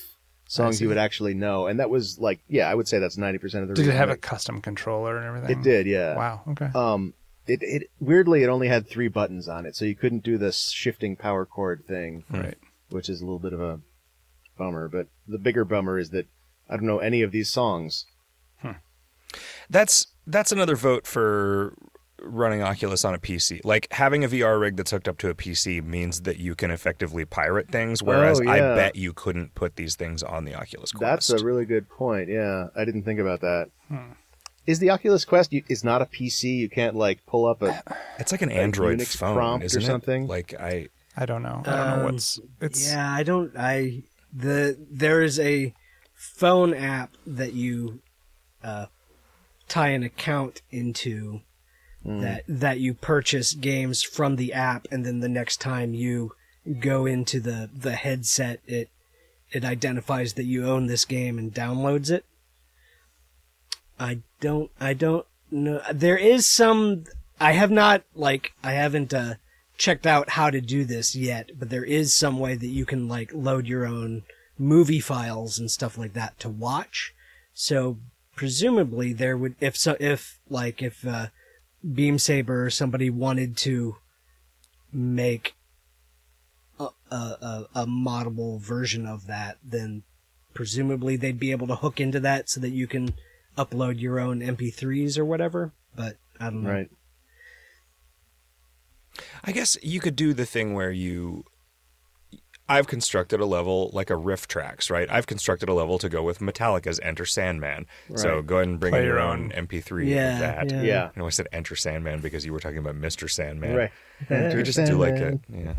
songs 0.47 0.81
you 0.81 0.87
would 0.87 0.97
actually 0.97 1.33
know. 1.33 1.67
And 1.67 1.79
that 1.79 1.89
was 1.89 2.19
like, 2.19 2.39
yeah, 2.47 2.69
I 2.69 2.75
would 2.75 2.87
say 2.87 2.99
that's 2.99 3.17
ninety 3.17 3.37
percent 3.39 3.63
of 3.63 3.69
the. 3.69 3.75
did 3.75 3.87
it 3.87 3.93
have 3.93 4.09
I- 4.09 4.13
a 4.13 4.17
custom 4.17 4.61
controller 4.61 5.17
and 5.17 5.25
everything? 5.25 5.59
It 5.59 5.63
did, 5.63 5.85
yeah. 5.87 6.15
Wow. 6.15 6.41
Okay. 6.49 6.69
Um, 6.73 7.13
it, 7.47 7.59
it 7.61 7.89
weirdly 7.99 8.43
it 8.43 8.49
only 8.49 8.67
had 8.67 8.87
three 8.87 9.07
buttons 9.07 9.47
on 9.47 9.65
it, 9.65 9.75
so 9.75 9.85
you 9.85 9.95
couldn't 9.95 10.23
do 10.23 10.37
the 10.37 10.51
shifting 10.51 11.15
power 11.15 11.45
chord 11.45 11.85
thing, 11.87 12.23
Right. 12.29 12.57
which 12.89 13.09
is 13.09 13.21
a 13.21 13.25
little 13.25 13.39
bit 13.39 13.53
of 13.53 13.61
a 13.61 13.79
bummer. 14.57 14.87
But 14.87 15.07
the 15.27 15.37
bigger 15.39 15.65
bummer 15.65 15.97
is 15.99 16.09
that 16.11 16.27
I 16.69 16.75
don't 16.77 16.85
know 16.87 16.99
any 16.99 17.21
of 17.21 17.31
these 17.31 17.51
songs. 17.51 18.05
That's 19.69 20.07
that's 20.27 20.51
another 20.51 20.75
vote 20.75 21.05
for 21.05 21.73
running 22.21 22.61
Oculus 22.61 23.03
on 23.03 23.13
a 23.13 23.17
PC. 23.19 23.61
Like 23.63 23.87
having 23.91 24.23
a 24.23 24.27
VR 24.27 24.59
rig 24.59 24.77
that's 24.77 24.91
hooked 24.91 25.07
up 25.07 25.17
to 25.19 25.29
a 25.29 25.35
PC 25.35 25.83
means 25.83 26.21
that 26.21 26.37
you 26.37 26.55
can 26.55 26.71
effectively 26.71 27.25
pirate 27.25 27.69
things, 27.69 28.01
oh, 28.01 28.05
whereas 28.05 28.39
Oh, 28.39 28.47
I 28.49 28.59
bet 28.59 28.95
you 28.95 29.11
couldn't 29.13 29.53
put 29.55 29.75
these 29.75 29.95
things 29.95 30.23
on 30.23 30.45
the 30.45 30.55
Oculus 30.55 30.91
Quest. 30.91 31.27
That's 31.29 31.41
a 31.41 31.45
really 31.45 31.65
good 31.65 31.89
point. 31.89 32.29
Yeah, 32.29 32.67
I 32.75 32.85
didn't 32.85 33.03
think 33.03 33.19
about 33.19 33.41
that. 33.41 33.69
Hmm. 33.89 34.13
Is 34.67 34.79
the 34.79 34.89
Oculus 34.89 35.25
Quest 35.25 35.53
you, 35.53 35.63
is 35.69 35.83
not 35.83 36.01
a 36.01 36.05
PC? 36.05 36.57
You 36.57 36.69
can't 36.69 36.95
like 36.95 37.25
pull 37.25 37.45
up 37.45 37.61
a. 37.61 37.81
it's 38.19 38.31
like 38.31 38.41
an 38.41 38.51
Android 38.51 38.99
Unix 38.99 39.15
phone, 39.15 39.35
prompt 39.35 39.63
or 39.63 39.65
isn't 39.67 39.81
it? 39.81 39.85
something? 39.85 40.27
Like 40.27 40.53
I 40.59 40.87
I 41.15 41.25
don't 41.25 41.43
know. 41.43 41.61
I 41.65 41.69
don't 41.75 41.87
know 41.87 41.95
Um, 41.95 42.03
what's 42.03 42.39
it's. 42.61 42.89
Yeah, 42.91 43.11
I 43.11 43.23
don't. 43.23 43.51
I 43.57 44.03
the 44.33 44.77
there 44.91 45.21
is 45.21 45.39
a 45.39 45.73
phone 46.13 46.73
app 46.73 47.11
that 47.25 47.53
you 47.53 47.99
uh, 48.63 48.87
tie 49.67 49.89
an 49.89 50.03
account 50.03 50.61
into 50.71 51.41
Hmm. 52.03 52.21
that 52.21 52.43
that 52.47 52.79
you 52.79 52.93
purchase 52.93 53.53
games 53.55 54.03
from 54.03 54.35
the 54.35 54.53
app, 54.53 54.85
and 54.91 55.03
then 55.03 55.21
the 55.21 55.27
next 55.29 55.57
time 55.59 55.95
you 55.95 56.33
go 56.79 57.07
into 57.07 57.39
the 57.39 57.67
the 57.75 57.93
headset, 57.95 58.59
it 58.67 58.89
it 59.51 59.65
identifies 59.65 60.33
that 60.33 60.43
you 60.43 60.67
own 60.67 60.85
this 60.85 61.03
game 61.03 61.39
and 61.39 61.51
downloads 61.51 62.11
it. 62.11 62.23
I 63.99 64.19
don't. 64.39 64.71
I 64.79 64.93
don't 64.93 65.25
know. 65.51 65.81
There 65.93 66.17
is 66.17 66.45
some. 66.45 67.05
I 67.39 67.53
have 67.53 67.71
not 67.71 68.03
like. 68.15 68.53
I 68.63 68.71
haven't. 68.73 69.13
uh 69.13 69.35
checked 69.77 70.07
out 70.07 70.31
how 70.31 70.49
to 70.49 70.61
do 70.61 70.83
this 70.83 71.15
yet, 71.15 71.51
but 71.57 71.69
there 71.69 71.83
is 71.83 72.13
some 72.13 72.39
way 72.39 72.55
that 72.55 72.67
you 72.67 72.85
can 72.85 73.07
like 73.07 73.31
load 73.33 73.67
your 73.67 73.85
own 73.85 74.23
movie 74.57 74.99
files 74.99 75.59
and 75.59 75.69
stuff 75.69 75.97
like 75.97 76.13
that 76.13 76.39
to 76.39 76.49
watch. 76.49 77.13
So 77.53 77.97
presumably 78.35 79.13
there 79.13 79.37
would 79.37 79.55
if 79.59 79.77
so 79.77 79.95
if 79.99 80.39
like 80.49 80.81
if 80.81 81.05
uh, 81.05 81.27
Beat 81.93 82.19
Saber 82.19 82.65
or 82.65 82.69
somebody 82.69 83.09
wanted 83.09 83.57
to 83.57 83.97
make 84.91 85.55
a, 86.79 86.89
a, 87.11 87.65
a, 87.73 87.85
moddable 87.85 88.59
version 88.59 89.05
of 89.05 89.27
that, 89.27 89.57
then 89.63 90.03
presumably 90.53 91.15
they'd 91.15 91.39
be 91.39 91.51
able 91.51 91.67
to 91.67 91.75
hook 91.75 91.99
into 91.99 92.19
that 92.21 92.49
so 92.49 92.59
that 92.59 92.69
you 92.69 92.87
can 92.87 93.13
upload 93.57 93.99
your 93.99 94.19
own 94.19 94.41
MP3s 94.41 95.17
or 95.17 95.25
whatever. 95.25 95.73
But 95.95 96.17
I 96.39 96.45
don't 96.45 96.63
know. 96.63 96.71
Right. 96.71 96.89
I 99.43 99.51
guess 99.51 99.77
you 99.81 99.99
could 99.99 100.15
do 100.15 100.33
the 100.33 100.45
thing 100.45 100.73
where 100.73 100.91
you. 100.91 101.45
I've 102.67 102.87
constructed 102.87 103.39
a 103.39 103.45
level 103.45 103.91
like 103.93 104.09
a 104.09 104.13
RiffTrax, 104.15 104.89
right? 104.89 105.07
I've 105.11 105.27
constructed 105.27 105.69
a 105.69 105.73
level 105.75 105.99
to 105.99 106.09
go 106.09 106.23
with 106.23 106.39
Metallica's 106.39 106.99
Enter 107.01 107.23
Sandman. 107.25 107.85
So 108.15 108.41
go 108.41 108.55
ahead 108.55 108.67
and 108.69 108.79
bring 108.79 108.91
Play 108.91 109.01
in 109.01 109.05
your 109.05 109.17
your 109.17 109.23
own 109.23 109.53
own. 109.55 109.67
MP3 109.67 110.07
Yeah, 110.09 110.33
of 110.33 110.39
that. 110.39 110.71
yeah. 110.71 110.81
Yeah. 110.81 111.09
I 111.15 111.19
know 111.19 111.27
I 111.27 111.29
said 111.29 111.47
Enter 111.51 111.75
Sandman 111.75 112.21
because 112.21 112.43
you 112.43 112.51
were 112.51 112.59
talking 112.59 112.79
about 112.79 112.95
Mr. 112.95 113.29
Sandman. 113.29 113.75
Right. 113.75 113.91
We 114.55 114.63
just 114.63 114.83
do 114.83 114.97
like 114.97 115.13
a 115.13 115.39
yeah. 115.47 115.75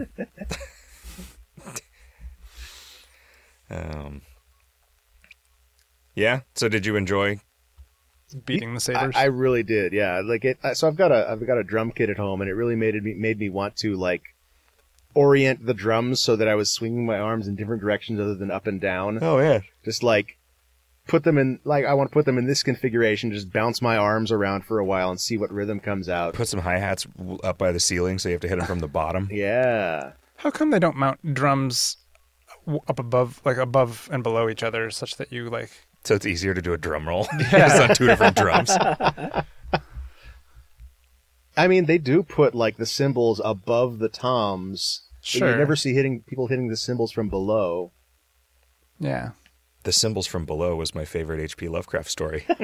um. 3.70 4.22
Yeah. 6.14 6.40
So 6.54 6.68
did 6.68 6.86
you 6.86 6.94
enjoy? 6.96 7.40
Beating 8.44 8.74
the 8.74 8.80
sabers. 8.80 9.14
I 9.16 9.24
really 9.24 9.62
did, 9.62 9.92
yeah. 9.92 10.20
Like 10.24 10.44
it. 10.44 10.58
So 10.74 10.88
I've 10.88 10.96
got 10.96 11.12
a 11.12 11.30
I've 11.30 11.46
got 11.46 11.58
a 11.58 11.64
drum 11.64 11.92
kit 11.92 12.10
at 12.10 12.18
home, 12.18 12.40
and 12.40 12.50
it 12.50 12.54
really 12.54 12.76
made 12.76 12.94
it 12.94 13.04
made 13.04 13.38
me 13.38 13.48
want 13.48 13.76
to 13.76 13.96
like 13.96 14.22
orient 15.14 15.64
the 15.64 15.74
drums 15.74 16.20
so 16.20 16.36
that 16.36 16.46
I 16.46 16.54
was 16.54 16.70
swinging 16.70 17.06
my 17.06 17.18
arms 17.18 17.48
in 17.48 17.56
different 17.56 17.80
directions 17.80 18.20
other 18.20 18.34
than 18.34 18.50
up 18.50 18.66
and 18.66 18.80
down. 18.80 19.18
Oh 19.22 19.38
yeah. 19.38 19.60
Just 19.84 20.02
like 20.02 20.36
put 21.06 21.24
them 21.24 21.38
in 21.38 21.60
like 21.64 21.84
I 21.84 21.94
want 21.94 22.10
to 22.10 22.12
put 22.12 22.26
them 22.26 22.38
in 22.38 22.46
this 22.46 22.62
configuration. 22.62 23.32
Just 23.32 23.52
bounce 23.52 23.80
my 23.80 23.96
arms 23.96 24.30
around 24.30 24.64
for 24.64 24.78
a 24.78 24.84
while 24.84 25.10
and 25.10 25.20
see 25.20 25.38
what 25.38 25.50
rhythm 25.50 25.80
comes 25.80 26.08
out. 26.08 26.34
Put 26.34 26.48
some 26.48 26.60
hi 26.60 26.78
hats 26.78 27.06
up 27.42 27.58
by 27.58 27.72
the 27.72 27.80
ceiling, 27.80 28.18
so 28.18 28.28
you 28.28 28.34
have 28.34 28.42
to 28.42 28.48
hit 28.48 28.58
them 28.58 28.66
from 28.66 28.80
the 28.80 28.88
bottom. 28.88 29.28
Yeah. 29.36 30.12
How 30.36 30.50
come 30.50 30.70
they 30.70 30.78
don't 30.78 30.96
mount 30.96 31.34
drums 31.34 31.96
up 32.88 32.98
above, 32.98 33.40
like 33.44 33.56
above 33.56 34.08
and 34.12 34.22
below 34.22 34.48
each 34.50 34.62
other, 34.62 34.90
such 34.90 35.16
that 35.16 35.32
you 35.32 35.48
like? 35.48 35.85
So 36.06 36.14
it's 36.14 36.26
easier 36.26 36.54
to 36.54 36.62
do 36.62 36.72
a 36.72 36.78
drum 36.78 37.08
roll. 37.08 37.26
Yeah. 37.52 37.66
it's 37.66 37.80
on 37.80 37.96
two 37.96 38.06
different 38.06 38.36
drums. 38.36 38.70
I 41.56 41.66
mean, 41.66 41.86
they 41.86 41.98
do 41.98 42.22
put 42.22 42.54
like 42.54 42.76
the 42.76 42.86
cymbals 42.86 43.40
above 43.44 43.98
the 43.98 44.08
toms. 44.08 45.02
but 45.20 45.26
Sure. 45.26 45.50
You 45.50 45.56
never 45.56 45.74
see 45.74 45.94
hitting 45.94 46.22
people 46.22 46.46
hitting 46.46 46.68
the 46.68 46.76
cymbals 46.76 47.10
from 47.10 47.28
below. 47.28 47.90
Yeah. 49.00 49.30
The 49.82 49.92
symbols 49.92 50.28
from 50.28 50.44
below 50.44 50.76
was 50.76 50.94
my 50.94 51.04
favorite 51.04 51.40
H.P. 51.40 51.68
Lovecraft 51.68 52.10
story. 52.10 52.46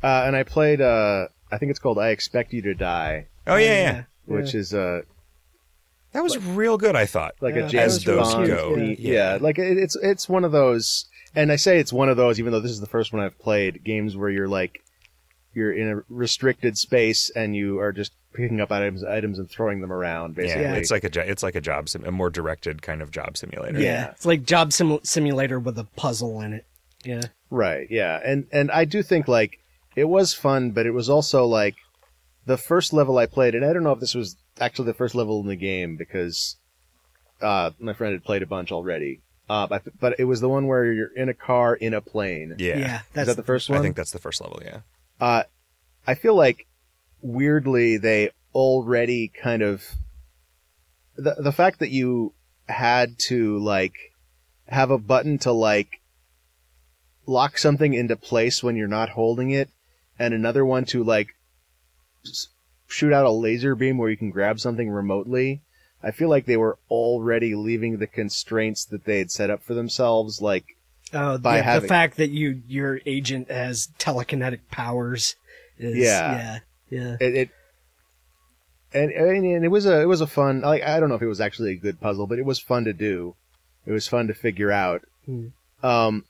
Uh, 0.00 0.22
and 0.26 0.36
I 0.36 0.44
played. 0.44 0.80
Uh, 0.80 1.26
I 1.50 1.58
think 1.58 1.70
it's 1.70 1.80
called 1.80 1.98
"I 1.98 2.10
Expect 2.10 2.52
You 2.52 2.62
to 2.62 2.74
Die," 2.74 3.26
Oh 3.48 3.56
yeah, 3.56 3.66
yeah. 3.66 4.02
which 4.26 4.54
is 4.54 4.72
uh, 4.72 5.00
That 6.12 6.22
was 6.22 6.38
real 6.38 6.78
good. 6.78 6.96
I 6.96 7.06
thought. 7.06 7.34
like 7.40 7.54
Yeah, 7.54 7.60
a 7.60 7.62
that 7.64 7.70
James 7.70 7.94
was 7.94 8.04
those 8.04 8.34
Bond. 8.34 8.46
go. 8.46 8.76
Yeah. 8.76 8.94
yeah. 8.98 9.38
like 9.40 9.58
it, 9.58 9.76
it's 9.78 9.96
it's 9.96 10.28
one 10.28 10.44
of 10.44 10.52
those, 10.52 11.06
and 11.34 11.52
I 11.52 11.56
say 11.56 11.78
it's 11.78 11.92
one 11.92 12.08
of 12.08 12.16
those, 12.16 12.38
even 12.40 12.52
though 12.52 12.60
this 12.60 12.70
is 12.72 12.80
the 12.80 12.86
first 12.86 13.12
one 13.12 13.22
I've 13.22 13.38
played. 13.38 13.84
Games 13.84 14.16
where 14.16 14.30
you're 14.30 14.48
like, 14.48 14.82
you're 15.54 15.72
in 15.72 15.88
a 15.98 16.02
restricted 16.08 16.78
space 16.78 17.30
and 17.30 17.54
you 17.54 17.78
are 17.80 17.92
just 17.92 18.12
picking 18.32 18.60
up 18.60 18.70
items, 18.70 19.02
items 19.04 19.38
and 19.38 19.50
throwing 19.50 19.80
them 19.80 19.92
around. 19.92 20.34
Basically, 20.34 20.62
Yeah, 20.62 20.74
it's 20.74 20.90
like 20.90 21.04
a 21.04 21.10
jo- 21.10 21.22
it's 21.26 21.42
like 21.42 21.54
a 21.56 21.60
job 21.60 21.88
sim- 21.88 22.04
a 22.04 22.10
more 22.12 22.30
directed 22.30 22.80
kind 22.82 23.02
of 23.02 23.10
job 23.10 23.36
simulator. 23.36 23.80
Yeah. 23.80 24.10
It's 24.10 24.26
like 24.26 24.44
Job 24.44 24.72
sim- 24.72 25.00
Simulator 25.02 25.58
with 25.58 25.78
a 25.78 25.84
puzzle 25.84 26.40
in 26.40 26.52
it. 26.52 26.64
Yeah. 27.04 27.22
Right, 27.50 27.86
yeah. 27.90 28.20
And 28.24 28.46
and 28.52 28.70
I 28.70 28.84
do 28.84 29.02
think 29.02 29.28
like 29.28 29.58
it 29.96 30.04
was 30.04 30.32
fun, 30.34 30.70
but 30.70 30.86
it 30.86 30.92
was 30.92 31.08
also 31.10 31.44
like 31.44 31.74
the 32.46 32.56
first 32.58 32.92
level 32.92 33.18
I 33.18 33.26
played, 33.26 33.54
and 33.54 33.64
I 33.64 33.72
don't 33.72 33.82
know 33.82 33.92
if 33.92 34.00
this 34.00 34.14
was 34.14 34.36
actually 34.60 34.86
the 34.86 34.94
first 34.94 35.14
level 35.14 35.40
in 35.40 35.46
the 35.46 35.56
game 35.56 35.96
because 35.96 36.56
uh, 37.40 37.70
my 37.78 37.92
friend 37.92 38.12
had 38.12 38.24
played 38.24 38.42
a 38.42 38.46
bunch 38.46 38.72
already. 38.72 39.20
Uh, 39.48 39.66
but, 39.66 39.82
but 39.98 40.16
it 40.18 40.24
was 40.24 40.40
the 40.40 40.48
one 40.48 40.66
where 40.66 40.92
you're 40.92 41.14
in 41.16 41.28
a 41.28 41.34
car 41.34 41.74
in 41.74 41.94
a 41.94 42.00
plane. 42.00 42.56
Yeah. 42.58 42.78
Yeah. 42.78 43.00
Is 43.22 43.28
that 43.28 43.36
the 43.36 43.42
first 43.42 43.70
one? 43.70 43.78
I 43.78 43.82
think 43.82 43.96
that's 43.96 44.10
the 44.10 44.18
first 44.18 44.40
level. 44.42 44.60
Yeah. 44.64 44.80
Uh, 45.20 45.44
I 46.06 46.14
feel 46.14 46.34
like 46.34 46.66
weirdly 47.22 47.96
they 47.96 48.30
already 48.54 49.28
kind 49.28 49.62
of 49.62 49.84
the 51.16 51.34
the 51.38 51.52
fact 51.52 51.80
that 51.80 51.90
you 51.90 52.32
had 52.68 53.18
to 53.18 53.58
like 53.58 53.94
have 54.68 54.90
a 54.90 54.98
button 54.98 55.38
to 55.38 55.52
like 55.52 56.00
lock 57.26 57.58
something 57.58 57.94
into 57.94 58.16
place 58.16 58.62
when 58.62 58.76
you're 58.76 58.88
not 58.88 59.10
holding 59.10 59.50
it, 59.50 59.68
and 60.18 60.32
another 60.32 60.64
one 60.64 60.84
to 60.86 61.02
like 61.02 61.34
s- 62.24 62.48
shoot 62.88 63.12
out 63.12 63.26
a 63.26 63.30
laser 63.30 63.74
beam 63.76 63.98
where 63.98 64.10
you 64.10 64.16
can 64.16 64.30
grab 64.30 64.58
something 64.58 64.90
remotely. 64.90 65.60
I 66.02 66.10
feel 66.10 66.28
like 66.28 66.46
they 66.46 66.56
were 66.56 66.78
already 66.90 67.54
leaving 67.54 67.98
the 67.98 68.06
constraints 68.06 68.84
that 68.86 69.04
they 69.04 69.18
had 69.18 69.30
set 69.30 69.50
up 69.50 69.62
for 69.62 69.74
themselves, 69.74 70.40
like 70.42 70.76
Oh, 71.12 71.38
by 71.38 71.58
the, 71.58 71.62
having- 71.62 71.82
the 71.82 71.88
fact 71.88 72.16
that 72.18 72.30
you 72.30 72.62
your 72.68 73.00
agent 73.06 73.50
has 73.50 73.88
telekinetic 73.98 74.60
powers 74.70 75.36
is 75.78 75.96
Yeah. 75.96 76.32
yeah 76.32 76.58
yeah 76.90 77.16
it, 77.20 77.34
it 77.34 77.50
and, 78.92 79.10
and 79.12 79.44
and 79.44 79.64
it 79.64 79.68
was 79.68 79.86
a 79.86 80.00
it 80.02 80.06
was 80.06 80.20
a 80.20 80.26
fun 80.26 80.60
like 80.62 80.82
I 80.82 80.98
don't 81.00 81.08
know 81.08 81.14
if 81.14 81.22
it 81.22 81.26
was 81.26 81.40
actually 81.40 81.72
a 81.72 81.76
good 81.76 82.00
puzzle, 82.00 82.26
but 82.26 82.38
it 82.38 82.44
was 82.44 82.58
fun 82.58 82.84
to 82.84 82.92
do. 82.92 83.34
It 83.86 83.92
was 83.92 84.06
fun 84.08 84.26
to 84.28 84.34
figure 84.34 84.70
out. 84.72 85.02
Hmm. 85.26 85.48
Um, 85.82 86.24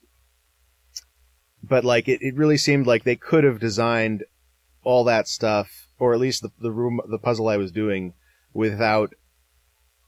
but 1.63 1.85
like 1.85 2.09
it, 2.09 2.23
it 2.23 2.35
really 2.37 2.57
seemed 2.57 2.87
like 2.87 3.05
they 3.05 3.17
could 3.17 3.45
have 3.45 3.59
designed 3.59 4.25
all 4.85 5.05
that 5.05 5.29
stuff, 5.29 5.88
or 5.99 6.15
at 6.15 6.21
least 6.21 6.43
the 6.43 6.51
the 6.61 6.73
room 6.73 7.01
the 7.09 7.19
puzzle 7.19 7.49
I 7.49 7.57
was 7.57 7.73
doing, 7.73 8.15
without 8.53 9.15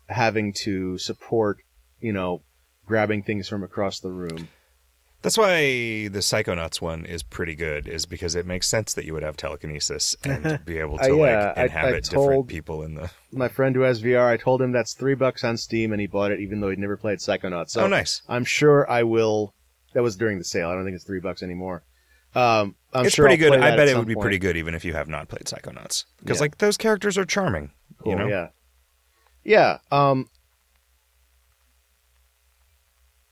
having 0.09 0.53
to 0.53 0.99
support, 0.99 1.59
you 2.01 2.12
know, 2.12 2.43
grabbing 2.86 3.22
things 3.22 3.49
from 3.49 3.62
across 3.62 4.01
the 4.01 4.11
room. 4.11 4.49
That's 5.22 5.36
why 5.36 6.09
the 6.09 6.20
Psychonauts 6.20 6.80
one 6.80 7.05
is 7.05 7.22
pretty 7.22 7.55
good, 7.55 7.86
is 7.86 8.07
because 8.07 8.34
it 8.34 8.47
makes 8.47 8.66
sense 8.66 8.95
that 8.95 9.05
you 9.05 9.12
would 9.12 9.22
have 9.22 9.36
telekinesis 9.36 10.16
and 10.24 10.59
be 10.64 10.78
able 10.78 10.97
to 10.97 11.05
Uh, 11.12 11.14
yeah, 11.14 11.47
like 11.47 11.59
I- 11.59 11.61
I 11.61 11.64
inhabit 11.64 12.05
told- 12.05 12.26
different 12.28 12.49
people 12.49 12.82
in 12.82 12.95
the. 12.95 13.11
My 13.30 13.49
friend 13.49 13.76
who 13.76 13.82
has 13.82 14.03
VR, 14.03 14.26
I 14.28 14.38
told 14.38 14.62
him 14.62 14.72
that's 14.72 14.95
three 14.95 15.14
bucks 15.14 15.45
on 15.45 15.59
Steam, 15.59 15.93
and 15.93 16.01
he 16.01 16.07
bought 16.07 16.30
it 16.32 16.41
even 16.41 16.61
though 16.61 16.70
he'd 16.70 16.78
never 16.78 16.97
played 16.97 17.18
Psychonauts. 17.18 17.70
So 17.70 17.84
oh, 17.84 17.86
nice. 17.86 18.22
I'm 18.28 18.45
sure 18.47 18.91
I 18.91 19.03
will. 19.03 19.53
That 19.93 20.03
was 20.03 20.16
during 20.16 20.38
the 20.38 20.45
sale. 20.45 20.70
I 20.70 20.74
don't 20.74 20.84
think 20.84 20.95
it's 20.95 21.05
three 21.05 21.20
bucks 21.20 21.43
anymore. 21.43 21.82
Um, 22.35 22.76
I'm 22.93 23.07
it's 23.07 23.14
sure 23.14 23.26
pretty 23.26 23.45
I'll 23.45 23.51
good. 23.53 23.61
I 23.61 23.74
bet 23.76 23.89
it 23.89 23.97
would 23.97 24.07
be 24.07 24.14
point. 24.14 24.22
pretty 24.22 24.39
good 24.39 24.57
even 24.57 24.74
if 24.74 24.85
you 24.85 24.93
have 24.93 25.09
not 25.09 25.28
played 25.28 25.44
Psychonauts, 25.44 26.05
because 26.20 26.39
Yeah. 26.39 26.43
like 26.43 26.59
those 26.59 26.77
characters 26.77 27.16
are 27.19 27.24
charming. 27.24 27.73
Cool, 28.02 28.12
you 28.12 28.19
know. 28.19 28.27
Yeah. 28.28 28.48
Yeah. 29.44 29.78
Um. 29.90 30.28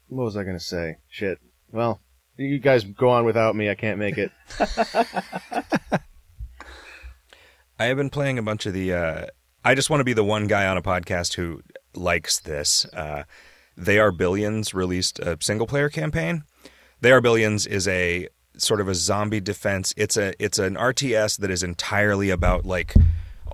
What 0.09 0.25
was 0.25 0.37
I 0.37 0.45
gonna 0.45 0.59
say? 0.61 0.97
Shit. 1.09 1.39
Well, 1.71 2.01
you 2.37 2.59
guys 2.59 2.85
go 2.85 3.11
on 3.11 3.25
without 3.25 3.55
me. 3.55 3.69
I 3.71 3.75
can't 3.75 3.99
make 3.99 4.17
it. 4.19 4.33
I 7.81 7.85
have 7.87 7.97
been 7.97 8.11
playing 8.11 8.39
a 8.39 8.43
bunch 8.43 8.67
of 8.67 8.73
the. 8.73 8.93
Uh, 8.93 9.27
I 9.65 9.75
just 9.75 9.91
want 9.91 10.01
to 10.01 10.05
be 10.05 10.13
the 10.13 10.25
one 10.25 10.47
guy 10.47 10.67
on 10.67 10.77
a 10.77 10.83
podcast 10.83 11.35
who 11.35 11.63
likes 11.95 12.41
this. 12.41 12.85
Uh, 12.87 13.25
they 13.77 13.99
Are 13.99 14.11
Billions 14.11 14.75
released 14.75 15.19
a 15.21 15.37
single 15.41 15.67
player 15.67 15.89
campaign. 15.89 16.43
They 17.01 17.13
Are 17.13 17.21
Billions 17.21 17.67
is 17.67 17.87
a 17.87 18.29
sort 18.59 18.81
of 18.81 18.89
a 18.89 18.95
zombie 18.95 19.41
defense. 19.41 19.95
It's 19.97 20.17
a 20.17 20.33
it's 20.43 20.59
an 20.59 20.75
RTS 20.75 21.39
that 21.39 21.51
is 21.51 21.63
entirely 21.63 22.31
about 22.31 22.65
like 22.65 22.95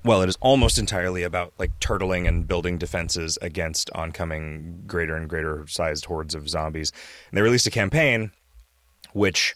well, 0.05 0.20
it 0.20 0.28
is 0.28 0.36
almost 0.40 0.78
entirely 0.78 1.22
about 1.22 1.55
like 1.59 1.78
turtling 1.81 2.28
and 2.28 2.47
building 2.47 2.76
defenses 2.76 3.39
against 3.40 3.90
oncoming 3.94 4.82
greater 4.86 5.16
and 5.16 5.28
greater 5.28 5.66
sized 5.66 6.05
hordes 6.05 6.35
of 6.35 6.48
zombies. 6.48 6.93
And 7.31 7.39
they 7.39 7.43
released 7.43 7.66
a 7.66 7.70
campaign 7.70 8.31
which 9.14 9.55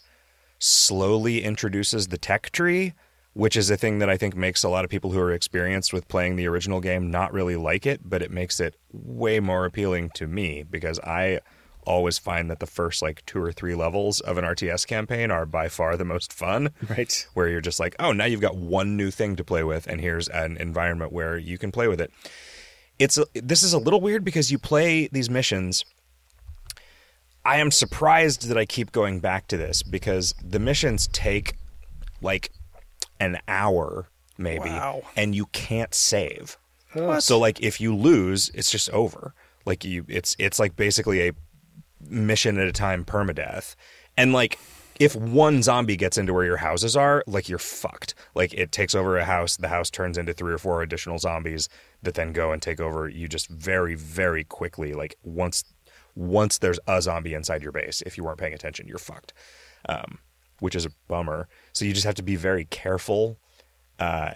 slowly 0.57 1.43
introduces 1.43 2.07
the 2.07 2.17
tech 2.17 2.49
tree, 2.49 2.93
which 3.33 3.55
is 3.55 3.69
a 3.69 3.77
thing 3.77 3.99
that 3.99 4.09
I 4.09 4.17
think 4.17 4.35
makes 4.35 4.63
a 4.63 4.69
lot 4.69 4.83
of 4.83 4.89
people 4.89 5.11
who 5.11 5.19
are 5.19 5.31
experienced 5.31 5.93
with 5.93 6.07
playing 6.07 6.35
the 6.35 6.47
original 6.47 6.81
game 6.81 7.11
not 7.11 7.31
really 7.31 7.55
like 7.55 7.85
it, 7.85 8.01
but 8.03 8.23
it 8.23 8.31
makes 8.31 8.59
it 8.59 8.75
way 8.91 9.39
more 9.39 9.65
appealing 9.65 10.09
to 10.15 10.25
me 10.25 10.63
because 10.63 10.99
I 10.99 11.41
always 11.89 12.17
find 12.19 12.49
that 12.49 12.59
the 12.59 12.65
first 12.67 13.01
like 13.01 13.25
two 13.25 13.41
or 13.41 13.51
three 13.51 13.75
levels 13.75 14.19
of 14.21 14.37
an 14.37 14.45
RTS 14.45 14.85
campaign 14.87 15.31
are 15.31 15.45
by 15.45 15.67
far 15.67 15.97
the 15.97 16.05
most 16.05 16.31
fun 16.31 16.69
Right. 16.89 17.27
where 17.33 17.47
you're 17.49 17.61
just 17.61 17.79
like, 17.79 17.95
oh, 17.99 18.11
now 18.13 18.25
you've 18.25 18.41
got 18.41 18.55
one 18.55 18.95
new 18.95 19.11
thing 19.11 19.35
to 19.37 19.43
play 19.43 19.63
with, 19.63 19.87
and 19.87 19.99
here's 19.99 20.27
an 20.29 20.55
environment 20.57 21.11
where 21.11 21.37
you 21.37 21.57
can 21.57 21.71
play 21.71 21.87
with 21.87 21.99
it. 21.99 22.11
It's 22.99 23.17
a, 23.17 23.25
this 23.33 23.63
is 23.63 23.73
a 23.73 23.77
little 23.79 24.01
weird 24.01 24.23
because 24.23 24.51
you 24.51 24.59
play 24.59 25.07
these 25.11 25.29
missions. 25.29 25.83
I 27.45 27.57
am 27.57 27.71
surprised 27.71 28.47
that 28.49 28.57
I 28.57 28.65
keep 28.65 28.91
going 28.91 29.19
back 29.19 29.47
to 29.47 29.57
this 29.57 29.81
because 29.81 30.35
the 30.43 30.59
missions 30.59 31.07
take 31.07 31.55
like 32.21 32.51
an 33.19 33.37
hour 33.47 34.09
maybe, 34.37 34.69
Wow. 34.69 35.01
and 35.15 35.33
you 35.33 35.47
can't 35.47 35.93
save. 35.93 36.57
So 37.19 37.37
like 37.39 37.61
if 37.61 37.79
you 37.79 37.95
lose, 37.95 38.49
it's 38.53 38.71
just 38.71 38.89
over. 38.91 39.33
Like 39.65 39.85
you, 39.85 40.05
it's 40.07 40.35
it's 40.39 40.59
like 40.59 40.75
basically 40.75 41.27
a 41.27 41.33
mission 42.07 42.57
at 42.57 42.67
a 42.67 42.71
time 42.71 43.03
permadeath. 43.05 43.75
And 44.17 44.33
like 44.33 44.59
if 44.99 45.15
one 45.15 45.63
zombie 45.63 45.95
gets 45.95 46.17
into 46.17 46.33
where 46.33 46.43
your 46.45 46.57
houses 46.57 46.95
are, 46.97 47.23
like 47.25 47.47
you're 47.47 47.57
fucked. 47.57 48.13
Like 48.35 48.53
it 48.53 48.71
takes 48.71 48.93
over 48.93 49.17
a 49.17 49.23
house, 49.25 49.55
the 49.57 49.69
house 49.69 49.89
turns 49.89 50.17
into 50.17 50.33
three 50.33 50.53
or 50.53 50.57
four 50.57 50.81
additional 50.81 51.17
zombies 51.19 51.69
that 52.03 52.15
then 52.15 52.33
go 52.33 52.51
and 52.51 52.61
take 52.61 52.81
over. 52.81 53.07
You 53.07 53.27
just 53.27 53.47
very 53.47 53.95
very 53.95 54.43
quickly 54.43 54.93
like 54.93 55.15
once 55.23 55.63
once 56.15 56.57
there's 56.57 56.79
a 56.87 57.01
zombie 57.01 57.33
inside 57.33 57.61
your 57.63 57.71
base. 57.71 58.01
If 58.05 58.17
you 58.17 58.23
weren't 58.25 58.39
paying 58.39 58.53
attention, 58.53 58.87
you're 58.87 58.97
fucked, 58.97 59.31
um, 59.87 60.19
which 60.59 60.75
is 60.75 60.85
a 60.85 60.89
bummer. 61.07 61.47
So 61.71 61.85
you 61.85 61.93
just 61.93 62.05
have 62.05 62.15
to 62.15 62.23
be 62.23 62.35
very 62.35 62.65
careful, 62.65 63.39
uh, 63.99 64.33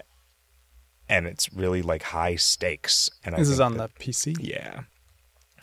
and 1.10 1.26
it's 1.26 1.52
really 1.52 1.82
like 1.82 2.02
high 2.02 2.36
stakes. 2.36 3.10
And 3.22 3.34
I 3.34 3.38
This 3.38 3.50
is 3.50 3.60
on 3.60 3.76
the 3.76 3.88
PC. 4.00 4.36
yeah. 4.40 4.84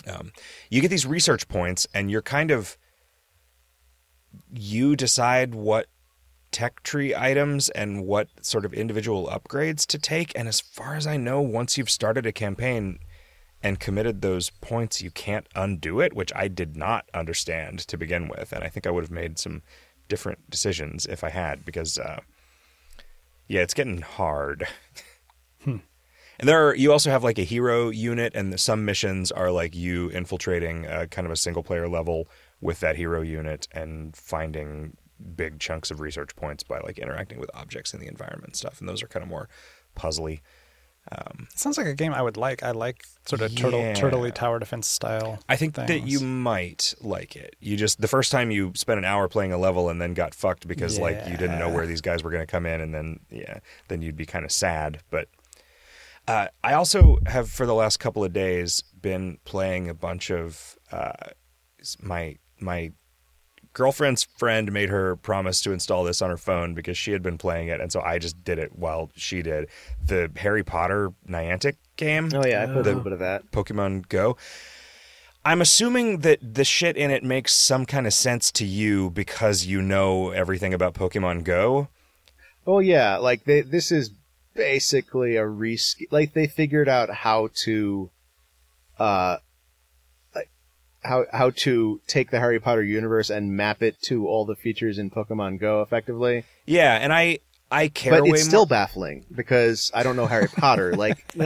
Um, 0.07 0.31
you 0.69 0.81
get 0.81 0.89
these 0.89 1.05
research 1.05 1.47
points, 1.47 1.87
and 1.93 2.09
you're 2.09 2.21
kind 2.21 2.51
of 2.51 2.77
you 4.53 4.95
decide 4.95 5.53
what 5.53 5.87
tech 6.51 6.83
tree 6.83 7.15
items 7.15 7.69
and 7.69 8.05
what 8.05 8.27
sort 8.41 8.65
of 8.65 8.73
individual 8.73 9.27
upgrades 9.27 9.85
to 9.87 9.97
take. 9.97 10.31
And 10.35 10.47
as 10.47 10.59
far 10.59 10.95
as 10.95 11.07
I 11.07 11.17
know, 11.17 11.41
once 11.41 11.77
you've 11.77 11.89
started 11.89 12.25
a 12.25 12.31
campaign 12.31 12.99
and 13.63 13.79
committed 13.79 14.21
those 14.21 14.49
points, 14.49 15.01
you 15.01 15.11
can't 15.11 15.47
undo 15.55 16.01
it, 16.01 16.13
which 16.13 16.31
I 16.35 16.47
did 16.47 16.75
not 16.75 17.05
understand 17.13 17.79
to 17.79 17.97
begin 17.97 18.27
with. 18.27 18.51
And 18.51 18.63
I 18.63 18.69
think 18.69 18.85
I 18.85 18.91
would 18.91 19.03
have 19.03 19.11
made 19.11 19.39
some 19.39 19.61
different 20.09 20.49
decisions 20.49 21.05
if 21.05 21.23
I 21.23 21.29
had, 21.29 21.63
because 21.63 21.97
uh, 21.97 22.19
yeah, 23.47 23.61
it's 23.61 23.73
getting 23.73 24.01
hard. 24.01 24.67
And 26.41 26.49
there 26.49 26.67
are, 26.67 26.75
you 26.75 26.91
also 26.91 27.09
have 27.11 27.23
like 27.23 27.37
a 27.39 27.43
hero 27.43 27.89
unit, 27.89 28.33
and 28.35 28.59
some 28.59 28.83
missions 28.83 29.31
are 29.31 29.51
like 29.51 29.75
you 29.75 30.09
infiltrating 30.09 30.87
uh, 30.87 31.05
kind 31.09 31.25
of 31.25 31.31
a 31.31 31.35
single 31.37 31.63
player 31.63 31.87
level 31.87 32.27
with 32.59 32.79
that 32.81 32.95
hero 32.97 33.21
unit 33.21 33.67
and 33.71 34.15
finding 34.15 34.97
big 35.35 35.59
chunks 35.59 35.91
of 35.91 35.99
research 36.01 36.35
points 36.35 36.63
by 36.63 36.79
like 36.79 36.97
interacting 36.97 37.39
with 37.39 37.49
objects 37.53 37.93
in 37.93 37.99
the 37.99 38.07
environment 38.07 38.47
and 38.47 38.55
stuff. 38.55 38.79
And 38.79 38.89
those 38.89 39.03
are 39.03 39.07
kind 39.07 39.21
of 39.23 39.29
more 39.29 39.47
puzzly. 39.95 40.41
It 41.11 41.59
sounds 41.59 41.77
like 41.77 41.87
a 41.87 41.93
game 41.95 42.13
I 42.13 42.21
would 42.21 42.37
like. 42.37 42.63
I 42.63 42.71
like 42.71 43.03
sort 43.25 43.41
of 43.41 43.55
turtle 43.55 43.79
Yeah. 43.81 43.93
turtley 43.93 44.31
tower 44.33 44.59
defense 44.59 44.87
style. 44.87 45.39
I 45.49 45.55
think 45.57 45.75
that 45.75 46.07
you 46.07 46.19
might 46.21 46.93
like 47.01 47.35
it. 47.35 47.55
You 47.59 47.75
just 47.75 47.99
the 48.01 48.07
first 48.07 48.31
time 48.31 48.51
you 48.51 48.71
spent 48.75 48.97
an 48.99 49.05
hour 49.05 49.27
playing 49.27 49.51
a 49.51 49.57
level 49.57 49.89
and 49.89 49.99
then 50.01 50.13
got 50.13 50.33
fucked 50.35 50.67
because 50.67 50.99
like 50.99 51.27
you 51.27 51.37
didn't 51.37 51.59
know 51.59 51.69
where 51.69 51.85
these 51.87 52.01
guys 52.01 52.23
were 52.23 52.29
going 52.31 52.43
to 52.43 52.51
come 52.51 52.65
in, 52.65 52.81
and 52.81 52.93
then 52.93 53.19
yeah, 53.29 53.59
then 53.89 54.01
you'd 54.01 54.15
be 54.15 54.25
kind 54.27 54.45
of 54.45 54.51
sad. 54.51 54.99
But 55.09 55.27
uh, 56.27 56.47
I 56.63 56.73
also 56.73 57.17
have 57.25 57.49
for 57.49 57.65
the 57.65 57.73
last 57.73 57.97
couple 57.97 58.23
of 58.23 58.33
days 58.33 58.83
been 59.01 59.37
playing 59.43 59.89
a 59.89 59.93
bunch 59.93 60.29
of 60.29 60.77
uh, 60.91 61.11
my 62.01 62.37
my 62.59 62.91
girlfriend's 63.73 64.23
friend 64.23 64.71
made 64.71 64.89
her 64.89 65.15
promise 65.15 65.61
to 65.61 65.71
install 65.71 66.03
this 66.03 66.21
on 66.21 66.29
her 66.29 66.37
phone 66.37 66.73
because 66.73 66.97
she 66.97 67.11
had 67.11 67.23
been 67.23 67.37
playing 67.37 67.69
it, 67.69 67.79
and 67.79 67.91
so 67.91 68.01
I 68.01 68.19
just 68.19 68.43
did 68.43 68.59
it 68.59 68.77
while 68.77 69.09
she 69.15 69.41
did 69.41 69.69
the 70.05 70.31
Harry 70.37 70.63
Potter 70.63 71.11
Niantic 71.27 71.75
game. 71.97 72.29
Oh 72.33 72.45
yeah, 72.45 72.63
I 72.63 72.65
played 72.65 72.77
a 72.77 72.83
little 72.83 73.01
bit 73.01 73.13
of 73.13 73.19
that. 73.19 73.51
Pokemon 73.51 74.07
Go. 74.09 74.37
I'm 75.43 75.61
assuming 75.61 76.19
that 76.19 76.37
the 76.53 76.63
shit 76.63 76.95
in 76.95 77.09
it 77.09 77.23
makes 77.23 77.51
some 77.51 77.87
kind 77.87 78.05
of 78.05 78.13
sense 78.13 78.51
to 78.51 78.65
you 78.65 79.09
because 79.09 79.65
you 79.65 79.81
know 79.81 80.29
everything 80.29 80.73
about 80.73 80.93
Pokemon 80.93 81.43
Go. 81.43 81.87
Oh 82.67 82.79
yeah, 82.79 83.17
like 83.17 83.45
they 83.45 83.61
this 83.61 83.91
is 83.91 84.11
basically 84.53 85.37
a 85.37 85.43
resk 85.43 86.01
like 86.11 86.33
they 86.33 86.47
figured 86.47 86.89
out 86.89 87.09
how 87.09 87.49
to 87.53 88.09
uh 88.99 89.37
like 90.35 90.49
how 91.03 91.25
how 91.31 91.49
to 91.51 92.01
take 92.07 92.31
the 92.31 92.39
Harry 92.39 92.59
Potter 92.59 92.83
universe 92.83 93.29
and 93.29 93.55
map 93.55 93.81
it 93.81 94.01
to 94.03 94.27
all 94.27 94.45
the 94.45 94.55
features 94.55 94.97
in 94.97 95.09
Pokemon 95.09 95.59
Go 95.59 95.81
effectively. 95.81 96.43
Yeah, 96.65 96.95
and 96.95 97.13
I 97.13 97.39
I 97.71 97.87
care 97.87 98.13
But 98.13 98.23
way 98.23 98.29
it's 98.31 98.43
still 98.43 98.65
baffling 98.65 99.25
because 99.33 99.91
I 99.93 100.03
don't 100.03 100.15
know 100.15 100.27
Harry 100.27 100.47
Potter. 100.47 100.93
Like 100.95 101.25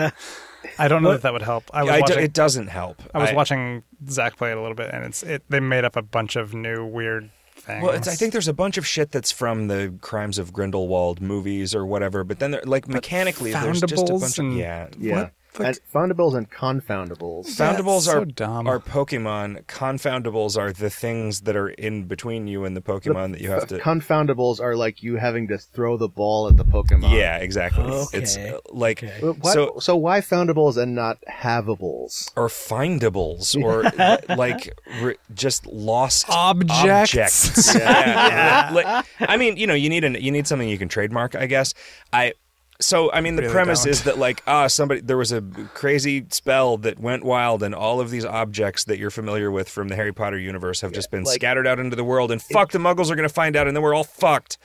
I 0.80 0.88
don't 0.88 1.04
know 1.04 1.12
if 1.12 1.22
that 1.22 1.32
would 1.34 1.44
help. 1.44 1.66
I 1.72 1.84
was 1.84 1.92
I 1.92 1.96
do- 1.98 2.02
watching. 2.02 2.24
it 2.24 2.34
doesn't 2.34 2.68
help. 2.68 3.02
I 3.14 3.20
was 3.20 3.34
watching 3.34 3.84
Zach 4.10 4.36
play 4.36 4.50
it 4.52 4.58
a 4.58 4.62
little 4.62 4.76
bit, 4.76 4.90
and 4.92 5.06
it's 5.06 5.22
it. 5.22 5.44
They 5.48 5.60
made 5.60 5.86
up 5.86 5.96
a 5.96 6.02
bunch 6.02 6.36
of 6.36 6.54
new 6.56 6.84
weird 6.84 7.30
things. 7.66 7.84
Well, 7.84 7.96
I 7.96 8.00
think 8.00 8.32
there's 8.32 8.48
a 8.48 8.54
bunch 8.54 8.78
of 8.78 8.86
shit 8.86 9.12
that's 9.12 9.32
from 9.32 9.68
the 9.68 9.94
Crimes 10.02 10.38
of 10.38 10.54
Grindelwald 10.54 11.22
movies 11.22 11.76
or 11.76 11.86
whatever, 11.86 12.24
but 12.24 12.40
then 12.40 12.52
there, 12.52 12.62
like 12.66 12.88
mechanically, 12.88 13.52
there's 13.52 13.82
just 13.82 14.10
a 14.10 14.14
bunch 14.14 14.40
of 14.40 14.54
yeah. 14.54 14.88
yeah. 14.98 15.16
What? 15.16 15.32
Like- 15.60 15.68
and 15.68 15.80
foundables 15.94 16.36
and 16.36 16.50
confoundables. 16.52 17.46
Foundables 17.48 18.02
so 18.02 18.20
are 18.20 18.26
dumb. 18.26 18.68
are 18.68 18.80
Pokemon. 18.80 19.64
Confoundables 19.66 20.58
are 20.58 20.72
the 20.74 20.90
things 20.90 21.42
that 21.42 21.56
are 21.56 21.70
in 21.70 22.04
between 22.06 22.48
you 22.48 22.66
and 22.66 22.76
the 22.76 22.82
Pokemon 22.82 23.32
that 23.34 23.42
you 23.42 23.50
have 23.52 23.68
to. 23.68 23.78
Confoundables 23.78 24.60
are 24.60 24.76
like 24.76 25.02
you 25.04 25.16
having 25.18 25.48
to 25.48 25.58
throw 25.58 25.98
the 25.98 26.10
ball 26.10 26.48
at 26.48 26.58
the 26.58 26.66
Pokemon. 26.66 27.12
yeah, 27.18 27.38
exactly. 27.38 27.84
Okay. 27.84 28.18
It's 28.18 28.38
uh, 28.38 28.60
like 28.72 29.02
But 29.22 29.38
why- 29.40 29.54
so 29.54 29.78
so 29.80 29.96
why 29.96 30.20
foundables 30.22 30.78
and 30.78 30.94
not 30.96 31.20
havables? 31.32 32.32
or 32.36 32.48
findables 32.48 33.56
or 33.62 33.84
like 34.36 34.78
re- 35.02 35.16
just 35.34 35.66
lost 35.68 36.26
Objects. 36.30 36.78
objects. 37.16 37.76
yeah. 37.80 38.72
Like, 38.74 39.06
I 39.20 39.38
mean, 39.38 39.58
you 39.58 39.68
know, 39.68 39.74
you 39.74 39.90
need 39.90 40.04
an 40.04 40.16
you 40.20 40.32
need 40.32 40.48
something 40.48 40.68
you 40.68 40.78
can 40.78 40.90
trademark, 40.90 41.36
I 41.36 41.46
guess. 41.46 41.74
I 42.12 42.34
so 42.80 43.12
I 43.12 43.22
mean 43.22 43.36
the 43.36 43.44
Really 43.44 43.54
premise 43.54 43.84
don't. 43.84 43.92
is 43.92 44.04
that 44.04 44.18
like 44.18 44.44
ah 44.48 44.68
somebody 44.68 45.02
there 45.02 45.18
was 45.18 45.32
a 45.32 45.42
crazy 45.74 46.26
spell 46.30 46.78
that 46.80 47.00
went 47.00 47.24
wild 47.24 47.64
and 47.64 47.74
all 47.74 48.02
of 48.02 48.10
these 48.10 48.26
objects 48.26 48.84
that 48.86 48.98
you're 49.00 49.10
familiar 49.12 49.50
with 49.50 49.70
from 49.70 49.88
the 49.88 49.96
Harry 49.96 50.12
Potter 50.14 50.38
universe 50.38 50.82
have 50.82 50.92
just 50.92 51.10
been 51.12 51.24
like- 51.24 51.36
scattered 51.36 51.68
out 51.68 51.80
into 51.80 51.96
the 51.96 52.04
world 52.04 52.32
and 52.32 52.42
fuck 52.42 52.72
the 52.72 52.80
muggles 52.80 53.10
are 53.10 53.16
going 53.16 53.28
to 53.28 53.34
find 53.34 53.56
out 53.56 53.68
and 53.68 53.76
then 53.76 53.82
we're 53.84 53.94
all 53.94 54.04
fucked. 54.04 54.58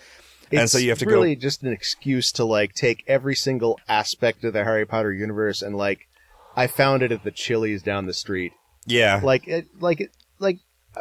and 0.51 0.69
so 0.69 0.78
you 0.78 0.89
have 0.91 0.99
to 0.99 1.07
really 1.07 1.35
go 1.37 1.41
just 1.41 1.62
an 1.62 1.73
excuse 1.73 2.32
to 2.32 2.45
like 2.45 2.74
take 2.74 3.05
every 3.07 3.37
single 3.37 3.78
aspect 3.89 4.43
of 4.45 4.53
the 4.53 4.65
Harry 4.65 4.85
Potter 4.87 5.12
universe 5.12 5.62
and 5.62 5.77
like 5.77 6.09
I 6.57 6.66
found 6.66 7.03
it 7.05 7.12
at 7.12 7.23
the 7.23 7.31
Chili's 7.31 7.81
down 7.82 8.07
the 8.07 8.12
street. 8.12 8.53
yeah. 8.87 9.20
Like 9.23 9.47
it, 9.47 9.69
like 9.78 10.01
it, 10.01 10.11
like 10.41 10.59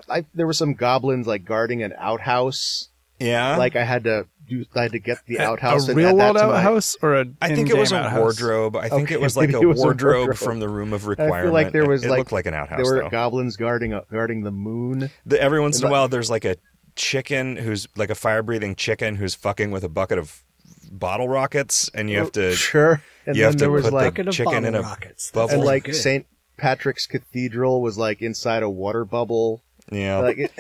I, 0.08 0.26
there 0.36 0.46
were 0.46 0.54
some 0.54 0.76
goblins 0.76 1.26
like 1.26 1.44
guarding 1.44 1.82
an 1.82 1.94
outhouse. 1.98 2.90
yeah. 3.20 3.56
Like 3.58 3.76
I 3.76 3.84
had 3.84 4.04
to 4.04 4.28
do, 4.50 4.66
I 4.76 4.82
had 4.84 4.92
to 4.92 5.00
get 5.00 5.20
the 5.28 5.40
outhouse. 5.40 5.88
a 5.88 5.92
and 5.92 5.98
real 5.98 6.16
world 6.16 6.36
to 6.38 6.48
my- 6.48 6.58
outhouse 6.58 6.98
or 7.02 7.16
a 7.16 7.26
I 7.42 7.56
think 7.56 7.70
it 7.70 7.78
was 7.78 7.92
a 7.92 7.98
outhouse? 7.98 8.20
wardrobe. 8.20 8.76
I 8.76 8.90
think 8.90 9.04
Okay, 9.04 9.14
it 9.16 9.22
was 9.22 9.38
like 9.38 9.50
a 9.54 9.60
it 9.62 9.66
was 9.66 9.80
a 9.80 9.84
wardrobe, 9.84 10.16
wardrobe. 10.28 10.38
from 10.38 10.60
the 10.60 10.68
room 10.70 10.92
of 10.94 11.08
I 11.08 11.16
feel 11.42 11.52
like 11.54 11.72
there 11.72 11.88
was 11.88 12.04
it 12.04 12.10
like 12.10 12.18
looked 12.20 12.32
like 12.32 12.46
an 12.46 12.54
outhouse. 12.54 12.80
There 12.84 12.96
were 12.96 13.02
though. 13.04 13.10
goblins 13.10 13.56
guarding 13.56 13.94
a, 13.94 14.04
guarding 14.12 14.44
the 14.44 14.52
moon. 14.52 15.10
The, 15.26 15.42
every 15.42 15.62
once 15.62 15.80
in 15.80 15.88
a 15.88 15.92
while, 15.92 16.08
there's 16.08 16.30
like 16.30 16.44
a 16.46 16.58
chicken 16.96 17.56
who's 17.56 17.88
like 17.96 18.10
a 18.10 18.16
fire 18.16 18.44
breathing 18.44 18.76
chicken 18.76 19.16
who's 19.16 19.36
fucking 19.36 19.72
with 19.72 19.84
a 19.86 19.90
bucket 19.90 20.18
of 20.18 20.44
bottle 20.92 21.30
rockets, 21.30 21.90
and 21.94 22.10
you 22.10 22.18
have 22.18 22.32
to 22.34 22.48
oh, 22.48 22.54
sure. 22.54 23.02
And 23.26 23.36
you 23.36 23.44
then 23.44 23.52
have 23.52 23.54
to 23.56 23.60
there 23.60 23.72
was 23.72 23.84
put 23.86 23.94
like 23.94 24.14
Bucket 24.16 24.28
of 24.30 24.34
chicken 24.34 24.66
in 24.66 24.76
a 24.76 24.82
rockets. 24.82 25.32
bubble. 25.32 25.54
and 25.54 25.64
like. 25.64 25.94
Saint 25.94 26.26
Patrick's 26.58 27.06
Cathedral 27.08 27.82
was 27.82 27.98
like 27.98 28.22
inside 28.22 28.64
a 28.64 28.70
water 28.70 29.06
bubble. 29.06 29.64
yeah. 29.92 30.18
Like 30.18 30.38
it, 30.40 30.52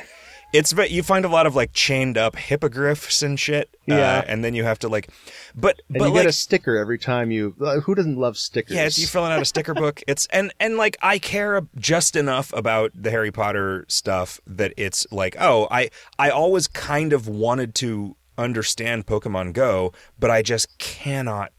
it's 0.53 0.73
but 0.73 0.91
you 0.91 1.03
find 1.03 1.25
a 1.25 1.29
lot 1.29 1.45
of 1.45 1.55
like 1.55 1.73
chained 1.73 2.17
up 2.17 2.35
hippogriffs 2.35 3.21
and 3.21 3.39
shit. 3.39 3.69
Yeah. 3.85 3.95
uh, 4.19 4.23
and 4.27 4.43
then 4.43 4.53
you 4.53 4.63
have 4.63 4.79
to 4.79 4.89
like, 4.89 5.09
but 5.55 5.81
and 5.89 5.99
but 5.99 6.05
you 6.05 6.13
like. 6.13 6.23
get 6.23 6.29
a 6.29 6.31
sticker 6.31 6.77
every 6.77 6.97
time 6.97 7.31
you. 7.31 7.55
uh, 7.61 7.79
Who 7.81 7.95
doesn't 7.95 8.17
love 8.17 8.37
stickers? 8.37 8.75
yeah, 8.75 8.85
you 8.91 9.07
filling 9.07 9.31
out 9.31 9.41
a 9.41 9.45
sticker 9.45 9.73
book. 9.73 10.01
It's 10.07 10.25
and 10.27 10.51
and 10.59 10.75
like 10.77 10.97
I 11.01 11.19
care 11.19 11.61
just 11.77 12.15
enough 12.15 12.51
about 12.53 12.91
the 12.95 13.11
Harry 13.11 13.31
Potter 13.31 13.85
stuff 13.87 14.39
that 14.47 14.73
it's 14.77 15.05
like, 15.11 15.35
oh, 15.39 15.67
I 15.69 15.89
I 16.17 16.29
always 16.29 16.67
kind 16.67 17.13
of 17.13 17.27
wanted 17.27 17.75
to 17.75 18.15
understand 18.37 19.05
Pokemon 19.05 19.53
Go, 19.53 19.91
but 20.19 20.31
I 20.31 20.41
just 20.41 20.77
cannot 20.79 21.51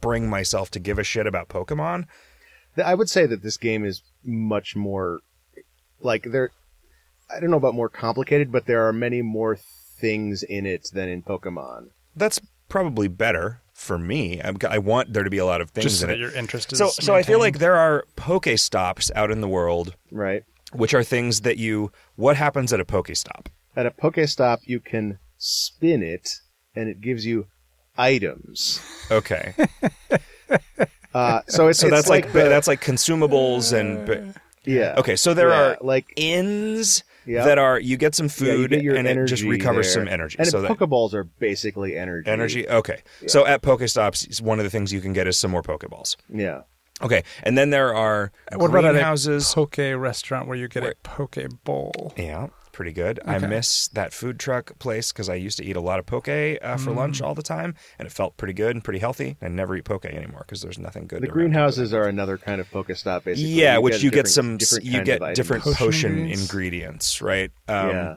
bring 0.00 0.28
myself 0.28 0.70
to 0.72 0.78
give 0.80 0.98
a 0.98 1.04
shit 1.04 1.26
about 1.26 1.48
Pokemon. 1.48 2.04
I 2.84 2.94
would 2.94 3.08
say 3.08 3.24
that 3.26 3.42
this 3.42 3.56
game 3.56 3.84
is 3.86 4.02
much 4.22 4.76
more 4.76 5.20
like 6.00 6.24
there. 6.30 6.50
I 7.34 7.40
don't 7.40 7.50
know 7.50 7.56
about 7.56 7.74
more 7.74 7.88
complicated, 7.88 8.52
but 8.52 8.66
there 8.66 8.86
are 8.86 8.92
many 8.92 9.22
more 9.22 9.56
things 9.56 10.42
in 10.42 10.66
it 10.66 10.88
than 10.92 11.08
in 11.08 11.22
Pokemon. 11.22 11.88
That's 12.14 12.40
probably 12.68 13.08
better 13.08 13.60
for 13.72 13.98
me. 13.98 14.40
I'm, 14.42 14.56
I 14.68 14.78
want 14.78 15.12
there 15.12 15.22
to 15.24 15.30
be 15.30 15.38
a 15.38 15.44
lot 15.44 15.60
of 15.60 15.70
things 15.70 15.84
just 15.84 16.00
so 16.00 16.04
in 16.04 16.08
that 16.10 16.16
it. 16.16 16.20
your 16.20 16.32
interest 16.32 16.72
is 16.72 16.78
So, 16.78 16.88
so 16.88 17.14
I 17.14 17.22
feel 17.22 17.38
like 17.38 17.58
there 17.58 17.74
are 17.76 18.04
Pokestops 18.16 19.10
out 19.14 19.30
in 19.30 19.40
the 19.40 19.48
world, 19.48 19.94
Right. 20.10 20.44
which 20.72 20.94
are 20.94 21.02
things 21.04 21.40
that 21.42 21.56
you. 21.58 21.90
What 22.16 22.36
happens 22.36 22.72
at 22.72 22.80
a 22.80 22.84
Pokestop? 22.84 23.46
At 23.76 23.86
a 23.86 23.90
Pokestop, 23.90 24.58
you 24.64 24.80
can 24.80 25.18
spin 25.36 26.02
it, 26.02 26.30
and 26.74 26.88
it 26.88 27.00
gives 27.00 27.26
you 27.26 27.46
items. 27.98 28.80
Okay, 29.10 29.54
Uh, 31.14 31.40
so 31.48 31.68
it's 31.68 31.78
so 31.78 31.86
it's 31.86 31.96
that's 31.96 32.08
like, 32.10 32.26
the- 32.32 32.40
that's 32.48 32.68
like 32.68 32.82
consumables 32.82 33.72
and. 33.72 34.34
yeah. 34.64 34.94
Okay, 34.98 35.16
so 35.16 35.32
there 35.32 35.48
Yeah, 35.48 35.60
are 35.60 35.78
like 35.80 36.12
inns 36.16 37.02
Yeah. 37.26 37.44
that 37.44 37.58
are 37.58 37.78
you 37.78 37.96
get 37.96 38.14
some 38.14 38.26
yeah, 38.26 38.52
you 38.52 38.56
food 38.62 38.70
get 38.70 38.96
and 38.96 39.06
it 39.08 39.26
just 39.26 39.42
energy 39.42 39.48
recovers 39.48 39.86
there. 39.94 40.04
some 40.04 40.08
energy. 40.08 40.36
And 40.38 40.48
so 40.48 40.60
that 40.62 40.70
Pokeballs 40.70 41.12
are 41.14 41.24
basically 41.24 41.96
energy. 41.96 42.30
energy. 42.30 42.68
Okay, 42.68 43.02
so 43.26 43.44
at 43.46 43.62
Pokestops, 43.62 44.40
one 44.40 44.58
of 44.58 44.64
the 44.64 44.70
things 44.70 44.92
you 44.92 45.00
can 45.00 45.12
get 45.12 45.26
is 45.26 45.36
some 45.36 45.50
more 45.50 45.62
Pokeballs. 45.62 46.16
Yeah. 46.32 46.62
Okay, 47.02 47.24
and 47.42 47.58
then 47.58 47.70
there 47.70 47.94
are 47.94 48.32
what 48.54 48.70
about 48.70 48.84
at 48.86 48.90
a 48.90 48.92
greenhouses. 48.94 49.52
poke 49.52 49.76
restaurant 49.78 50.48
where 50.48 50.56
you 50.56 50.66
get 50.68 50.82
Where- 50.82 50.92
a 50.92 50.94
poke 51.02 51.36
bowl? 51.64 52.14
yeah, 52.16 52.46
pretty 52.76 52.92
good. 52.92 53.18
I 53.26 53.38
miss 53.38 53.88
that 53.88 54.12
food 54.12 54.38
truck 54.38 54.78
place 54.78 55.10
because 55.10 55.28
I 55.28 55.34
used 55.34 55.56
to 55.58 55.64
eat 55.64 55.76
a 55.76 55.80
lot 55.80 55.98
of 55.98 56.04
poke 56.06 56.28
uh, 56.28 56.76
for 56.76 56.90
lunch 56.92 57.20
Mm. 57.20 57.26
all 57.26 57.34
the 57.34 57.42
time, 57.42 57.74
and 57.98 58.06
it 58.06 58.12
felt 58.12 58.36
pretty 58.36 58.52
good 58.52 58.76
and 58.76 58.84
pretty 58.84 58.98
healthy. 59.00 59.36
I 59.40 59.48
never 59.48 59.74
eat 59.76 59.84
poke 59.84 60.04
anymore 60.04 60.44
because 60.46 60.60
there's 60.62 60.78
nothing 60.78 61.06
good. 61.06 61.22
The 61.22 61.26
greenhouses 61.26 61.94
are 61.94 62.04
another 62.04 62.36
kind 62.36 62.60
of 62.60 62.70
poke 62.70 62.94
stop, 62.94 63.24
basically. 63.24 63.50
Yeah, 63.52 63.78
which 63.78 64.02
you 64.02 64.10
get 64.10 64.28
some, 64.28 64.58
different 64.58 64.84
you 64.84 65.02
get 65.02 65.16
of 65.16 65.22
items. 65.22 65.36
different 65.36 65.64
Potion 65.64 65.86
potion, 65.86 66.10
ingredients? 66.12 66.42
ingredients, 66.42 67.22
right? 67.22 67.50
Um, 67.66 67.88
Yeah. 67.90 68.16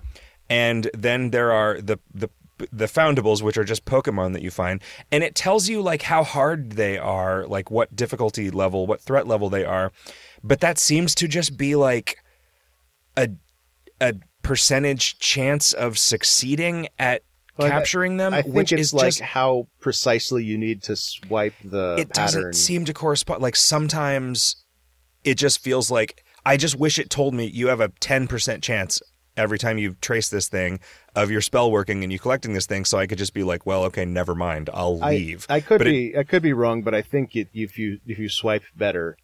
And 0.50 0.90
then 0.94 1.30
there 1.32 1.52
are 1.52 1.80
the 1.80 1.98
the 2.14 2.30
the 2.74 2.88
foundables, 2.88 3.42
which 3.42 3.58
are 3.58 3.64
just 3.64 3.86
Pokemon 3.86 4.34
that 4.34 4.42
you 4.42 4.52
find, 4.52 4.82
and 5.14 5.24
it 5.24 5.34
tells 5.34 5.70
you 5.70 5.82
like 5.82 6.02
how 6.02 6.24
hard 6.26 6.74
they 6.74 6.98
are, 6.98 7.46
like 7.48 7.72
what 7.72 7.96
difficulty 7.96 8.50
level, 8.52 8.86
what 8.86 9.00
threat 9.00 9.26
level 9.28 9.50
they 9.50 9.64
are, 9.64 9.94
but 10.44 10.60
that 10.60 10.78
seems 10.78 11.16
to 11.16 11.28
just 11.30 11.56
be 11.56 11.76
like 11.76 12.18
a 13.16 13.30
a 14.02 14.16
percentage 14.42 15.20
chance 15.20 15.74
of 15.74 15.98
succeeding 15.98 16.88
at 16.98 17.24
Well, 17.58 17.68
I- 17.68 17.72
capturing 17.72 18.18
them, 18.18 18.34
I 18.34 18.42
which 18.42 18.72
is 18.72 18.94
like 18.94 19.08
just 19.08 19.20
how 19.22 19.68
precisely 19.80 20.44
you 20.44 20.58
need 20.58 20.82
to 20.84 20.96
swipe 20.96 21.54
the 21.64 21.96
it 22.00 22.10
pattern. 22.10 22.14
doesn't 22.44 22.54
seem 22.54 22.86
to 22.86 22.94
correspond. 22.94 23.42
Like 23.42 23.56
sometimes 23.56 24.56
it 25.24 25.36
just 25.36 25.62
feels 25.62 25.92
like 25.92 26.24
I 26.46 26.56
just 26.58 26.76
wish 26.78 26.98
it 26.98 27.10
told 27.10 27.34
me 27.34 27.46
you 27.46 27.68
have 27.68 27.82
a 27.82 27.90
10% 27.90 28.62
chance 28.62 29.02
every 29.36 29.60
time 29.60 29.78
you 29.78 29.96
trace 30.02 30.30
this 30.30 30.48
thing 30.50 30.80
of 31.16 31.30
your 31.30 31.42
spell 31.42 31.70
working 31.72 32.04
and 32.04 32.12
you 32.12 32.20
collecting 32.20 32.54
this 32.54 32.66
thing. 32.66 32.86
So 32.86 32.98
I 32.98 33.08
could 33.08 33.18
just 33.18 33.34
be 33.34 33.44
like, 33.44 33.66
well, 33.66 33.84
okay, 33.86 34.06
never 34.06 34.36
mind. 34.36 34.70
I'll 34.74 34.98
leave. 34.98 35.46
I 35.50 35.60
could 35.60 35.80
But 35.80 35.88
it- 35.88 36.14
be 36.14 36.18
I 36.18 36.24
could 36.24 36.42
be 36.42 36.54
wrong, 36.54 36.82
but 36.82 36.96
I 36.96 37.02
think 37.02 37.36
it, 37.36 37.50
if 37.54 37.78
you 37.78 38.00
if 38.08 38.18
you 38.20 38.30
swipe 38.30 38.64
better, 38.76 39.18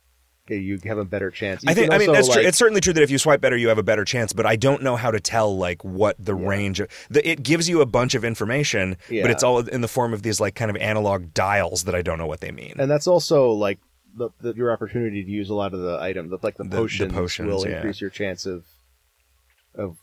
you 0.47 0.79
have 0.85 0.97
a 0.97 1.05
better 1.05 1.31
chance. 1.31 1.63
You 1.63 1.71
I 1.71 1.73
think. 1.73 1.89
can 1.89 1.93
I 1.93 1.97
mean, 1.97 2.09
also, 2.09 2.21
that's 2.21 2.33
true. 2.33 2.43
It's 2.43 2.57
certainly 2.57 2.81
true 2.81 2.93
that 2.93 3.01
if 3.03 3.09
you 3.09 3.17
swipe 3.17 3.41
better, 3.41 3.57
you 3.57 3.67
have 3.69 3.77
a 3.77 3.83
better 3.83 4.05
chance. 4.05 4.33
But 4.33 4.45
I 4.45 4.55
don't 4.55 4.83
know 4.83 4.95
how 4.95 5.11
to 5.11 5.19
tell 5.19 5.57
like 5.57 5.83
what 5.83 6.15
the 6.19 6.35
range. 6.35 6.79
Of, 6.79 6.89
the, 7.09 7.27
it 7.27 7.43
gives 7.43 7.67
you 7.67 7.81
a 7.81 7.85
bunch 7.85 8.15
of 8.15 8.23
information, 8.23 8.97
Yeah. 9.09 9.23
but 9.23 9.31
it's 9.31 9.43
all 9.43 9.59
in 9.59 9.81
the 9.81 9.87
form 9.87 10.13
of 10.13 10.21
these 10.21 10.39
like 10.39 10.55
kind 10.55 10.69
of 10.69 10.77
analog 10.77 11.33
dials 11.33 11.85
that 11.85 11.95
I 11.95 12.01
don't 12.01 12.17
know 12.17 12.27
what 12.27 12.41
they 12.41 12.51
mean. 12.51 12.73
and 12.77 12.89
that's 12.89 13.07
also 13.07 13.51
like 13.51 13.79
the, 14.15 14.29
the, 14.39 14.53
your 14.53 14.71
opportunity 14.71 15.23
to 15.23 15.29
use 15.29 15.49
a 15.49 15.55
lot 15.55 15.73
of 15.73 15.81
the 15.81 15.97
items, 15.99 16.31
That, 16.31 16.43
like 16.43 16.57
the 16.57 16.65
potions, 16.65 17.11
potions, 17.11 17.47
will 17.49 17.67
yeah. 17.67 17.77
increase 17.77 17.99
your 17.99 18.09
chance 18.09 18.45
of 18.45 18.65
of 19.73 19.97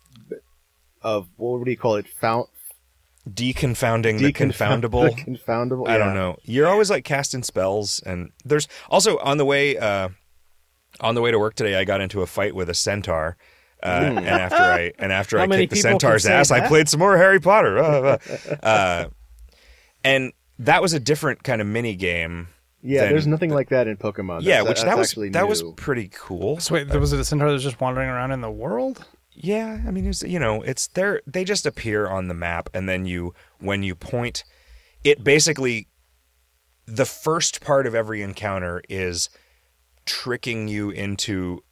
of 1.02 1.28
what 1.36 1.64
do 1.64 1.70
you 1.70 1.76
call 1.76 1.96
it? 1.96 2.06
Found 2.20 2.46
Deconfounding 3.28 4.18
the 4.18 4.32
confoundable. 4.32 5.08
the 5.14 5.22
confoundable. 5.22 5.88
I 5.88 5.96
don't 5.96 6.14
know. 6.14 6.36
You're 6.42 6.66
always 6.66 6.90
like 6.90 7.04
casting 7.04 7.44
spells, 7.44 8.00
and 8.04 8.32
there's 8.44 8.66
also 8.90 9.18
on 9.18 9.38
the 9.38 9.44
way 9.44 9.78
uh, 9.78 10.08
on 11.00 11.14
the 11.14 11.20
way 11.22 11.30
to 11.30 11.38
work 11.38 11.54
today. 11.54 11.74
I 11.76 11.84
got 11.84 12.00
into 12.00 12.22
a 12.22 12.26
fight 12.26 12.54
with 12.54 12.68
a 12.70 12.74
centaur, 12.74 13.36
uh, 13.82 13.86
and 13.86 14.18
after 14.26 14.56
I 14.56 14.92
and 14.98 15.12
after 15.20 15.38
I 15.38 15.46
kicked 15.46 15.70
the 15.72 15.76
centaur's 15.80 16.24
say 16.24 16.32
ass, 16.32 16.50
I 16.50 16.66
played 16.68 16.88
some 16.88 17.00
more 17.00 17.16
Harry 17.16 17.40
Potter. 17.40 18.18
Uh, 18.62 19.08
and 20.04 20.32
that 20.58 20.82
was 20.82 20.92
a 20.92 21.00
different 21.00 21.42
kind 21.42 21.60
of 21.60 21.66
mini 21.66 21.94
game. 21.94 22.48
Yeah, 22.82 23.02
than- 23.02 23.10
there's 23.12 23.26
nothing 23.26 23.50
like 23.50 23.68
that 23.68 23.86
in 23.86 23.96
Pokemon. 23.96 24.42
yeah, 24.42 24.58
That's- 24.58 24.68
which 24.68 24.82
that 24.82 24.98
was 24.98 25.08
actually 25.08 25.28
that 25.30 25.48
was 25.48 25.62
pretty 25.76 26.10
cool. 26.12 26.58
So 26.58 26.74
wait, 26.74 26.88
there 26.88 27.00
was 27.00 27.12
a 27.12 27.24
centaur 27.24 27.48
that 27.48 27.54
was 27.54 27.62
just 27.62 27.80
wandering 27.80 28.08
around 28.08 28.32
in 28.32 28.40
the 28.40 28.50
world? 28.50 29.06
Yeah, 29.34 29.80
I 29.86 29.90
mean, 29.90 30.06
it's, 30.06 30.22
you 30.22 30.38
know, 30.38 30.60
it's 30.62 30.88
there. 30.88 31.22
They 31.26 31.44
just 31.44 31.64
appear 31.64 32.06
on 32.06 32.28
the 32.28 32.34
map, 32.34 32.68
and 32.74 32.86
then 32.88 33.06
you, 33.06 33.34
when 33.60 33.82
you 33.82 33.94
point, 33.94 34.44
it 35.04 35.24
basically, 35.24 35.88
the 36.86 37.06
first 37.06 37.62
part 37.62 37.86
of 37.86 37.94
every 37.94 38.20
encounter 38.20 38.82
is 38.90 39.30
tricking 40.06 40.68
you 40.68 40.90
into 40.90 41.62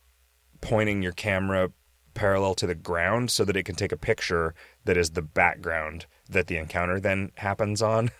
pointing 0.60 1.02
your 1.02 1.12
camera 1.12 1.70
parallel 2.14 2.54
to 2.56 2.66
the 2.66 2.74
ground 2.74 3.30
so 3.30 3.44
that 3.44 3.56
it 3.56 3.62
can 3.64 3.74
take 3.74 3.92
a 3.92 3.96
picture 3.96 4.54
that 4.84 4.96
is 4.96 5.10
the 5.10 5.22
background 5.22 6.06
that 6.28 6.46
the 6.48 6.56
encounter 6.56 7.00
then 7.00 7.30
happens 7.36 7.80
on. 7.82 8.10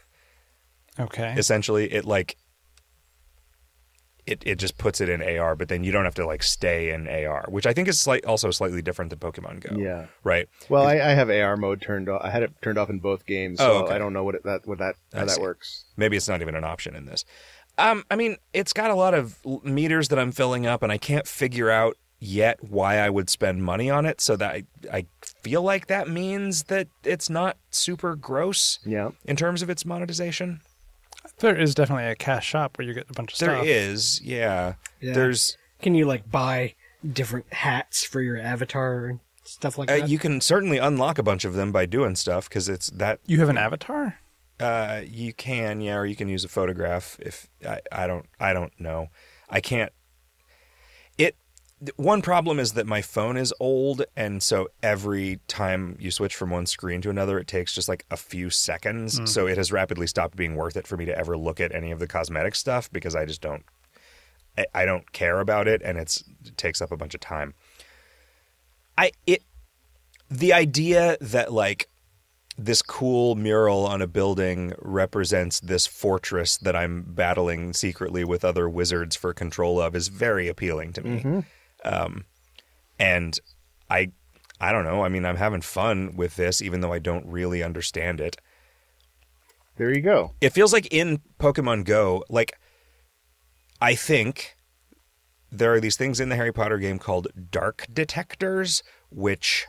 Okay. 0.99 1.35
Essentially, 1.37 1.93
it 1.93 2.05
like. 2.05 2.37
It, 4.27 4.43
it 4.47 4.59
just 4.59 4.78
puts 4.78 5.01
it 5.01 5.09
in 5.09 5.23
AR, 5.23 5.57
but 5.57 5.69
then 5.69 5.82
you 5.82 5.91
don't 5.91 6.05
have 6.05 6.15
to 6.16 6.27
like 6.27 6.43
stay 6.45 6.91
in 6.93 7.09
AR, 7.09 7.47
which 7.49 7.66
I 7.66 7.73
think 7.73 7.89
is 7.89 7.99
slight, 7.99 8.24
also 8.24 8.51
slightly 8.53 8.81
different 8.81 9.11
than 9.11 9.19
Pokemon 9.19 9.61
Go. 9.61 9.74
Yeah. 9.77 10.07
Right. 10.23 10.47
Well, 10.69 10.87
I, 10.87 10.93
I 11.01 11.15
have 11.15 11.31
AR 11.31 11.57
mode 11.57 11.81
turned 11.82 12.09
off. 12.09 12.20
I 12.23 12.31
had 12.31 12.45
it 12.45 12.53
turned 12.62 12.78
off 12.78 12.91
in 12.91 13.01
both 13.01 13.27
games, 13.27 13.59
Oh, 13.61 13.65
so 13.81 13.85
okay. 13.87 13.95
I 13.95 13.99
don't 13.99 14.12
know 14.12 14.23
what 14.23 14.37
it, 14.37 14.45
that 14.45 14.66
what 14.69 14.78
that 14.78 14.95
how 15.12 15.23
I 15.23 15.24
that 15.24 15.31
see. 15.32 15.41
works. 15.41 15.85
Maybe 15.97 16.16
it's 16.16 16.28
not 16.28 16.43
even 16.43 16.55
an 16.55 16.62
option 16.65 16.95
in 16.95 17.07
this. 17.07 17.24
Um, 17.81 18.05
I 18.11 18.16
mean, 18.16 18.36
it's 18.52 18.73
got 18.73 18.90
a 18.90 18.94
lot 18.94 19.15
of 19.15 19.39
meters 19.65 20.09
that 20.09 20.19
I'm 20.19 20.32
filling 20.32 20.66
up, 20.66 20.82
and 20.82 20.93
I 20.93 20.98
can't 20.98 21.27
figure 21.27 21.70
out 21.70 21.97
yet 22.19 22.62
why 22.62 22.98
I 22.98 23.09
would 23.09 23.31
spend 23.31 23.65
money 23.65 23.89
on 23.90 24.05
it. 24.07 24.20
So 24.20 24.36
that 24.36 24.51
I, 24.55 24.65
I 24.93 25.07
feel 25.43 25.62
like 25.62 25.86
that 25.86 26.09
means 26.09 26.65
that 26.65 26.89
it's 27.05 27.31
not 27.31 27.57
super 27.70 28.15
gross 28.15 28.78
Yeah. 28.85 29.11
in 29.24 29.36
terms 29.36 29.62
of 29.62 29.70
its 29.70 29.85
monetization. 29.86 30.61
there 31.39 31.57
is 31.57 31.74
definitely 31.74 32.05
a 32.05 32.15
cash 32.16 32.47
shop 32.47 32.77
where 32.77 32.86
you 32.86 32.93
get 32.93 33.09
a 33.09 33.15
bunch 33.15 33.32
of 33.32 33.39
There 33.39 33.57
stuff. 33.57 33.66
is, 33.66 34.20
yeah. 34.23 34.74
Yeah. 35.01 35.15
There's 35.15 35.57
Can 35.81 35.94
you 35.94 36.05
like 36.05 36.31
buy 36.31 36.74
different 37.11 37.51
hats 37.55 38.05
for 38.05 38.20
your 38.20 38.36
avatar 38.39 39.07
and 39.07 39.20
stuff 39.44 39.78
like 39.78 39.90
uh, 39.90 40.01
that? 40.01 40.09
you 40.11 40.19
can 40.19 40.43
certainly 40.43 40.77
unlock 40.77 41.16
a 41.19 41.23
bunch 41.23 41.47
of 41.47 41.55
them 41.55 41.73
by 41.73 41.86
doing 41.86 42.15
stuff 42.16 42.48
because 42.51 42.69
it's 42.69 42.89
that 42.90 43.20
You 43.27 43.39
have 43.40 43.48
an 43.48 43.57
avatar? 43.57 44.19
Uh, 44.61 45.03
you 45.07 45.32
can, 45.32 45.81
yeah, 45.81 45.97
or 45.97 46.07
you 46.07 46.16
can 46.16 46.28
use 46.28 46.45
a 46.45 46.49
photograph. 46.49 47.16
If 47.20 47.49
I, 47.66 47.81
I 47.91 48.07
don't, 48.07 48.27
I 48.39 48.53
don't 48.53 48.73
know. 48.78 49.09
I 49.49 49.61
can't. 49.61 49.93
It. 51.19 51.37
One 51.97 52.20
problem 52.20 52.59
is 52.59 52.74
that 52.74 52.87
my 52.87 53.01
phone 53.01 53.39
is 53.39 53.55
old, 53.59 54.05
and 54.15 54.43
so 54.43 54.69
every 54.82 55.41
time 55.49 55.97
you 55.99 56.11
switch 56.11 56.37
from 56.37 56.51
one 56.51 56.66
screen 56.66 57.01
to 57.01 57.11
another, 57.11 57.39
it 57.39 57.47
takes 57.47 57.74
just 57.74 57.89
like 57.89 58.05
a 58.11 58.19
few 58.19 58.51
seconds. 58.51 59.19
So 59.24 59.47
it 59.47 59.57
has 59.57 59.73
rapidly 59.73 60.07
stopped 60.07 60.37
being 60.37 60.57
worth 60.57 60.77
it 60.77 60.87
for 60.87 60.99
me 60.99 61.07
to 61.07 61.16
ever 61.16 61.39
look 61.39 61.59
at 61.59 61.74
any 61.74 61.91
of 61.91 61.99
the 61.99 62.07
cosmetic 62.07 62.55
stuff 62.55 62.93
because 62.93 63.16
I 63.16 63.24
just 63.24 63.41
don't. 63.41 63.65
I, 64.59 64.66
I 64.74 64.85
don't 64.85 65.11
care 65.12 65.41
about 65.41 65.69
it, 65.69 65.81
and 65.82 65.97
it's 65.97 66.23
it 66.45 66.59
takes 66.59 66.82
up 66.82 66.93
a 66.93 66.97
bunch 66.99 67.15
of 67.15 67.20
time. 67.20 67.55
I 68.99 69.12
it. 69.27 69.43
The 70.28 70.53
idea 70.53 71.16
that 71.20 71.53
like 71.53 71.89
this 72.65 72.82
cool 72.82 73.37
mural 73.37 73.87
on 73.87 74.03
a 74.03 74.07
building 74.07 74.74
represents 74.78 75.61
this 75.61 75.87
fortress 75.87 76.59
that 76.59 76.77
I'm 76.77 77.03
battling 77.09 77.73
secretly 77.73 78.23
with 78.23 78.45
other 78.45 78.69
wizards 78.69 79.16
for 79.16 79.32
control 79.32 79.81
of 79.81 79.97
is 79.97 80.09
very 80.09 80.47
appealing 80.47 80.93
to 80.95 81.03
me. 81.03 81.45
Um, 81.85 82.24
and 82.99 83.39
I, 83.89 84.12
I 84.61 84.73
don't 84.73 84.85
know. 84.85 85.03
I 85.03 85.09
mean, 85.09 85.24
I'm 85.24 85.37
having 85.37 85.62
fun 85.62 86.15
with 86.16 86.37
this, 86.37 86.61
even 86.61 86.82
though 86.82 86.93
I 86.93 86.99
don't 86.99 87.27
really 87.27 87.62
understand 87.62 88.20
it. 88.20 88.37
There 89.77 89.91
you 89.91 90.03
go. 90.03 90.35
It 90.43 90.51
feels 90.51 90.74
like 90.74 90.87
in 90.93 91.23
Pokemon 91.39 91.85
Go, 91.87 92.23
like 92.28 92.59
I 93.81 93.95
think 93.95 94.55
there 95.51 95.73
are 95.73 95.81
these 95.81 95.97
things 95.97 96.20
in 96.20 96.28
the 96.28 96.37
Harry 96.37 96.53
Potter 96.53 96.77
game 96.77 96.99
called 96.99 97.28
dark 97.51 97.87
detectors, 97.91 98.82
which 99.09 99.66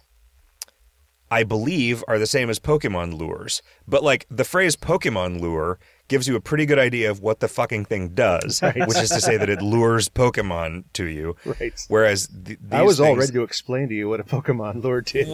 I 1.32 1.44
believe 1.44 2.04
are 2.08 2.20
the 2.20 2.28
same 2.28 2.50
as 2.50 2.60
Pokemon 2.60 3.18
lures. 3.18 3.62
But 3.88 4.04
like 4.04 4.28
the 4.30 4.44
phrase 4.44 4.76
Pokemon 4.76 5.40
lure 5.40 5.80
gives 6.10 6.28
you 6.28 6.36
a 6.36 6.42
pretty 6.42 6.66
good 6.66 6.78
idea 6.78 7.10
of 7.10 7.22
what 7.22 7.40
the 7.40 7.48
fucking 7.48 7.86
thing 7.86 8.10
does, 8.10 8.60
which 8.76 8.98
is 8.98 9.10
to 9.12 9.22
say 9.22 9.38
that 9.38 9.50
it 9.50 9.62
lures 9.62 10.10
Pokemon 10.10 10.84
to 10.94 11.06
you. 11.06 11.38
Right. 11.46 11.74
Whereas 11.88 12.28
th- 12.28 12.60
I 12.70 12.82
was 12.84 13.00
all 13.00 13.16
ready 13.16 13.32
to 13.32 13.44
explain 13.44 13.88
to 13.88 13.96
you 13.96 14.10
what 14.10 14.20
a 14.20 14.24
Pokemon 14.26 14.84
lure 14.84 15.00
did. 15.02 15.28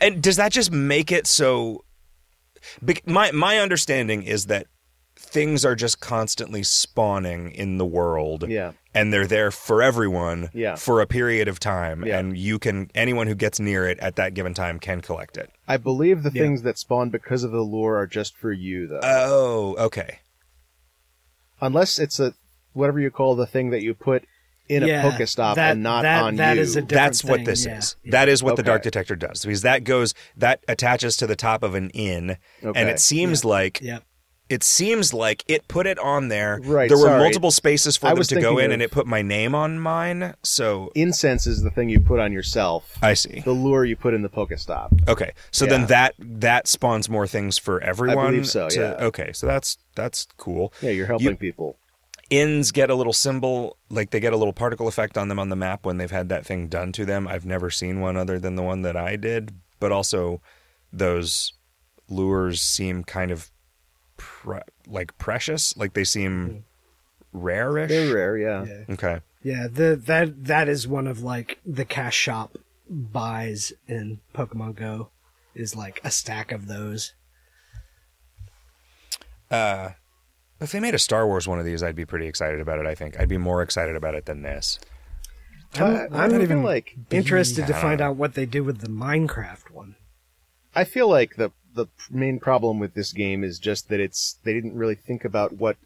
And 0.00 0.22
does 0.22 0.36
that 0.36 0.52
just 0.52 0.70
make 0.70 1.10
it 1.10 1.26
so? 1.26 1.84
My 3.04 3.32
my 3.32 3.58
understanding 3.58 4.22
is 4.22 4.46
that 4.46 4.66
things 5.16 5.64
are 5.64 5.74
just 5.74 6.00
constantly 6.00 6.62
spawning 6.62 7.50
in 7.52 7.78
the 7.78 7.86
world, 7.86 8.48
Yeah. 8.48 8.72
And 8.94 9.12
they're 9.12 9.26
there 9.26 9.50
for 9.50 9.82
everyone, 9.82 10.50
Yeah. 10.52 10.74
for 10.76 11.00
a 11.00 11.06
period 11.06 11.46
of 11.48 11.60
time, 11.60 12.04
Yeah. 12.04 12.18
and 12.18 12.36
you 12.36 12.58
can 12.58 12.90
anyone 12.94 13.26
who 13.26 13.34
gets 13.34 13.60
near 13.60 13.88
it 13.88 13.98
at 14.00 14.16
that 14.16 14.34
given 14.34 14.52
time 14.54 14.78
can 14.78 15.00
collect 15.00 15.36
it. 15.36 15.50
I 15.68 15.76
believe 15.76 16.22
the 16.22 16.30
Yeah. 16.32 16.42
things 16.42 16.62
that 16.62 16.78
spawn 16.78 17.10
because 17.10 17.44
of 17.44 17.52
the 17.52 17.60
lure 17.62 17.96
are 17.96 18.06
just 18.06 18.36
for 18.36 18.52
you, 18.52 18.86
though. 18.88 19.00
Oh, 19.02 19.76
okay. 19.78 20.18
Unless 21.60 21.98
it's 21.98 22.18
a 22.18 22.34
whatever 22.72 23.00
you 23.00 23.10
call 23.10 23.34
the 23.36 23.46
thing 23.46 23.70
that 23.70 23.82
you 23.82 23.94
put 23.94 24.24
in 24.68 24.84
Yeah, 24.84 25.06
a 25.06 25.10
Pokestop 25.10 25.56
that- 25.56 25.72
and 25.72 25.82
not 25.82 26.02
that- 26.02 26.22
on 26.22 26.36
that 26.36 26.54
you. 26.56 26.62
is 26.62 26.76
a 26.76 26.82
different 26.82 26.90
That's 26.90 27.24
what 27.24 27.36
thing, 27.38 27.44
this 27.44 27.66
yeah, 27.66 27.78
is. 27.78 27.96
yeah. 28.04 28.10
That 28.12 28.28
is 28.28 28.42
what 28.42 28.54
the 28.56 28.62
dark 28.62 28.82
detector 28.82 29.16
does 29.16 29.44
because 29.44 29.62
that 29.62 29.82
goes 29.82 30.14
that 30.36 30.62
attaches 30.68 31.16
to 31.18 31.26
the 31.26 31.34
top 31.34 31.62
of 31.64 31.74
an 31.74 31.90
inn, 31.90 32.36
Okay. 32.64 32.80
and 32.80 32.88
it 32.88 33.00
seems 33.00 33.44
like 33.44 33.80
Yep. 33.82 34.04
It 34.50 34.62
seems 34.62 35.14
like 35.14 35.44
it 35.48 35.66
put 35.68 35.86
it 35.86 35.98
on 36.00 36.28
there. 36.28 36.60
Right, 36.62 36.88
There 36.88 36.98
were 36.98 37.04
sorry. 37.04 37.20
multiple 37.22 37.50
spaces 37.50 37.96
for 37.96 38.08
I 38.08 38.14
them 38.14 38.22
to 38.24 38.40
go 38.40 38.58
in, 38.58 38.72
and 38.72 38.82
it 38.82 38.90
put 38.90 39.06
my 39.06 39.22
name 39.22 39.54
on 39.54 39.78
mine. 39.80 40.34
So 40.42 40.90
Incense 40.94 41.46
is 41.46 41.62
the 41.62 41.70
thing 41.70 41.88
you 41.88 42.00
put 42.00 42.18
on 42.20 42.32
yourself. 42.32 42.98
I 43.00 43.14
see. 43.14 43.40
The 43.40 43.52
lure 43.52 43.84
you 43.84 43.96
put 43.96 44.12
in 44.12 44.22
the 44.22 44.28
Pokestop. 44.28 45.08
Okay, 45.08 45.32
so 45.50 45.64
Yeah. 45.64 45.70
then 45.70 45.86
that 45.86 46.14
that 46.18 46.66
spawns 46.68 47.08
more 47.08 47.26
things 47.26 47.56
for 47.56 47.80
everyone. 47.80 48.32
believe 48.32 48.48
so, 48.48 48.68
to- 48.68 48.80
yeah. 48.98 49.06
Okay, 49.06 49.32
so 49.32 49.46
that's 49.46 49.78
that's 49.94 50.26
cool. 50.36 50.72
Yeah, 50.82 50.90
you're 50.90 51.06
helping 51.06 51.28
You- 51.28 51.36
people. 51.36 51.78
Inns 52.28 52.70
get 52.70 52.90
a 52.90 52.94
little 52.94 53.12
symbol, 53.12 53.76
like 53.88 54.10
they 54.10 54.20
get 54.20 54.32
a 54.32 54.36
little 54.36 54.52
particle 54.52 54.86
effect 54.86 55.18
on 55.18 55.26
them 55.28 55.38
on 55.40 55.48
the 55.48 55.56
map 55.56 55.84
when 55.84 55.96
they've 55.96 56.10
had 56.12 56.28
that 56.28 56.46
thing 56.46 56.68
done 56.68 56.92
to 56.92 57.04
them. 57.04 57.26
I've 57.26 57.44
never 57.46 57.70
seen 57.70 58.00
one 58.00 58.16
other 58.16 58.38
than 58.38 58.54
the 58.54 58.62
one 58.62 58.82
that 58.82 58.96
I 58.96 59.16
did, 59.16 59.52
but 59.80 59.90
also 59.90 60.40
those 60.92 61.52
lures 62.08 62.60
seem 62.60 63.02
kind 63.04 63.30
of 63.30 63.50
pre- 64.20 64.60
like 64.86 65.16
precious, 65.18 65.76
like 65.76 65.94
they 65.94 66.04
seem 66.04 66.64
rare-ish. 67.32 67.88
They're 67.88 68.14
rare, 68.14 68.36
yeah. 68.36 68.64
Yeah. 68.64 68.94
Okay. 68.94 69.20
Yeah, 69.42 69.68
the 69.72 69.96
that 70.06 70.44
that 70.44 70.68
is 70.68 70.86
one 70.86 71.06
of 71.06 71.22
like 71.22 71.58
the 71.64 71.86
cash 71.86 72.14
shop 72.14 72.58
buys 72.88 73.72
in 73.88 74.20
Pokemon 74.34 74.76
Go 74.76 75.08
is 75.54 75.74
like 75.74 76.00
a 76.04 76.10
stack 76.10 76.52
of 76.52 76.66
those. 76.66 77.14
Uh, 79.50 79.90
if 80.60 80.72
they 80.72 80.80
made 80.80 80.94
a 80.94 80.98
Star 80.98 81.26
Wars 81.26 81.48
one 81.48 81.58
of 81.58 81.64
these, 81.64 81.82
I'd 81.82 81.96
be 81.96 82.04
pretty 82.04 82.26
excited 82.26 82.60
about 82.60 82.78
it. 82.78 82.86
I 82.86 82.94
think 82.94 83.18
I'd 83.18 83.28
be 83.28 83.38
more 83.38 83.62
excited 83.62 83.96
about 83.96 84.14
it 84.14 84.26
than 84.26 84.42
this. 84.42 84.78
I, 85.74 85.84
I'm, 85.84 86.14
I 86.14 86.24
I'm 86.24 86.30
feel 86.30 86.42
even 86.42 86.62
like 86.62 86.96
interested 87.10 87.66
to 87.66 87.72
find 87.74 88.00
know. 88.00 88.08
out 88.08 88.16
what 88.16 88.34
they 88.34 88.44
do 88.44 88.62
with 88.62 88.78
the 88.80 88.88
Minecraft 88.88 89.70
one. 89.70 89.96
I 90.74 90.84
feel 90.84 91.08
like 91.08 91.36
the 91.36 91.50
the 91.84 91.88
main 92.10 92.38
problem 92.40 92.78
with 92.78 92.94
this 92.94 93.12
game 93.12 93.44
is 93.44 93.58
just 93.58 93.88
that 93.88 94.00
it's 94.00 94.38
they 94.44 94.52
didn't 94.52 94.74
really 94.74 94.94
think 94.94 95.24
about 95.24 95.52
what 95.52 95.76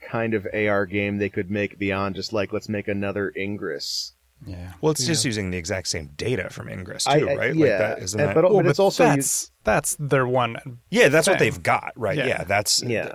kind 0.00 0.34
of 0.34 0.46
AR 0.54 0.86
game 0.86 1.18
they 1.18 1.28
could 1.28 1.50
make 1.50 1.78
beyond 1.78 2.14
just 2.14 2.32
like 2.32 2.52
let's 2.52 2.68
make 2.68 2.88
another 2.88 3.32
Ingress. 3.36 4.12
Yeah. 4.46 4.72
Well, 4.80 4.90
it's 4.92 5.06
just 5.06 5.24
using 5.24 5.50
the 5.50 5.56
exact 5.56 5.88
same 5.88 6.10
data 6.16 6.50
from 6.50 6.68
Ingress 6.68 7.04
too, 7.04 7.10
I- 7.28 7.32
I- 7.32 7.34
right? 7.36 7.54
yeah, 7.54 7.66
Like 7.66 7.78
that, 7.78 8.02
isn't 8.02 8.20
and- 8.20 8.28
that? 8.28 8.34
but, 8.34 8.44
Well, 8.44 8.62
but 8.62 8.66
it's 8.70 8.78
also 8.78 9.04
you- 9.04 9.16
that's 9.16 9.50
that's 9.64 9.96
their 9.98 10.26
one. 10.26 10.56
yeah, 10.90 11.08
that's 11.08 11.26
what 11.26 11.38
they've 11.38 11.62
got, 11.62 11.92
right? 11.96 12.18
Yeah. 12.18 12.26
Yeah, 12.26 12.44
that's 12.44 12.82
yeah 12.82 13.14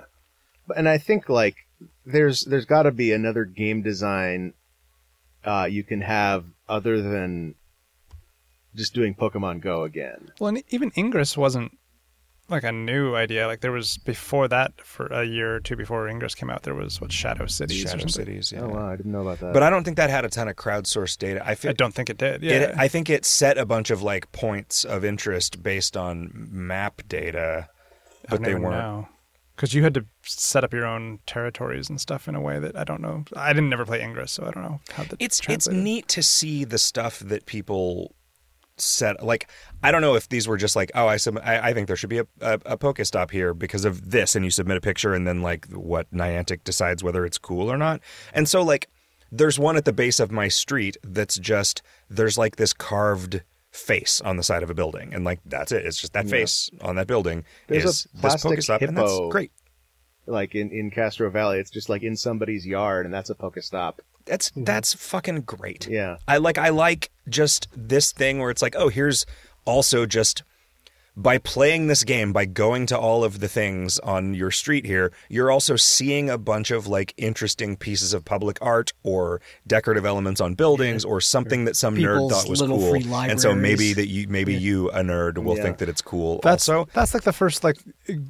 and 0.76 0.88
i 0.88 0.96
think 0.96 1.28
like 1.28 1.56
there's 2.06 2.42
there's 2.44 2.64
got 2.64 2.84
to 2.84 2.92
be 2.92 3.12
another 3.12 3.44
game 3.44 3.82
design 3.82 4.54
uh 5.44 5.66
you 5.68 5.82
can 5.82 6.00
have 6.00 6.44
other 6.68 7.02
than 7.02 7.54
just 8.74 8.94
doing 8.94 9.12
pokemon 9.14 9.60
go 9.60 9.82
again 9.82 10.30
Well, 10.38 10.48
and 10.48 10.62
even 10.70 10.92
Ingress 10.96 11.36
wasn't 11.36 11.76
like 12.52 12.64
a 12.64 12.72
new 12.72 13.14
idea. 13.16 13.46
Like 13.46 13.60
there 13.60 13.72
was 13.72 13.96
before 13.98 14.46
that 14.48 14.80
for 14.80 15.06
a 15.06 15.24
year 15.24 15.56
or 15.56 15.60
two 15.60 15.76
before 15.76 16.08
Ingress 16.08 16.34
came 16.34 16.50
out. 16.50 16.62
There 16.62 16.74
was 16.74 17.00
what 17.00 17.10
Shadow 17.10 17.46
Cities 17.46 17.84
or 17.84 17.88
Shadow 17.88 18.00
something. 18.00 18.08
Cities. 18.08 18.52
Yeah. 18.52 18.60
oh 18.62 18.68
wow 18.68 18.88
i 18.90 18.96
didn't 18.96 19.12
know 19.12 19.22
about 19.22 19.40
that 19.40 19.52
But 19.52 19.62
I 19.62 19.70
don't 19.70 19.84
think 19.84 19.96
that 19.96 20.10
had 20.10 20.24
a 20.24 20.28
ton 20.28 20.48
of 20.48 20.56
crowdsourced 20.56 21.18
data. 21.18 21.42
I 21.44 21.54
feel 21.54 21.70
I 21.70 21.74
don't 21.74 21.94
think 21.94 22.10
it 22.10 22.18
did. 22.18 22.42
Yeah. 22.42 22.52
It, 22.52 22.74
I 22.76 22.88
think 22.88 23.10
it 23.10 23.24
set 23.24 23.58
a 23.58 23.66
bunch 23.66 23.90
of 23.90 24.02
like 24.02 24.30
points 24.32 24.84
of 24.84 25.04
interest 25.04 25.62
based 25.62 25.96
on 25.96 26.30
map 26.50 27.02
data, 27.08 27.68
but 28.28 28.42
they 28.42 28.54
weren't. 28.54 29.06
Because 29.56 29.74
you 29.74 29.82
had 29.82 29.94
to 29.94 30.06
set 30.22 30.64
up 30.64 30.72
your 30.72 30.86
own 30.86 31.20
territories 31.26 31.88
and 31.90 32.00
stuff 32.00 32.26
in 32.26 32.34
a 32.34 32.40
way 32.40 32.58
that 32.58 32.76
I 32.76 32.84
don't 32.84 33.00
know. 33.02 33.24
I 33.36 33.52
didn't 33.52 33.68
never 33.68 33.84
play 33.84 34.02
Ingress, 34.02 34.32
so 34.32 34.46
I 34.46 34.50
don't 34.50 34.62
know 34.62 34.80
how 34.92 35.04
that. 35.04 35.16
It's 35.20 35.40
it's 35.48 35.68
neat 35.68 36.08
to 36.08 36.22
see 36.22 36.64
the 36.64 36.78
stuff 36.78 37.18
that 37.20 37.46
people 37.46 38.14
set. 38.82 39.24
Like 39.24 39.48
I 39.82 39.90
don't 39.90 40.00
know 40.02 40.14
if 40.14 40.28
these 40.28 40.46
were 40.48 40.56
just 40.56 40.76
like, 40.76 40.90
oh, 40.94 41.06
I 41.06 41.16
sub- 41.16 41.40
I, 41.42 41.70
I 41.70 41.72
think 41.72 41.86
there 41.86 41.96
should 41.96 42.10
be 42.10 42.18
a, 42.18 42.26
a, 42.40 42.54
a 42.66 42.78
Pokestop 42.78 43.30
here 43.30 43.54
because 43.54 43.84
of 43.84 44.10
this, 44.10 44.34
and 44.36 44.44
you 44.44 44.50
submit 44.50 44.76
a 44.76 44.80
picture, 44.80 45.14
and 45.14 45.26
then 45.26 45.42
like 45.42 45.66
what 45.72 46.10
Niantic 46.12 46.64
decides 46.64 47.02
whether 47.02 47.24
it's 47.24 47.38
cool 47.38 47.70
or 47.70 47.76
not. 47.78 48.00
And 48.32 48.48
so 48.48 48.62
like, 48.62 48.88
there's 49.30 49.58
one 49.58 49.76
at 49.76 49.84
the 49.84 49.92
base 49.92 50.20
of 50.20 50.30
my 50.30 50.48
street 50.48 50.96
that's 51.02 51.36
just 51.38 51.82
there's 52.10 52.36
like 52.38 52.56
this 52.56 52.72
carved 52.72 53.42
face 53.70 54.20
on 54.20 54.36
the 54.36 54.42
side 54.42 54.62
of 54.62 54.68
a 54.70 54.74
building, 54.74 55.14
and 55.14 55.24
like 55.24 55.40
that's 55.46 55.72
it. 55.72 55.86
It's 55.86 55.98
just 56.00 56.12
that 56.12 56.28
face 56.28 56.70
on 56.82 56.96
that 56.96 57.06
building 57.06 57.44
There's 57.68 57.84
a 57.84 57.88
is 57.88 58.02
this 58.12 58.20
plastic 58.20 58.50
Pokestop, 58.58 58.86
and 58.86 58.96
that's 58.96 59.18
great. 59.30 59.50
like 60.26 60.54
in 60.54 60.70
in 60.70 60.90
castro 60.90 61.30
valley 61.30 61.58
it's 61.58 61.70
just 61.70 61.88
like 61.88 62.02
in 62.02 62.14
somebody's 62.16 62.64
yard 62.66 63.06
and 63.06 63.12
that's 63.14 63.30
a 63.30 63.34
pokestop 63.34 63.94
That's 64.24 64.50
hmm. 64.50 64.64
that's 64.64 64.94
fucking 64.94 65.40
great. 65.40 65.88
yeah 65.88 66.18
I 66.28 66.36
like 66.36 66.58
I 66.58 66.68
like 66.68 67.10
just 67.28 67.68
this 67.76 68.12
thing 68.12 68.38
where 68.38 68.50
it's 68.50 68.62
like, 68.62 68.74
oh, 68.76 68.88
here's 68.88 69.26
also 69.64 70.06
just 70.06 70.42
by 71.14 71.36
playing 71.36 71.88
this 71.88 72.04
game, 72.04 72.32
by 72.32 72.46
going 72.46 72.86
to 72.86 72.98
all 72.98 73.22
of 73.22 73.40
the 73.40 73.48
things 73.48 73.98
on 73.98 74.32
your 74.32 74.50
street 74.50 74.86
here, 74.86 75.12
you're 75.28 75.50
also 75.50 75.76
seeing 75.76 76.30
a 76.30 76.38
bunch 76.38 76.70
of 76.70 76.86
like 76.86 77.12
interesting 77.18 77.76
pieces 77.76 78.14
of 78.14 78.24
public 78.24 78.56
art 78.62 78.94
or 79.02 79.38
decorative 79.66 80.06
elements 80.06 80.40
on 80.40 80.54
buildings 80.54 81.04
or 81.04 81.20
something 81.20 81.66
that 81.66 81.76
some 81.76 81.96
nerd 81.96 82.30
thought 82.30 82.48
was 82.48 82.62
cool. 82.62 82.88
free 82.90 83.04
And 83.12 83.38
so 83.38 83.54
maybe 83.54 83.92
that 83.92 84.06
you 84.08 84.26
maybe 84.28 84.54
you 84.54 84.88
a 84.90 85.02
nerd 85.02 85.36
will 85.36 85.54
Yeah. 85.58 85.64
think 85.64 85.78
that 85.78 85.90
it's 85.90 86.00
cool. 86.00 86.40
That's 86.42 86.66
also, 86.66 86.88
that's 86.94 87.12
like 87.12 87.24
the 87.24 87.32
first 87.34 87.62
like 87.62 87.76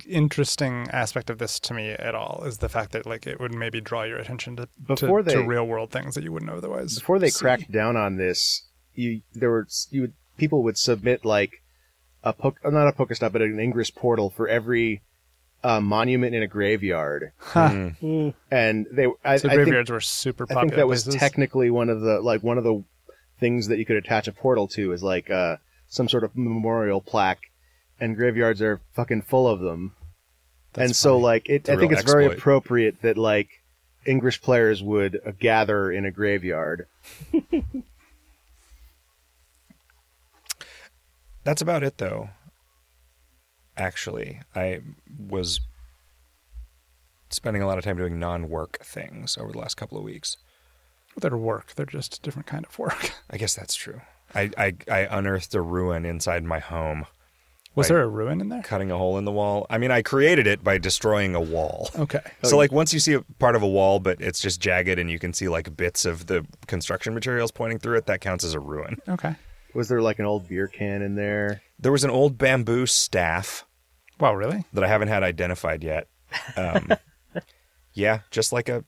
interesting 0.08 0.88
aspect 0.90 1.30
of 1.30 1.38
this 1.38 1.60
to 1.60 1.74
me 1.74 1.90
at 1.90 2.16
all 2.16 2.42
is 2.46 2.58
the 2.58 2.68
fact 2.68 2.90
that 2.92 3.06
like 3.06 3.28
it 3.28 3.40
would 3.40 3.54
maybe 3.54 3.80
draw 3.80 4.02
your 4.02 4.18
attention 4.18 4.56
to 4.56 4.68
Before 4.84 5.22
to, 5.22 5.30
to 5.30 5.42
real 5.44 5.66
world 5.68 5.92
things 5.92 6.16
that 6.16 6.24
you 6.24 6.32
wouldn't 6.32 6.50
otherwise. 6.50 6.98
before 6.98 7.20
they 7.20 7.30
see. 7.30 7.38
cracked 7.42 7.70
down 7.70 7.96
on 7.96 8.16
this 8.16 8.62
you 8.94 9.22
there 9.34 9.50
were 9.50 9.66
you 9.90 10.00
would 10.02 10.12
people 10.36 10.62
would 10.62 10.78
submit 10.78 11.24
like 11.24 11.62
a 12.24 12.32
poke 12.32 12.58
uh, 12.64 12.70
not 12.70 12.88
a 12.88 12.92
pokestop 12.92 13.32
but 13.32 13.42
an 13.42 13.58
ingress 13.58 13.90
portal 13.90 14.30
for 14.30 14.48
every 14.48 15.02
uh, 15.64 15.80
monument 15.80 16.34
in 16.34 16.42
a 16.42 16.46
graveyard 16.46 17.32
Huh. 17.38 17.68
mm, 17.70 18.34
and 18.50 18.86
they 18.90 19.06
I, 19.24 19.36
So 19.36 19.48
I 19.48 19.52
think 19.52 19.64
graveyards 19.64 19.90
were 19.90 20.00
super 20.00 20.44
I 20.44 20.54
popular. 20.54 20.62
think 20.62 20.76
that 20.76 20.88
was 20.88 21.04
places. 21.04 21.20
technically 21.20 21.70
one 21.70 21.88
of 21.88 22.00
the 22.00 22.20
like 22.20 22.42
one 22.42 22.58
of 22.58 22.64
the 22.64 22.82
things 23.38 23.68
that 23.68 23.78
you 23.78 23.84
could 23.84 23.96
attach 23.96 24.26
a 24.28 24.32
portal 24.32 24.68
to 24.68 24.92
is 24.92 25.02
like 25.02 25.30
uh, 25.30 25.56
some 25.88 26.08
sort 26.08 26.24
of 26.24 26.36
memorial 26.36 27.00
plaque, 27.00 27.50
and 28.00 28.16
graveyards 28.16 28.60
are 28.62 28.80
fucking 28.92 29.22
full 29.22 29.46
of 29.48 29.60
them. 29.60 29.94
That's 30.72 30.86
and 30.86 30.96
so 30.96 31.18
like 31.18 31.48
it, 31.48 31.68
a 31.68 31.72
I 31.72 31.76
think 31.76 31.90
real 31.90 31.98
it's 31.98 32.10
very 32.10 32.26
appropriate 32.26 33.02
that 33.02 33.16
like 33.18 33.48
Ingress 34.06 34.36
players 34.38 34.82
would 34.82 35.20
uh, 35.26 35.30
gather 35.38 35.90
in 35.92 36.04
a 36.04 36.10
graveyard. 36.10 36.86
that's 41.44 41.62
about 41.62 41.82
it 41.82 41.98
though. 41.98 42.30
Actually, 43.76 44.40
I 44.54 44.80
was 45.28 45.60
spending 47.30 47.62
a 47.62 47.66
lot 47.66 47.78
of 47.78 47.84
time 47.84 47.96
doing 47.96 48.18
non-work 48.18 48.78
things 48.84 49.38
over 49.38 49.52
the 49.52 49.58
last 49.58 49.76
couple 49.76 49.96
of 49.96 50.04
weeks. 50.04 50.36
They're 51.16 51.36
work. 51.36 51.74
They're 51.74 51.86
just 51.86 52.18
a 52.18 52.20
different 52.20 52.46
kind 52.46 52.64
of 52.66 52.78
work. 52.78 53.12
I 53.30 53.36
guess 53.36 53.54
that's 53.54 53.74
true. 53.74 54.00
I, 54.34 54.50
I, 54.56 54.74
I 54.90 54.98
unearthed 55.10 55.54
a 55.54 55.60
ruin 55.60 56.04
inside 56.06 56.42
my 56.44 56.58
home, 56.58 57.06
Was 57.74 57.88
there 57.88 58.00
a 58.00 58.08
ruin 58.08 58.40
in 58.40 58.48
there? 58.48 58.62
cutting 58.62 58.90
a 58.90 58.96
hole 58.96 59.18
in 59.18 59.26
the 59.26 59.32
wall. 59.32 59.66
I 59.68 59.76
mean, 59.76 59.90
I 59.90 60.00
created 60.00 60.46
it 60.46 60.64
by 60.64 60.78
destroying 60.78 61.34
a 61.34 61.40
wall. 61.40 61.90
Okay. 61.98 62.20
So, 62.42 62.56
oh, 62.56 62.58
like, 62.58 62.72
once 62.72 62.94
you 62.94 63.00
see 63.00 63.12
a 63.12 63.20
part 63.38 63.56
of 63.56 63.62
a 63.62 63.68
wall, 63.68 63.98
but 64.00 64.20
it's 64.22 64.40
just 64.40 64.58
jagged 64.58 64.98
and 64.98 65.10
you 65.10 65.18
can 65.18 65.34
see, 65.34 65.48
like, 65.48 65.76
bits 65.76 66.06
of 66.06 66.26
the 66.28 66.46
construction 66.66 67.12
materials 67.12 67.50
pointing 67.50 67.78
through 67.78 67.98
it, 67.98 68.06
that 68.06 68.22
counts 68.22 68.42
as 68.42 68.54
a 68.54 68.60
ruin. 68.60 68.96
Okay. 69.06 69.34
Was 69.74 69.88
there 69.88 70.02
like 70.02 70.18
an 70.18 70.24
old 70.26 70.48
beer 70.48 70.66
can 70.68 71.02
in 71.02 71.14
there? 71.14 71.62
There 71.78 71.92
was 71.92 72.04
an 72.04 72.10
old 72.10 72.38
bamboo 72.38 72.86
staff 72.86 73.64
Wow, 74.20 74.34
really? 74.34 74.64
that 74.72 74.84
I 74.84 74.88
haven't 74.88 75.08
had 75.08 75.22
identified 75.22 75.82
yet. 75.82 76.08
Um, 76.56 76.90
yeah, 77.94 78.20
just 78.30 78.52
like 78.52 78.68
a 78.68 78.84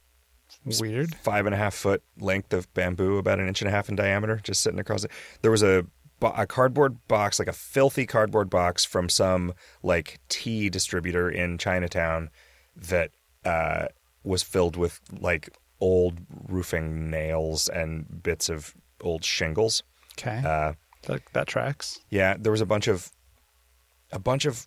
Weird. 0.80 1.14
five 1.16 1.46
and 1.46 1.54
a 1.54 1.58
half 1.58 1.74
foot 1.74 2.02
length 2.18 2.52
of 2.52 2.72
bamboo, 2.74 3.18
about 3.18 3.40
an 3.40 3.48
inch 3.48 3.60
and 3.60 3.68
a 3.68 3.72
half 3.72 3.88
in 3.88 3.96
diameter, 3.96 4.40
just 4.42 4.62
sitting 4.62 4.78
across 4.78 5.04
it. 5.04 5.10
There 5.42 5.50
was 5.50 5.62
a 5.62 5.86
a 6.22 6.46
cardboard 6.46 7.06
box, 7.06 7.38
like 7.38 7.48
a 7.48 7.52
filthy 7.52 8.06
cardboard 8.06 8.48
box 8.48 8.84
from 8.84 9.10
some 9.10 9.52
like 9.82 10.20
tea 10.30 10.70
distributor 10.70 11.28
in 11.28 11.58
Chinatown 11.58 12.30
that 12.76 13.10
uh, 13.44 13.86
was 14.22 14.42
filled 14.42 14.76
with 14.76 15.00
like 15.12 15.50
old 15.80 16.20
roofing 16.48 17.10
nails 17.10 17.68
and 17.68 18.22
bits 18.22 18.48
of 18.48 18.74
old 19.02 19.22
shingles. 19.22 19.82
Okay. 20.18 20.42
Uh, 20.44 20.72
that, 21.06 21.22
that 21.32 21.46
tracks. 21.46 22.00
yeah, 22.10 22.36
there 22.38 22.52
was 22.52 22.60
a 22.60 22.66
bunch 22.66 22.88
of 22.88 23.10
a 24.12 24.18
bunch 24.18 24.44
of 24.44 24.66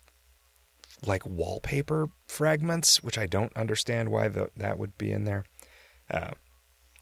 like 1.06 1.24
wallpaper 1.26 2.08
fragments, 2.26 3.02
which 3.02 3.18
I 3.18 3.26
don't 3.26 3.56
understand 3.56 4.10
why 4.10 4.28
the, 4.28 4.50
that 4.56 4.78
would 4.78 4.96
be 4.98 5.10
in 5.12 5.24
there. 5.24 5.44
Uh, 6.10 6.30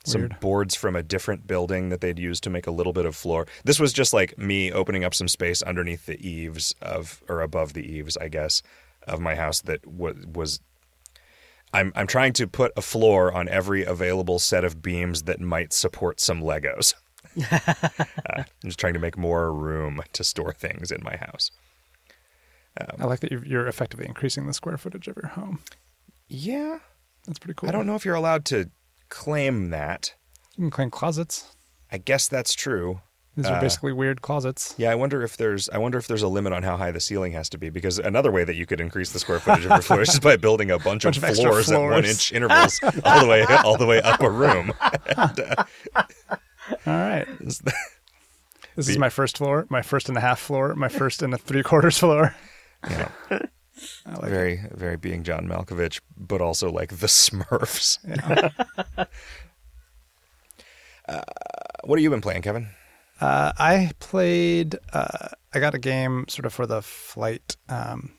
some 0.04 0.22
Weird. 0.22 0.40
boards 0.40 0.74
from 0.76 0.94
a 0.94 1.02
different 1.02 1.46
building 1.46 1.88
that 1.88 2.00
they'd 2.00 2.18
used 2.18 2.44
to 2.44 2.50
make 2.50 2.66
a 2.66 2.70
little 2.70 2.92
bit 2.92 3.06
of 3.06 3.16
floor. 3.16 3.46
This 3.64 3.80
was 3.80 3.92
just 3.92 4.12
like 4.12 4.38
me 4.38 4.70
opening 4.70 5.04
up 5.04 5.14
some 5.14 5.28
space 5.28 5.62
underneath 5.62 6.06
the 6.06 6.24
eaves 6.24 6.74
of, 6.80 7.22
or 7.28 7.40
above 7.40 7.72
the 7.72 7.84
eaves, 7.84 8.16
I 8.16 8.28
guess, 8.28 8.62
of 9.06 9.20
my 9.20 9.34
house 9.34 9.60
that 9.62 9.86
was 9.86 10.16
was. 10.26 10.60
I'm 11.72 11.92
I'm 11.96 12.06
trying 12.06 12.32
to 12.34 12.46
put 12.46 12.72
a 12.76 12.82
floor 12.82 13.32
on 13.32 13.48
every 13.48 13.84
available 13.84 14.38
set 14.38 14.64
of 14.64 14.80
beams 14.80 15.24
that 15.24 15.40
might 15.40 15.72
support 15.72 16.20
some 16.20 16.40
Legos. 16.40 16.94
uh, 17.50 17.58
I'm 18.36 18.44
just 18.64 18.78
trying 18.78 18.94
to 18.94 18.98
make 19.00 19.16
more 19.18 19.52
room 19.52 20.02
to 20.12 20.24
store 20.24 20.52
things 20.52 20.90
in 20.90 21.02
my 21.02 21.16
house. 21.16 21.50
I 22.98 23.04
like 23.06 23.20
that 23.20 23.30
you're, 23.30 23.66
effectively 23.66 24.06
increasing 24.06 24.46
the 24.46 24.52
square 24.52 24.76
footage 24.76 25.08
of 25.08 25.16
your 25.16 25.30
home. 25.30 25.60
Yeah, 26.28 26.80
That's 27.26 27.38
pretty 27.38 27.54
cool. 27.56 27.68
I 27.68 27.72
don't 27.72 27.86
know 27.86 27.94
if 27.94 28.04
you're 28.04 28.14
allowed 28.14 28.44
to 28.46 28.70
claim 29.08 29.70
that. 29.70 30.14
You 30.56 30.64
can 30.64 30.70
claim 30.70 30.90
closets. 30.90 31.54
I 31.90 31.98
guess 31.98 32.28
that's 32.28 32.52
true. 32.54 33.00
These 33.36 33.46
Uh, 33.46 33.52
are 33.52 33.60
basically 33.60 33.92
weird 33.92 34.22
closets. 34.22 34.74
Yeah, 34.78 34.90
I 34.90 34.94
wonder 34.94 35.22
if 35.22 35.36
there's 35.36 35.68
I 35.68 35.76
wonder 35.78 35.98
if 35.98 36.06
there's 36.08 36.22
a 36.22 36.28
limit 36.28 36.52
on 36.54 36.62
how 36.62 36.76
high 36.78 36.90
the 36.90 37.00
ceiling 37.00 37.32
has 37.32 37.48
to 37.50 37.58
be 37.58 37.68
because 37.70 37.98
another 37.98 38.32
way 38.32 38.44
that 38.44 38.56
you 38.56 38.64
could 38.66 38.80
increase 38.80 39.12
the 39.12 39.18
square 39.18 39.38
footage 39.40 39.64
of 39.66 39.70
your 39.70 39.82
floor 39.82 40.00
is 40.02 40.18
by 40.20 40.36
building 40.36 40.70
a 40.70 40.78
bunch, 40.78 41.04
Bunch 41.04 41.18
of, 41.18 41.24
extra 41.24 41.50
floors, 41.50 41.70
at 41.70 41.78
one 41.80 42.04
inch 42.06 42.32
intervals 42.32 42.80
all 43.04 43.20
the 43.20 43.26
way 43.28 43.44
all 43.64 43.76
the 43.76 43.86
way 43.86 44.00
up 44.02 44.20
a 44.22 44.30
room. 44.30 44.72
All 46.70 46.76
right. 46.86 47.26
This 48.74 48.88
is 48.90 48.98
my 48.98 49.08
first 49.08 49.38
floor, 49.38 49.66
my 49.70 49.80
first 49.80 50.10
and 50.10 50.18
a 50.18 50.20
half 50.20 50.38
floor, 50.38 50.74
my 50.74 50.88
first 50.90 51.22
and 51.22 51.32
a 51.32 51.38
three 51.38 51.62
quarters 51.62 51.98
floor. 51.98 52.34
Yeah. 52.90 53.08
I 53.30 54.10
like 54.12 54.24
it. 54.24 54.30
very, 54.30 54.60
very 54.72 54.96
being 54.96 55.22
John 55.22 55.46
Malkovich, 55.48 56.00
but 56.16 56.42
also 56.42 56.70
like 56.70 56.90
the 56.90 57.06
Smurfs. 57.22 57.98
Yeah. 58.06 58.50
What 61.84 61.98
have 61.98 62.02
you 62.02 62.10
been 62.10 62.20
playing, 62.20 62.42
Kevin? 62.42 62.68
Uh, 63.20 63.52
I 63.58 63.92
played. 63.98 64.76
Uh, 64.92 65.28
I 65.54 65.60
got 65.60 65.74
a 65.74 65.78
game 65.78 66.26
sort 66.28 66.44
of 66.46 66.52
for 66.52 66.66
the 66.66 66.82
flight 66.82 67.56
um, 67.68 68.12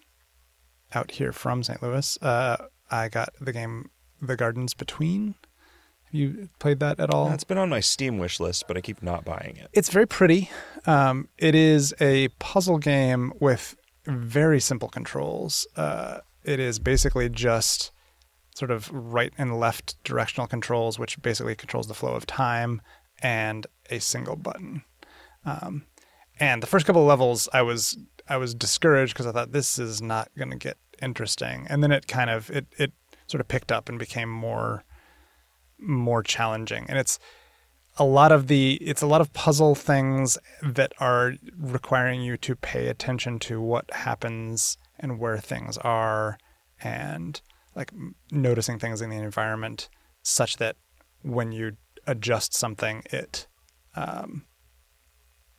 out 0.93 1.11
here 1.11 1.31
from 1.31 1.63
St. 1.63 1.81
Louis. 1.83 2.17
Uh, 2.21 2.57
I 2.89 3.09
got 3.09 3.29
the 3.39 3.53
game 3.53 3.89
The 4.21 4.35
Gardens 4.35 4.73
Between. 4.73 5.35
Have 6.07 6.15
you 6.15 6.49
played 6.59 6.79
that 6.79 7.01
at 7.01 7.13
all? 7.13 7.31
It's 7.33 7.43
been 7.43 7.57
on 7.57 7.69
my 7.69 7.81
Steam 7.81 8.17
wish 8.17 8.39
list, 8.39 8.65
but 8.65 8.77
I 8.77 8.81
keep 8.81 9.03
not 9.03 9.25
buying 9.25 9.57
it. 9.57 9.69
It's 9.73 9.89
very 9.89 10.07
pretty. 10.07 10.49
Um, 10.85 11.27
it 11.37 11.53
is 11.53 11.93
a 11.99 12.29
puzzle 12.39 12.77
game 12.77 13.33
with 13.41 13.75
very 14.05 14.61
simple 14.61 14.87
controls. 14.87 15.67
Uh, 15.75 16.19
it 16.45 16.61
is 16.61 16.79
basically 16.79 17.27
just 17.27 17.91
sort 18.55 18.71
of 18.71 18.89
right 18.91 19.33
and 19.37 19.59
left 19.59 20.01
directional 20.05 20.47
controls, 20.47 20.97
which 20.97 21.21
basically 21.21 21.55
controls 21.55 21.87
the 21.87 21.93
flow 21.93 22.13
of 22.13 22.25
time, 22.25 22.81
and 23.21 23.67
a 23.89 23.99
single 23.99 24.37
button. 24.37 24.83
Um, 25.43 25.83
and 26.39 26.63
the 26.63 26.67
first 26.67 26.85
couple 26.85 27.01
of 27.01 27.07
levels, 27.07 27.49
I 27.51 27.63
was 27.63 27.97
I 28.29 28.37
was 28.37 28.55
discouraged 28.55 29.13
because 29.13 29.27
I 29.27 29.33
thought 29.33 29.51
this 29.51 29.77
is 29.77 30.01
not 30.01 30.29
going 30.37 30.51
to 30.51 30.57
get 30.57 30.77
interesting, 31.01 31.67
and 31.69 31.83
then 31.83 31.91
it 31.91 32.07
kind 32.07 32.29
of 32.29 32.49
it 32.49 32.65
it 32.77 32.93
sort 33.27 33.41
of 33.41 33.49
picked 33.49 33.73
up 33.73 33.89
and 33.89 33.99
became 33.99 34.29
more 34.29 34.85
more 35.79 36.23
challenging, 36.23 36.85
and 36.89 36.97
it's 36.97 37.19
a 37.97 38.05
lot 38.05 38.31
of 38.31 38.47
the 38.47 38.73
it's 38.75 39.01
a 39.01 39.07
lot 39.07 39.21
of 39.21 39.33
puzzle 39.33 39.75
things 39.75 40.37
that 40.61 40.93
are 40.99 41.33
requiring 41.57 42.21
you 42.21 42.37
to 42.37 42.55
pay 42.55 42.87
attention 42.87 43.39
to 43.39 43.59
what 43.59 43.91
happens 43.91 44.77
and 44.99 45.19
where 45.19 45.37
things 45.37 45.77
are 45.79 46.37
and 46.81 47.41
like 47.75 47.91
noticing 48.31 48.77
things 48.79 49.01
in 49.01 49.09
the 49.09 49.17
environment 49.17 49.89
such 50.23 50.57
that 50.57 50.75
when 51.21 51.51
you 51.51 51.73
adjust 52.05 52.53
something 52.53 53.03
it 53.11 53.47
um 53.95 54.45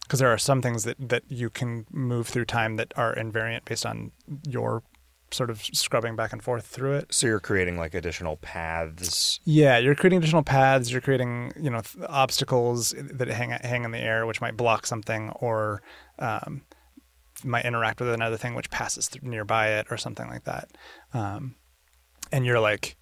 because 0.03 0.20
there 0.20 0.32
are 0.32 0.39
some 0.39 0.62
things 0.62 0.85
that 0.85 0.97
that 1.09 1.23
you 1.28 1.51
can 1.51 1.85
move 1.90 2.28
through 2.28 2.45
time 2.45 2.77
that 2.77 2.93
are 2.97 3.15
invariant 3.15 3.65
based 3.65 3.85
on 3.85 4.12
your 4.47 4.82
sort 5.30 5.50
of 5.50 5.62
scrubbing 5.62 6.16
back 6.16 6.32
and 6.32 6.42
forth 6.42 6.66
through 6.66 6.94
it 6.94 7.12
So 7.12 7.26
you're 7.26 7.40
creating 7.40 7.76
like 7.76 7.94
additional 7.94 8.36
paths. 8.36 9.40
yeah, 9.44 9.78
you're 9.78 9.94
creating 9.94 10.18
additional 10.18 10.42
paths. 10.42 10.90
You're 10.90 11.00
creating, 11.00 11.52
you 11.60 11.70
know, 11.70 11.80
th- 11.80 12.05
obstacles 12.09 12.94
that 12.98 13.28
hang 13.28 13.50
hang 13.50 13.84
in 13.84 13.90
the 13.90 13.98
air, 13.98 14.26
which 14.26 14.40
might 14.40 14.56
block 14.56 14.86
something, 14.86 15.30
or 15.40 15.82
um, 16.18 16.62
might 17.44 17.64
interact 17.64 18.00
with 18.00 18.09
another 18.10 18.36
thing 18.36 18.55
which 18.55 18.70
passes 18.70 19.09
through 19.09 19.28
nearby 19.28 19.68
it, 19.78 19.86
or 19.90 19.96
something 19.96 20.28
like 20.28 20.44
that. 20.44 20.68
Um, 21.12 21.55
and 22.32 22.44
you're 22.46 22.60
like, 22.60 22.96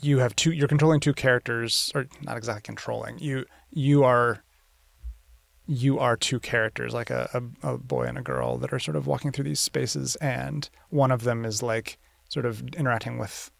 you 0.00 0.18
have 0.18 0.34
two. 0.36 0.52
You're 0.52 0.68
controlling 0.68 1.00
two 1.00 1.12
characters, 1.14 1.90
or 1.94 2.06
not 2.22 2.36
exactly 2.36 2.62
controlling. 2.62 3.18
You 3.18 3.44
you 3.70 4.04
are 4.04 4.42
you 5.68 5.98
are 5.98 6.16
two 6.16 6.40
characters, 6.40 6.94
like 6.94 7.10
a, 7.10 7.28
a, 7.62 7.74
a 7.74 7.78
boy 7.78 8.04
and 8.04 8.18
a 8.18 8.22
girl, 8.22 8.56
that 8.58 8.72
are 8.72 8.78
sort 8.78 8.96
of 8.96 9.06
walking 9.06 9.30
through 9.30 9.44
these 9.44 9.60
spaces, 9.60 10.16
and 10.16 10.68
one 10.88 11.12
of 11.12 11.22
them 11.22 11.44
is 11.44 11.62
like 11.62 11.98
sort 12.28 12.46
of 12.46 12.66
interacting 12.74 13.18
with 13.18 13.50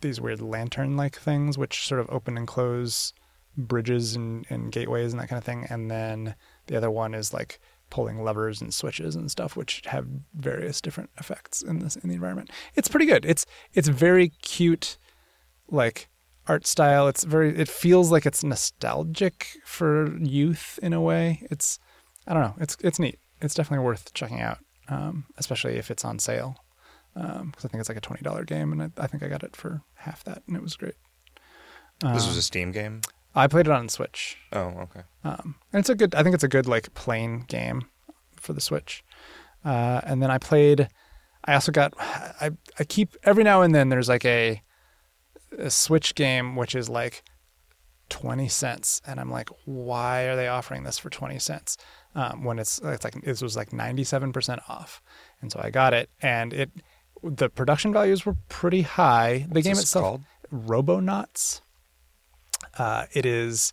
these 0.00 0.20
weird 0.20 0.40
lantern 0.40 0.96
like 0.96 1.14
things 1.14 1.58
which 1.58 1.86
sort 1.86 2.00
of 2.00 2.08
open 2.10 2.38
and 2.38 2.46
close 2.46 3.12
bridges 3.56 4.16
and, 4.16 4.46
and 4.48 4.72
gateways 4.72 5.12
and 5.12 5.20
that 5.20 5.28
kind 5.28 5.36
of 5.36 5.44
thing 5.44 5.66
and 5.68 5.90
then 5.90 6.34
the 6.68 6.76
other 6.76 6.90
one 6.90 7.12
is 7.12 7.34
like 7.34 7.60
pulling 7.90 8.24
levers 8.24 8.60
and 8.60 8.74
switches 8.74 9.14
and 9.14 9.30
stuff 9.30 9.56
which 9.56 9.82
have 9.86 10.06
various 10.34 10.80
different 10.80 11.10
effects 11.18 11.62
in 11.62 11.78
this 11.78 11.96
in 11.96 12.08
the 12.08 12.14
environment. 12.14 12.50
It's 12.74 12.88
pretty 12.88 13.06
good. 13.06 13.24
It's 13.24 13.46
it's 13.72 13.88
very 13.88 14.30
cute 14.42 14.98
like 15.68 16.08
art 16.46 16.66
style 16.66 17.08
it's 17.08 17.24
very 17.24 17.56
it 17.58 17.68
feels 17.68 18.12
like 18.12 18.26
it's 18.26 18.44
nostalgic 18.44 19.46
for 19.64 20.16
youth 20.18 20.78
in 20.82 20.92
a 20.92 21.00
way 21.00 21.46
it's 21.50 21.78
i 22.26 22.34
don't 22.34 22.42
know 22.42 22.54
it's 22.60 22.76
it's 22.80 22.98
neat 22.98 23.18
it's 23.40 23.54
definitely 23.54 23.84
worth 23.84 24.12
checking 24.14 24.40
out 24.40 24.58
um, 24.88 25.24
especially 25.38 25.76
if 25.76 25.90
it's 25.90 26.04
on 26.04 26.18
sale 26.18 26.56
because 27.14 27.64
I 27.64 27.68
think 27.68 27.80
it's 27.80 27.88
like 27.88 27.96
a 27.96 28.02
twenty 28.02 28.22
dollar 28.22 28.44
game, 28.44 28.72
and 28.72 28.82
I, 28.82 28.90
I 28.98 29.06
think 29.06 29.22
I 29.22 29.28
got 29.28 29.44
it 29.44 29.54
for 29.54 29.82
half 29.94 30.24
that, 30.24 30.42
and 30.48 30.56
it 30.56 30.62
was 30.62 30.74
great. 30.76 30.96
This 32.00 32.08
Um, 32.10 32.12
was 32.28 32.36
a 32.36 32.42
Steam 32.42 32.72
game. 32.72 33.02
I 33.36 33.46
played 33.46 33.66
it 33.66 33.72
on 33.72 33.88
Switch, 33.88 34.36
Oh, 34.52 34.66
okay. 34.82 35.02
um, 35.22 35.54
and 35.72 35.78
it's 35.80 35.88
a 35.88 35.94
good. 35.94 36.14
I 36.16 36.22
think 36.24 36.34
it's 36.34 36.42
a 36.44 36.48
good 36.48 36.66
like 36.66 36.92
plain 36.94 37.44
game 37.46 37.84
for 38.36 38.52
the 38.52 38.60
Switch. 38.60 39.04
Uh, 39.64 40.00
and 40.04 40.20
then 40.20 40.30
I 40.30 40.38
played. 40.38 40.88
I 41.44 41.54
also 41.54 41.70
got. 41.72 41.94
I 41.98 42.50
I 42.80 42.84
keep 42.84 43.16
every 43.22 43.44
now 43.44 43.62
and 43.62 43.72
then 43.74 43.88
there's 43.90 44.08
like 44.08 44.24
a 44.24 44.60
a 45.58 45.70
Switch 45.70 46.14
game 46.14 46.56
which 46.56 46.74
is 46.74 46.88
like 46.88 47.22
twenty 48.08 48.48
cents, 48.48 49.00
and 49.06 49.18
I'm 49.18 49.30
like, 49.30 49.48
why 49.64 50.24
are 50.24 50.36
they 50.36 50.48
offering 50.48 50.84
this 50.84 50.98
for 50.98 51.10
twenty 51.10 51.38
cents? 51.38 51.76
Um, 52.14 52.44
when 52.44 52.58
it's 52.58 52.80
it's 52.84 53.04
like 53.04 53.20
this 53.22 53.42
was 53.42 53.56
like 53.56 53.72
ninety 53.72 54.04
seven 54.04 54.32
percent 54.32 54.60
off, 54.68 55.02
and 55.40 55.50
so 55.50 55.60
I 55.62 55.70
got 55.70 55.94
it, 55.94 56.10
and 56.20 56.52
it 56.52 56.70
the 57.22 57.48
production 57.48 57.92
values 57.92 58.26
were 58.26 58.36
pretty 58.48 58.82
high. 58.82 59.46
The 59.48 59.54
What's 59.54 59.66
game 59.66 59.78
itself, 59.78 60.04
called? 60.04 60.22
Robonauts. 60.52 61.60
Uh, 62.76 63.06
it 63.12 63.24
is 63.24 63.72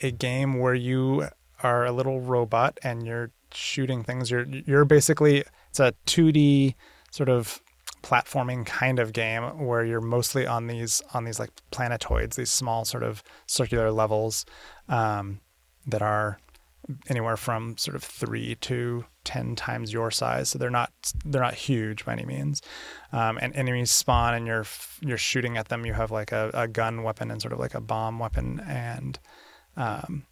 a 0.00 0.10
game 0.10 0.58
where 0.58 0.74
you 0.74 1.28
are 1.62 1.84
a 1.86 1.92
little 1.92 2.20
robot 2.20 2.78
and 2.82 3.06
you're 3.06 3.30
shooting 3.52 4.02
things. 4.02 4.30
You're 4.30 4.46
you're 4.46 4.84
basically 4.84 5.44
it's 5.70 5.80
a 5.80 5.94
2D 6.06 6.74
sort 7.10 7.28
of 7.28 7.62
platforming 8.04 8.66
kind 8.66 8.98
of 8.98 9.14
game 9.14 9.42
where 9.64 9.82
you're 9.82 10.00
mostly 10.00 10.46
on 10.46 10.66
these 10.66 11.00
on 11.14 11.24
these 11.24 11.40
like 11.40 11.50
planetoids, 11.70 12.36
these 12.36 12.50
small 12.50 12.84
sort 12.84 13.02
of 13.02 13.22
circular 13.46 13.90
levels 13.90 14.44
um, 14.88 15.40
that 15.86 16.02
are 16.02 16.38
anywhere 17.08 17.38
from 17.38 17.78
sort 17.78 17.96
of 17.96 18.04
three 18.04 18.56
to 18.56 19.06
ten 19.24 19.56
times 19.56 19.90
your 19.90 20.10
size. 20.10 20.50
So 20.50 20.58
they're 20.58 20.68
not 20.68 20.92
they're 21.24 21.40
not 21.40 21.54
huge 21.54 22.04
by 22.04 22.12
any 22.12 22.26
means. 22.26 22.60
Um, 23.10 23.38
and 23.40 23.56
enemies 23.56 23.90
spawn, 23.90 24.34
and 24.34 24.46
you're 24.46 24.66
you're 25.00 25.16
shooting 25.16 25.56
at 25.56 25.68
them. 25.68 25.86
You 25.86 25.94
have 25.94 26.10
like 26.10 26.30
a, 26.30 26.50
a 26.52 26.68
gun 26.68 27.04
weapon 27.04 27.30
and 27.30 27.40
sort 27.40 27.54
of 27.54 27.58
like 27.58 27.74
a 27.74 27.80
bomb 27.80 28.18
weapon, 28.18 28.60
and 28.68 29.18
um, 29.78 30.26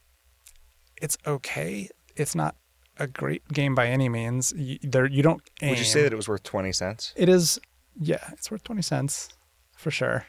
it's 1.01 1.17
okay. 1.27 1.89
It's 2.17 2.35
not 2.35 2.55
a 2.99 3.07
great 3.07 3.47
game 3.49 3.75
by 3.75 3.89
any 3.89 4.09
means. 4.09 4.53
You, 4.57 4.79
there 4.83 5.07
you 5.07 5.23
don't. 5.23 5.43
Aim. 5.61 5.71
Would 5.71 5.79
you 5.79 5.85
say 5.85 6.03
that 6.03 6.13
it 6.13 6.17
was 6.17 6.29
worth 6.29 6.43
20 6.43 6.73
cents? 6.73 7.13
It 7.17 7.29
is, 7.29 7.59
yeah, 7.99 8.31
it's 8.33 8.51
worth 8.51 8.65
20 8.65 8.83
cents 8.83 9.29
for 9.77 9.91
sure. 9.91 10.27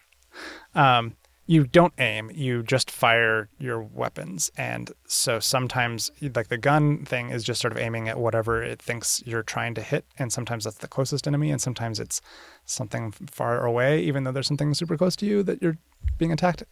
Um, 0.74 1.16
you 1.46 1.66
don't 1.66 1.94
aim, 2.00 2.32
you 2.34 2.64
just 2.64 2.90
fire 2.90 3.50
your 3.60 3.82
weapons. 3.82 4.50
And 4.58 4.92
so 5.06 5.40
sometimes, 5.40 6.10
like 6.22 6.48
the 6.48 6.58
gun 6.58 7.04
thing 7.04 7.32
is 7.32 7.44
just 7.44 7.60
sort 7.60 7.74
of 7.74 7.80
aiming 7.80 8.08
at 8.08 8.18
whatever 8.18 8.64
it 8.64 8.82
thinks 8.82 9.22
you're 9.26 9.44
trying 9.44 9.76
to 9.76 9.82
hit. 9.82 10.06
And 10.18 10.32
sometimes 10.32 10.64
that's 10.64 10.78
the 10.78 10.88
closest 10.88 11.28
enemy, 11.28 11.52
and 11.52 11.62
sometimes 11.62 12.00
it's 12.00 12.22
something 12.66 13.12
far 13.12 13.66
away, 13.66 14.00
even 14.00 14.24
though 14.24 14.32
there's 14.32 14.48
something 14.48 14.74
super 14.74 14.96
close 14.96 15.16
to 15.18 15.26
you 15.26 15.44
that 15.44 15.62
you're 15.62 15.78
being 16.18 16.32
attacked. 16.32 16.64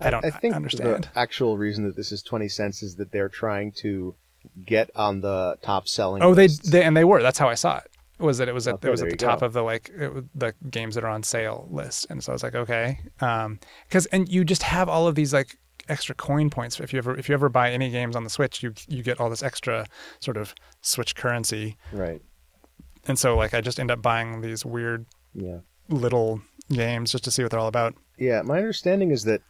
I, 0.00 0.08
I 0.08 0.10
don't 0.10 0.24
I 0.24 0.30
think 0.30 0.54
understand. 0.54 1.08
the 1.12 1.18
actual 1.18 1.56
reason 1.56 1.84
that 1.84 1.96
this 1.96 2.12
is 2.12 2.22
20 2.22 2.48
cents 2.48 2.82
is 2.82 2.96
that 2.96 3.10
they're 3.10 3.28
trying 3.28 3.72
to 3.78 4.14
get 4.64 4.90
on 4.94 5.20
the 5.20 5.56
top 5.62 5.88
selling 5.88 6.22
Oh, 6.22 6.34
they, 6.34 6.48
they 6.48 6.82
and 6.82 6.96
they 6.96 7.04
were. 7.04 7.22
That's 7.22 7.38
how 7.38 7.48
I 7.48 7.54
saw 7.54 7.78
it. 7.78 7.88
Was 8.18 8.38
that 8.38 8.48
it 8.48 8.54
was 8.54 8.68
at 8.68 8.74
Okay, 8.74 8.88
it 8.88 8.90
was 8.90 9.02
at 9.02 9.10
the 9.10 9.16
top 9.16 9.40
go. 9.40 9.46
of 9.46 9.52
the 9.52 9.62
like 9.62 9.90
it, 9.96 10.12
the 10.38 10.54
games 10.70 10.94
that 10.94 11.02
are 11.02 11.08
on 11.10 11.22
sale 11.24 11.66
list, 11.70 12.06
and 12.08 12.22
so 12.22 12.30
I 12.30 12.34
was 12.34 12.42
like, 12.44 12.54
okay, 12.54 12.98
because 13.18 14.06
and 14.06 14.28
you 14.28 14.44
just 14.44 14.62
have 14.62 14.88
all 14.88 15.08
of 15.08 15.16
these 15.16 15.32
like 15.32 15.56
extra 15.88 16.14
coin 16.14 16.48
points. 16.48 16.78
If 16.78 16.92
you 16.92 16.98
ever 16.98 17.16
if 17.18 17.28
you 17.28 17.34
ever 17.34 17.48
buy 17.48 17.72
any 17.72 17.90
games 17.90 18.14
on 18.14 18.22
the 18.22 18.30
Switch, 18.30 18.62
you 18.62 18.74
you 18.86 19.02
get 19.02 19.18
all 19.18 19.28
this 19.28 19.42
extra 19.42 19.86
sort 20.20 20.36
of 20.36 20.54
Switch 20.82 21.16
currency, 21.16 21.76
right. 21.92 22.22
and 23.08 23.18
so 23.18 23.36
like 23.36 23.54
I 23.54 23.60
just 23.60 23.80
end 23.80 23.90
up 23.90 24.00
buying 24.02 24.40
these 24.40 24.64
weird 24.64 25.06
Yeah. 25.34 25.58
little 25.88 26.42
games 26.70 27.10
just 27.10 27.24
to 27.24 27.32
see 27.32 27.42
what 27.42 27.50
they're 27.50 27.58
all 27.60 27.66
about. 27.66 27.94
Yeah, 28.18 28.42
my 28.42 28.58
understanding 28.58 29.10
is 29.10 29.24
that 29.24 29.40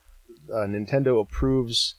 uh, 0.50 0.64
Nintendo 0.66 1.20
approves 1.20 1.96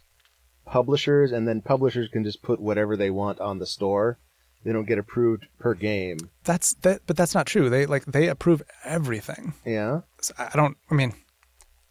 publishers, 0.66 1.32
and 1.32 1.48
then 1.48 1.62
publishers 1.62 2.10
can 2.12 2.24
just 2.24 2.42
put 2.42 2.60
whatever 2.60 2.96
they 2.98 3.10
want 3.10 3.40
on 3.40 3.60
the 3.60 3.66
store. 3.66 4.18
They 4.64 4.72
don't 4.72 4.88
get 4.88 4.98
approved 4.98 5.48
per 5.60 5.74
game. 5.74 6.18
That's 6.46 6.74
that, 6.76 7.02
but 7.06 7.18
that's 7.18 7.36
not 7.36 7.46
true. 7.48 7.70
They 7.70 7.86
like 7.86 8.06
they 8.06 8.28
approve 8.30 8.62
everything. 8.86 9.54
Yeah, 9.66 10.02
So 10.22 10.34
I 10.38 10.52
don't. 10.56 10.78
I 10.90 10.94
mean, 10.96 11.14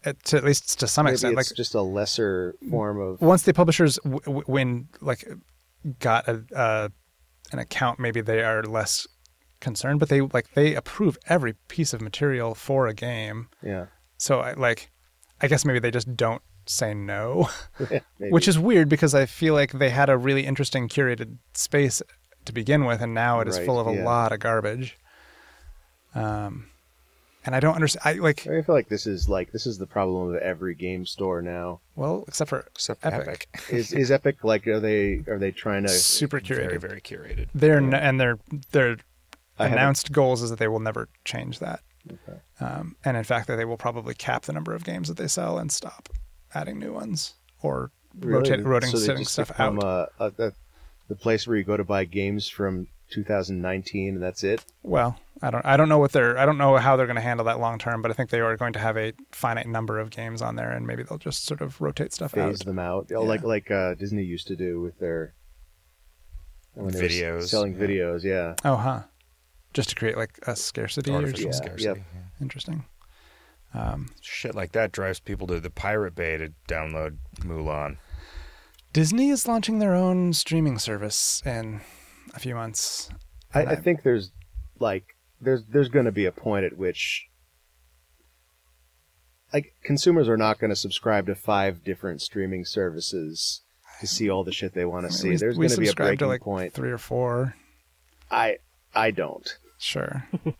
it, 0.03 0.23
to, 0.25 0.37
at 0.37 0.43
least 0.43 0.79
to 0.79 0.87
some 0.87 1.05
maybe 1.05 1.13
extent, 1.13 1.37
it's 1.37 1.49
like 1.51 1.55
just 1.55 1.75
a 1.75 1.81
lesser 1.81 2.55
form 2.69 2.99
of. 2.99 3.21
once 3.21 3.43
the 3.43 3.53
publishers 3.53 3.97
w- 4.03 4.19
w- 4.21 4.43
when 4.47 4.87
like 5.01 5.23
got 5.99 6.27
a, 6.27 6.43
uh, 6.55 6.89
an 7.51 7.59
account 7.59 7.99
maybe 7.99 8.21
they 8.21 8.41
are 8.41 8.63
less 8.63 9.05
concerned 9.59 9.99
but 9.99 10.09
they 10.09 10.19
like 10.21 10.53
they 10.55 10.75
approve 10.75 11.17
every 11.27 11.53
piece 11.67 11.93
of 11.93 12.01
material 12.01 12.55
for 12.55 12.87
a 12.87 12.93
game 12.93 13.47
Yeah, 13.61 13.85
so 14.17 14.39
I, 14.39 14.53
like 14.53 14.91
i 15.41 15.47
guess 15.47 15.63
maybe 15.63 15.79
they 15.79 15.91
just 15.91 16.15
don't 16.17 16.41
say 16.65 16.93
no, 16.93 17.49
Maybe. 18.19 18.31
which 18.31 18.47
is 18.47 18.57
weird 18.59 18.89
because 18.89 19.13
I 19.15 19.25
feel 19.25 19.53
like 19.53 19.71
they 19.73 19.89
had 19.89 20.09
a 20.09 20.17
really 20.17 20.45
interesting 20.45 20.87
curated 20.89 21.37
space 21.53 22.01
to 22.45 22.53
begin 22.53 22.85
with, 22.85 23.01
and 23.01 23.13
now 23.13 23.39
it 23.39 23.47
is 23.47 23.57
Right, 23.57 23.65
full 23.65 23.79
of 23.79 23.87
a 23.87 24.03
lot 24.03 24.31
of 24.31 24.39
garbage. 24.39 24.97
Um, 26.15 26.67
and 27.45 27.55
I 27.55 27.59
don't 27.59 27.75
understand. 27.75 28.01
I 28.17 28.21
like 28.21 28.47
I 28.47 28.61
feel 28.61 28.75
like 28.75 28.87
this 28.87 29.05
is 29.05 29.27
like 29.27 29.51
this 29.51 29.65
is 29.65 29.77
the 29.77 29.87
problem 29.87 30.29
of 30.33 30.35
every 30.41 30.75
game 30.75 31.05
store 31.05 31.41
now. 31.41 31.81
well, 31.95 32.23
except 32.27 32.49
for 32.49 32.65
Except 32.73 33.05
Epic. 33.05 33.47
Epic. 33.53 33.69
Is 33.73 33.91
is 33.93 34.11
Epic 34.11 34.43
like 34.43 34.65
are 34.67 34.79
they 34.79 35.23
are 35.27 35.37
they 35.37 35.51
trying 35.51 35.83
to 35.83 35.89
super 35.89 36.39
curated. 36.39 36.67
Very, 36.67 36.77
very 36.79 37.01
curated. 37.01 37.49
They're 37.53 37.77
n- 37.77 37.93
and 37.93 38.19
their 38.19 38.37
their 38.71 38.97
I 39.59 39.63
haven't- 39.63 39.77
announced 39.77 40.11
goals 40.11 40.41
is 40.41 40.49
that 40.51 40.59
they 40.59 40.67
will 40.69 40.79
never 40.79 41.09
change 41.25 41.59
that. 41.59 41.81
Okay. 42.09 42.39
Um, 42.59 42.95
and 43.03 43.17
in 43.17 43.23
fact, 43.23 43.47
that 43.47 43.55
they 43.57 43.65
will 43.65 43.77
probably 43.77 44.13
cap 44.13 44.43
the 44.43 44.53
number 44.53 44.73
of 44.73 44.83
games 44.83 45.07
that 45.07 45.17
they 45.17 45.27
sell 45.27 45.57
and 45.57 45.71
stop 45.71 46.09
adding 46.55 46.79
new 46.79 46.93
ones 46.93 47.33
or 47.61 47.91
really? 48.19 48.49
rotate, 48.49 48.65
rotating 48.65 48.95
so 48.99 49.13
they 49.15 49.23
stuff 49.23 49.47
become 49.49 49.79
out. 49.79 50.11
A, 50.19 50.23
a, 50.25 50.47
a, 50.47 50.51
the 51.09 51.15
place 51.15 51.47
where 51.47 51.57
you 51.57 51.63
go 51.63 51.77
to 51.77 51.83
buy 51.83 52.05
games 52.05 52.47
from 52.47 52.87
2019 53.11 54.15
and 54.15 54.23
that's 54.23 54.43
it. 54.43 54.63
Well, 54.81 55.19
I 55.41 55.49
don't 55.51 55.65
I 55.65 55.75
don't 55.77 55.89
know 55.89 55.97
what 55.99 56.11
they're 56.13 56.37
I 56.37 56.45
don't 56.45 56.57
know 56.57 56.77
how 56.77 56.95
they're 56.95 57.05
going 57.05 57.15
to 57.17 57.21
handle 57.21 57.45
that 57.45 57.59
long 57.59 57.77
term, 57.77 58.01
but 58.01 58.09
I 58.09 58.13
think 58.13 58.29
they 58.29 58.39
are 58.39 58.55
going 58.57 58.73
to 58.73 58.79
have 58.79 58.97
a 58.97 59.13
finite 59.31 59.67
number 59.67 59.99
of 59.99 60.09
games 60.09 60.41
on 60.41 60.55
there, 60.55 60.71
and 60.71 60.87
maybe 60.87 61.03
they'll 61.03 61.17
just 61.17 61.45
sort 61.45 61.61
of 61.61 61.79
rotate 61.81 62.13
stuff 62.13 62.31
Phase 62.31 62.61
out. 62.61 62.65
them 62.65 62.79
out, 62.79 63.11
Oh, 63.13 63.23
Yeah. 63.23 63.27
like 63.29 63.43
like 63.43 63.69
uh, 63.71 63.93
Disney 63.95 64.23
used 64.23 64.47
to 64.47 64.55
do 64.55 64.79
with 64.81 64.97
their 64.99 65.33
when 66.73 66.91
they 66.93 66.99
were 67.01 67.05
s- 67.05 67.11
Videos, 67.11 67.43
selling 67.49 67.73
yeah. 67.73 67.79
videos. 67.87 68.23
Yeah, 68.23 68.55
Oh, 68.63 68.75
huh. 68.77 69.01
Just 69.73 69.89
to 69.89 69.95
create 69.95 70.17
like 70.17 70.39
a 70.47 70.55
scarcity 70.55 71.11
or 71.11 71.15
Artificial 71.15 71.47
Yeah, 71.47 71.51
scarcity. 71.51 71.83
yep. 71.83 71.97
yeah. 71.97 72.21
interesting. 72.41 72.85
Um, 73.73 74.09
Shit 74.21 74.53
like 74.55 74.71
that 74.73 74.91
drives 74.91 75.19
people 75.19 75.47
to 75.47 75.59
the 75.59 75.69
Pirate 75.69 76.15
Bay 76.15 76.37
to 76.37 76.49
download 76.67 77.17
Mulan. 77.39 77.97
Disney 78.93 79.29
is 79.29 79.47
launching 79.47 79.79
their 79.79 79.95
own 79.95 80.33
streaming 80.33 80.77
service 80.77 81.41
in 81.45 81.81
a 82.35 82.39
few 82.39 82.53
months. 82.53 83.09
I, 83.53 83.61
And 83.61 83.69
I 83.69 83.75
think 83.75 84.03
there's 84.03 84.31
like 84.79 85.05
there's 85.41 85.63
there's 85.67 85.89
going 85.89 86.05
to 86.05 86.11
be 86.11 86.25
a 86.25 86.31
point 86.31 86.65
at 86.65 86.77
which 86.77 87.27
like 89.51 89.73
consumers 89.83 90.27
are 90.29 90.37
not 90.37 90.59
going 90.59 90.69
to 90.69 90.75
subscribe 90.75 91.25
to 91.27 91.35
five 91.35 91.83
different 91.83 92.21
streaming 92.21 92.65
services 92.65 93.61
to 94.01 94.07
see 94.07 94.29
all 94.29 94.43
the 94.43 94.51
shit 94.51 94.73
they 94.73 94.85
want 94.85 95.05
I 95.05 95.09
to 95.09 95.13
mean, 95.13 95.17
see. 95.19 95.29
we- 95.29 95.35
there's 95.37 95.57
going 95.57 95.69
to 95.69 95.77
be 95.77 95.87
a 95.89 95.93
breaking 95.93 96.17
to 96.19 96.27
like 96.27 96.41
point. 96.41 96.73
three 96.73 96.91
or 96.91 96.97
four. 96.97 97.55
I 98.29 98.57
I 98.95 99.11
don't. 99.11 99.47
Sure. 99.79 100.27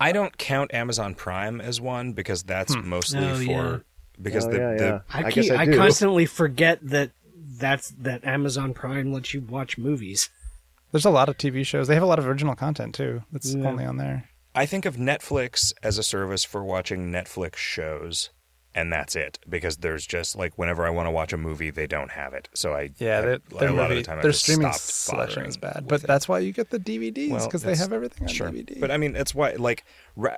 I 0.00 0.12
don't 0.12 0.36
count 0.38 0.72
Amazon 0.74 1.14
Prime 1.14 1.60
as 1.60 1.80
one 1.80 2.12
because 2.12 2.42
that's 2.42 2.74
Hmm. 2.74 2.88
mostly 2.88 3.24
Oh, 3.24 3.34
for 3.36 3.42
yeah. 3.42 3.78
because 4.22 4.46
Oh, 4.46 4.50
the, 4.52 4.58
yeah, 4.58 4.74
the 4.76 4.84
yeah. 4.84 4.98
I, 5.12 5.18
I 5.24 5.30
keep, 5.30 5.44
guess 5.48 5.50
I 5.58 5.62
I, 5.62 5.66
constantly 5.76 6.26
forget 6.26 6.78
that 6.82 7.10
that's 7.58 7.90
that 7.98 8.24
Amazon 8.24 8.74
Prime 8.74 9.12
lets 9.12 9.34
you 9.34 9.40
watch 9.40 9.76
movies. 9.78 10.30
There's 10.92 11.04
a 11.04 11.10
lot 11.10 11.28
of 11.28 11.36
TV 11.36 11.66
shows. 11.66 11.88
They 11.88 11.94
have 11.94 12.02
a 12.02 12.06
lot 12.06 12.18
of 12.18 12.26
original 12.26 12.54
content 12.54 12.94
too. 12.94 13.22
That's 13.32 13.54
Yeah. 13.54 13.66
only 13.66 13.84
on 13.84 13.96
there. 13.96 14.28
I 14.54 14.64
think 14.66 14.86
of 14.86 14.96
Netflix 14.96 15.72
as 15.82 15.98
a 15.98 16.02
service 16.02 16.44
for 16.44 16.64
watching 16.64 17.10
Netflix 17.12 17.56
shows, 17.56 18.30
and 18.74 18.92
that's 18.92 19.16
it. 19.16 19.38
Because 19.48 19.78
there's 19.78 20.06
just 20.06 20.36
like 20.36 20.56
whenever 20.56 20.86
I 20.86 20.90
want 20.90 21.06
to 21.06 21.10
watch 21.10 21.32
a 21.32 21.36
movie, 21.36 21.70
they 21.70 21.86
don't 21.86 22.10
have 22.12 22.34
it. 22.34 22.48
So 22.54 22.74
I 22.74 22.90
Yeah, 22.98 23.18
I- 23.18 23.20
their, 23.22 23.32
a 23.34 23.40
their, 23.58 23.70
lot 23.72 23.90
of 23.90 23.96
the 23.96 24.02
time 24.02 24.18
I 24.18 24.22
their 24.22 24.30
just 24.32 24.42
streaming 24.44 24.72
selection 24.72 25.46
is 25.46 25.56
bad, 25.56 25.86
but 25.88 26.04
it. 26.04 26.06
that's 26.06 26.28
why 26.28 26.38
you 26.40 26.52
get 26.52 26.70
the 26.70 26.78
DVDs 26.78 27.30
Well, 27.30 27.44
because 27.46 27.62
they 27.62 27.76
have 27.76 27.92
everything 27.92 28.28
on 28.28 28.32
sure. 28.32 28.50
DVD. 28.50 28.78
But 28.80 28.90
I 28.90 28.96
mean, 28.96 29.16
it's 29.16 29.34
why 29.34 29.52
like 29.52 29.84
ra- 30.16 30.36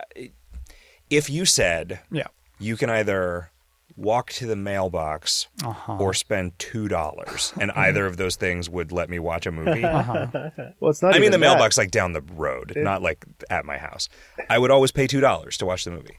if 1.09 1.29
you 1.29 1.45
said 1.45 2.01
yeah, 2.11 2.29
you 2.59 2.77
can 2.77 2.91
either 2.91 3.51
walk 3.97 4.31
to 4.31 4.47
the 4.47 4.57
mailbox 4.57 5.49
uh-huh. 5.63 5.97
or 5.99 6.15
spend 6.15 6.59
two 6.59 6.89
dollars, 6.89 7.53
and 7.61 7.71
either 7.77 8.07
of 8.07 8.17
those 8.17 8.37
things 8.37 8.71
would 8.71 8.93
let 8.93 9.11
me 9.11 9.19
watch 9.19 9.45
a 9.47 9.53
movie. 9.53 9.85
uh-huh. 9.85 10.51
Well, 10.81 10.91
it's 10.91 11.03
not. 11.03 11.11
I 11.15 11.19
mean, 11.19 11.25
even 11.25 11.33
the 11.33 11.39
that. 11.39 11.41
mailbox 11.53 11.77
like 11.77 11.91
down 11.91 12.13
the 12.13 12.23
road, 12.35 12.73
not 12.77 13.03
like 13.03 13.25
at 13.51 13.65
my 13.65 13.77
house. 13.77 14.09
I 14.49 14.59
would 14.59 14.71
always 14.71 14.93
pay 14.93 15.07
two 15.07 15.21
dollars 15.21 15.57
to 15.59 15.67
watch 15.67 15.85
the 15.85 15.91
movie. 15.91 16.19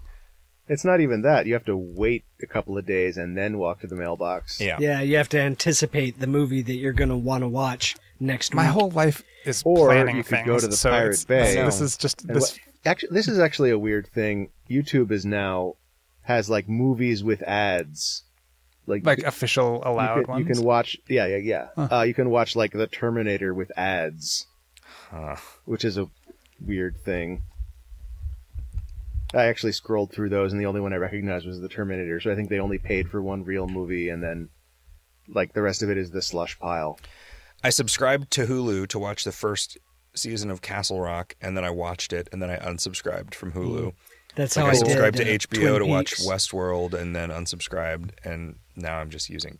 It's 0.72 0.85
not 0.85 1.02
even 1.02 1.22
that. 1.23 1.45
You 1.48 1.53
have 1.53 1.65
to 1.65 1.76
wait 1.76 2.23
a 2.41 2.45
couple 2.48 2.77
of 2.77 2.85
days 2.85 3.18
and 3.18 3.38
then 3.38 3.57
walk 3.57 3.81
to 3.81 3.88
the 3.88 3.95
mailbox. 3.95 4.61
Yeah. 4.61 4.77
Yeah, 4.80 5.02
you 5.02 5.18
have 5.18 5.27
to 5.30 5.39
anticipate 5.39 6.19
the 6.19 6.27
movie 6.27 6.61
that 6.61 6.76
you're 6.76 6.93
going 6.93 7.10
to 7.10 7.18
want 7.18 7.43
to 7.43 7.48
watch 7.49 7.95
next 8.22 8.52
week. 8.52 8.56
My 8.56 8.65
week. 8.68 8.73
whole 8.73 8.89
life 8.91 9.22
is 9.45 9.61
Or 9.65 9.88
planning 9.89 10.15
you 10.18 10.23
could 10.23 10.30
things. 10.30 10.48
go 10.48 10.60
to 10.60 10.68
the 10.68 10.76
so 10.77 10.89
Pirate 10.89 11.07
it's- 11.10 11.26
Bay. 11.26 11.56
so 11.56 11.65
This 11.65 11.81
is 11.81 11.98
just 11.98 12.22
And 12.23 12.35
this. 12.38 12.52
what- 12.53 12.60
actually, 12.85 13.10
this 13.11 13.27
is 13.27 13.38
actually 13.38 13.72
a 13.72 13.77
weird 13.77 14.07
thing. 14.07 14.49
YouTube 14.69 15.11
is 15.11 15.26
now 15.26 15.76
has 16.23 16.49
like 16.49 16.69
movies 16.69 17.22
with 17.23 17.41
ads. 17.43 18.23
Like, 18.88 19.06
like 19.06 19.19
you, 19.19 19.26
official 19.27 19.81
allowed 19.85 20.15
you, 20.19 20.23
can, 20.23 20.31
ones. 20.34 20.48
you 20.48 20.53
can 20.56 20.64
watch. 20.64 20.98
Yeah, 21.10 21.27
yeah, 21.27 21.38
yeah. 21.38 21.68
Huh. 21.76 21.88
Uh, 21.99 22.02
you 22.03 22.14
can 22.14 22.30
watch 22.30 22.56
like 22.56 22.72
the 22.72 22.88
Terminator 22.88 23.53
with 23.53 23.72
ads, 23.77 24.48
Huh. 25.10 25.35
which 25.65 25.84
is 25.84 25.98
a 25.98 26.07
weird 26.65 26.95
thing. 27.03 27.41
I 29.34 29.45
actually 29.45 29.72
scrolled 29.72 30.12
through 30.12 30.30
those, 30.30 30.52
and 30.52 30.62
the 30.62 30.66
only 30.66 30.82
one 30.82 30.94
I 30.94 30.98
recognized 30.98 31.45
was 31.45 31.60
the 31.60 31.70
Terminator. 31.70 32.20
So 32.20 32.32
I 32.32 32.36
think 32.36 32.49
they 32.49 32.60
only 32.60 32.78
paid 32.78 33.10
for 33.10 33.22
one 33.22 33.44
real 33.44 33.68
movie, 33.68 34.10
and 34.10 34.22
then 34.22 34.49
like 35.28 35.53
the 35.53 35.62
rest 35.62 35.82
of 35.84 35.90
it 35.90 35.98
is 35.98 36.12
the 36.12 36.22
slush 36.22 36.60
pile. 36.60 36.99
I 37.64 37.70
subscribed 37.70 38.32
to 38.32 38.45
Hulu 38.48 38.88
to 38.88 38.99
watch 38.99 39.24
the 39.24 39.32
first 39.32 39.78
season 40.16 40.49
of 40.52 40.62
Castle 40.62 40.99
Rock, 40.99 41.36
and 41.41 41.56
then 41.56 41.64
I 41.64 41.70
watched 41.70 42.12
it, 42.12 42.28
and 42.32 42.41
then 42.41 42.49
I 42.49 42.58
unsubscribed 42.58 43.34
from 43.34 43.53
Hulu. 43.53 43.94
That's 44.36 44.56
Like 44.56 44.64
how 44.66 44.70
I 44.70 44.74
I 44.74 44.76
subscribed 44.76 45.18
did, 45.18 45.26
to 45.26 45.34
uh, 45.34 45.38
HBO 45.38 45.78
to 45.80 45.86
watch 45.86 46.12
Peaks. 46.18 46.26
Westworld, 46.28 46.94
and 46.94 47.16
then 47.16 47.30
unsubscribed, 47.30 48.12
and 48.24 48.56
now 48.76 48.98
I'm 48.99 49.10
just 49.10 49.30
using 49.30 49.60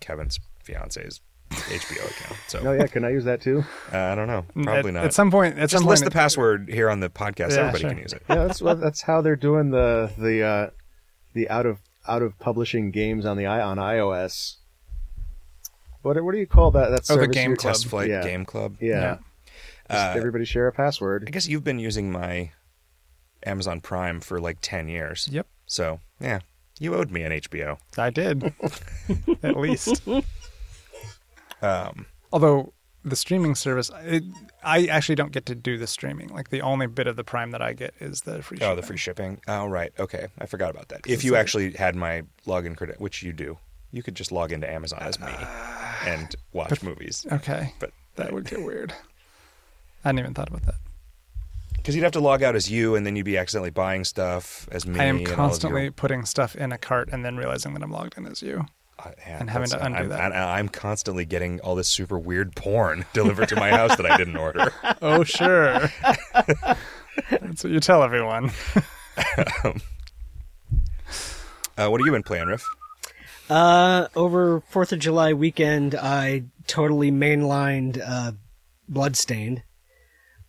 Kevin's 0.00 0.38
fiance's 0.62 1.20
HBO 1.54 2.10
account. 2.10 2.38
So 2.48 2.60
Oh 2.64 2.72
yeah, 2.72 2.86
can 2.86 3.04
I 3.04 3.10
use 3.10 3.24
that 3.24 3.40
too? 3.40 3.64
uh, 3.92 3.96
I 3.96 4.14
don't 4.14 4.26
know, 4.28 4.44
probably 4.62 4.90
at, 4.90 4.94
not. 4.94 5.04
At 5.04 5.14
some 5.14 5.30
point. 5.30 5.54
At 5.58 5.70
just 5.70 5.80
some 5.82 5.84
list 5.88 6.02
point, 6.02 6.12
the 6.12 6.18
password 6.18 6.68
here 6.68 6.90
on 6.90 7.00
the 7.00 7.08
podcast. 7.10 7.50
Yeah, 7.50 7.68
Everybody 7.68 7.80
sure. 7.80 7.90
can 7.90 7.98
use 7.98 8.12
it. 8.12 8.22
Yeah, 8.28 8.46
that's 8.46 8.60
what 8.62 8.80
that's 8.80 9.02
how 9.02 9.20
they're 9.20 9.36
doing 9.36 9.70
the 9.70 10.10
the 10.18 10.42
uh, 10.42 10.70
the 11.34 11.48
out 11.48 11.66
of 11.66 11.78
out 12.08 12.22
of 12.22 12.38
publishing 12.38 12.90
games 12.90 13.24
on 13.24 13.36
the 13.36 13.46
i 13.46 13.60
on 13.60 13.76
iOS. 13.78 14.56
What 16.02 16.22
what 16.24 16.32
do 16.32 16.38
you 16.38 16.46
call 16.46 16.70
that? 16.72 16.90
That 16.90 17.02
Oh, 17.10 17.14
the 17.16 17.22
service 17.22 17.34
Game 17.34 17.56
Club. 17.56 17.74
TestFlight 17.74 18.08
Yeah. 18.08 18.22
Game 18.22 18.44
Club. 18.44 18.76
Yeah, 18.80 19.00
Yeah. 19.00 19.16
Uh, 19.88 20.14
everybody 20.16 20.44
share 20.44 20.66
a 20.66 20.72
password. 20.72 21.24
I 21.26 21.30
guess 21.30 21.46
you've 21.46 21.64
been 21.64 21.78
using 21.78 22.10
my 22.10 22.50
Amazon 23.44 23.80
Prime 23.80 24.20
for 24.20 24.40
like 24.40 24.58
ten 24.62 24.88
years. 24.88 25.28
Yep. 25.30 25.46
So 25.66 26.00
yeah, 26.20 26.40
you 26.80 26.94
owed 26.94 27.10
me 27.10 27.22
an 27.22 27.32
HBO. 27.32 27.78
I 27.96 28.10
did. 28.10 28.52
At 29.42 29.56
least. 29.56 30.02
Um, 31.62 32.06
Although 32.32 32.72
the 33.04 33.16
streaming 33.16 33.54
service, 33.54 33.90
it, 34.04 34.22
I 34.62 34.86
actually 34.86 35.14
don't 35.16 35.32
get 35.32 35.46
to 35.46 35.54
do 35.54 35.76
the 35.78 35.86
streaming. 35.86 36.28
Like 36.28 36.50
the 36.50 36.60
only 36.62 36.86
bit 36.86 37.06
of 37.06 37.16
the 37.16 37.24
Prime 37.24 37.50
that 37.52 37.60
I 37.62 37.72
get 37.72 37.94
is 38.00 38.22
the 38.22 38.42
free. 38.42 38.58
oh, 38.60 38.74
the 38.74 38.82
shipping. 38.82 38.86
free 38.86 38.96
shipping. 38.96 39.40
Oh, 39.48 39.66
right. 39.66 39.92
Okay, 39.98 40.28
I 40.38 40.46
forgot 40.46 40.70
about 40.70 40.88
that. 40.88 41.00
If 41.06 41.24
you 41.24 41.32
like- 41.32 41.40
actually 41.40 41.72
had 41.72 41.96
my 41.96 42.22
login 42.46 42.76
credit, 42.76 43.00
which 43.00 43.22
you 43.22 43.32
do, 43.32 43.58
you 43.90 44.02
could 44.02 44.14
just 44.14 44.32
log 44.32 44.52
into 44.52 44.70
Amazon 44.70 45.00
as 45.02 45.18
me 45.20 45.26
and 46.06 46.34
watch 46.52 46.82
movies. 46.82 47.26
Okay, 47.32 47.74
But 47.78 47.90
that 48.16 48.32
would 48.32 48.44
get 48.44 48.62
weird. 48.62 48.92
I 50.04 50.08
hadn't 50.08 50.18
even 50.20 50.34
thought 50.34 50.48
about 50.48 50.62
that. 50.66 50.74
because 51.76 51.94
you'd 51.94 52.02
have 52.04 52.12
to 52.12 52.20
log 52.20 52.42
out 52.42 52.54
as 52.56 52.70
you, 52.70 52.94
and 52.94 53.04
then 53.06 53.14
you'd 53.16 53.24
be 53.26 53.36
accidentally 53.36 53.70
buying 53.70 54.04
stuff 54.04 54.68
as 54.72 54.86
me. 54.86 54.98
I 54.98 55.04
am 55.04 55.18
and 55.18 55.26
all 55.26 55.32
of 55.32 55.36
constantly 55.36 55.82
your- 55.84 55.92
putting 55.92 56.24
stuff 56.24 56.54
in 56.56 56.72
a 56.72 56.78
cart 56.78 57.08
and 57.12 57.24
then 57.24 57.36
realizing 57.36 57.74
that 57.74 57.82
I'm 57.82 57.90
logged 57.90 58.16
in 58.16 58.26
as 58.26 58.42
you. 58.42 58.66
Uh, 59.04 59.10
yeah, 59.18 59.38
and 59.40 59.50
having 59.50 59.68
to 59.68 59.84
undo 59.84 59.98
I'm, 59.98 60.08
that. 60.10 60.20
and 60.20 60.34
I'm 60.34 60.68
constantly 60.68 61.24
getting 61.24 61.60
all 61.60 61.74
this 61.74 61.88
super 61.88 62.18
weird 62.18 62.54
porn 62.54 63.04
delivered 63.12 63.48
to 63.48 63.56
my 63.56 63.70
house 63.70 63.96
that 63.96 64.06
I 64.06 64.16
didn't 64.16 64.36
order. 64.36 64.72
Oh, 65.02 65.24
sure. 65.24 65.90
That's 66.32 67.64
what 67.64 67.72
you 67.72 67.80
tell 67.80 68.02
everyone. 68.04 68.52
Uh, 71.76 71.88
what 71.88 72.00
have 72.00 72.06
you 72.06 72.12
been 72.12 72.22
playing, 72.22 72.46
Riff? 72.46 72.64
Uh, 73.50 74.06
over 74.14 74.60
Fourth 74.68 74.92
of 74.92 74.98
July 74.98 75.32
weekend, 75.32 75.94
I 75.94 76.44
totally 76.66 77.10
mainlined 77.10 78.00
uh, 78.04 78.32
Bloodstained. 78.88 79.62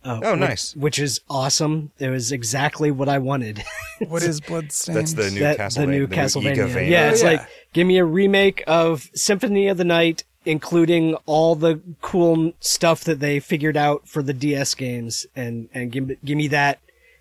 Uh, 0.04 0.20
Oh, 0.22 0.30
which- 0.32 0.40
nice. 0.40 0.76
Which 0.76 0.98
is 0.98 1.20
awesome. 1.30 1.90
It 1.98 2.08
was 2.10 2.30
exactly 2.32 2.90
what 2.90 3.08
I 3.08 3.18
wanted. 3.18 3.62
What 4.08 4.22
is 4.22 4.40
Bloodstained? 4.40 4.98
That's 4.98 5.12
the 5.14 5.30
new 5.30 5.40
That- 5.40 5.58
Castlevania. 5.58 5.74
the 5.76 5.86
new 5.86 6.06
the 6.06 6.14
Castlevania. 6.16 6.56
Igavania. 6.68 6.90
yeah, 6.90 7.04
Oh, 7.04 7.08
it's 7.10 7.22
yeah. 7.22 7.28
like 7.30 7.48
give 7.72 7.86
me 7.86 7.96
a 7.98 8.04
remake 8.04 8.62
of 8.66 9.08
Symphony 9.14 9.68
of 9.68 9.76
the 9.76 9.84
Night, 9.84 10.24
including 10.44 11.14
all 11.26 11.54
the 11.54 11.80
cool 12.02 12.52
stuff 12.60 13.04
that 13.04 13.20
they 13.20 13.40
figured 13.40 13.76
out 13.76 14.06
for 14.08 14.22
the 14.22 14.32
DS 14.34 14.74
games, 14.74 15.26
and 15.34 15.68
and 15.72 15.90
give 15.92 16.06
me- 16.08 16.16
give 16.24 16.36
me 16.36 16.48
that 16.48 16.80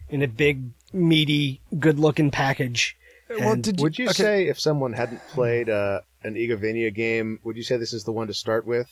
in 0.10 0.22
a 0.24 0.28
big, 0.28 0.62
meaty, 0.92 1.62
good-looking 1.80 2.32
package. 2.32 2.98
well, 3.30 3.56
did 3.56 3.80
you, 3.80 3.84
Would 3.84 3.98
you 4.00 4.06
okay, 4.10 4.14
say 4.14 4.48
if 4.48 4.60
someone 4.60 4.94
hadn't 4.94 5.22
played 5.30 5.70
uh, 5.70 6.02
an 6.24 6.34
Igavania 6.36 6.94
game, 6.94 7.40
would 7.44 7.56
you 7.56 7.64
say 7.64 7.78
this 7.78 7.94
is 7.94 8.04
the 8.04 8.12
one 8.12 8.28
to 8.28 8.34
start 8.34 8.66
with? 8.68 8.90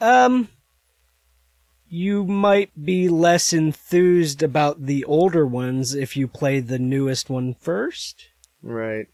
Um, 0.00 0.48
you 1.94 2.24
might 2.24 2.70
be 2.84 3.08
less 3.08 3.52
enthused 3.52 4.42
about 4.42 4.84
the 4.86 5.04
older 5.04 5.46
ones 5.46 5.94
if 5.94 6.16
you 6.16 6.26
play 6.26 6.58
the 6.60 6.78
newest 6.78 7.30
one 7.30 7.54
first. 7.54 8.26
Right. 8.62 9.06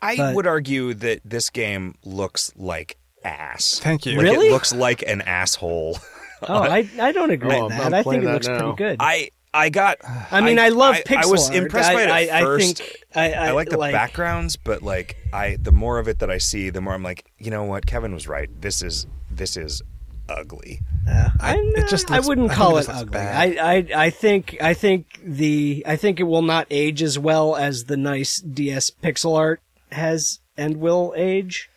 I 0.00 0.16
But- 0.16 0.34
would 0.36 0.46
argue 0.46 0.94
that 0.94 1.20
this 1.24 1.50
game 1.50 1.94
looks 2.04 2.52
like 2.56 2.98
ass. 3.24 3.80
Thank 3.82 4.06
you. 4.06 4.16
Like 4.16 4.22
Really? 4.24 4.48
it 4.48 4.52
looks 4.52 4.72
like 4.74 5.02
an 5.02 5.20
asshole. 5.22 5.98
Oh, 6.48 6.54
I 6.60 6.88
I 7.00 7.12
don't 7.12 7.30
agree 7.30 7.54
Oh, 7.54 7.66
with 7.66 7.72
I'm- 7.74 7.78
that. 7.92 7.94
I'm 7.94 8.00
I 8.00 8.02
think 8.02 8.24
it 8.24 8.32
looks 8.32 8.48
now. 8.48 8.58
pretty 8.58 8.76
good. 8.76 8.96
I 8.98 9.30
I 9.54 9.68
got. 9.68 9.98
I 10.32 10.40
mean, 10.40 10.58
I, 10.58 10.70
love 10.70 10.96
I, 10.96 11.02
pixel 11.02 11.22
I 11.22 11.26
was 11.26 11.46
art. 11.50 11.56
impressed 11.56 11.92
by 11.92 12.02
it 12.02 12.08
I, 12.10 12.22
at 12.24 12.30
I, 12.32 12.40
first. 12.40 12.80
I 12.80 12.84
think 12.84 12.96
I, 13.14 13.32
I, 13.32 13.46
I 13.46 13.50
like 13.52 13.68
the 13.68 13.76
like, 13.78 13.92
backgrounds, 13.92 14.56
but 14.56 14.82
like 14.82 15.16
I, 15.32 15.56
the 15.60 15.70
more 15.70 16.00
of 16.00 16.08
it 16.08 16.18
that 16.18 16.30
I 16.32 16.38
see, 16.38 16.70
the 16.70 16.80
more 16.80 16.94
I'm 16.94 17.04
like, 17.04 17.30
you 17.38 17.52
know 17.52 17.62
what? 17.62 17.86
Kevin 17.86 18.12
was 18.12 18.26
right. 18.26 18.48
This 18.60 18.82
is 18.82 19.06
this 19.30 19.56
is 19.56 19.82
ugly. 20.28 20.80
Uh, 21.08 21.30
I- 21.40 21.54
I, 21.54 21.56
it 21.76 21.88
just 21.88 22.10
I 22.10 22.20
wouldn't 22.20 22.50
I 22.50 22.54
call 22.54 22.76
it 22.78 22.82
it 22.88 22.90
ugly. 22.90 23.10
bad. 23.12 23.58
I, 23.58 23.74
I 23.76 24.04
I 24.06 24.10
think 24.10 24.56
I 24.60 24.74
think 24.74 25.20
the 25.24 25.82
I 25.86 25.96
think 25.96 26.20
it 26.20 26.24
will 26.24 26.42
not 26.42 26.66
age 26.70 27.02
as 27.02 27.18
well 27.18 27.56
as 27.56 27.84
the 27.84 27.96
nice 27.96 28.38
DS 28.40 28.90
pixel 29.02 29.36
art 29.36 29.60
has 29.90 30.40
and 30.56 30.76
will 30.76 31.12
age. 31.16 31.68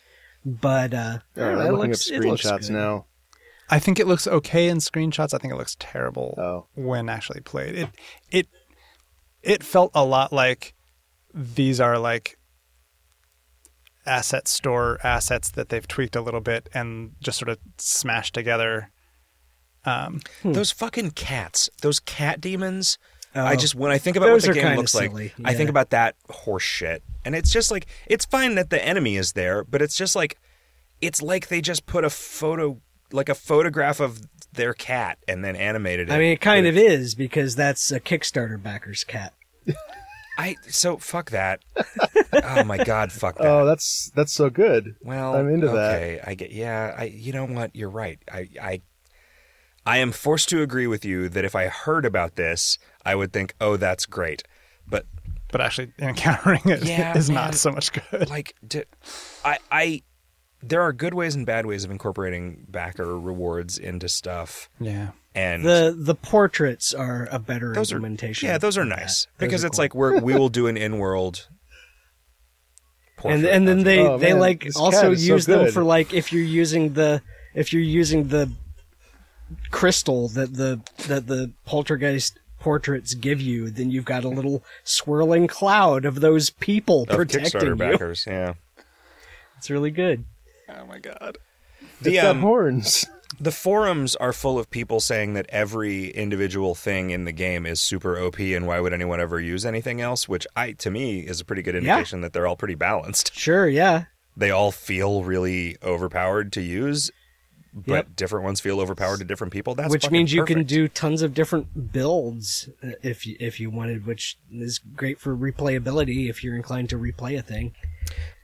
But 0.44 0.94
uh, 0.94 1.18
All 1.36 1.42
right, 1.42 1.52
it 1.52 1.58
I'm 1.60 1.72
looking 1.74 1.90
looks- 1.90 2.08
up 2.10 2.16
it 2.16 2.20
looks 2.24 2.42
screenshots 2.44 2.70
now. 2.70 3.06
I 3.68 3.80
think 3.80 3.98
it 3.98 4.06
looks 4.06 4.28
okay 4.28 4.68
in 4.68 4.76
screenshots. 4.78 5.34
I 5.34 5.38
think 5.38 5.52
it 5.52 5.56
looks 5.56 5.76
terrible 5.80 6.34
Oh. 6.38 6.66
when 6.80 7.08
actually 7.08 7.40
played. 7.40 7.74
It 7.74 7.88
it 8.30 8.46
it 9.42 9.64
felt 9.64 9.90
a 9.92 10.04
lot 10.04 10.32
like 10.32 10.74
these 11.34 11.80
are 11.80 11.98
like 11.98 12.38
asset 14.06 14.46
store 14.46 14.98
assets 15.02 15.50
that 15.50 15.68
they've 15.68 15.88
tweaked 15.88 16.14
a 16.14 16.20
little 16.20 16.40
bit 16.40 16.68
and 16.72 17.12
just 17.20 17.38
sort 17.38 17.48
of 17.48 17.58
smashed 17.78 18.34
together. 18.34 18.92
Um, 19.86 20.20
Those 20.44 20.70
fucking 20.72 21.12
cats. 21.12 21.70
Those 21.80 22.00
cat 22.00 22.40
demons. 22.40 22.98
Oh. 23.34 23.44
I 23.44 23.54
just 23.56 23.74
when 23.74 23.90
I 23.90 23.98
think 23.98 24.16
about 24.16 24.30
what 24.30 24.42
the 24.42 24.52
game 24.52 24.76
looks 24.76 24.92
silly, 24.92 25.32
like, 25.38 25.52
I 25.52 25.54
think 25.54 25.70
about 25.70 25.90
that 25.90 26.16
horse 26.30 26.62
shit. 26.62 27.02
And 27.24 27.34
it's 27.34 27.50
just 27.50 27.70
like 27.70 27.86
it's 28.06 28.24
fine 28.24 28.54
that 28.56 28.70
the 28.70 28.84
enemy 28.84 29.16
is 29.16 29.32
there, 29.32 29.62
but 29.62 29.82
it's 29.82 29.96
just 29.96 30.16
like 30.16 30.38
it's 31.00 31.20
like 31.22 31.48
they 31.48 31.60
just 31.60 31.86
put 31.86 32.04
a 32.04 32.10
photo 32.10 32.80
like 33.12 33.28
a 33.28 33.34
photograph 33.34 34.00
of 34.00 34.20
their 34.52 34.74
cat 34.74 35.18
and 35.28 35.44
then 35.44 35.54
animated 35.54 36.08
it. 36.08 36.12
I 36.12 36.18
mean, 36.18 36.32
it 36.32 36.40
kind 36.40 36.66
of 36.66 36.76
is 36.76 37.14
because 37.14 37.54
that's 37.56 37.92
a 37.92 38.00
Kickstarter 38.00 38.60
backer's 38.60 39.04
cat. 39.04 39.34
I 40.38 40.56
so 40.68 40.96
fuck 40.98 41.30
that. 41.30 41.60
oh 42.32 42.64
my 42.64 42.78
god, 42.84 43.12
fuck 43.12 43.36
that. 43.38 43.46
Oh, 43.46 43.64
that's 43.64 44.10
that's 44.14 44.32
so 44.32 44.50
good. 44.50 44.96
Well, 45.02 45.34
I'm 45.34 45.48
into 45.48 45.68
that. 45.68 45.94
okay, 45.94 46.20
I 46.26 46.34
get. 46.34 46.52
Yeah, 46.52 46.94
I. 46.96 47.04
You 47.04 47.32
know 47.32 47.46
what? 47.46 47.74
You're 47.74 47.90
right. 47.90 48.18
I. 48.30 48.48
I. 48.60 48.80
I 49.86 49.98
am 49.98 50.10
forced 50.12 50.48
to 50.50 50.62
agree 50.62 50.86
with 50.88 51.04
you 51.04 51.28
that 51.28 51.44
if 51.44 51.54
I 51.54 51.68
heard 51.68 52.04
about 52.04 52.34
this, 52.36 52.76
I 53.04 53.14
would 53.14 53.32
think, 53.32 53.54
"Oh, 53.60 53.76
that's 53.76 54.04
great," 54.04 54.42
but 54.86 55.06
but 55.52 55.60
actually 55.60 55.92
encountering 56.00 56.60
it 56.66 56.82
is 56.82 56.88
Yeah, 56.88 57.14
man. 57.14 57.34
not 57.34 57.54
so 57.54 57.70
much 57.70 57.92
good. 57.92 58.28
like, 58.28 58.54
di- 58.66 58.84
I. 59.44 59.58
I. 59.70 60.02
There 60.62 60.80
are 60.82 60.92
good 60.92 61.14
ways 61.14 61.36
and 61.36 61.46
bad 61.46 61.66
ways 61.66 61.84
of 61.84 61.90
incorporating 61.92 62.64
backer 62.68 63.16
rewards 63.20 63.78
into 63.78 64.08
stuff, 64.08 64.68
Yeah. 64.80 65.10
and 65.34 65.64
The 65.64 65.94
the 65.96 66.14
portraits 66.16 66.92
are 66.94 67.28
a 67.30 67.38
better 67.38 67.72
those 67.72 67.92
are 67.92 67.96
implementation. 67.96 68.48
yeah, 68.48 68.58
those 68.58 68.76
are 68.76 68.82
of 68.82 68.88
that. 68.88 68.98
nice 68.98 69.26
Those 69.26 69.30
because 69.38 69.62
are 69.64 69.66
it's 69.68 69.76
cool. 69.76 69.84
like 69.84 69.94
we're 69.94 70.18
we 70.20 70.34
will 70.34 70.48
do 70.48 70.66
an 70.66 70.76
in-world. 70.76 71.46
and 73.24 73.44
and 73.44 73.68
then 73.68 73.84
they. 73.84 74.00
Oh, 74.00 74.18
they 74.18 74.32
man, 74.32 74.40
like 74.40 74.64
this 74.64 74.76
also 74.76 75.02
cat 75.02 75.12
is 75.12 75.26
so 75.26 75.34
use 75.34 75.46
them 75.46 75.70
for 75.70 75.84
like 75.84 76.12
if 76.12 76.32
you're 76.32 76.42
using 76.42 76.94
the 76.94 77.22
if 77.54 77.72
you're 77.72 77.82
using 77.82 78.28
the 78.28 78.50
crystal 79.70 80.28
that 80.28 80.54
the 80.54 80.80
that 81.06 81.26
the 81.26 81.52
poltergeist 81.64 82.38
portraits 82.58 83.14
give 83.14 83.40
you 83.40 83.70
then 83.70 83.90
you've 83.90 84.04
got 84.04 84.24
a 84.24 84.28
little 84.28 84.64
swirling 84.82 85.46
cloud 85.46 86.04
of 86.04 86.20
those 86.20 86.50
people 86.50 87.02
of 87.02 87.08
protecting 87.10 87.60
Kickstarter 87.60 87.68
you 87.68 87.74
backers. 87.76 88.24
Yeah, 88.26 88.54
it's 89.58 89.70
really 89.70 89.90
good 89.90 90.24
Oh 90.68 90.84
my 90.86 90.98
god. 90.98 91.38
the 92.00 92.16
it's 92.16 92.26
um, 92.26 92.40
horns. 92.40 93.06
The 93.38 93.52
forums 93.52 94.16
are 94.16 94.32
full 94.32 94.58
of 94.58 94.70
people 94.70 94.98
saying 95.00 95.34
that 95.34 95.46
every 95.50 96.08
individual 96.10 96.74
thing 96.74 97.10
in 97.10 97.24
the 97.24 97.32
game 97.32 97.66
is 97.66 97.80
super 97.80 98.18
OP 98.18 98.38
and 98.40 98.66
why 98.66 98.80
would 98.80 98.92
anyone 98.94 99.20
ever 99.20 99.40
use 99.40 99.66
anything 99.66 100.00
else, 100.00 100.28
which 100.28 100.46
I 100.56 100.72
to 100.72 100.90
me 100.90 101.20
is 101.20 101.40
a 101.40 101.44
pretty 101.44 101.62
good 101.62 101.74
indication 101.74 102.20
that 102.22 102.32
they're 102.32 102.46
all 102.46 102.56
pretty 102.56 102.76
balanced. 102.76 103.34
sure 103.34 103.68
yeah 103.68 104.04
They 104.36 104.50
all 104.50 104.72
feel 104.72 105.22
really 105.22 105.76
overpowered 105.82 106.52
to 106.54 106.62
use, 106.62 107.10
but 107.76 107.92
Yep. 107.92 108.16
different 108.16 108.44
ones 108.44 108.58
feel 108.60 108.80
overpowered 108.80 109.18
to 109.18 109.24
different 109.24 109.52
people. 109.52 109.74
That's 109.74 109.92
which 109.92 110.10
means 110.10 110.32
you 110.32 110.44
can 110.44 110.64
do 110.64 110.88
tons 110.88 111.20
of 111.20 111.34
different 111.34 111.92
builds 111.92 112.70
uh, 112.82 112.92
if 113.02 113.26
you 113.26 113.36
if 113.38 113.60
you 113.60 113.68
wanted 113.70 114.06
which 114.06 114.38
is 114.50 114.78
great 114.78 115.20
for 115.20 115.36
replayability 115.36 116.30
if 116.30 116.42
you're 116.42 116.56
inclined 116.56 116.88
to 116.90 116.96
replay 116.98 117.38
a 117.38 117.42
thing 117.42 117.74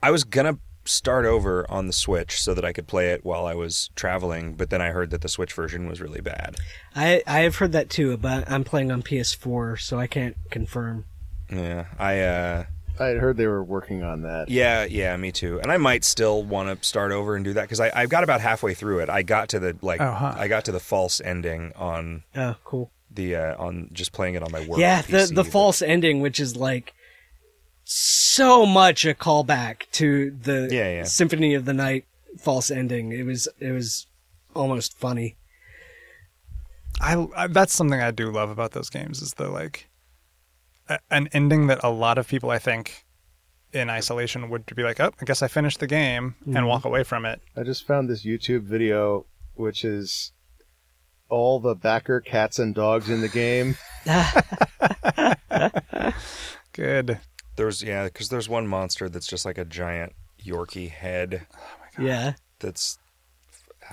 I 0.02 0.10
was 0.10 0.24
gonna 0.24 0.58
start 0.84 1.24
over 1.24 1.64
on 1.70 1.86
the 1.86 1.92
Switch 1.92 2.42
so 2.42 2.52
that 2.54 2.64
I 2.64 2.72
could 2.72 2.86
play 2.88 3.12
it 3.12 3.24
while 3.24 3.46
I 3.46 3.54
was 3.54 3.90
traveling, 3.94 4.54
but 4.54 4.68
then 4.70 4.82
I 4.82 4.90
heard 4.90 5.10
that 5.10 5.20
the 5.20 5.28
Switch 5.28 5.52
version 5.52 5.86
was 5.88 6.00
really 6.00 6.20
bad. 6.20 6.56
I 6.94 7.22
I 7.26 7.40
have 7.40 7.56
heard 7.56 7.72
that 7.72 7.88
too 7.88 8.16
but 8.18 8.50
I'm 8.50 8.64
playing 8.64 8.90
on 8.92 9.02
PS4 9.02 9.80
so 9.80 9.98
I 9.98 10.06
can't 10.08 10.36
confirm 10.50 11.06
Yeah, 11.50 11.86
I 11.98 12.20
uh 12.20 12.64
I 13.00 13.06
had 13.06 13.16
heard 13.18 13.36
they 13.36 13.46
were 13.46 13.64
working 13.64 14.02
on 14.02 14.22
that. 14.22 14.48
Yeah, 14.48 14.84
yeah, 14.84 15.16
me 15.16 15.32
too. 15.32 15.60
And 15.60 15.72
I 15.72 15.76
might 15.78 16.04
still 16.04 16.42
want 16.42 16.80
to 16.80 16.86
start 16.86 17.10
over 17.12 17.34
and 17.34 17.44
do 17.44 17.52
that 17.54 17.62
because 17.62 17.80
I, 17.80 17.90
I 17.94 18.06
got 18.06 18.22
about 18.22 18.40
halfway 18.40 18.74
through 18.74 19.00
it. 19.00 19.08
I 19.08 19.22
got 19.22 19.48
to 19.50 19.58
the 19.58 19.76
like, 19.82 20.00
Oh, 20.00 20.12
huh. 20.12 20.34
I 20.36 20.48
got 20.48 20.64
to 20.66 20.72
the 20.72 20.80
false 20.80 21.20
ending 21.20 21.72
on 21.76 22.22
oh 22.36 22.56
cool 22.64 22.90
the 23.10 23.36
uh, 23.36 23.56
on 23.62 23.88
just 23.92 24.12
playing 24.12 24.34
it 24.34 24.42
on 24.42 24.52
my 24.52 24.66
work. 24.66 24.78
Yeah, 24.78 25.02
the 25.02 25.18
PC, 25.18 25.28
the 25.30 25.34
but- 25.42 25.46
false 25.46 25.82
ending, 25.82 26.20
which 26.20 26.38
is 26.40 26.56
like 26.56 26.92
so 27.84 28.64
much 28.64 29.04
a 29.04 29.14
callback 29.14 29.90
to 29.92 30.30
the 30.30 30.68
Yeah, 30.70 30.88
yeah. 30.96 31.04
Symphony 31.04 31.54
of 31.54 31.64
the 31.64 31.74
Night 31.74 32.04
false 32.38 32.70
ending. 32.70 33.12
It 33.12 33.24
was 33.24 33.48
it 33.58 33.72
was 33.72 34.06
almost 34.54 34.96
funny. 34.98 35.36
I, 37.00 37.26
I 37.36 37.46
that's 37.48 37.74
something 37.74 38.00
I 38.00 38.10
do 38.12 38.30
love 38.30 38.50
about 38.50 38.72
those 38.72 38.88
games 38.90 39.20
is 39.22 39.34
the 39.34 39.48
like 39.48 39.88
a, 40.88 40.98
an 41.10 41.28
ending 41.32 41.66
that 41.68 41.80
a 41.82 41.90
lot 41.90 42.18
of 42.18 42.28
people 42.28 42.50
I 42.50 42.58
think 42.58 43.04
in 43.72 43.88
isolation 43.88 44.50
would 44.50 44.66
be 44.74 44.82
like, 44.82 45.00
oh, 45.00 45.12
I 45.20 45.24
guess 45.24 45.42
I 45.42 45.48
finished 45.48 45.80
the 45.80 45.86
game 45.86 46.34
and 46.44 46.54
mm-hmm. 46.54 46.66
walk 46.66 46.84
away 46.84 47.04
from 47.04 47.24
it. 47.24 47.40
I 47.56 47.62
just 47.62 47.86
found 47.86 48.08
this 48.08 48.24
YouTube 48.24 48.62
video, 48.62 49.26
which 49.54 49.84
is 49.84 50.32
all 51.28 51.60
the 51.60 51.74
backer 51.74 52.20
cats 52.20 52.58
and 52.58 52.74
dogs 52.74 53.08
in 53.08 53.22
the 53.22 53.28
game. 53.28 53.76
Good. 56.72 57.18
There's 57.56 57.82
yeah, 57.82 58.04
because 58.04 58.28
there's 58.28 58.48
one 58.48 58.66
monster 58.66 59.08
that's 59.08 59.26
just 59.26 59.44
like 59.44 59.58
a 59.58 59.64
giant 59.64 60.12
Yorkie 60.44 60.90
head. 60.90 61.46
Oh 61.98 62.02
yeah, 62.02 62.34
That's 62.60 62.98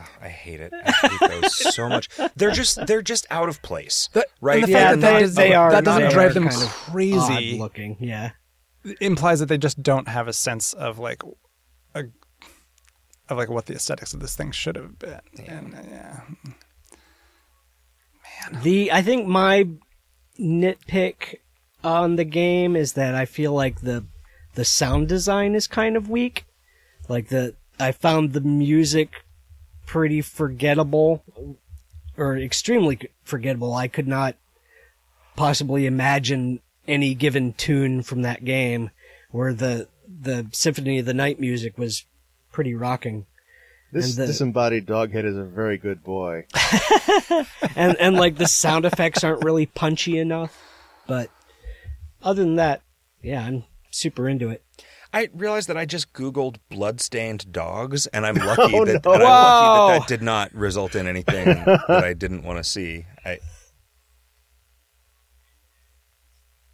I 0.22 0.28
hate 0.30 0.60
it. 0.60 0.74
I 0.74 0.92
hate 0.92 1.42
those 1.42 1.74
so 1.76 1.88
much. 1.90 2.10
They're 2.36 2.52
just 2.52 2.86
they're 2.88 3.02
just 3.02 3.26
out 3.30 3.50
of 3.50 3.62
place, 3.62 4.10
right? 4.42 4.56
and 4.64 4.68
the 4.68 4.72
Yeah, 4.72 4.90
fact 4.90 5.02
that, 5.02 5.14
they- 5.20 5.26
that, 5.26 5.36
they 5.36 5.54
are- 5.54 5.72
that 5.72 5.84
doesn't 5.84 6.04
they 6.04 6.10
drive 6.14 6.32
are 6.32 6.34
them 6.36 6.48
kind 6.50 6.62
of 6.64 6.70
crazy. 6.70 7.58
looking. 7.58 7.98
Yeah, 8.00 8.32
implies 9.02 9.40
that 9.40 9.48
they 9.48 9.58
just 9.58 9.82
don't 9.84 10.08
have 10.08 10.28
a 10.28 10.34
sense 10.34 10.74
of 10.74 11.00
like 11.00 11.24
a 11.96 12.04
of 13.30 13.38
like 13.38 13.50
what 13.50 13.68
the 13.68 13.76
aesthetics 13.76 14.14
of 14.14 14.20
this 14.22 14.36
thing 14.36 14.52
should 14.52 14.76
have 14.76 14.98
been. 14.98 15.20
And, 15.48 15.76
uh, 15.76 15.82
yeah. 15.90 16.20
Man. 18.52 18.62
The 18.64 18.92
I 18.92 19.02
think 19.02 19.28
my 19.28 19.68
nitpick 20.40 21.36
on 21.84 22.16
the 22.16 22.24
game 22.24 22.76
is 22.76 22.94
that 22.94 23.16
I 23.16 23.26
feel 23.26 23.54
like 23.54 23.82
the 23.82 24.06
the 24.56 24.66
sound 24.66 25.08
design 25.08 25.56
is 25.56 25.68
kind 25.68 25.96
of 25.96 26.10
weak. 26.10 26.46
Like 27.08 27.30
the 27.30 27.56
I 27.80 27.92
found 27.92 28.34
the 28.34 28.42
music 28.42 29.12
pretty 29.90 30.22
forgettable 30.22 31.24
or 32.16 32.38
extremely 32.38 33.00
forgettable. 33.24 33.74
I 33.74 33.88
could 33.88 34.08
not 34.08 34.36
possibly 35.36 35.88
imagine 35.88 36.60
any 36.88 37.16
given 37.16 37.54
tune 37.54 38.04
from 38.04 38.22
that 38.22 38.46
game 38.46 38.92
where 39.32 39.52
the 39.52 39.88
the 40.08 40.46
Symphony 40.52 41.00
of 41.00 41.08
the 41.08 41.16
Night 41.16 41.40
music 41.40 41.80
was 41.80 42.06
pretty 42.52 42.76
rocking. 42.76 43.26
This 43.92 44.16
the- 44.16 44.28
disembodied 44.28 44.86
dog 44.86 45.12
head 45.12 45.26
is 45.26 45.36
a 45.36 45.44
very 45.44 45.80
good 45.80 46.04
boy. 46.04 46.46
and 47.76 47.98
and 48.00 48.16
like 48.16 48.36
the 48.36 48.48
sound 48.48 48.86
effects 48.86 49.24
aren't 49.24 49.44
really 49.44 49.66
punchy 49.66 50.20
enough. 50.20 50.56
But 51.08 51.32
other 52.22 52.44
than 52.44 52.58
that, 52.58 52.84
yeah, 53.24 53.44
I'm 53.44 53.64
super 53.90 54.30
into 54.30 54.50
it. 54.50 54.64
I 55.12 55.30
realized 55.34 55.68
that 55.70 55.78
I 55.78 55.86
just 55.86 56.14
Googled 56.14 56.58
bloodstained 56.70 57.52
dogs, 57.52 58.06
and 58.08 58.26
I'm 58.26 58.36
lucky 58.46 58.76
Oh, 58.76 58.86
that 58.86 59.04
no. 59.04 59.14
and 59.14 59.24
I'm 59.24 59.30
lucky 59.30 59.94
that 59.94 60.00
that 60.02 60.08
did 60.08 60.22
not 60.22 60.54
result 60.54 60.96
in 60.96 61.08
anything 61.08 61.46
that 61.46 61.90
I 61.90 62.14
didn't 62.14 62.44
want 62.44 62.58
to 62.60 62.64
see. 62.64 63.06
I 63.26 63.40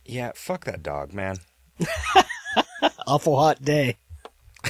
yeah, 0.06 0.32
fuck 0.36 0.66
that 0.66 0.84
dog, 0.84 1.14
man. 1.14 1.38
Awful 3.08 3.38
hot 3.40 3.62
day. 3.64 3.98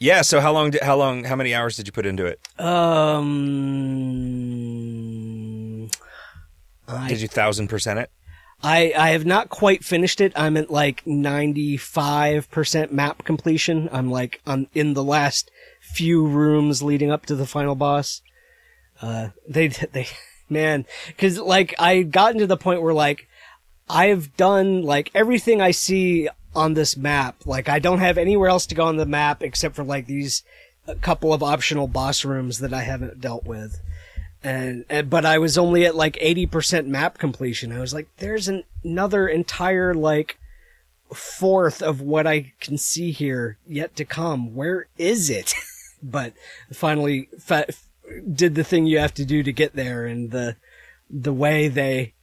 Yeah. 0.00 0.22
So 0.22 0.40
how 0.40 0.52
long? 0.52 0.70
Did, 0.70 0.82
how 0.82 0.96
long? 0.96 1.24
How 1.24 1.34
many 1.34 1.52
hours 1.54 1.76
did 1.76 1.86
you 1.88 1.92
put 1.92 2.06
into 2.06 2.24
it? 2.24 2.38
Um, 2.60 3.26
I, 6.86 7.08
Did 7.08 7.20
you 7.20 7.26
thousand 7.28 7.66
percent 7.68 7.98
it? 7.98 8.08
I 8.62 8.92
I 8.96 9.10
have 9.10 9.24
not 9.24 9.48
quite 9.48 9.84
finished 9.84 10.20
it. 10.20 10.32
I'm 10.34 10.56
at 10.56 10.70
like 10.70 11.04
95% 11.04 12.92
map 12.92 13.24
completion. 13.24 13.88
I'm 13.92 14.10
like 14.10 14.40
I'm 14.46 14.68
in 14.74 14.94
the 14.94 15.04
last 15.04 15.50
few 15.80 16.26
rooms 16.26 16.82
leading 16.82 17.10
up 17.10 17.26
to 17.26 17.36
the 17.36 17.46
final 17.46 17.74
boss. 17.74 18.22
Uh, 19.00 19.28
they 19.48 19.68
they 19.68 20.08
man, 20.48 20.86
because 21.06 21.38
like 21.38 21.74
I 21.78 22.02
gotten 22.02 22.40
to 22.40 22.46
the 22.46 22.56
point 22.56 22.82
where 22.82 22.94
like 22.94 23.28
I've 23.88 24.36
done 24.36 24.82
like 24.82 25.10
everything 25.14 25.60
I 25.60 25.70
see 25.70 26.28
on 26.54 26.74
this 26.74 26.96
map. 26.96 27.36
Like 27.46 27.68
I 27.68 27.78
don't 27.78 28.00
have 28.00 28.18
anywhere 28.18 28.48
else 28.48 28.66
to 28.66 28.74
go 28.74 28.86
on 28.86 28.96
the 28.96 29.06
map 29.06 29.42
except 29.42 29.76
for 29.76 29.84
like 29.84 30.06
these 30.06 30.42
a 30.86 30.94
couple 30.96 31.32
of 31.32 31.42
optional 31.42 31.86
boss 31.86 32.24
rooms 32.24 32.58
that 32.58 32.72
I 32.72 32.80
haven't 32.80 33.20
dealt 33.20 33.44
with. 33.44 33.80
And, 34.42 34.84
and 34.88 35.10
but 35.10 35.26
I 35.26 35.38
was 35.38 35.58
only 35.58 35.84
at 35.84 35.96
like 35.96 36.14
80% 36.14 36.86
map 36.86 37.18
completion. 37.18 37.72
I 37.72 37.80
was 37.80 37.92
like 37.92 38.08
there's 38.18 38.48
an, 38.48 38.64
another 38.84 39.26
entire 39.28 39.94
like 39.94 40.38
fourth 41.12 41.82
of 41.82 42.00
what 42.00 42.26
I 42.26 42.52
can 42.60 42.78
see 42.78 43.10
here 43.10 43.58
yet 43.66 43.96
to 43.96 44.04
come. 44.04 44.54
Where 44.54 44.88
is 44.96 45.30
it? 45.30 45.54
but 46.02 46.34
finally 46.72 47.28
fa- 47.38 47.66
did 48.32 48.54
the 48.54 48.64
thing 48.64 48.86
you 48.86 48.98
have 48.98 49.14
to 49.14 49.24
do 49.24 49.42
to 49.42 49.52
get 49.52 49.74
there 49.74 50.06
and 50.06 50.30
the 50.30 50.56
the 51.10 51.32
way 51.32 51.68
they 51.68 52.14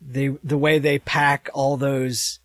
they 0.00 0.28
the 0.42 0.58
way 0.58 0.78
they 0.78 0.98
pack 0.98 1.48
all 1.54 1.76
those 1.76 2.40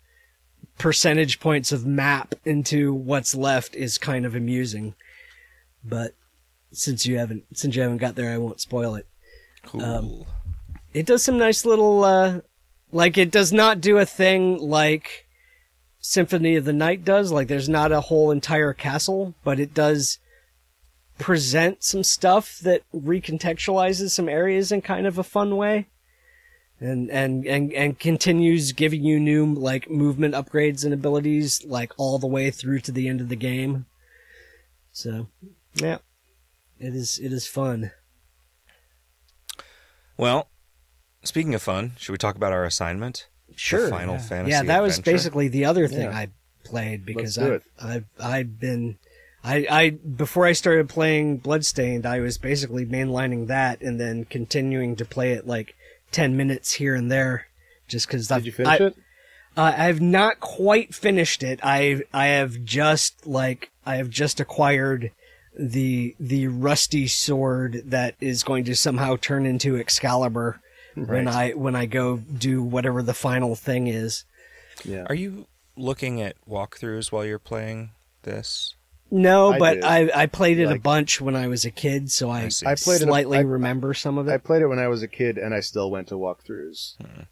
percentage 0.78 1.40
points 1.40 1.72
of 1.72 1.84
map 1.84 2.34
into 2.44 2.94
what's 2.94 3.34
left 3.34 3.74
is 3.74 3.98
kind 3.98 4.24
of 4.24 4.34
amusing. 4.34 4.94
But 5.84 6.14
since 6.72 7.06
you 7.06 7.18
haven't 7.18 7.44
since 7.54 7.76
you 7.76 7.82
haven't 7.82 7.98
got 7.98 8.14
there, 8.14 8.32
I 8.32 8.38
won't 8.38 8.60
spoil 8.60 8.94
it. 8.94 9.06
Cool. 9.64 9.82
Um, 9.82 10.24
It 10.92 11.06
does 11.06 11.22
some 11.22 11.38
nice 11.38 11.64
little 11.64 12.04
uh 12.04 12.40
like 12.92 13.18
it 13.18 13.30
does 13.30 13.52
not 13.52 13.80
do 13.80 13.98
a 13.98 14.06
thing 14.06 14.58
like 14.58 15.26
Symphony 16.00 16.56
of 16.56 16.64
the 16.64 16.72
Night 16.72 17.04
does. 17.04 17.32
Like 17.32 17.48
there's 17.48 17.68
not 17.68 17.92
a 17.92 18.02
whole 18.02 18.30
entire 18.30 18.72
castle, 18.72 19.34
but 19.44 19.60
it 19.60 19.74
does 19.74 20.18
present 21.18 21.82
some 21.82 22.04
stuff 22.04 22.58
that 22.60 22.82
recontextualizes 22.94 24.10
some 24.10 24.28
areas 24.28 24.70
in 24.70 24.80
kind 24.80 25.06
of 25.06 25.18
a 25.18 25.24
fun 25.24 25.56
way. 25.56 25.86
And, 26.80 27.10
and, 27.10 27.44
and, 27.44 27.72
and 27.72 27.98
continues 27.98 28.70
giving 28.70 29.02
you 29.02 29.18
new, 29.18 29.44
like, 29.52 29.90
movement 29.90 30.34
upgrades 30.34 30.84
and 30.84 30.94
abilities, 30.94 31.64
like, 31.64 31.92
all 31.96 32.20
the 32.20 32.28
way 32.28 32.52
through 32.52 32.78
to 32.82 32.92
the 32.92 33.08
end 33.08 33.20
of 33.20 33.28
the 33.28 33.34
game. 33.34 33.86
So, 34.92 35.26
yeah. 35.74 35.98
It 36.80 36.94
is, 36.94 37.18
it 37.18 37.32
is 37.32 37.46
fun. 37.46 37.90
well, 40.16 40.48
speaking 41.22 41.54
of 41.54 41.62
fun, 41.62 41.92
should 41.98 42.12
we 42.12 42.18
talk 42.18 42.36
about 42.36 42.52
our 42.52 42.64
assignment? 42.64 43.28
Sure. 43.56 43.84
The 43.84 43.90
Final 43.90 44.18
Fantasy. 44.18 44.52
yeah, 44.52 44.62
that 44.62 44.82
was 44.82 45.00
basically 45.00 45.48
the 45.48 45.64
other 45.64 45.88
thing 45.88 46.02
Yeah. 46.02 46.16
I 46.16 46.28
played 46.64 47.04
because 47.04 47.38
I've. 47.38 47.64
I've 47.82 48.04
I've 48.20 48.60
been 48.60 48.98
I 49.42 49.66
I 49.70 49.90
before 49.90 50.46
I 50.46 50.52
started 50.52 50.88
playing 50.88 51.38
Bloodstained, 51.38 52.06
I 52.06 52.20
was 52.20 52.38
basically 52.38 52.84
mainlining 52.86 53.46
that 53.48 53.80
and 53.80 54.00
then 54.00 54.24
continuing 54.24 54.96
to 54.96 55.04
play 55.04 55.32
it 55.32 55.46
like 55.46 55.74
ten 56.12 56.36
minutes 56.36 56.74
here 56.74 56.94
and 56.94 57.10
there, 57.10 57.46
just 57.88 58.06
because 58.06 58.28
Did 58.28 58.46
you 58.46 58.52
finish 58.52 58.80
I, 58.80 58.84
it? 58.84 58.96
Uh, 59.56 59.74
I've 59.76 60.00
not 60.00 60.38
quite 60.40 60.94
finished 60.94 61.42
it. 61.42 61.58
I 61.62 62.02
I 62.12 62.26
have 62.26 62.64
just 62.64 63.26
like 63.26 63.70
I 63.86 63.96
have 63.96 64.10
just 64.10 64.38
acquired 64.40 65.10
the 65.58 66.14
the 66.20 66.46
rusty 66.48 67.06
sword 67.06 67.82
that 67.86 68.14
is 68.20 68.44
going 68.44 68.64
to 68.64 68.76
somehow 68.76 69.16
turn 69.16 69.44
into 69.44 69.76
Excalibur 69.76 70.60
when 70.94 71.28
I 71.28 71.50
when 71.50 71.74
I 71.76 71.86
go 71.86 72.18
do 72.18 72.62
whatever 72.62 73.02
the 73.02 73.14
final 73.14 73.54
thing 73.54 73.86
is. 73.86 74.24
Yeah. 74.84 75.04
Are 75.08 75.14
you 75.14 75.46
looking 75.76 76.20
at 76.20 76.36
walkthroughs 76.48 77.10
while 77.10 77.24
you're 77.24 77.38
playing 77.38 77.90
this? 78.22 78.74
No, 79.10 79.52
I 79.52 79.58
but 79.58 79.74
did. 79.74 79.84
I 79.84 80.10
I 80.14 80.26
played 80.26 80.58
it 80.58 80.70
a 80.70 80.78
bunch 80.78 81.20
when 81.20 81.34
I 81.34 81.48
was 81.48 81.64
a 81.64 81.70
kid, 81.70 82.10
so 82.10 82.28
I, 82.28 82.42
I. 82.42 82.72
I 82.72 82.74
played 82.74 83.00
it. 83.00 83.06
slightly 83.06 83.38
I, 83.38 83.40
remember 83.40 83.94
some 83.94 84.18
of 84.18 84.28
it. 84.28 84.32
I 84.32 84.36
played 84.38 84.60
it 84.60 84.66
when 84.66 84.78
I 84.78 84.88
was 84.88 85.02
a 85.02 85.08
kid, 85.08 85.38
and 85.38 85.54
I 85.54 85.60
still 85.60 85.90
went 85.90 86.08
to 86.08 86.14
walkthroughs. 86.14 86.96
Hmm. 87.00 87.22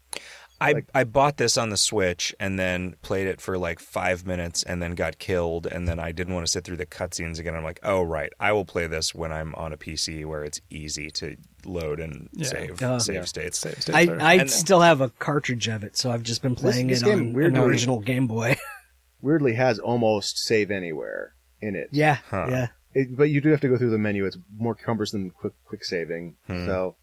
I 0.59 0.71
Like- 0.71 0.85
I 0.95 1.03
bought 1.03 1.37
this 1.37 1.57
on 1.57 1.69
the 1.69 1.77
Switch 1.77 2.33
and 2.39 2.57
then 2.57 2.95
played 3.01 3.27
it 3.27 3.39
for 3.41 3.57
like 3.57 3.79
five 3.79 4.25
minutes 4.25 4.63
and 4.63 4.81
then 4.81 4.95
got 4.95 5.19
killed 5.19 5.67
and 5.67 5.87
then 5.87 5.99
I 5.99 6.11
didn't 6.11 6.33
want 6.33 6.45
to 6.47 6.51
sit 6.51 6.63
through 6.63 6.77
the 6.77 6.85
cutscenes 6.85 7.37
again. 7.39 7.55
I'm 7.55 7.63
like, 7.63 7.79
oh 7.83 8.01
right, 8.01 8.31
I 8.39 8.51
will 8.53 8.65
play 8.65 8.87
this 8.87 9.13
when 9.13 9.31
I'm 9.31 9.53
on 9.55 9.71
a 9.73 9.77
PC 9.77 10.25
where 10.25 10.43
it's 10.43 10.59
easy 10.69 11.09
to 11.11 11.35
load 11.65 11.99
and 11.99 12.29
Yeah. 12.33 12.47
save 12.47 12.81
Uh, 12.81 12.99
save 12.99 13.15
Yeah. 13.15 13.23
states. 13.25 13.59
Save 13.59 13.81
states 13.81 13.89
I 13.95 14.07
I 14.19 14.33
and- 14.35 14.49
still 14.51 14.81
have 14.81 14.99
a 15.01 15.09
cartridge 15.09 15.67
of 15.67 15.83
it, 15.83 15.95
so 15.97 16.09
I've 16.11 16.23
just 16.23 16.41
been 16.41 16.55
playing 16.55 16.87
this 16.87 17.01
it 17.01 17.05
game 17.05 17.35
on 17.35 17.43
an 17.43 17.57
original 17.57 17.99
Game 17.99 18.25
Boy. 18.27 18.55
Weirdly, 19.21 19.53
has 19.53 19.79
almost 19.79 20.37
save 20.39 20.69
anywhere 20.71 21.33
in 21.61 21.75
it. 21.75 21.89
yeah, 21.91 22.17
Huh. 22.29 22.47
yeah. 22.49 22.67
It, 22.93 23.15
but 23.15 23.25
you 23.29 23.41
do 23.41 23.49
have 23.49 23.61
to 23.61 23.67
go 23.67 23.77
through 23.77 23.89
the 23.91 23.97
menu. 23.97 24.25
It's 24.25 24.37
more 24.57 24.73
cumbersome 24.73 25.21
than 25.21 25.29
quick 25.31 25.53
quick 25.65 25.83
saving. 25.83 26.35
Hmm. 26.47 26.65
So, 26.65 26.95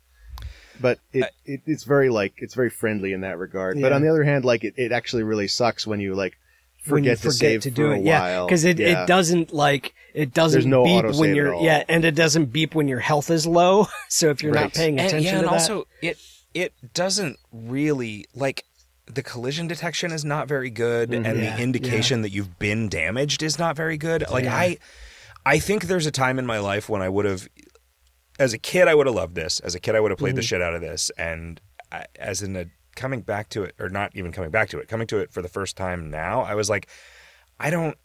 but 0.80 0.98
it, 1.12 1.30
it 1.44 1.60
it's 1.66 1.84
very 1.84 2.09
like 2.10 2.34
it's 2.38 2.55
very 2.55 2.70
friendly 2.70 3.12
in 3.12 3.20
that 3.22 3.38
regard. 3.38 3.80
But 3.80 3.92
on 3.92 4.02
the 4.02 4.09
other 4.09 4.24
hand, 4.24 4.44
like 4.44 4.64
it, 4.64 4.74
it 4.76 4.92
actually 4.92 5.22
really 5.22 5.48
sucks 5.48 5.86
when 5.86 6.01
you 6.01 6.14
like 6.14 6.36
when 6.86 7.05
you 7.05 7.10
forget 7.16 7.22
to 7.22 7.30
save 7.32 7.62
to 7.62 7.70
for 7.70 7.74
do 7.76 7.92
a 7.92 7.94
it, 7.96 8.05
yeah, 8.05 8.20
while. 8.20 8.46
because 8.46 8.64
it 8.64 8.78
Yeah. 8.78 9.05
it 9.05 9.06
doesn't 9.06 9.52
like 9.52 9.94
it 10.12 10.34
doesn't 10.34 10.59
There's 10.60 10.66
no 10.66 10.84
beep 10.84 11.14
when 11.16 11.34
you're 11.34 11.55
yeah, 11.62 11.82
and 11.88 12.05
it 12.05 12.14
doesn't 12.14 12.46
beep 12.46 12.74
when 12.74 12.88
your 12.88 13.01
health 13.01 13.30
is 13.30 13.46
low. 13.46 13.86
so 14.09 14.30
if 14.30 14.42
you're 14.42 14.52
not 14.52 14.62
Right. 14.64 14.74
paying 14.74 14.98
And, 14.98 15.09
attention 15.09 15.24
yeah, 15.26 15.38
and 15.38 15.40
to 15.42 15.46
that, 15.46 15.52
also 15.52 15.86
it 16.02 16.18
it 16.55 16.72
doesn't 16.92 17.38
really 17.52 18.26
like 18.34 18.64
the 19.06 19.22
collision 19.22 19.66
detection 19.66 20.12
is 20.12 20.24
not 20.24 20.48
very 20.48 20.70
good 20.70 21.12
and 21.12 21.24
Mm-hmm. 21.26 21.42
Yeah, 21.42 21.56
the 21.56 21.62
indication 21.62 22.22
that 22.22 22.30
you've 22.30 22.59
been 22.59 22.88
damaged 22.88 23.42
is 23.42 23.59
not 23.59 23.76
very 23.76 23.96
good. 23.96 24.24
Like 24.30 24.44
Yeah. 24.44 24.56
I 24.56 24.78
I 25.46 25.59
think 25.59 25.84
there's 25.84 26.06
a 26.06 26.10
time 26.10 26.38
in 26.38 26.46
my 26.46 26.59
life 26.59 26.88
when 26.88 27.02
I 27.02 27.09
would 27.09 27.24
have 27.26 27.48
as 28.39 28.52
a 28.52 28.59
kid 28.59 28.89
I 28.89 28.94
would 28.94 29.06
have 29.06 29.15
loved 29.15 29.35
this. 29.35 29.61
As 29.61 29.74
a 29.74 29.81
kid 29.81 29.94
I 29.94 30.01
would 30.01 30.11
have 30.11 30.19
played 30.19 30.35
the 30.36 30.40
Mm-hmm. 30.40 30.47
shit 30.47 30.62
out 30.62 30.74
of 30.74 30.81
this 30.81 31.11
and 31.19 31.61
I, 31.93 32.06
as 32.19 32.43
in 32.43 32.56
a 32.56 32.66
coming 32.97 33.23
back 33.23 33.48
to 33.51 33.62
it 33.62 33.74
or 33.78 33.89
not 33.89 34.12
even 34.15 34.32
coming 34.32 34.51
back 34.51 34.69
to 34.70 34.78
it, 34.78 34.89
coming 34.89 35.06
to 35.09 35.19
it 35.19 35.32
for 35.32 35.43
the 35.43 35.48
first 35.48 35.77
time 35.77 36.11
now, 36.11 36.43
I 36.43 36.55
was 36.55 36.69
like 36.70 36.89
I 37.61 37.70
don't 37.70 37.97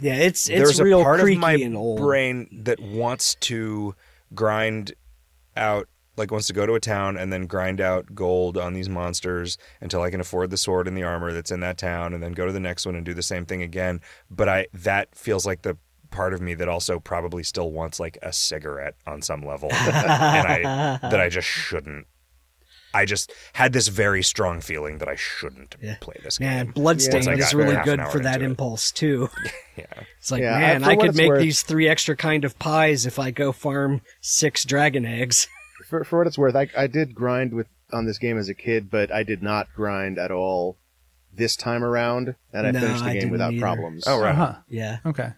yeah, 0.00 0.14
it's 0.14 0.48
it's 0.48 0.58
there's 0.58 0.80
real 0.80 1.00
a 1.00 1.04
part 1.04 1.20
of 1.20 1.28
my 1.38 1.56
brain 1.98 2.48
that 2.64 2.80
wants 2.80 3.34
to 3.40 3.94
grind 4.34 4.92
out 5.56 5.88
like 6.16 6.30
wants 6.32 6.48
to 6.48 6.52
go 6.52 6.66
to 6.66 6.74
a 6.74 6.80
town 6.80 7.16
and 7.16 7.32
then 7.32 7.46
grind 7.46 7.80
out 7.80 8.12
gold 8.14 8.56
on 8.58 8.74
these 8.74 8.88
monsters 8.88 9.56
until 9.80 10.02
I 10.02 10.10
can 10.10 10.20
afford 10.20 10.50
the 10.50 10.56
sword 10.56 10.88
and 10.88 10.96
the 10.96 11.04
armor 11.04 11.32
that's 11.32 11.50
in 11.52 11.60
that 11.60 11.78
town 11.78 12.12
and 12.12 12.20
then 12.22 12.32
go 12.32 12.44
to 12.46 12.52
the 12.52 12.58
next 12.60 12.86
one 12.86 12.96
and 12.96 13.04
do 13.04 13.14
the 13.14 13.22
same 13.22 13.46
thing 13.46 13.62
again 13.62 14.00
but 14.30 14.48
I 14.48 14.66
that 14.72 15.14
feels 15.14 15.46
like 15.46 15.62
the 15.62 15.76
part 16.10 16.32
of 16.34 16.40
me 16.40 16.54
that 16.54 16.68
also 16.68 16.98
probably 16.98 17.42
still 17.42 17.70
wants 17.70 18.00
like 18.00 18.18
a 18.22 18.32
cigarette 18.32 18.94
on 19.06 19.22
some 19.22 19.42
level 19.44 19.68
and 19.72 19.96
I 19.96 20.98
that 21.02 21.20
I 21.20 21.28
just 21.28 21.46
shouldn't 21.48 22.06
I 22.94 23.04
just 23.04 23.32
had 23.52 23.74
this 23.74 23.88
very 23.88 24.22
strong 24.22 24.60
feeling 24.62 24.96
that 24.98 25.08
I 25.08 25.14
shouldn't 25.14 25.76
Yeah. 25.82 25.96
play 26.00 26.16
this 26.22 26.40
Man, 26.40 26.66
game. 26.66 26.72
Bloodstained 26.72 27.26
Once 27.26 27.28
I 27.28 27.46
is 27.46 27.54
really 27.54 27.76
good 27.84 28.00
for 28.10 28.20
that 28.20 28.36
into 28.36 28.46
it. 28.46 28.50
impulse 28.50 28.90
too. 28.90 29.28
Yeah. 29.76 29.84
It's 30.18 30.32
like, 30.32 30.40
Yeah, 30.40 30.58
man, 30.58 30.82
for 30.82 30.90
I, 30.90 30.96
could 30.96 31.14
make 31.14 31.28
worth- 31.28 31.40
these 31.42 31.62
three 31.62 31.86
extra 31.88 32.16
kind 32.16 32.44
of 32.44 32.58
pies 32.58 33.06
if 33.06 33.18
I 33.18 33.30
go 33.30 33.52
farm 33.52 34.00
six 34.20 34.64
dragon 34.64 35.04
eggs. 35.06 35.46
for, 35.86 36.02
for 36.02 36.18
what 36.18 36.26
it's 36.26 36.36
worth, 36.38 36.56
I, 36.56 36.66
I 36.76 36.86
did 36.88 37.14
grind 37.14 37.52
with 37.52 37.68
on 37.92 38.04
this 38.06 38.18
game 38.18 38.36
as 38.38 38.48
a 38.48 38.54
kid, 38.54 38.90
but 38.90 39.12
I 39.12 39.22
did 39.22 39.40
not 39.42 39.68
grind 39.76 40.18
at 40.18 40.30
all 40.32 40.78
this 41.32 41.54
time 41.54 41.84
around, 41.84 42.34
and 42.52 42.66
I 42.66 42.70
No, 42.72 42.80
finished 42.80 43.04
the 43.04 43.10
I 43.10 43.14
game 43.20 43.30
without 43.30 43.52
either. 43.52 43.60
problems. 43.60 44.04
Oh 44.06 44.18
right. 44.20 44.32
Uh-huh. 44.32 44.54
Yeah. 44.68 44.98
Okay. 45.06 45.28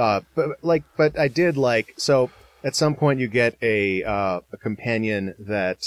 Uh, 0.00 0.20
but 0.34 0.46
like, 0.62 0.84
but 0.96 1.18
I 1.18 1.28
did 1.28 1.56
like 1.56 1.94
so. 1.96 2.30
At 2.62 2.74
some 2.76 2.94
point, 2.94 3.20
you 3.20 3.28
get 3.28 3.56
a 3.62 4.02
uh, 4.02 4.40
a 4.52 4.56
companion 4.56 5.34
that. 5.38 5.78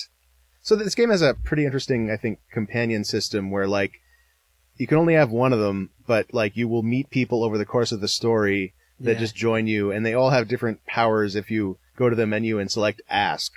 So 0.61 0.75
this 0.75 0.95
game 0.95 1.09
has 1.09 1.21
a 1.21 1.33
pretty 1.33 1.65
interesting, 1.65 2.09
I 2.09 2.17
think, 2.17 2.39
companion 2.51 3.03
system 3.03 3.51
where 3.51 3.67
like 3.67 3.93
you 4.77 4.87
can 4.87 4.97
only 4.97 5.15
have 5.15 5.29
one 5.31 5.51
of 5.53 5.59
them, 5.59 5.89
but 6.07 6.33
like 6.33 6.55
you 6.55 6.67
will 6.67 6.83
meet 6.83 7.09
people 7.09 7.43
over 7.43 7.57
the 7.57 7.65
course 7.65 7.91
of 7.91 8.01
the 8.01 8.07
story 8.07 8.73
that 8.99 9.13
Yeah. 9.13 9.19
just 9.19 9.35
join 9.35 9.67
you, 9.67 9.91
and 9.91 10.05
they 10.05 10.13
all 10.13 10.29
have 10.29 10.47
different 10.47 10.85
powers. 10.85 11.35
If 11.35 11.51
you 11.51 11.77
go 11.97 12.09
to 12.09 12.15
the 12.15 12.25
menu 12.27 12.59
and 12.59 12.71
select 12.71 13.01
Ask, 13.09 13.51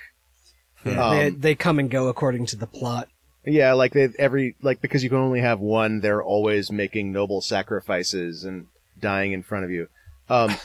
Yeah, 0.85 1.09
they, 1.09 1.27
Um, 1.27 1.39
they 1.39 1.55
come 1.55 1.79
and 1.79 1.89
go 1.89 2.07
according 2.07 2.45
to 2.47 2.55
the 2.55 2.67
plot. 2.67 3.07
Yeah, 3.45 3.73
like 3.73 3.93
they 3.93 4.09
every 4.19 4.55
like 4.61 4.81
because 4.81 5.03
you 5.03 5.09
can 5.09 5.19
only 5.19 5.41
have 5.41 5.59
one, 5.59 6.01
they're 6.01 6.23
always 6.23 6.71
making 6.71 7.11
noble 7.11 7.41
sacrifices 7.41 8.43
and 8.43 8.67
dying 8.99 9.31
in 9.31 9.43
front 9.43 9.63
of 9.65 9.71
you. 9.71 9.87
Um, 10.29 10.55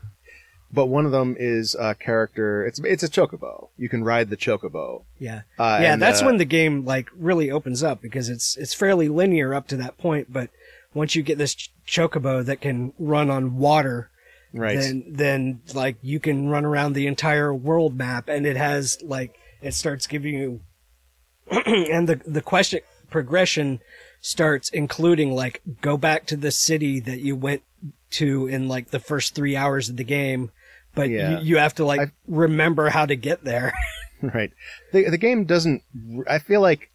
but 0.72 0.86
one 0.86 1.04
of 1.04 1.12
them 1.12 1.36
is 1.38 1.74
a 1.78 1.94
character. 1.94 2.66
It's 2.66 2.80
it's 2.80 3.02
a 3.02 3.08
chocobo. 3.08 3.68
You 3.76 3.88
can 3.88 4.04
ride 4.04 4.30
the 4.30 4.36
chocobo. 4.36 5.04
Yeah. 5.18 5.42
Uh, 5.58 5.78
yeah, 5.82 5.92
and, 5.92 6.02
that's 6.02 6.22
uh, 6.22 6.26
when 6.26 6.38
the 6.38 6.44
game 6.44 6.84
like 6.84 7.08
really 7.14 7.50
opens 7.50 7.82
up 7.82 8.00
because 8.00 8.28
it's 8.28 8.56
it's 8.56 8.74
fairly 8.74 9.08
linear 9.08 9.54
up 9.54 9.68
to 9.68 9.76
that 9.76 9.98
point, 9.98 10.32
but 10.32 10.50
once 10.94 11.14
you 11.14 11.22
get 11.22 11.38
this 11.38 11.54
ch- 11.54 11.72
chocobo 11.86 12.44
that 12.44 12.60
can 12.60 12.92
run 12.98 13.30
on 13.30 13.56
water, 13.56 14.10
right. 14.52 14.78
then 14.78 15.04
then 15.08 15.60
like 15.74 15.96
you 16.02 16.20
can 16.20 16.48
run 16.48 16.64
around 16.64 16.94
the 16.94 17.06
entire 17.06 17.54
world 17.54 17.96
map 17.96 18.28
and 18.28 18.46
it 18.46 18.56
has 18.56 18.98
like 19.02 19.38
it 19.60 19.74
starts 19.74 20.06
giving 20.06 20.34
you 20.34 20.60
and 21.66 22.08
the 22.08 22.20
the 22.26 22.42
question 22.42 22.80
progression 23.10 23.80
starts 24.20 24.70
including 24.70 25.32
like 25.32 25.60
go 25.80 25.96
back 25.96 26.26
to 26.26 26.36
the 26.36 26.50
city 26.50 27.00
that 27.00 27.20
you 27.20 27.36
went 27.36 27.62
to 28.12 28.46
in 28.46 28.68
like 28.68 28.90
the 28.90 29.00
first 29.00 29.34
three 29.34 29.56
hours 29.56 29.88
of 29.88 29.96
the 29.96 30.04
game, 30.04 30.50
but 30.94 31.08
Yeah. 31.10 31.38
you, 31.40 31.44
you 31.46 31.56
have 31.58 31.74
to 31.76 31.84
like 31.84 32.00
I- 32.00 32.12
remember 32.26 32.88
how 32.88 33.06
to 33.06 33.16
get 33.16 33.44
there. 33.44 33.72
right. 34.22 34.52
The 34.92 35.10
the 35.10 35.18
game 35.18 35.44
doesn't. 35.44 35.82
I 36.28 36.38
feel 36.38 36.60
like 36.60 36.90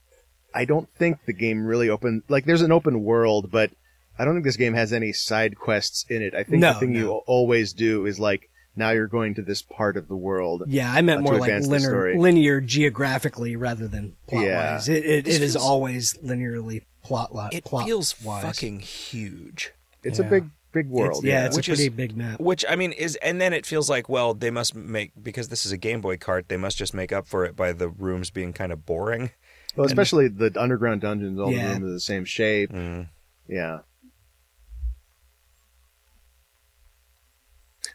I 0.55 0.65
don't 0.65 0.89
think 0.95 1.19
the 1.25 1.33
game 1.33 1.65
really 1.65 1.89
open. 1.89 2.23
Like 2.29 2.45
there's 2.45 2.61
an 2.61 2.71
open 2.71 3.03
world, 3.03 3.51
but 3.51 3.71
I 4.17 4.25
don't 4.25 4.33
think 4.33 4.45
this 4.45 4.57
game 4.57 4.73
has 4.73 4.93
any 4.93 5.13
side 5.13 5.57
quests 5.59 6.05
in 6.09 6.21
it. 6.21 6.33
I 6.33 6.43
think 6.43 6.61
No, 6.61 6.73
the 6.73 6.79
thing 6.79 6.95
you 6.95 7.05
no. 7.05 7.11
al- 7.15 7.23
always 7.27 7.73
do 7.73 8.05
is 8.05 8.19
like 8.19 8.49
now 8.75 8.91
you're 8.91 9.07
going 9.07 9.33
to 9.35 9.41
this 9.41 9.61
part 9.63 9.97
of 9.97 10.07
the 10.07 10.15
world. 10.15 10.63
yeah, 10.67 10.91
I 10.91 11.01
meant 11.01 11.19
Uh, 11.19 11.23
more 11.23 11.37
like 11.39 11.51
linear, 11.65 12.17
linear 12.17 12.61
geographically 12.61 13.55
rather 13.55 13.87
than 13.87 14.15
plot 14.27 14.43
Yeah. 14.45 14.73
wise. 14.73 14.87
It 14.89 15.05
it, 15.05 15.25
This 15.25 15.35
it 15.37 15.41
is 15.41 15.53
feels- 15.53 15.65
always 15.65 16.13
linearly 16.23 16.83
plot 17.03 17.33
li- 17.35 17.49
It 17.57 17.63
plot 17.65 17.85
feels 17.85 18.21
wise. 18.23 18.43
fucking 18.43 18.79
huge. 18.79 19.71
It's 20.03 20.19
Yeah. 20.19 20.25
a 20.25 20.29
big 20.29 20.49
big 20.71 20.87
world. 20.89 21.23
It's- 21.23 21.23
yeah, 21.23 21.45
it's 21.45 21.55
Which 21.57 21.67
a 21.67 21.71
pretty 21.71 21.83
is- 21.85 21.89
big 21.89 22.15
map. 22.17 22.39
Which 22.39 22.63
I 22.69 22.75
mean 22.75 22.91
is, 22.91 23.15
and 23.17 23.39
then 23.41 23.53
it 23.53 23.65
feels 23.65 23.89
like 23.89 24.07
well 24.09 24.33
they 24.33 24.51
must 24.51 24.75
make 24.75 25.11
because 25.21 25.49
this 25.49 25.65
is 25.65 25.71
a 25.71 25.77
Game 25.77 26.01
Boy 26.01 26.17
cart 26.17 26.49
they 26.49 26.57
must 26.57 26.77
just 26.77 26.93
make 26.93 27.11
up 27.11 27.27
for 27.27 27.45
it 27.45 27.55
by 27.55 27.71
the 27.73 27.89
rooms 27.89 28.29
being 28.29 28.53
kind 28.53 28.71
of 28.71 28.85
boring. 28.85 29.31
Well, 29.75 29.85
especially 29.85 30.27
the 30.27 30.51
underground 30.59 31.01
dungeons, 31.01 31.39
all 31.39 31.51
Yeah. 31.51 31.67
the 31.67 31.79
rooms 31.79 31.85
are 31.85 31.93
the 31.93 31.99
same 31.99 32.25
shape. 32.25 32.71
Mm. 32.71 33.09
Yeah. 33.47 33.79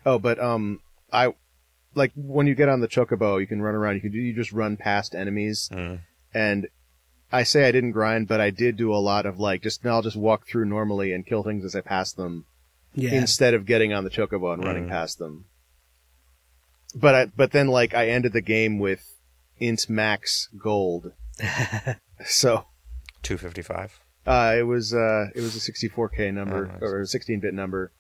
Oh, 0.05 0.19
but 0.19 0.39
um, 0.41 0.81
I 1.13 1.35
like 1.95 2.13
when 2.17 2.47
you 2.47 2.55
get 2.55 2.69
on 2.69 2.81
the 2.81 2.89
chocobo, 2.89 3.41
you 3.41 3.47
can 3.47 3.61
run 3.63 3.75
around. 3.75 3.95
You 3.97 4.01
can 4.01 4.13
do 4.13 4.19
you 4.19 4.35
just 4.35 4.53
run 4.53 4.77
past 4.77 5.15
enemies, 5.15 5.69
Mm. 5.73 6.01
and 6.35 6.69
I 7.31 7.43
say 7.45 7.67
I 7.67 7.73
didn't 7.73 7.93
grind, 7.93 8.29
but 8.29 8.41
I 8.41 8.51
did 8.51 8.77
do 8.77 8.93
a 8.93 8.97
lot 8.97 9.27
of 9.27 9.39
like 9.39 9.63
just 9.63 9.85
now 9.85 9.93
I'll 9.97 10.03
just 10.03 10.17
walk 10.17 10.47
through 10.47 10.65
normally 10.67 11.13
and 11.13 11.27
kill 11.27 11.43
things 11.43 11.65
as 11.65 11.75
I 11.75 11.81
pass 11.81 12.13
them 12.13 12.47
Yeah, 12.95 13.13
instead 13.15 13.55
of 13.55 13.65
getting 13.67 13.93
on 13.93 14.05
the 14.05 14.11
chocobo 14.11 14.53
and 14.55 14.65
running 14.65 14.87
Mm. 14.87 14.91
past 14.91 15.19
them. 15.19 15.47
But 16.95 17.15
I, 17.15 17.27
but 17.27 17.53
then 17.53 17.69
like 17.69 17.95
I 17.95 18.09
ended 18.09 18.33
the 18.35 18.43
game 18.43 18.79
with 18.79 19.17
int 19.59 19.89
max 19.89 20.49
gold, 20.59 21.13
so 22.25 22.67
Two 23.23 23.39
fifty 23.39 23.63
five. 23.63 23.99
uh, 24.27 24.55
it 24.59 24.65
was 24.65 24.93
uh, 24.93 25.27
it 25.35 25.41
was 25.41 25.57
a 25.57 25.73
64k 25.73 26.35
number 26.35 26.67
Oh, 26.69 26.73
nice. 26.73 26.83
or 26.83 27.01
a 27.01 27.07
16 27.07 27.41
bit 27.41 27.55
number. 27.55 27.93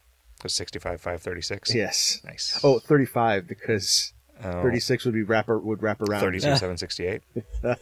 Was 0.43 0.53
sixty 0.55 0.79
five 0.79 1.01
five 1.01 1.23
thirty 1.23 1.41
six. 1.41 1.75
Yes. 1.75 2.21
Nice. 2.25 2.61
Oh, 2.65 2.79
35 2.81 3.47
because 3.47 4.13
Oh, 4.45 4.61
36 4.63 5.05
would 5.05 5.15
be 5.15 5.23
wrap 5.23 5.47
would 5.49 5.83
wrap 5.83 6.01
around. 6.03 6.21
32 6.21 6.47
Yeah. 6.49 6.55
768. 6.57 7.23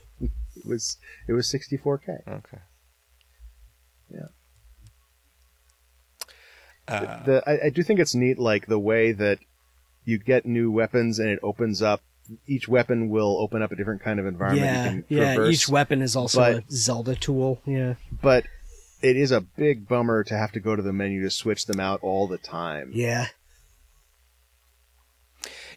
It 0.56 0.66
was 0.66 0.98
it 1.26 1.32
was 1.32 1.50
64k. 1.50 2.28
Okay. 2.28 2.58
Yeah. 4.12 4.26
Uh, 6.90 7.22
The 7.24 7.42
I, 7.48 7.66
I 7.66 7.70
do 7.70 7.82
think 7.82 8.00
it's 8.00 8.14
neat, 8.14 8.38
like 8.38 8.66
the 8.66 8.78
way 8.78 9.12
that 9.12 9.38
you 10.04 10.18
get 10.18 10.46
new 10.46 10.70
weapons 10.70 11.18
and 11.18 11.28
it 11.28 11.38
opens 11.42 11.82
up. 11.82 12.02
Each 12.46 12.68
weapon 12.68 13.08
will 13.10 13.38
open 13.38 13.60
up 13.62 13.72
a 13.72 13.76
different 13.76 14.02
kind 14.02 14.20
of 14.20 14.26
environment. 14.26 14.64
yeah, 15.08 15.18
you 15.24 15.34
can 15.36 15.42
yeah. 15.42 15.48
Each 15.48 15.68
weapon 15.68 16.00
is 16.02 16.14
also 16.16 16.40
but- 16.40 16.54
a 16.56 16.64
Zelda 16.70 17.14
tool. 17.16 17.60
Yeah, 17.66 17.94
but 18.22 18.44
it 19.02 19.16
is 19.16 19.32
a 19.32 19.40
big 19.40 19.88
bummer 19.88 20.22
to 20.24 20.36
have 20.36 20.52
to 20.52 20.60
go 20.60 20.76
to 20.76 20.82
the 20.82 20.92
menu 20.92 21.22
to 21.22 21.30
switch 21.30 21.66
them 21.66 21.80
out 21.80 22.00
all 22.02 22.26
the 22.28 22.38
time. 22.38 22.90
yeah. 22.94 23.26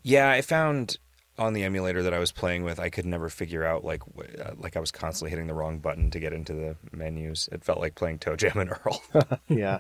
yeah, 0.04 0.30
I 0.30 0.42
found 0.42 0.98
on 1.38 1.54
the 1.54 1.64
emulator 1.64 2.04
that 2.04 2.14
I 2.14 2.20
was 2.20 2.32
playing 2.32 2.64
with, 2.64 2.80
I 2.80 2.90
could 2.90 3.06
never 3.06 3.30
figure 3.30 3.64
out 3.64 3.84
like 3.84 4.02
wh- 4.16 4.40
uh, 4.40 4.52
like 4.58 4.76
I 4.78 4.80
was 4.80 4.92
constantly 4.92 5.32
hitting 5.32 5.48
the 5.48 5.54
wrong 5.54 5.80
button 5.80 6.12
to 6.12 6.20
get 6.20 6.34
into 6.34 6.54
the 6.54 6.76
menus. 6.92 7.50
It 7.52 7.64
felt 7.64 7.80
like 7.80 7.96
playing 7.96 8.20
ToeJam 8.20 8.56
and 8.62 8.70
Earl. 8.72 9.40
yeah. 9.48 9.80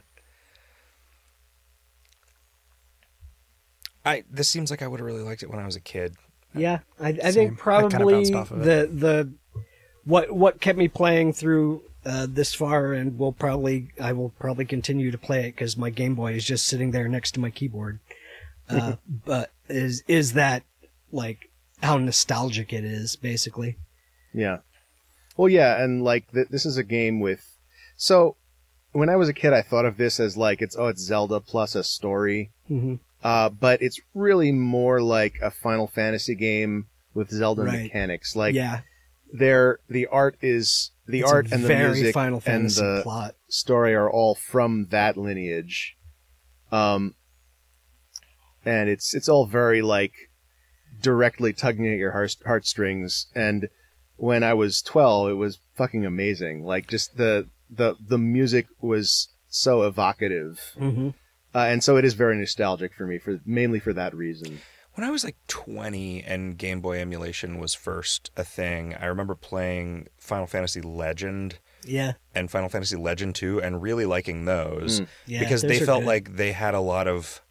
I 4.05 4.23
this 4.30 4.49
seems 4.49 4.71
like 4.71 4.81
I 4.81 4.88
would 4.88 4.99
have 4.99 5.07
really 5.07 5.23
liked 5.23 5.43
it 5.43 5.49
when 5.49 5.59
I 5.59 5.65
was 5.65 5.75
a 5.75 5.81
kid. 5.81 6.15
Yeah, 6.55 6.80
I, 6.99 7.09
I 7.09 7.31
Same. 7.31 7.55
think 7.55 7.67
I 7.67 7.81
kinda 7.81 7.89
probably 7.89 8.34
of 8.34 8.49
the 8.49 8.89
the 8.91 9.34
what 10.05 10.31
what 10.31 10.61
kept 10.61 10.77
me 10.77 10.88
playing 10.88 11.34
through 11.34 11.84
uh, 12.05 12.27
this 12.30 12.53
far, 12.53 12.93
and 12.93 13.17
will 13.17 13.31
probably 13.31 13.89
I 13.99 14.13
will 14.13 14.30
probably 14.39 14.65
continue 14.65 15.11
to 15.11 15.17
play 15.17 15.47
it 15.47 15.55
because 15.55 15.77
my 15.77 15.89
Game 15.89 16.15
Boy 16.15 16.34
is 16.34 16.45
just 16.45 16.67
sitting 16.67 16.91
there 16.91 17.07
next 17.07 17.31
to 17.31 17.39
my 17.39 17.49
keyboard. 17.49 17.99
Uh, 18.69 18.95
but 19.25 19.51
is 19.69 20.03
is 20.07 20.34
that 20.34 20.63
like 21.11 21.49
how 21.81 21.97
nostalgic 21.97 22.73
it 22.73 22.84
is, 22.84 23.15
basically? 23.15 23.77
Yeah. 24.34 24.59
Well, 25.38 25.49
yeah, 25.49 25.81
and 25.81 26.03
like 26.03 26.31
th- 26.31 26.49
this 26.49 26.65
is 26.65 26.77
a 26.77 26.84
game 26.84 27.19
with. 27.19 27.57
So, 27.95 28.35
when 28.91 29.09
I 29.09 29.15
was 29.15 29.30
a 29.30 29.34
kid, 29.34 29.53
I 29.53 29.61
thought 29.61 29.85
of 29.85 29.97
this 29.97 30.19
as 30.19 30.38
like 30.38 30.61
it's 30.61 30.75
oh, 30.77 30.88
it's 30.88 31.01
Zelda 31.01 31.39
plus 31.39 31.75
a 31.75 31.84
story. 31.84 32.51
hmm 32.67 32.95
Uh, 33.24 33.50
but 33.50 33.82
it's 33.82 34.00
really 34.14 34.52
more 34.52 35.02
like 35.02 35.36
a 35.41 35.50
Final 35.50 35.88
Fantasy 35.88 36.36
game 36.36 36.88
with 37.14 37.30
Zelda 37.32 37.64
Right. 37.64 37.84
mechanics. 37.84 38.36
Like, 38.36 38.54
yeah, 38.54 38.82
there, 39.32 39.80
the 39.90 40.08
art 40.08 40.38
is 40.41 40.91
the 41.08 41.22
it's 41.22 41.32
art 41.32 41.52
and 41.52 41.64
the 41.64 41.70
music 41.76 42.14
Final 42.14 42.41
and 42.45 42.70
the 42.70 43.02
plot. 43.04 43.36
story 43.48 43.95
are 43.95 44.10
all 44.10 44.36
from 44.36 44.88
that 44.91 45.16
lineage. 45.18 45.95
Um, 46.72 47.16
and 48.66 48.90
it's 48.90 49.14
it's 49.14 49.30
all 49.30 49.45
very 49.45 49.82
like 49.82 50.14
directly 51.02 51.54
tugging 51.54 51.88
at 51.88 51.98
your 51.98 52.12
heart, 52.12 52.36
heartstrings. 52.45 53.28
And 53.36 53.70
when 54.18 54.44
I 54.44 54.54
was 54.54 54.82
twelve, 54.82 55.30
it 55.30 55.34
was 55.34 55.60
fucking 55.76 56.06
amazing. 56.06 56.64
Like 56.64 56.88
just 56.88 57.18
the 57.18 57.48
the 57.70 57.95
the 58.06 58.18
music 58.18 58.68
was 58.82 59.30
so 59.50 59.84
evocative, 59.84 60.60
hmm 60.78 61.10
uh, 61.55 61.59
and 61.59 61.84
so 61.84 61.97
it 61.97 62.05
is 62.05 62.13
very 62.13 62.38
nostalgic 62.38 62.93
for 62.93 63.05
me 63.05 63.17
for 63.19 63.39
mainly 63.45 63.80
for 63.80 63.93
that 63.93 64.13
reason. 64.15 64.59
When 64.95 65.07
I 65.07 65.09
was 65.11 65.23
like 65.23 65.38
20 65.47 66.23
and 66.23 66.55
Game 66.57 66.80
Boy 66.80 66.99
emulation 66.99 67.57
was 67.57 67.73
first 67.73 68.30
a 68.38 68.43
thing, 68.43 68.93
I 68.93 69.05
remember 69.07 69.34
playing 69.34 70.07
Final 70.17 70.45
Fantasy 70.45 70.81
Legend 70.81 71.57
Yeah, 71.84 72.13
and 72.35 72.51
Final 72.51 72.69
Fantasy 72.69 72.95
Legend 72.95 73.34
2 73.35 73.59
and 73.59 73.81
really 73.81 74.05
liking 74.05 74.45
those 74.45 75.01
Mm. 75.01 75.07
yeah. 75.25 75.39
because 75.39 75.63
those 75.63 75.69
they 75.80 75.85
felt 75.85 76.01
good. 76.01 76.07
like 76.07 76.35
they 76.35 76.51
had 76.51 76.75
a 76.75 76.80
lot 76.80 77.07
of 77.07 77.41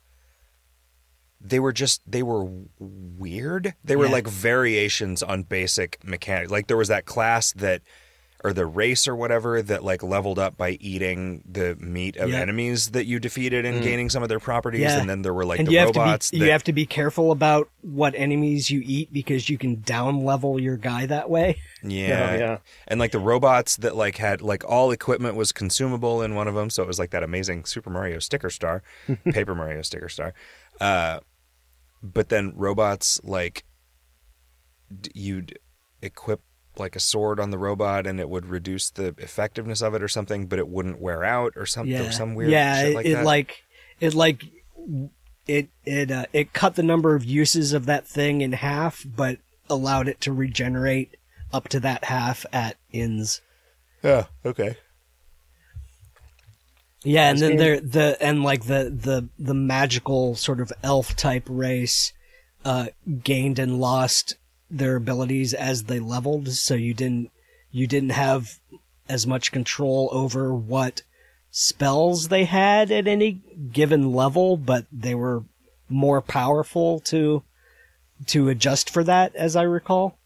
they 1.40 1.58
were 1.58 1.72
just 1.72 2.00
they 2.06 2.22
were 2.22 2.44
weird. 2.78 3.74
They 3.82 3.96
were 3.96 4.06
Yeah. 4.06 4.12
like 4.12 4.28
variations 4.28 5.22
on 5.22 5.42
basic 5.42 5.98
mechanics. 6.04 6.52
Like 6.52 6.68
there 6.68 6.76
was 6.76 6.88
that 6.88 7.04
class 7.06 7.52
that 7.54 7.82
or 8.44 8.52
the 8.52 8.66
race 8.66 9.06
or 9.06 9.14
whatever 9.14 9.62
that 9.62 9.84
like 9.84 10.02
leveled 10.02 10.38
up 10.38 10.56
by 10.56 10.70
eating 10.80 11.42
the 11.48 11.76
meat 11.76 12.16
of 12.16 12.28
Yeah. 12.30 12.40
enemies 12.40 12.90
that 12.90 13.06
you 13.06 13.20
defeated 13.20 13.64
and 13.64 13.80
Mm. 13.80 13.82
gaining 13.84 14.10
some 14.10 14.22
of 14.22 14.28
their 14.28 14.40
properties 14.40 14.80
Yeah. 14.80 14.98
and 15.00 15.08
then 15.08 15.22
there 15.22 15.32
were 15.32 15.44
like 15.44 15.60
and 15.60 15.68
the 15.68 15.72
you 15.72 15.78
have 15.78 15.88
robots 15.88 16.26
to 16.30 16.32
be 16.32 16.38
that 16.40 16.44
you 16.46 16.50
have 16.52 16.64
to 16.64 16.72
be 16.72 16.84
careful 16.84 17.30
about 17.30 17.70
what 17.82 18.14
enemies 18.16 18.70
you 18.70 18.82
eat 18.84 19.12
because 19.12 19.48
you 19.48 19.56
can 19.58 19.80
down 19.82 20.24
level 20.24 20.60
your 20.60 20.76
guy 20.76 21.06
that 21.06 21.30
way. 21.30 21.56
yeah. 21.82 22.36
yeah. 22.36 22.58
and 22.88 22.98
like 22.98 23.12
the 23.12 23.18
robots 23.20 23.76
that 23.76 23.94
like 23.96 24.16
had 24.16 24.42
like 24.42 24.64
all 24.68 24.90
equipment 24.90 25.36
was 25.36 25.52
consumable 25.52 26.20
in 26.22 26.34
one 26.34 26.48
of 26.48 26.54
them 26.54 26.68
so 26.70 26.82
it 26.82 26.86
was 26.86 26.98
like 26.98 27.10
that 27.10 27.22
amazing 27.22 27.64
super 27.64 27.90
mario 27.90 28.18
sticker 28.18 28.50
star 28.50 28.82
paper 29.32 29.54
mario 29.54 29.82
sticker 29.82 30.08
star 30.08 30.34
uh 30.80 31.18
but 32.02 32.28
then 32.28 32.52
robots 32.56 33.20
like 33.22 33.64
you'd 35.14 35.58
equip 36.02 36.40
like 36.78 36.96
a 36.96 37.00
sword 37.00 37.38
on 37.38 37.50
the 37.50 37.58
robot 37.58 38.06
and 38.06 38.18
it 38.18 38.28
would 38.28 38.46
reduce 38.46 38.88
the 38.90 39.14
effectiveness 39.18 39.82
of 39.82 39.94
it 39.94 40.02
or 40.02 40.08
something 40.08 40.46
but 40.46 40.58
it 40.58 40.68
wouldn't 40.68 41.00
wear 41.00 41.22
out 41.22 41.52
or 41.56 41.66
something 41.66 41.92
yeah, 41.92 42.10
some 42.10 42.34
weird 42.34 42.50
yeah. 42.50 42.82
shit 42.82 42.94
like 42.94 43.06
it 43.06 43.14
that 43.14 43.24
like 43.24 43.62
it 44.00 44.14
like 44.14 44.42
it 45.46 45.68
it 45.84 46.10
uh, 46.10 46.26
it 46.32 46.52
cut 46.52 46.74
the 46.74 46.82
number 46.82 47.14
of 47.14 47.24
uses 47.24 47.72
of 47.72 47.86
that 47.86 48.06
thing 48.06 48.40
in 48.40 48.52
half, 48.52 49.04
but 49.04 49.38
allowed 49.68 50.08
it 50.08 50.20
to 50.20 50.32
regenerate 50.32 51.16
up 51.52 51.68
to 51.68 51.80
that 51.80 52.04
half 52.04 52.46
at 52.52 52.76
ins. 52.92 53.40
yeah 54.02 54.26
okay 54.44 54.76
Yeah, 57.04 57.30
and 57.30 57.38
then 57.38 57.56
there 57.56 57.80
the 57.80 58.16
and 58.20 58.42
like 58.42 58.66
the 58.66 58.90
the 58.90 59.28
the 59.38 59.54
magical 59.54 60.34
sort 60.36 60.60
of 60.60 60.72
elf 60.82 61.16
type 61.16 61.46
race 61.48 62.12
uh 62.64 62.86
gained 63.22 63.58
and 63.58 63.80
lost 63.80 64.36
their 64.72 64.96
abilities 64.96 65.52
as 65.54 65.84
they 65.84 66.00
leveled, 66.00 66.48
so 66.48 66.74
you 66.74 66.94
didn't 66.94 67.30
you 67.70 67.86
didn't 67.86 68.10
have 68.10 68.58
as 69.08 69.26
much 69.26 69.52
control 69.52 70.08
over 70.12 70.54
what 70.54 71.02
spells 71.50 72.28
they 72.28 72.44
had 72.44 72.90
at 72.90 73.06
any 73.06 73.40
given 73.72 74.12
level, 74.12 74.56
but 74.56 74.86
they 74.90 75.14
were 75.14 75.44
more 75.88 76.22
powerful 76.22 76.98
to 77.00 77.42
to 78.26 78.48
adjust 78.48 78.88
for 78.88 79.04
that 79.04 79.34
as 79.36 79.56
I 79.56 79.62
recall. 79.62 80.18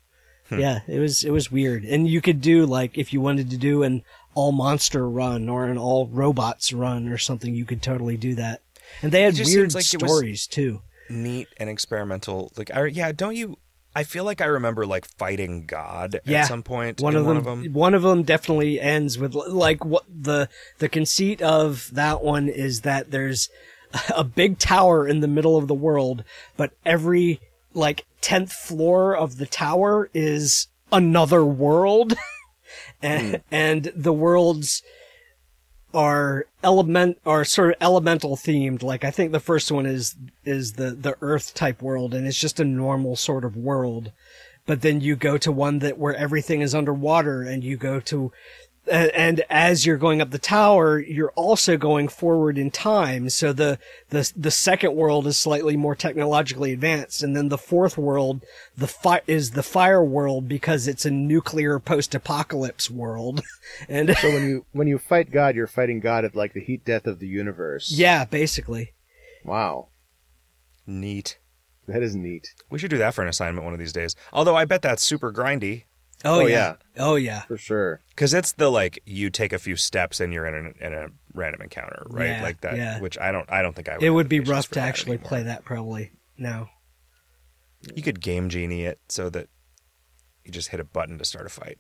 Hmm. 0.48 0.60
Yeah, 0.60 0.80
it 0.86 1.00
was 1.00 1.24
it 1.24 1.30
was 1.30 1.50
weird. 1.50 1.84
And 1.84 2.06
you 2.06 2.20
could 2.20 2.40
do 2.40 2.66
like 2.66 2.96
if 2.96 3.12
you 3.12 3.20
wanted 3.20 3.50
to 3.50 3.56
do 3.56 3.82
an 3.82 4.02
all 4.34 4.52
monster 4.52 5.08
run 5.08 5.48
or 5.48 5.64
an 5.66 5.78
all 5.78 6.06
robots 6.06 6.72
run 6.72 7.08
or 7.08 7.18
something, 7.18 7.54
you 7.54 7.64
could 7.64 7.82
totally 7.82 8.16
do 8.16 8.34
that. 8.36 8.62
And 9.02 9.10
they 9.10 9.22
had 9.22 9.34
weird 9.38 9.74
like 9.74 9.84
stories 9.84 10.46
too. 10.46 10.82
neat 11.08 11.48
and 11.56 11.68
experimental 11.68 12.52
like 12.56 12.70
I, 12.72 12.86
yeah 12.86 13.10
don't 13.12 13.34
you 13.34 13.56
I 13.96 14.04
feel 14.04 14.24
like 14.24 14.42
I 14.42 14.44
remember 14.46 14.84
like 14.84 15.06
fighting 15.16 15.64
God 15.64 16.20
Yeah. 16.26 16.42
at 16.42 16.48
some 16.48 16.62
point. 16.62 17.00
One 17.00 17.14
in 17.14 17.20
of 17.20 17.26
one 17.26 17.36
them, 17.36 17.46
of 17.46 17.62
them. 17.62 17.72
one 17.72 17.94
of 17.94 18.02
them 18.02 18.24
definitely 18.24 18.78
ends 18.78 19.18
with 19.18 19.34
like 19.34 19.86
what 19.86 20.04
the 20.06 20.50
the 20.78 20.90
conceit 20.90 21.40
of 21.40 21.88
that 21.94 22.22
one 22.22 22.50
is 22.50 22.82
that 22.82 23.10
there's 23.10 23.48
a 24.14 24.22
big 24.22 24.58
tower 24.58 25.08
in 25.08 25.20
the 25.20 25.28
middle 25.28 25.56
of 25.56 25.66
the 25.66 25.74
world, 25.74 26.24
but 26.58 26.72
every 26.84 27.40
like 27.72 28.04
tenth 28.20 28.52
floor 28.52 29.16
of 29.16 29.38
the 29.38 29.46
tower 29.46 30.10
is 30.12 30.68
another 30.92 31.42
world, 31.42 32.12
and 33.00 33.36
hmm. 33.36 33.40
and 33.50 33.92
the 33.96 34.12
worlds 34.12 34.82
are 35.96 36.44
element 36.62 37.18
are 37.24 37.44
sort 37.44 37.70
of 37.70 37.76
elemental 37.80 38.36
themed. 38.36 38.82
Like 38.82 39.02
I 39.02 39.10
think 39.10 39.32
the 39.32 39.40
first 39.40 39.72
one 39.72 39.86
is 39.86 40.14
is 40.44 40.74
the 40.74 40.90
the 40.90 41.16
Earth 41.22 41.54
type 41.54 41.80
world, 41.80 42.14
and 42.14 42.26
it's 42.26 42.38
just 42.38 42.60
a 42.60 42.64
normal 42.64 43.16
sort 43.16 43.44
of 43.44 43.56
world. 43.56 44.12
But 44.66 44.82
then 44.82 45.00
you 45.00 45.16
go 45.16 45.38
to 45.38 45.50
one 45.50 45.78
that 45.78 45.96
where 45.96 46.14
everything 46.14 46.60
is 46.60 46.74
underwater, 46.74 47.42
and 47.42 47.64
you 47.64 47.76
go 47.76 47.98
to 48.00 48.30
and, 48.90 49.10
and 49.12 49.44
as 49.50 49.84
you're 49.86 49.96
going 49.96 50.20
up 50.20 50.30
the 50.30 50.38
tower, 50.38 50.98
you're 50.98 51.32
also 51.32 51.76
going 51.76 52.08
forward 52.08 52.58
in 52.58 52.70
time. 52.70 53.28
So 53.30 53.52
the, 53.52 53.78
the, 54.10 54.32
the 54.36 54.50
second 54.50 54.94
world 54.94 55.26
is 55.26 55.36
slightly 55.36 55.76
more 55.76 55.94
technologically 55.94 56.72
advanced. 56.72 57.22
And 57.22 57.36
then 57.36 57.48
the 57.48 57.58
fourth 57.58 57.96
world, 57.98 58.42
the 58.76 58.86
fi- 58.86 59.22
is 59.26 59.52
the 59.52 59.62
fire 59.62 60.04
world 60.04 60.48
because 60.48 60.86
it's 60.88 61.04
a 61.04 61.10
nuclear 61.10 61.78
post-apocalypse 61.78 62.90
world. 62.90 63.42
and 63.88 64.16
So 64.16 64.28
when 64.32 64.48
you 64.48 64.66
when 64.72 64.86
you 64.88 64.98
fight 64.98 65.30
God, 65.30 65.54
you're 65.56 65.66
fighting 65.66 66.00
God 66.00 66.24
at 66.24 66.36
like 66.36 66.52
the 66.54 66.60
heat 66.64 66.84
death 66.84 67.06
of 67.06 67.18
the 67.18 67.26
universe. 67.28 67.90
yeah, 67.92 68.24
basically. 68.24 68.92
Wow, 69.44 69.88
Neat. 70.86 71.38
that 71.88 72.02
is 72.02 72.14
neat 72.16 72.48
We 72.70 72.78
should 72.78 72.90
do 72.90 72.98
that 72.98 73.14
for 73.14 73.22
an 73.22 73.28
assignment 73.28 73.64
one 73.64 73.72
of 73.72 73.78
these 73.78 73.92
days. 73.92 74.14
Although 74.32 74.56
I 74.56 74.64
bet 74.64 74.82
that's 74.82 75.02
super 75.04 75.32
grindy 75.32 75.84
Oh, 76.24 76.40
Oh, 76.42 76.46
yeah. 76.46 76.74
Oh 76.96 77.14
yeah. 77.16 77.42
for 77.42 77.56
sure. 77.58 78.00
because 78.10 78.32
it's 78.34 78.52
the 78.52 78.70
like 78.70 79.00
you 79.04 79.28
take 79.30 79.52
a 79.52 79.58
few 79.58 79.76
steps 79.76 80.18
and 80.18 80.32
you're 80.32 80.46
in 80.46 80.74
a, 80.80 80.86
in 80.86 80.92
a 80.94 81.08
random 81.34 81.60
encounter, 81.62 82.06
right? 82.08 82.30
Yeah, 82.30 82.42
like 82.42 82.60
that. 82.62 82.76
yeah. 82.76 83.00
Which 83.00 83.18
I 83.18 83.30
don't. 83.32 83.50
I 83.50 83.62
don't 83.62 83.76
think 83.76 83.88
I. 83.88 83.94
Would 83.96 84.02
It 84.02 84.10
would 84.10 84.28
be 84.28 84.40
rough 84.40 84.68
to 84.70 84.80
actually 84.80 85.14
anymore. 85.16 85.28
play 85.28 85.42
that 85.44 85.64
probably 85.64 86.12
no. 86.38 86.68
You 87.94 88.02
could 88.02 88.20
game 88.20 88.48
genie 88.48 88.84
it 88.84 88.98
so 89.08 89.28
that 89.30 89.48
you 90.44 90.50
just 90.52 90.68
hit 90.68 90.80
a 90.80 90.84
button 90.84 91.18
to 91.18 91.24
start 91.24 91.46
a 91.46 91.50
fight. 91.50 91.78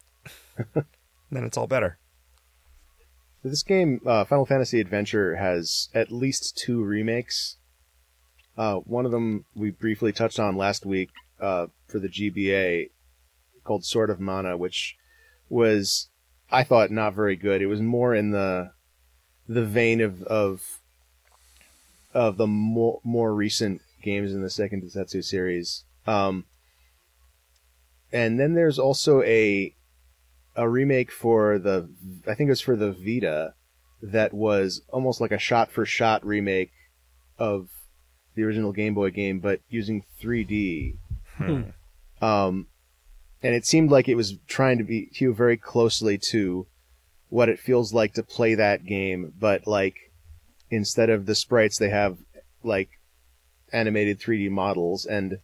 then 0.74 1.44
it's 1.44 1.56
all 1.56 1.66
better. 1.66 1.98
This 3.42 3.62
game, 3.62 4.00
uh, 4.04 4.24
Final 4.24 4.44
Fantasy 4.46 4.80
Adventure, 4.80 5.36
has 5.36 5.88
at 5.94 6.10
least 6.10 6.56
two 6.58 6.82
remakes. 6.82 7.56
Uh, 8.58 8.76
one 8.76 9.06
of 9.06 9.12
them 9.12 9.44
we 9.54 9.70
briefly 9.70 10.12
touched 10.12 10.40
on 10.40 10.56
last 10.56 10.84
week 10.84 11.10
uh, 11.40 11.66
for 11.88 11.98
the 12.00 12.08
GBA, 12.08 12.90
called 13.66 13.84
Sword 13.84 14.10
of 14.10 14.20
Mana, 14.20 14.56
which 14.56 14.96
was, 15.48 16.08
I 16.50 16.62
thought, 16.64 16.90
not 16.90 17.14
very 17.14 17.36
good. 17.36 17.60
It 17.60 17.66
was 17.66 17.80
more 17.80 18.14
in 18.14 18.30
the 18.30 18.72
the 19.48 19.64
vein 19.64 20.00
of 20.00 20.22
of, 20.24 20.80
of 22.12 22.36
the 22.36 22.46
more 22.46 23.00
more 23.04 23.34
recent 23.34 23.80
games 24.02 24.32
in 24.32 24.42
the 24.42 24.48
Seiken 24.48 24.82
Densetsu 24.82 25.24
series. 25.24 25.84
Um, 26.06 26.44
and 28.12 28.38
then 28.38 28.54
there's 28.54 28.78
also 28.78 29.22
a 29.22 29.74
a 30.54 30.68
remake 30.68 31.10
for 31.10 31.58
the 31.58 31.88
I 32.26 32.34
think 32.34 32.48
it 32.48 32.52
was 32.52 32.60
for 32.60 32.76
the 32.76 32.92
Vita 32.92 33.54
that 34.02 34.32
was 34.32 34.82
almost 34.88 35.20
like 35.20 35.32
a 35.32 35.38
shot 35.38 35.70
for 35.70 35.84
shot 35.84 36.24
remake 36.24 36.72
of 37.38 37.68
the 38.34 38.42
original 38.42 38.72
Game 38.72 38.94
Boy 38.94 39.10
game, 39.10 39.40
but 39.40 39.60
using 39.68 40.04
3D. 40.20 40.96
Hmm. 41.36 41.62
Um, 42.22 42.66
and 43.42 43.54
it 43.54 43.66
seemed 43.66 43.90
like 43.90 44.08
it 44.08 44.14
was 44.14 44.38
trying 44.46 44.78
to 44.78 44.84
be 44.84 45.08
hew 45.12 45.34
very 45.34 45.56
closely 45.56 46.18
to 46.30 46.66
what 47.28 47.48
it 47.48 47.58
feels 47.58 47.92
like 47.92 48.14
to 48.14 48.22
play 48.22 48.54
that 48.54 48.86
game, 48.86 49.32
but 49.38 49.66
like 49.66 50.12
instead 50.70 51.10
of 51.10 51.26
the 51.26 51.34
sprites, 51.34 51.78
they 51.78 51.90
have 51.90 52.18
like 52.62 52.90
animated 53.72 54.20
3D 54.20 54.50
models. 54.50 55.04
And 55.04 55.38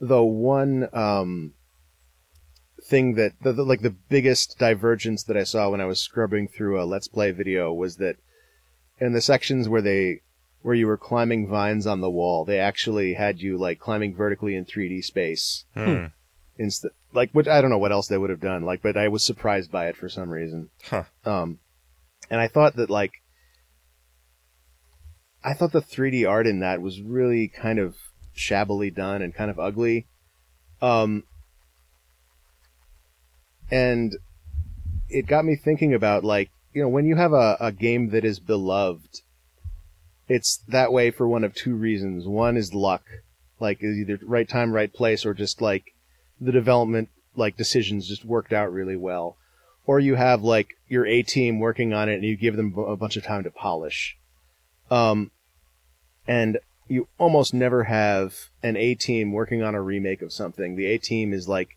the 0.00 0.22
one 0.22 0.88
um, 0.92 1.54
thing 2.82 3.14
that 3.14 3.32
the, 3.42 3.52
the, 3.52 3.62
like 3.64 3.82
the 3.82 3.90
biggest 3.90 4.58
divergence 4.58 5.22
that 5.24 5.36
I 5.36 5.44
saw 5.44 5.70
when 5.70 5.80
I 5.80 5.86
was 5.86 6.00
scrubbing 6.00 6.48
through 6.48 6.80
a 6.80 6.84
Let's 6.84 7.08
Play 7.08 7.30
video 7.30 7.72
was 7.72 7.96
that 7.96 8.16
in 8.98 9.12
the 9.12 9.20
sections 9.20 9.68
where 9.68 9.82
they 9.82 10.20
where 10.62 10.74
you 10.74 10.86
were 10.86 10.98
climbing 10.98 11.48
vines 11.48 11.86
on 11.86 12.02
the 12.02 12.10
wall, 12.10 12.44
they 12.44 12.58
actually 12.58 13.14
had 13.14 13.40
you 13.40 13.56
like 13.56 13.78
climbing 13.78 14.14
vertically 14.14 14.54
in 14.54 14.66
3D 14.66 15.02
space 15.02 15.64
Hmm. 15.74 16.06
Instead 16.60 16.90
like 17.12 17.30
which 17.32 17.48
I 17.48 17.60
don't 17.60 17.70
know 17.70 17.78
what 17.78 17.90
else 17.90 18.06
they 18.06 18.18
would 18.18 18.30
have 18.30 18.40
done 18.40 18.64
like 18.64 18.82
but 18.82 18.96
I 18.96 19.08
was 19.08 19.24
surprised 19.24 19.72
by 19.72 19.88
it 19.88 19.96
for 19.96 20.08
some 20.08 20.30
reason. 20.30 20.68
Huh. 20.88 21.04
um 21.24 21.58
and 22.30 22.40
I 22.40 22.46
thought 22.46 22.76
that 22.76 22.90
like 22.90 23.12
I 25.42 25.54
thought 25.54 25.72
the 25.72 25.80
3D 25.80 26.28
art 26.28 26.46
in 26.46 26.60
that 26.60 26.82
was 26.82 27.00
really 27.00 27.48
kind 27.48 27.78
of 27.78 27.96
shabbily 28.34 28.90
done 28.90 29.22
and 29.22 29.34
kind 29.34 29.50
of 29.50 29.58
ugly. 29.58 30.06
Um 30.82 31.24
and 33.70 34.12
it 35.08 35.26
got 35.26 35.46
me 35.46 35.56
thinking 35.56 35.94
about 35.94 36.24
like 36.24 36.50
you 36.74 36.82
know 36.82 36.88
when 36.88 37.06
you 37.06 37.16
have 37.16 37.32
a, 37.32 37.56
a 37.58 37.72
game 37.72 38.10
that 38.10 38.24
is 38.24 38.38
beloved 38.38 39.22
it's 40.28 40.58
that 40.68 40.92
way 40.92 41.10
for 41.10 41.26
one 41.26 41.42
of 41.42 41.54
two 41.54 41.74
reasons. 41.74 42.28
One 42.28 42.56
is 42.56 42.74
luck 42.74 43.02
like 43.58 43.78
is 43.80 43.96
either 43.96 44.18
right 44.22 44.48
time 44.48 44.72
right 44.72 44.92
place 44.92 45.24
or 45.24 45.34
just 45.34 45.60
like 45.62 45.94
the 46.40 46.52
development 46.52 47.08
like 47.36 47.56
decisions 47.56 48.08
just 48.08 48.24
worked 48.24 48.52
out 48.52 48.72
really 48.72 48.96
well 48.96 49.36
or 49.86 49.98
you 50.00 50.14
have 50.14 50.42
like 50.42 50.68
your 50.88 51.06
a 51.06 51.22
team 51.22 51.58
working 51.60 51.92
on 51.92 52.08
it 52.08 52.14
and 52.14 52.24
you 52.24 52.36
give 52.36 52.56
them 52.56 52.74
a 52.76 52.96
bunch 52.96 53.16
of 53.16 53.22
time 53.22 53.42
to 53.44 53.50
polish 53.50 54.16
um 54.90 55.30
and 56.26 56.58
you 56.88 57.06
almost 57.18 57.54
never 57.54 57.84
have 57.84 58.34
an 58.62 58.76
a 58.76 58.94
team 58.94 59.32
working 59.32 59.62
on 59.62 59.74
a 59.74 59.80
remake 59.82 60.22
of 60.22 60.32
something 60.32 60.76
the 60.76 60.86
a 60.86 60.98
team 60.98 61.32
is 61.32 61.48
like 61.48 61.76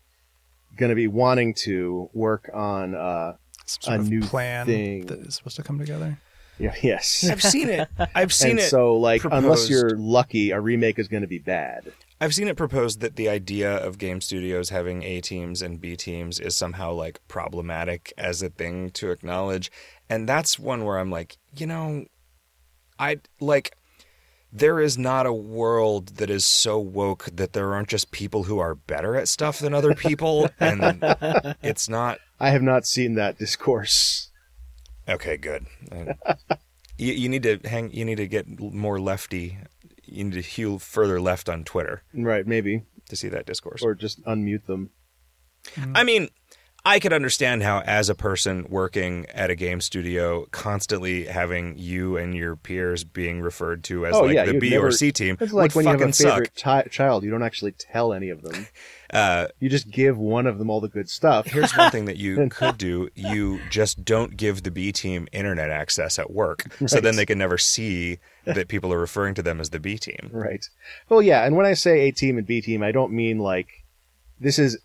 going 0.76 0.90
to 0.90 0.96
be 0.96 1.06
wanting 1.06 1.54
to 1.54 2.10
work 2.12 2.50
on 2.52 2.94
uh 2.94 3.34
sort 3.66 3.96
A 3.96 4.00
of 4.00 4.08
new 4.10 4.20
plan 4.22 4.66
thing. 4.66 5.06
that 5.06 5.20
is 5.20 5.36
supposed 5.36 5.56
to 5.56 5.62
come 5.62 5.78
together. 5.78 6.18
yeah, 6.58 6.74
yes 6.82 7.24
I've 7.30 7.42
seen 7.42 7.68
it. 7.70 7.88
I've 8.14 8.32
seen 8.42 8.50
and 8.52 8.58
it. 8.60 8.68
so 8.68 8.96
like 8.96 9.22
unless 9.24 9.70
you're 9.70 9.96
lucky 9.96 10.50
a 10.50 10.60
remake 10.60 10.98
is 10.98 11.08
going 11.08 11.22
to 11.22 11.28
be 11.28 11.38
bad 11.38 11.92
I've 12.24 12.34
seen 12.34 12.48
it 12.48 12.56
proposed 12.56 13.00
that 13.00 13.16
the 13.16 13.28
idea 13.28 13.70
of 13.70 13.98
game 13.98 14.20
studios 14.20 14.70
having 14.70 15.02
A 15.02 15.20
teams 15.20 15.60
and 15.60 15.80
B 15.80 15.94
teams 15.94 16.40
is 16.40 16.56
somehow 16.56 16.92
like 16.92 17.20
problematic 17.28 18.12
as 18.16 18.42
a 18.42 18.48
thing 18.48 18.90
to 18.92 19.10
acknowledge. 19.10 19.70
And 20.08 20.28
that's 20.28 20.58
one 20.58 20.84
where 20.84 20.98
I'm 20.98 21.10
like, 21.10 21.36
you 21.54 21.66
know, 21.66 22.06
I 22.98 23.18
like 23.40 23.76
there 24.50 24.80
is 24.80 24.96
not 24.96 25.26
a 25.26 25.32
world 25.32 26.16
that 26.16 26.30
is 26.30 26.44
so 26.46 26.78
woke 26.78 27.28
that 27.32 27.52
there 27.52 27.74
aren't 27.74 27.88
just 27.88 28.10
people 28.10 28.44
who 28.44 28.58
are 28.58 28.74
better 28.74 29.16
at 29.16 29.28
stuff 29.28 29.58
than 29.58 29.74
other 29.74 29.94
people 29.94 30.48
and 30.60 30.98
it's 31.62 31.88
not 31.88 32.20
i 32.38 32.50
have 32.50 32.62
not 32.62 32.86
seen 32.86 33.16
that 33.16 33.36
discourse 33.36 34.30
okay, 35.08 35.36
good. 35.36 35.66
You, 36.96 37.12
you 37.12 37.28
need 37.28 37.42
to 37.42 37.58
hang 37.64 37.92
you 37.92 38.04
need 38.04 38.16
to 38.16 38.28
get 38.28 38.46
more 38.60 39.00
lefty. 39.00 39.58
You 40.14 40.24
need 40.24 40.34
to 40.34 40.40
hew 40.40 40.78
further 40.78 41.20
left 41.20 41.48
on 41.48 41.64
Twitter 41.64 42.02
right 42.14 42.46
maybe 42.46 42.84
to 43.08 43.16
see 43.16 43.28
that 43.28 43.46
discourse. 43.46 43.82
or 43.82 43.94
just 43.94 44.22
unmute 44.24 44.66
them 44.66 44.90
I 45.94 46.04
mean, 46.04 46.28
I 46.86 46.98
could 46.98 47.14
understand 47.14 47.62
how, 47.62 47.80
as 47.80 48.10
a 48.10 48.14
person 48.14 48.66
working 48.68 49.24
at 49.32 49.48
a 49.48 49.54
game 49.54 49.80
studio, 49.80 50.44
constantly 50.50 51.24
having 51.24 51.78
you 51.78 52.18
and 52.18 52.34
your 52.34 52.56
peers 52.56 53.04
being 53.04 53.40
referred 53.40 53.82
to 53.84 54.04
as 54.06 54.14
Oh, 54.14 54.22
like 54.24 54.34
yeah, 54.34 54.44
the 54.44 54.58
B 54.58 54.68
never- 54.70 54.88
or 54.88 54.90
C 54.90 55.10
team 55.10 55.38
It's 55.40 55.52
like 55.54 55.74
when 55.74 55.86
you 55.86 55.92
have 55.92 56.02
a 56.02 56.12
favorite 56.12 56.54
ti- 56.54 56.90
child, 56.90 57.24
you 57.24 57.30
don't 57.30 57.42
actually 57.42 57.72
tell 57.72 58.12
any 58.12 58.28
of 58.30 58.42
them. 58.42 58.66
Uh, 59.12 59.46
You 59.60 59.68
just 59.68 59.88
give 59.92 60.18
one 60.18 60.44
of 60.44 60.58
them 60.58 60.68
all 60.68 60.80
the 60.80 60.88
good 60.88 61.08
stuff. 61.08 61.46
here's 61.46 61.70
one 61.76 61.88
thing 61.92 62.06
that 62.06 62.16
you 62.16 62.48
could 62.50 62.76
do: 62.76 63.08
you 63.14 63.60
just 63.70 64.04
don't 64.04 64.36
give 64.36 64.64
the 64.64 64.72
B 64.72 64.90
team 64.90 65.28
internet 65.30 65.70
access 65.70 66.18
at 66.18 66.32
work, 66.32 66.64
so 66.86 66.98
then 67.00 67.14
they 67.14 67.24
can 67.26 67.38
never 67.38 67.56
see 67.56 68.18
that 68.44 68.66
people 68.66 68.92
are 68.92 68.98
referring 68.98 69.34
to 69.34 69.42
them 69.42 69.60
as 69.60 69.70
the 69.70 69.78
B 69.78 69.98
team. 69.98 70.30
Right. 70.32 70.68
Well, 71.08 71.22
yeah, 71.22 71.44
and 71.46 71.54
when 71.54 71.64
I 71.64 71.74
say 71.74 72.00
A 72.08 72.10
team 72.10 72.38
and 72.38 72.46
B 72.46 72.60
team, 72.60 72.82
I 72.82 72.90
don't 72.90 73.12
mean 73.12 73.38
like 73.38 73.68
this 74.40 74.58
is. 74.58 74.78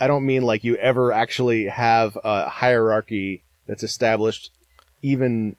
I 0.00 0.06
don't 0.06 0.24
mean 0.26 0.42
like 0.42 0.64
you 0.64 0.76
ever 0.76 1.12
actually 1.12 1.66
have 1.66 2.16
a 2.22 2.48
hierarchy 2.48 3.42
that's 3.66 3.82
established, 3.82 4.50
even 5.02 5.56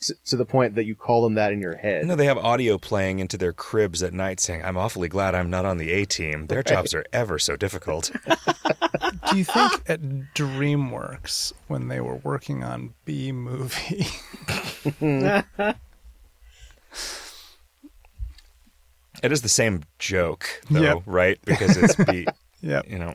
s- 0.00 0.12
to 0.26 0.36
the 0.36 0.44
point 0.44 0.74
that 0.74 0.84
you 0.84 0.94
call 0.94 1.22
them 1.22 1.34
that 1.34 1.52
in 1.52 1.60
your 1.60 1.76
head. 1.76 2.04
No, 2.06 2.16
they 2.16 2.26
have 2.26 2.38
audio 2.38 2.78
playing 2.78 3.18
into 3.20 3.36
their 3.38 3.52
cribs 3.52 4.02
at 4.02 4.12
night 4.12 4.40
saying, 4.40 4.62
"I'm 4.64 4.76
awfully 4.76 5.08
glad 5.08 5.34
I'm 5.34 5.50
not 5.50 5.64
on 5.64 5.78
the 5.78 5.90
A 5.92 6.04
team. 6.04 6.46
Their 6.48 6.62
jobs 6.62 6.92
are 6.94 7.04
ever 7.12 7.38
so 7.38 7.56
difficult." 7.56 8.10
Do 9.30 9.36
you 9.38 9.44
think 9.44 9.82
at 9.88 10.00
DreamWorks 10.34 11.52
when 11.68 11.88
they 11.88 12.00
were 12.00 12.16
working 12.16 12.62
on 12.64 12.94
Bee 13.04 13.32
Movie, 13.32 14.06
It 19.22 19.32
is 19.32 19.40
the 19.42 19.48
same 19.48 19.82
joke, 19.98 20.46
though, 20.70 20.80
Yep. 20.80 21.02
right? 21.06 21.38
Because 21.44 21.76
it's 21.76 21.94
beat. 21.96 22.28
Yep. 22.62 22.88
you 22.90 22.98
know. 22.98 23.14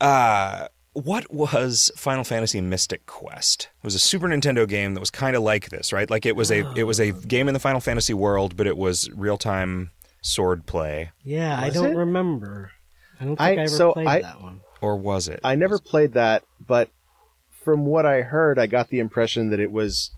Uh, 0.00 0.68
what 0.92 1.32
was 1.32 1.90
Final 1.96 2.24
Fantasy 2.24 2.60
Mystic 2.60 3.04
Quest? 3.06 3.68
It 3.82 3.84
was 3.84 3.94
a 3.94 3.98
Super 3.98 4.28
Nintendo 4.28 4.68
game 4.68 4.94
that 4.94 5.00
was 5.00 5.10
kind 5.10 5.34
of 5.34 5.42
like 5.42 5.70
this, 5.70 5.92
right? 5.92 6.08
Like 6.08 6.24
it 6.26 6.36
was 6.36 6.50
a 6.52 6.70
it 6.76 6.84
was 6.84 7.00
a 7.00 7.12
game 7.28 7.48
in 7.48 7.54
the 7.54 7.60
Final 7.60 7.80
Fantasy 7.80 8.14
world, 8.14 8.56
but 8.56 8.66
it 8.66 8.76
was 8.76 9.10
real 9.10 9.36
time 9.38 9.90
sword 10.22 10.66
play, 10.66 11.10
Yeah, 11.22 11.58
I 11.60 11.68
don't 11.70 11.92
it? 11.92 11.96
remember. 11.96 12.70
I 13.20 13.24
don't 13.24 13.36
think 13.36 13.40
I- 13.40 13.52
I, 13.52 13.56
ever 13.56 13.68
so 13.68 13.92
played 13.92 14.06
I- 14.08 14.22
that 14.22 14.40
one. 14.40 14.60
or 14.80 14.96
was 14.96 15.28
it? 15.28 15.40
I 15.44 15.54
never 15.54 15.78
played 15.78 16.12
that, 16.14 16.44
but 16.66 16.90
from 17.64 17.86
what 17.86 18.06
I 18.06 18.22
heard, 18.22 18.58
I 18.58 18.66
got 18.66 18.88
the 18.88 19.00
impression 19.00 19.50
that 19.50 19.60
it 19.60 19.70
was 19.72 20.10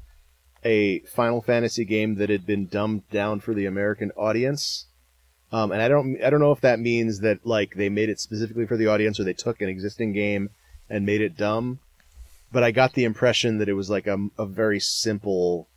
a 0.64 1.00
Final 1.00 1.40
Fantasy 1.42 1.84
game 1.84 2.16
that 2.16 2.28
had 2.28 2.44
been 2.46 2.66
dumbed 2.66 3.08
down 3.10 3.40
for 3.40 3.54
the 3.54 3.66
American 3.66 4.10
audience. 4.16 4.86
Um, 5.52 5.72
and 5.72 5.80
I 5.80 5.88
don't, 5.88 6.22
I 6.22 6.30
don't 6.30 6.40
know 6.40 6.52
if 6.52 6.60
that 6.62 6.80
means 6.80 7.20
that 7.20 7.46
like 7.46 7.74
they 7.74 7.88
made 7.88 8.08
it 8.08 8.20
specifically 8.20 8.66
for 8.66 8.76
the 8.76 8.88
audience, 8.88 9.20
or 9.20 9.24
they 9.24 9.32
took 9.32 9.60
an 9.62 9.68
existing 9.68 10.12
game 10.12 10.50
and 10.90 11.06
made 11.06 11.20
it 11.20 11.36
dumb. 11.36 11.78
But 12.52 12.62
I 12.62 12.70
got 12.70 12.94
the 12.94 13.04
impression 13.04 13.58
that 13.58 13.68
it 13.68 13.74
was 13.74 13.90
like 13.90 14.06
a, 14.06 14.28
a 14.38 14.46
very 14.46 14.80
simple 14.80 15.68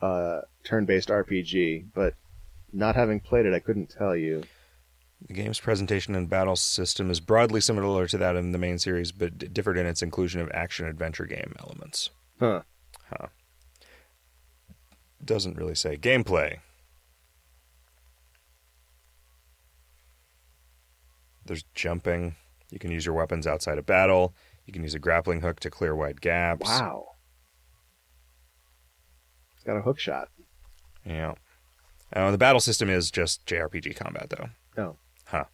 uh, 0.00 0.42
turn-based 0.64 1.08
RPG. 1.08 1.86
But 1.94 2.14
not 2.72 2.96
having 2.96 3.20
played 3.20 3.46
it, 3.46 3.54
I 3.54 3.60
couldn't 3.60 3.90
tell 3.90 4.16
you. 4.16 4.42
The 5.26 5.34
game's 5.34 5.60
presentation 5.60 6.14
and 6.14 6.28
battle 6.28 6.56
system 6.56 7.10
is 7.10 7.20
broadly 7.20 7.60
similar 7.60 8.06
to 8.08 8.18
that 8.18 8.36
in 8.36 8.52
the 8.52 8.58
main 8.58 8.78
series, 8.78 9.10
but 9.12 9.38
d- 9.38 9.48
differed 9.48 9.78
in 9.78 9.86
its 9.86 10.02
inclusion 10.02 10.40
of 10.40 10.50
action 10.52 10.86
adventure 10.86 11.24
game 11.24 11.54
elements. 11.60 12.10
Huh. 12.38 12.62
Huh? 13.08 13.28
Doesn't 15.24 15.56
really 15.56 15.74
say 15.74 15.96
gameplay. 15.96 16.58
There's 21.46 21.64
jumping. 21.74 22.36
You 22.70 22.78
can 22.78 22.90
use 22.90 23.04
your 23.06 23.14
weapons 23.14 23.46
outside 23.46 23.78
of 23.78 23.86
battle. 23.86 24.34
You 24.66 24.72
can 24.72 24.82
use 24.82 24.94
a 24.94 24.98
grappling 24.98 25.40
hook 25.42 25.60
to 25.60 25.70
clear 25.70 25.94
wide 25.94 26.20
gaps. 26.20 26.68
Wow. 26.68 27.08
It's 29.54 29.64
got 29.64 29.76
a 29.76 29.82
hook 29.82 29.98
shot. 29.98 30.28
Yeah. 31.04 31.34
Uh, 32.12 32.30
the 32.30 32.38
battle 32.38 32.60
system 32.60 32.88
is 32.88 33.10
just 33.10 33.44
JRPG 33.46 33.96
combat, 33.96 34.30
though. 34.30 34.48
No. 34.76 34.96
Huh. 35.26 35.44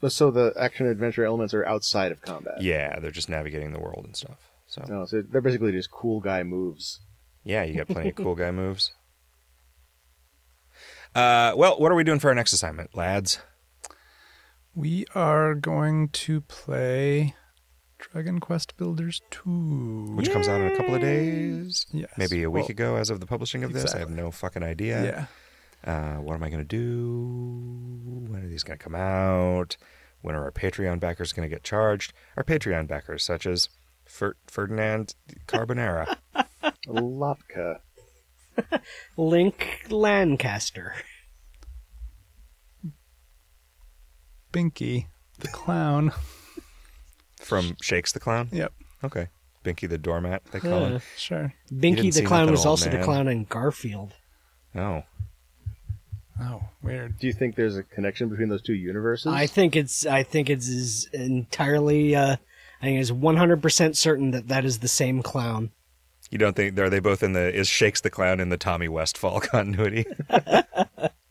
But 0.00 0.12
so 0.12 0.30
the 0.30 0.52
action 0.58 0.86
adventure 0.86 1.24
elements 1.24 1.54
are 1.54 1.64
outside 1.64 2.10
of 2.12 2.20
combat. 2.20 2.60
Yeah, 2.60 2.98
they're 2.98 3.10
just 3.10 3.28
navigating 3.28 3.72
the 3.72 3.78
world 3.78 4.04
and 4.04 4.16
stuff. 4.16 4.38
So 4.66 4.84
No, 4.88 5.04
so 5.06 5.22
they're 5.22 5.40
basically 5.40 5.72
just 5.72 5.90
cool 5.90 6.20
guy 6.20 6.42
moves. 6.42 7.00
yeah, 7.44 7.62
you 7.62 7.76
got 7.76 7.88
plenty 7.88 8.10
of 8.10 8.14
cool 8.16 8.34
guy 8.34 8.50
moves. 8.50 8.92
Uh, 11.14 11.52
well, 11.56 11.78
what 11.78 11.92
are 11.92 11.94
we 11.94 12.04
doing 12.04 12.18
for 12.18 12.28
our 12.28 12.34
next 12.34 12.52
assignment, 12.52 12.96
lads? 12.96 13.38
We 14.74 15.04
are 15.14 15.54
going 15.54 16.08
to 16.08 16.40
play 16.42 17.34
Dragon 17.98 18.40
Quest 18.40 18.76
Builders 18.76 19.20
2. 19.30 20.12
Which 20.14 20.30
comes 20.30 20.48
out 20.48 20.60
in 20.60 20.72
a 20.72 20.76
couple 20.76 20.94
of 20.94 21.00
days. 21.02 21.86
Yes. 21.92 22.10
Maybe 22.16 22.42
a 22.42 22.50
week 22.50 22.62
Well, 22.64 22.70
ago 22.70 22.96
as 22.96 23.10
of 23.10 23.20
the 23.20 23.26
publishing 23.26 23.64
of 23.64 23.72
this. 23.72 23.94
I 23.94 23.98
have 23.98 24.10
no 24.10 24.30
fucking 24.30 24.62
idea. 24.62 25.28
Yeah. 25.84 25.92
Uh, 25.92 26.20
what 26.22 26.34
am 26.34 26.42
I 26.42 26.48
going 26.48 26.66
to 26.66 26.76
do? 26.76 28.28
When 28.30 28.42
are 28.42 28.48
these 28.48 28.62
going 28.62 28.78
to 28.78 28.82
come 28.82 28.94
out? 28.94 29.76
When 30.22 30.34
are 30.34 30.44
our 30.44 30.52
Patreon 30.52 31.00
backers 31.00 31.32
going 31.32 31.48
to 31.48 31.54
get 31.54 31.64
charged? 31.64 32.12
Our 32.36 32.44
Patreon 32.44 32.86
backers, 32.86 33.24
such 33.24 33.46
as 33.46 33.68
Fer- 34.06 34.36
Ferdinand 34.46 35.14
Carbonara. 35.46 36.16
Lapka. 36.86 37.80
Link 39.16 39.86
Lancaster. 39.90 40.94
Binky, 44.52 45.06
the 45.38 45.48
clown. 45.48 46.12
from 47.40 47.76
Shakes 47.82 48.12
the 48.12 48.20
Clown? 48.20 48.48
Yep. 48.52 48.72
Okay. 49.04 49.28
Binky 49.64 49.88
the 49.88 49.98
doormat, 49.98 50.44
they 50.52 50.60
call 50.60 50.84
Uh, 50.84 50.88
him. 50.90 51.00
Sure. 51.16 51.54
Binky 51.72 51.80
didn't 51.96 52.04
the 52.06 52.12
seem 52.12 52.26
Clown 52.26 52.44
an 52.44 52.50
was 52.52 52.60
old 52.60 52.66
also 52.68 52.90
the 52.90 52.96
man. 52.96 53.04
clown 53.04 53.28
in 53.28 53.44
Garfield. 53.44 54.14
Oh. 54.74 55.04
Oh, 56.40 56.62
weird. 56.82 57.18
Do 57.18 57.26
you 57.26 57.32
think 57.32 57.54
there's 57.56 57.76
a 57.76 57.82
connection 57.82 58.28
between 58.28 58.48
those 58.48 58.62
two 58.62 58.74
universes? 58.74 59.26
I 59.32 59.46
think 59.46 59.76
it's 59.76 60.04
I 60.06 60.22
think 60.24 60.50
it's 60.50 60.66
is 60.66 61.08
entirely 61.12 62.16
uh, 62.16 62.36
I 62.80 62.84
think 62.84 63.00
it's 63.00 63.12
one 63.12 63.36
hundred 63.36 63.62
percent 63.62 63.96
certain 63.96 64.30
that 64.32 64.48
that 64.48 64.64
is 64.64 64.78
the 64.80 64.88
same 64.88 65.22
clown. 65.22 65.70
You 66.30 66.38
don't 66.38 66.56
think 66.56 66.76
are 66.78 66.88
they 66.90 66.98
both 67.00 67.22
in 67.22 67.32
the 67.34 67.54
is 67.54 67.68
Shakes 67.68 68.00
the 68.00 68.10
Clown 68.10 68.40
in 68.40 68.48
the 68.48 68.56
Tommy 68.56 68.88
Westphall 68.88 69.40
continuity? 69.52 70.06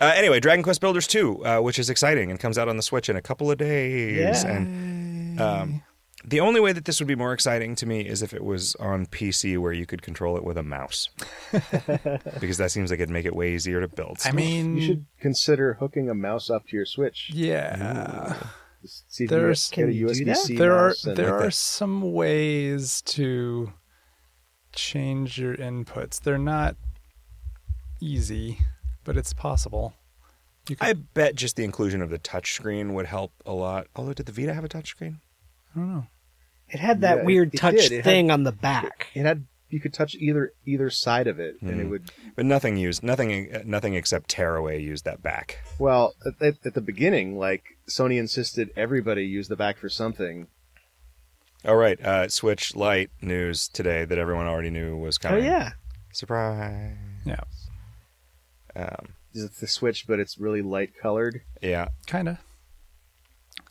uh, 0.00 0.12
anyway, 0.16 0.40
Dragon 0.40 0.62
Quest 0.62 0.80
Builders 0.80 1.06
2, 1.06 1.44
uh, 1.44 1.58
which 1.60 1.78
is 1.78 1.90
exciting 1.90 2.30
and 2.30 2.38
comes 2.40 2.56
out 2.58 2.68
on 2.68 2.76
the 2.76 2.82
Switch 2.82 3.08
in 3.08 3.16
a 3.16 3.22
couple 3.22 3.50
of 3.50 3.58
days. 3.58 4.42
Yeah. 4.44 4.50
And 4.50 5.40
um, 5.40 5.82
the 6.24 6.40
only 6.40 6.60
way 6.60 6.72
that 6.72 6.84
this 6.84 7.00
would 7.00 7.06
be 7.08 7.14
more 7.14 7.32
exciting 7.32 7.74
to 7.76 7.86
me 7.86 8.00
is 8.00 8.22
if 8.22 8.32
it 8.34 8.44
was 8.44 8.74
on 8.76 9.06
PC 9.06 9.58
where 9.58 9.72
you 9.72 9.86
could 9.86 10.02
control 10.02 10.36
it 10.36 10.44
with 10.44 10.56
a 10.58 10.62
mouse. 10.62 11.08
because 12.40 12.56
that 12.58 12.70
seems 12.70 12.90
like 12.90 13.00
it'd 13.00 13.10
make 13.10 13.26
it 13.26 13.34
way 13.34 13.54
easier 13.54 13.80
to 13.80 13.88
build. 13.88 14.18
I 14.24 14.32
mean, 14.32 14.76
you 14.76 14.86
should 14.86 15.06
consider 15.20 15.74
hooking 15.74 16.08
a 16.10 16.14
mouse 16.14 16.50
up 16.50 16.66
to 16.68 16.76
your 16.76 16.86
Switch. 16.86 17.30
yeah. 17.32 18.36
See 18.82 19.26
There's- 19.26 19.68
Can 19.68 19.92
you 19.92 20.08
do 20.08 20.24
that? 20.24 20.46
There 20.56 20.72
are 20.72 20.94
there 21.04 21.14
like 21.26 21.34
are 21.34 21.44
that. 21.44 21.52
some 21.54 22.12
ways 22.14 23.02
to 23.02 23.74
change 24.72 25.38
your 25.38 25.54
inputs. 25.54 26.18
They're 26.18 26.38
not 26.38 26.76
easy, 28.00 28.58
but 29.10 29.16
it's 29.16 29.32
possible. 29.32 29.92
You 30.68 30.76
could, 30.76 30.86
I 30.86 30.92
bet 30.92 31.34
just 31.34 31.56
the 31.56 31.64
inclusion 31.64 32.00
of 32.00 32.10
the 32.10 32.18
touchscreen 32.20 32.92
would 32.94 33.06
help 33.06 33.32
a 33.44 33.50
lot. 33.52 33.88
Although, 33.96 34.12
did 34.12 34.26
the 34.26 34.30
Vita 34.32 34.54
have 34.54 34.62
a 34.62 34.68
touchscreen? 34.68 35.16
I 35.74 35.78
don't 35.80 35.92
know. 35.92 36.06
It 36.68 36.78
had 36.78 37.00
that 37.00 37.18
Yeah, 37.18 37.24
weird 37.24 37.52
it 37.52 37.56
touch 37.56 37.74
did. 37.74 37.90
It 37.90 37.96
had- 37.96 38.04
thing 38.04 38.30
on 38.30 38.44
the 38.44 38.52
back. 38.52 39.08
It 39.14 39.22
had 39.26 39.46
you 39.68 39.80
could 39.80 39.92
touch 39.92 40.14
either 40.14 40.52
either 40.64 40.90
side 40.90 41.26
of 41.26 41.40
it, 41.40 41.56
and 41.60 41.80
it 41.80 41.84
Hmm. 41.84 41.90
would. 41.90 42.12
But 42.36 42.46
nothing 42.46 42.76
used, 42.76 43.02
nothing, 43.02 43.50
nothing 43.64 43.94
except 43.94 44.30
Tearaway 44.30 44.80
used 44.80 45.04
that 45.06 45.22
back. 45.24 45.58
Well, 45.80 46.14
at, 46.24 46.40
at, 46.40 46.54
at 46.64 46.74
the 46.74 46.80
beginning, 46.80 47.36
like 47.36 47.64
Sony 47.88 48.16
insisted 48.16 48.70
everybody 48.76 49.24
use 49.24 49.48
the 49.48 49.56
back 49.56 49.76
for 49.76 49.88
something. 49.88 50.46
All 51.64 51.76
right, 51.76 52.00
uh, 52.00 52.28
Switch 52.28 52.76
Lite 52.76 53.10
news 53.20 53.66
today 53.66 54.04
that 54.04 54.18
everyone 54.18 54.46
already 54.46 54.70
knew 54.70 54.96
was 54.96 55.18
kind 55.18 55.36
of. 55.36 55.42
Oh 55.42 55.46
yeah, 55.46 55.72
surprise. 56.12 56.94
Yeah, 57.24 57.40
Um, 58.76 59.14
It's 59.34 59.60
the 59.60 59.66
Switch, 59.66 60.06
but 60.06 60.18
it's 60.20 60.38
really 60.38 60.62
light 60.62 60.92
colored. 61.00 61.42
yeah, 61.62 61.88
kind 62.06 62.28
of. 62.28 62.38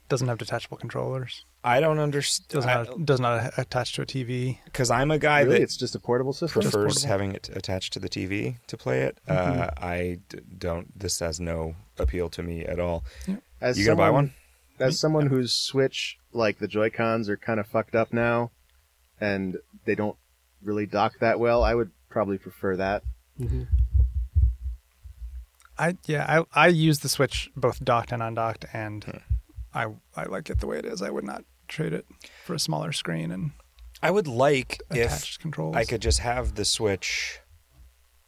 Doesn't 0.07 0.27
have 0.27 0.39
detachable 0.39 0.77
controllers. 0.77 1.45
I 1.63 1.79
don't 1.81 1.97
Does 1.97 2.03
understand 2.03 2.65
not 2.65 3.05
does 3.05 3.19
not 3.19 3.53
attach 3.59 3.93
to 3.93 4.01
a 4.01 4.05
TV. 4.05 4.57
because 4.65 4.89
I'm 4.89 5.11
a 5.11 5.19
guy 5.19 5.41
really, 5.41 5.55
that 5.57 5.61
it's 5.61 5.77
just 5.77 5.93
a 5.93 5.99
portable 5.99 6.33
system. 6.33 6.61
prefers 6.61 6.73
portable. 7.03 7.07
having 7.07 7.31
it 7.35 7.49
attached 7.53 7.93
to 7.93 7.99
the 7.99 8.09
TV 8.09 8.55
to 8.67 8.77
play 8.77 9.01
it. 9.01 9.19
Uh, 9.27 9.69
I 9.77 10.19
d- 10.29 10.39
don't. 10.57 10.97
This 10.97 11.19
has 11.19 11.39
no 11.39 11.75
appeal 11.99 12.29
to 12.29 12.41
me 12.41 12.63
at 12.65 12.79
all. 12.79 13.03
As 13.61 13.77
You 13.77 13.85
gonna 13.85 13.97
buy 13.97 14.09
one? 14.09 14.33
As 14.79 14.97
someone 14.99 15.27
whose 15.27 15.53
Switch, 15.53 16.17
like 16.31 16.57
the 16.59 16.67
Joy 16.67 16.89
Cons, 16.89 17.27
are 17.29 17.37
kind 17.37 17.59
of 17.59 17.67
fucked 17.67 17.93
up 17.93 18.13
now, 18.13 18.51
and 19.19 19.57
they 19.85 19.93
don't 19.95 20.15
really 20.63 20.85
dock 20.85 21.19
that 21.19 21.39
well, 21.39 21.61
I 21.63 21.75
would 21.75 21.91
probably 22.09 22.37
prefer 22.37 22.77
that. 22.77 23.03
I 25.79 25.97
yeah, 26.05 26.43
I 26.53 26.65
I 26.65 26.67
use 26.67 26.99
the 26.99 27.09
Switch 27.09 27.49
both 27.55 27.83
docked 27.83 28.11
and 28.11 28.21
undocked, 28.21 28.65
and 28.73 29.03
hmm. 29.03 29.17
I 29.73 29.87
I 30.15 30.25
like 30.25 30.49
it 30.49 30.59
the 30.59 30.67
way 30.67 30.77
it 30.77 30.85
is. 30.85 31.01
I 31.01 31.09
would 31.09 31.23
not 31.23 31.43
trade 31.67 31.93
it 31.93 32.05
for 32.45 32.53
a 32.53 32.59
smaller 32.59 32.91
screen 32.91 33.31
and 33.31 33.51
I 34.01 34.11
would 34.11 34.27
like 34.27 34.81
if 34.91 35.37
controls. 35.39 35.75
I 35.75 35.83
could 35.85 36.01
just 36.01 36.19
have 36.19 36.55
the 36.55 36.65
Switch 36.65 37.39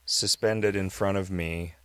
suspended 0.05 0.75
in 0.75 0.89
front 0.89 1.17
of 1.17 1.31
me, 1.31 1.75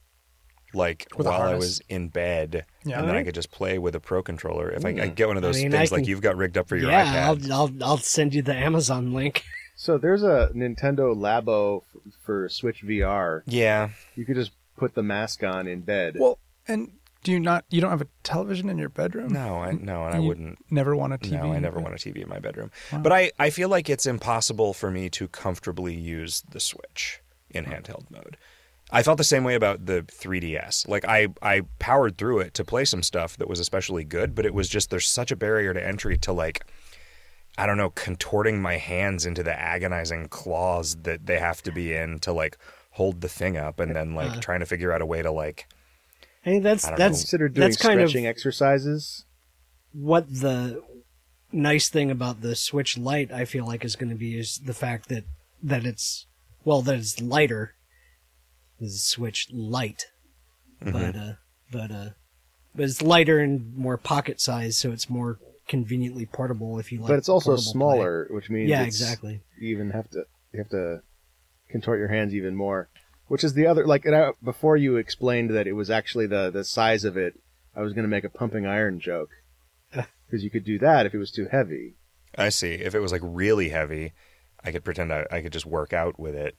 like 0.74 1.06
With 1.16 1.26
while 1.26 1.42
I 1.42 1.54
was 1.54 1.80
in 1.88 2.08
bed, 2.08 2.66
Yeah. 2.84 2.98
and 2.98 3.08
then 3.08 3.14
I 3.14 3.22
could 3.22 3.34
just 3.34 3.52
play 3.52 3.78
with 3.78 3.94
a 3.94 4.00
Pro 4.00 4.22
controller. 4.22 4.70
If 4.70 4.84
I, 4.84 4.88
I 4.88 5.08
hmm. 5.08 5.14
get 5.14 5.28
one 5.28 5.36
of 5.36 5.44
I 5.44 5.46
those 5.46 5.62
mean, 5.62 5.70
things 5.70 5.92
I 5.92 5.96
like 5.96 6.06
you've 6.06 6.20
got 6.20 6.36
rigged 6.36 6.58
up 6.58 6.68
for 6.68 6.76
your 6.76 6.90
yeah. 6.90 7.28
iPad. 7.28 7.50
I'll, 7.50 7.52
I'll 7.52 7.84
I'll 7.84 7.98
send 7.98 8.34
you 8.34 8.42
the 8.42 8.54
Amazon 8.54 9.12
link. 9.12 9.44
So 9.76 9.98
there's 9.98 10.22
a 10.22 10.50
Nintendo 10.54 11.14
Labo 11.14 11.82
f- 11.82 12.12
for 12.24 12.48
Switch 12.48 12.82
VR. 12.82 13.42
yeah, 13.46 13.90
You 14.14 14.24
could 14.24 14.36
just 14.36 14.52
put 14.76 14.94
the 14.94 15.02
mask 15.02 15.42
on 15.42 15.66
in 15.66 15.80
bed. 15.80 16.16
Well, 16.18 16.38
and 16.68 16.92
do 17.22 17.32
you 17.32 17.40
not? 17.40 17.64
You 17.70 17.80
don't 17.80 17.90
have 17.90 18.02
a 18.02 18.08
television 18.22 18.68
in 18.68 18.78
your 18.78 18.88
bedroom? 18.88 19.32
no, 19.32 19.56
I 19.56 19.72
no, 19.72 20.04
and 20.06 20.14
I 20.14 20.20
wouldn't. 20.20 20.58
Never 20.70 20.94
want 20.94 21.12
a 21.12 21.18
TV. 21.18 21.32
No, 21.32 21.52
I 21.52 21.56
in 21.56 21.62
never 21.62 21.76
bed? 21.76 21.84
want 21.84 21.94
a 21.94 21.98
TV 22.08 22.22
in 22.22 22.28
my 22.28 22.38
bedroom. 22.38 22.70
Wow. 22.92 23.00
But 23.00 23.12
I, 23.12 23.32
I 23.38 23.50
feel 23.50 23.68
like 23.68 23.90
it's 23.90 24.06
impossible 24.06 24.74
for 24.74 24.90
me 24.90 25.08
to 25.10 25.28
comfortably 25.28 25.94
use 25.94 26.42
the 26.48 26.60
Switch 26.60 27.20
in 27.50 27.64
handheld 27.64 28.10
mode. 28.10 28.36
I 28.90 29.02
felt 29.02 29.18
the 29.18 29.24
same 29.24 29.42
way 29.42 29.56
about 29.56 29.86
the 29.86 30.02
3DS. 30.02 30.86
Like 30.86 31.04
I, 31.04 31.28
I 31.42 31.62
powered 31.80 32.18
through 32.18 32.38
it 32.40 32.54
to 32.54 32.64
play 32.64 32.84
some 32.84 33.02
stuff 33.02 33.36
that 33.38 33.48
was 33.48 33.58
especially 33.58 34.04
good, 34.04 34.34
but 34.34 34.46
it 34.46 34.54
was 34.54 34.68
just 34.68 34.90
there's 34.90 35.08
such 35.08 35.32
a 35.32 35.36
barrier 35.36 35.74
to 35.74 35.84
entry 35.84 36.16
to 36.18 36.32
like 36.32 36.64
I 37.58 37.66
don't 37.66 37.78
know, 37.78 37.90
contorting 37.90 38.60
my 38.60 38.76
hands 38.76 39.24
into 39.24 39.42
the 39.42 39.58
agonizing 39.58 40.28
claws 40.28 40.94
that 41.02 41.24
they 41.26 41.38
have 41.38 41.62
to 41.62 41.72
be 41.72 41.94
in 41.94 42.18
to 42.20 42.32
like 42.32 42.58
hold 42.96 43.20
the 43.20 43.28
thing 43.28 43.56
up, 43.56 43.78
and 43.80 43.94
then 43.94 44.14
like 44.14 44.32
Uh. 44.32 44.40
trying 44.40 44.60
to 44.60 44.66
figure 44.66 44.92
out 44.92 45.00
a 45.02 45.06
way 45.06 45.22
to 45.22 45.30
like. 45.30 45.66
I 46.44 46.50
mean, 46.50 46.62
that's 46.62 46.84
I 46.84 46.90
don't 46.90 46.98
that's 46.98 47.20
Consider 47.20 47.48
doing 47.48 47.64
that's 47.68 47.76
kind 47.76 48.00
of 48.00 48.08
stretching 48.10 48.26
exercises. 48.26 49.24
what 49.92 50.28
the 50.28 50.82
nice 51.52 51.88
thing 51.88 52.10
about 52.10 52.40
the 52.40 52.54
Switch 52.56 52.96
Lite 52.98 53.32
I 53.32 53.44
feel 53.44 53.66
like 53.66 53.84
is 53.84 53.96
going 53.96 54.10
to 54.10 54.16
be 54.16 54.38
is 54.38 54.58
the 54.58 54.74
fact 54.74 55.08
that 55.08 55.24
that 55.62 55.84
it's 55.84 56.26
well 56.64 56.82
that 56.82 56.96
it's 56.98 57.20
lighter. 57.20 57.74
The 58.80 58.90
Switch 58.90 59.48
Lite, 59.52 60.06
Mm-hmm. 60.82 60.92
but 60.92 61.16
uh, 61.16 61.32
but 61.72 61.90
uh, 61.90 62.08
but 62.74 62.84
it's 62.84 63.00
lighter 63.02 63.38
and 63.40 63.74
more 63.76 63.96
pocket 63.96 64.40
size, 64.40 64.76
so 64.76 64.92
it's 64.92 65.08
more 65.08 65.38
conveniently 65.66 66.26
portable 66.26 66.78
if 66.78 66.92
you 66.92 67.00
like. 67.00 67.08
but 67.08 67.18
it's 67.18 67.28
also 67.30 67.50
portable 67.52 67.62
play. 67.64 67.72
smaller, 67.72 68.26
which 68.30 68.50
means 68.50 68.68
Yeah, 68.68 68.82
exactly. 68.84 69.40
You 69.58 69.68
even 69.70 69.90
have 69.90 70.08
to 70.10 70.26
you 70.52 70.58
have 70.60 70.68
to 70.70 71.00
contort 71.70 71.98
your 71.98 72.08
hands 72.08 72.34
even 72.34 72.54
more, 72.54 72.88
which 73.28 73.44
is 73.44 73.54
the 73.54 73.66
other 73.66 73.86
like 73.86 74.04
and 74.04 74.14
I, 74.14 74.30
before 74.42 74.76
you 74.76 74.96
explained 74.96 75.50
that 75.50 75.66
it 75.66 75.72
was 75.72 75.90
actually 75.90 76.26
the 76.26 76.50
the 76.50 76.64
size 76.64 77.04
of 77.04 77.16
it. 77.16 77.34
I 77.74 77.82
was 77.82 77.92
going 77.92 78.04
to 78.04 78.08
make 78.08 78.24
a 78.24 78.30
pumping 78.30 78.64
iron 78.66 79.00
joke 79.00 79.28
because 79.92 80.42
you 80.42 80.48
could 80.50 80.64
do 80.64 80.78
that 80.78 81.04
if 81.06 81.12
it 81.14 81.18
was 81.18 81.30
too 81.30 81.46
heavy. 81.50 81.94
I 82.38 82.48
see. 82.48 82.72
If 82.72 82.94
it 82.94 83.00
was 83.00 83.12
like 83.12 83.20
really 83.22 83.68
heavy, 83.68 84.12
I 84.64 84.72
could 84.72 84.82
pretend 84.84 85.12
I, 85.12 85.26
I 85.30 85.40
could 85.42 85.52
just 85.52 85.66
work 85.66 85.92
out 85.92 86.18
with 86.18 86.34
it. 86.34 86.54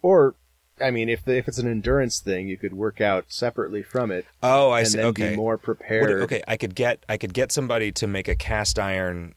Or, 0.00 0.34
I 0.80 0.90
mean, 0.90 1.08
if 1.10 1.24
the, 1.24 1.36
if 1.36 1.46
it's 1.48 1.58
an 1.58 1.68
endurance 1.70 2.20
thing, 2.20 2.48
you 2.48 2.56
could 2.56 2.72
work 2.72 3.00
out 3.02 3.26
separately 3.28 3.82
from 3.82 4.10
it 4.10 4.24
Oh, 4.42 4.70
I 4.70 4.80
and 4.80 4.88
see. 4.88 4.96
then 4.98 5.06
Okay. 5.08 5.30
be 5.30 5.36
more 5.36 5.54
What- 5.54 5.62
prepared. 5.62 6.22
okay, 6.22 6.42
I 6.48 6.56
could 6.56 6.74
get 6.74 7.04
I 7.08 7.18
could 7.18 7.34
get 7.34 7.52
somebody 7.52 7.92
to 7.92 8.06
make 8.06 8.28
a 8.28 8.34
cast 8.34 8.78
iron 8.78 9.34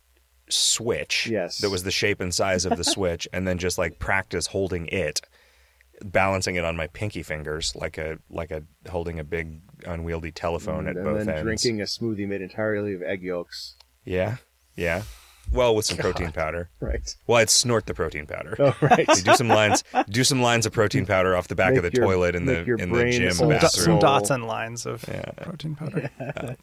switch 0.50 1.28
Yes. 1.28 1.58
that 1.60 1.70
was 1.70 1.84
the 1.84 1.92
shape 1.92 2.22
and 2.22 2.34
size 2.34 2.66
of 2.66 2.78
the 2.78 2.84
switch 2.96 3.28
and 3.34 3.48
then 3.48 3.58
just 3.58 3.78
like 3.78 4.00
practice 4.00 4.48
holding 4.48 4.88
it 4.88 5.22
balancing 6.02 6.56
it 6.56 6.66
on 6.66 6.76
my 6.76 6.88
pinky 6.88 7.24
fingers 7.24 7.76
like 7.76 7.98
a 7.98 8.18
like 8.30 8.52
a 8.52 8.64
holding 8.90 9.18
a 9.20 9.24
big 9.24 9.62
unwieldy 9.86 10.32
telephone 10.32 10.88
at 10.88 10.96
and 10.98 11.06
both 11.06 11.20
then 11.26 11.30
ends. 11.30 11.42
drinking 11.44 11.82
a 11.82 11.86
smoothie 11.86 12.28
made 12.28 12.42
entirely 12.42 12.94
of 12.94 13.02
egg 13.02 13.24
yolks. 13.24 13.76
Yeah. 14.04 14.38
Yeah. 14.76 15.04
Well, 15.52 15.74
with 15.76 15.86
some 15.86 15.98
protein 15.98 16.32
powder. 16.32 16.70
Right. 16.82 17.16
Well, 17.28 17.38
I'd 17.38 17.50
snort 17.50 17.86
the 17.86 17.94
protein 17.94 18.26
powder. 18.28 18.56
Oh, 18.60 18.76
right. 18.82 19.08
Do 19.08 19.36
some 19.36 19.48
lines 19.48 19.84
do 20.10 20.24
some 20.24 20.42
lines 20.42 20.66
of 20.66 20.74
protein 20.74 21.06
powder 21.06 21.36
off 21.36 21.48
the 21.48 21.56
back 21.56 21.76
of 21.76 21.84
the 21.84 21.92
your- 21.94 22.06
toilet 22.06 22.36
in 22.36 22.46
the 22.46 22.60
in 22.78 22.92
the 22.92 23.10
gym 23.12 23.32
some 23.32 23.38
Some, 23.38 23.50
do- 23.50 23.54
bathroom. 23.56 23.86
some 23.86 24.00
dots 24.00 24.30
and 24.32 24.46
lines 24.46 24.86
of 24.86 25.06
Yeah. 25.08 25.22
protein 25.44 25.76
powder. 25.76 26.10
Uh, 26.20 26.54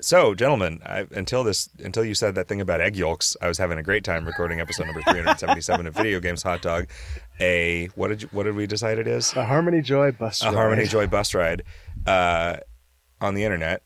so, 0.00 0.34
gentlemen, 0.34 0.80
I, 0.84 1.06
until 1.12 1.44
this, 1.44 1.68
until 1.78 2.04
you 2.04 2.14
said 2.14 2.34
that 2.34 2.48
thing 2.48 2.60
about 2.60 2.80
egg 2.80 2.96
yolks, 2.96 3.36
I 3.40 3.48
was 3.48 3.58
having 3.58 3.78
a 3.78 3.82
great 3.82 4.04
time 4.04 4.26
recording 4.26 4.60
episode 4.60 4.86
number 4.86 5.02
three 5.02 5.20
hundred 5.20 5.38
seventy-seven 5.38 5.86
of 5.86 5.94
Video 5.94 6.20
Games 6.20 6.42
Hot 6.42 6.60
Dog. 6.62 6.88
A 7.40 7.86
what 7.94 8.08
did 8.08 8.22
you, 8.22 8.28
what 8.32 8.42
did 8.44 8.54
we 8.54 8.66
decide 8.66 8.98
it 8.98 9.06
is? 9.06 9.32
A 9.34 9.44
Harmony 9.44 9.82
Joy 9.82 10.12
bus 10.12 10.42
ride. 10.42 10.48
A 10.48 10.52
ride. 10.52 10.60
Harmony 10.60 10.86
Joy 10.86 11.06
bus 11.06 11.34
ride 11.34 11.62
uh, 12.06 12.56
on 13.20 13.34
the 13.34 13.44
internet, 13.44 13.82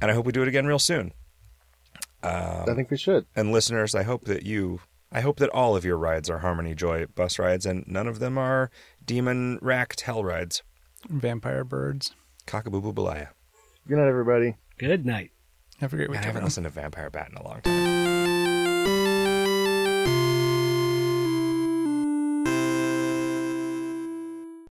and 0.00 0.10
I 0.10 0.14
hope 0.14 0.26
we 0.26 0.32
do 0.32 0.42
it 0.42 0.48
again 0.48 0.66
real 0.66 0.78
soon. 0.78 1.12
I 2.22 2.74
think 2.74 2.90
we 2.90 2.96
should. 2.96 3.26
And 3.36 3.52
listeners, 3.52 3.94
I 3.94 4.02
hope 4.02 4.24
that 4.24 4.42
you, 4.44 4.80
I 5.12 5.20
hope 5.20 5.38
that 5.38 5.50
all 5.50 5.76
of 5.76 5.84
your 5.84 5.96
rides 5.96 6.28
are 6.28 6.38
Harmony 6.38 6.74
Joy 6.74 7.06
bus 7.06 7.38
rides, 7.38 7.64
and 7.64 7.84
none 7.86 8.06
of 8.08 8.18
them 8.18 8.36
are 8.36 8.70
demon 9.04 9.58
racked 9.62 10.00
hell 10.02 10.24
rides. 10.24 10.62
Vampire 11.08 11.62
birds. 11.64 12.14
Cockaboo 12.46 12.92
balaya. 12.92 13.28
Good 13.86 13.98
night, 13.98 14.08
everybody. 14.08 14.56
Good 14.78 15.04
night. 15.04 15.32
Have 15.80 15.92
a 15.92 15.96
great 15.96 16.08
I 16.10 16.14
haven't 16.14 16.28
everyone. 16.28 16.44
listened 16.44 16.64
to 16.64 16.70
Vampire 16.70 17.10
Bat 17.10 17.30
in 17.30 17.36
a 17.36 17.42
long 17.42 17.60
time. 17.62 18.07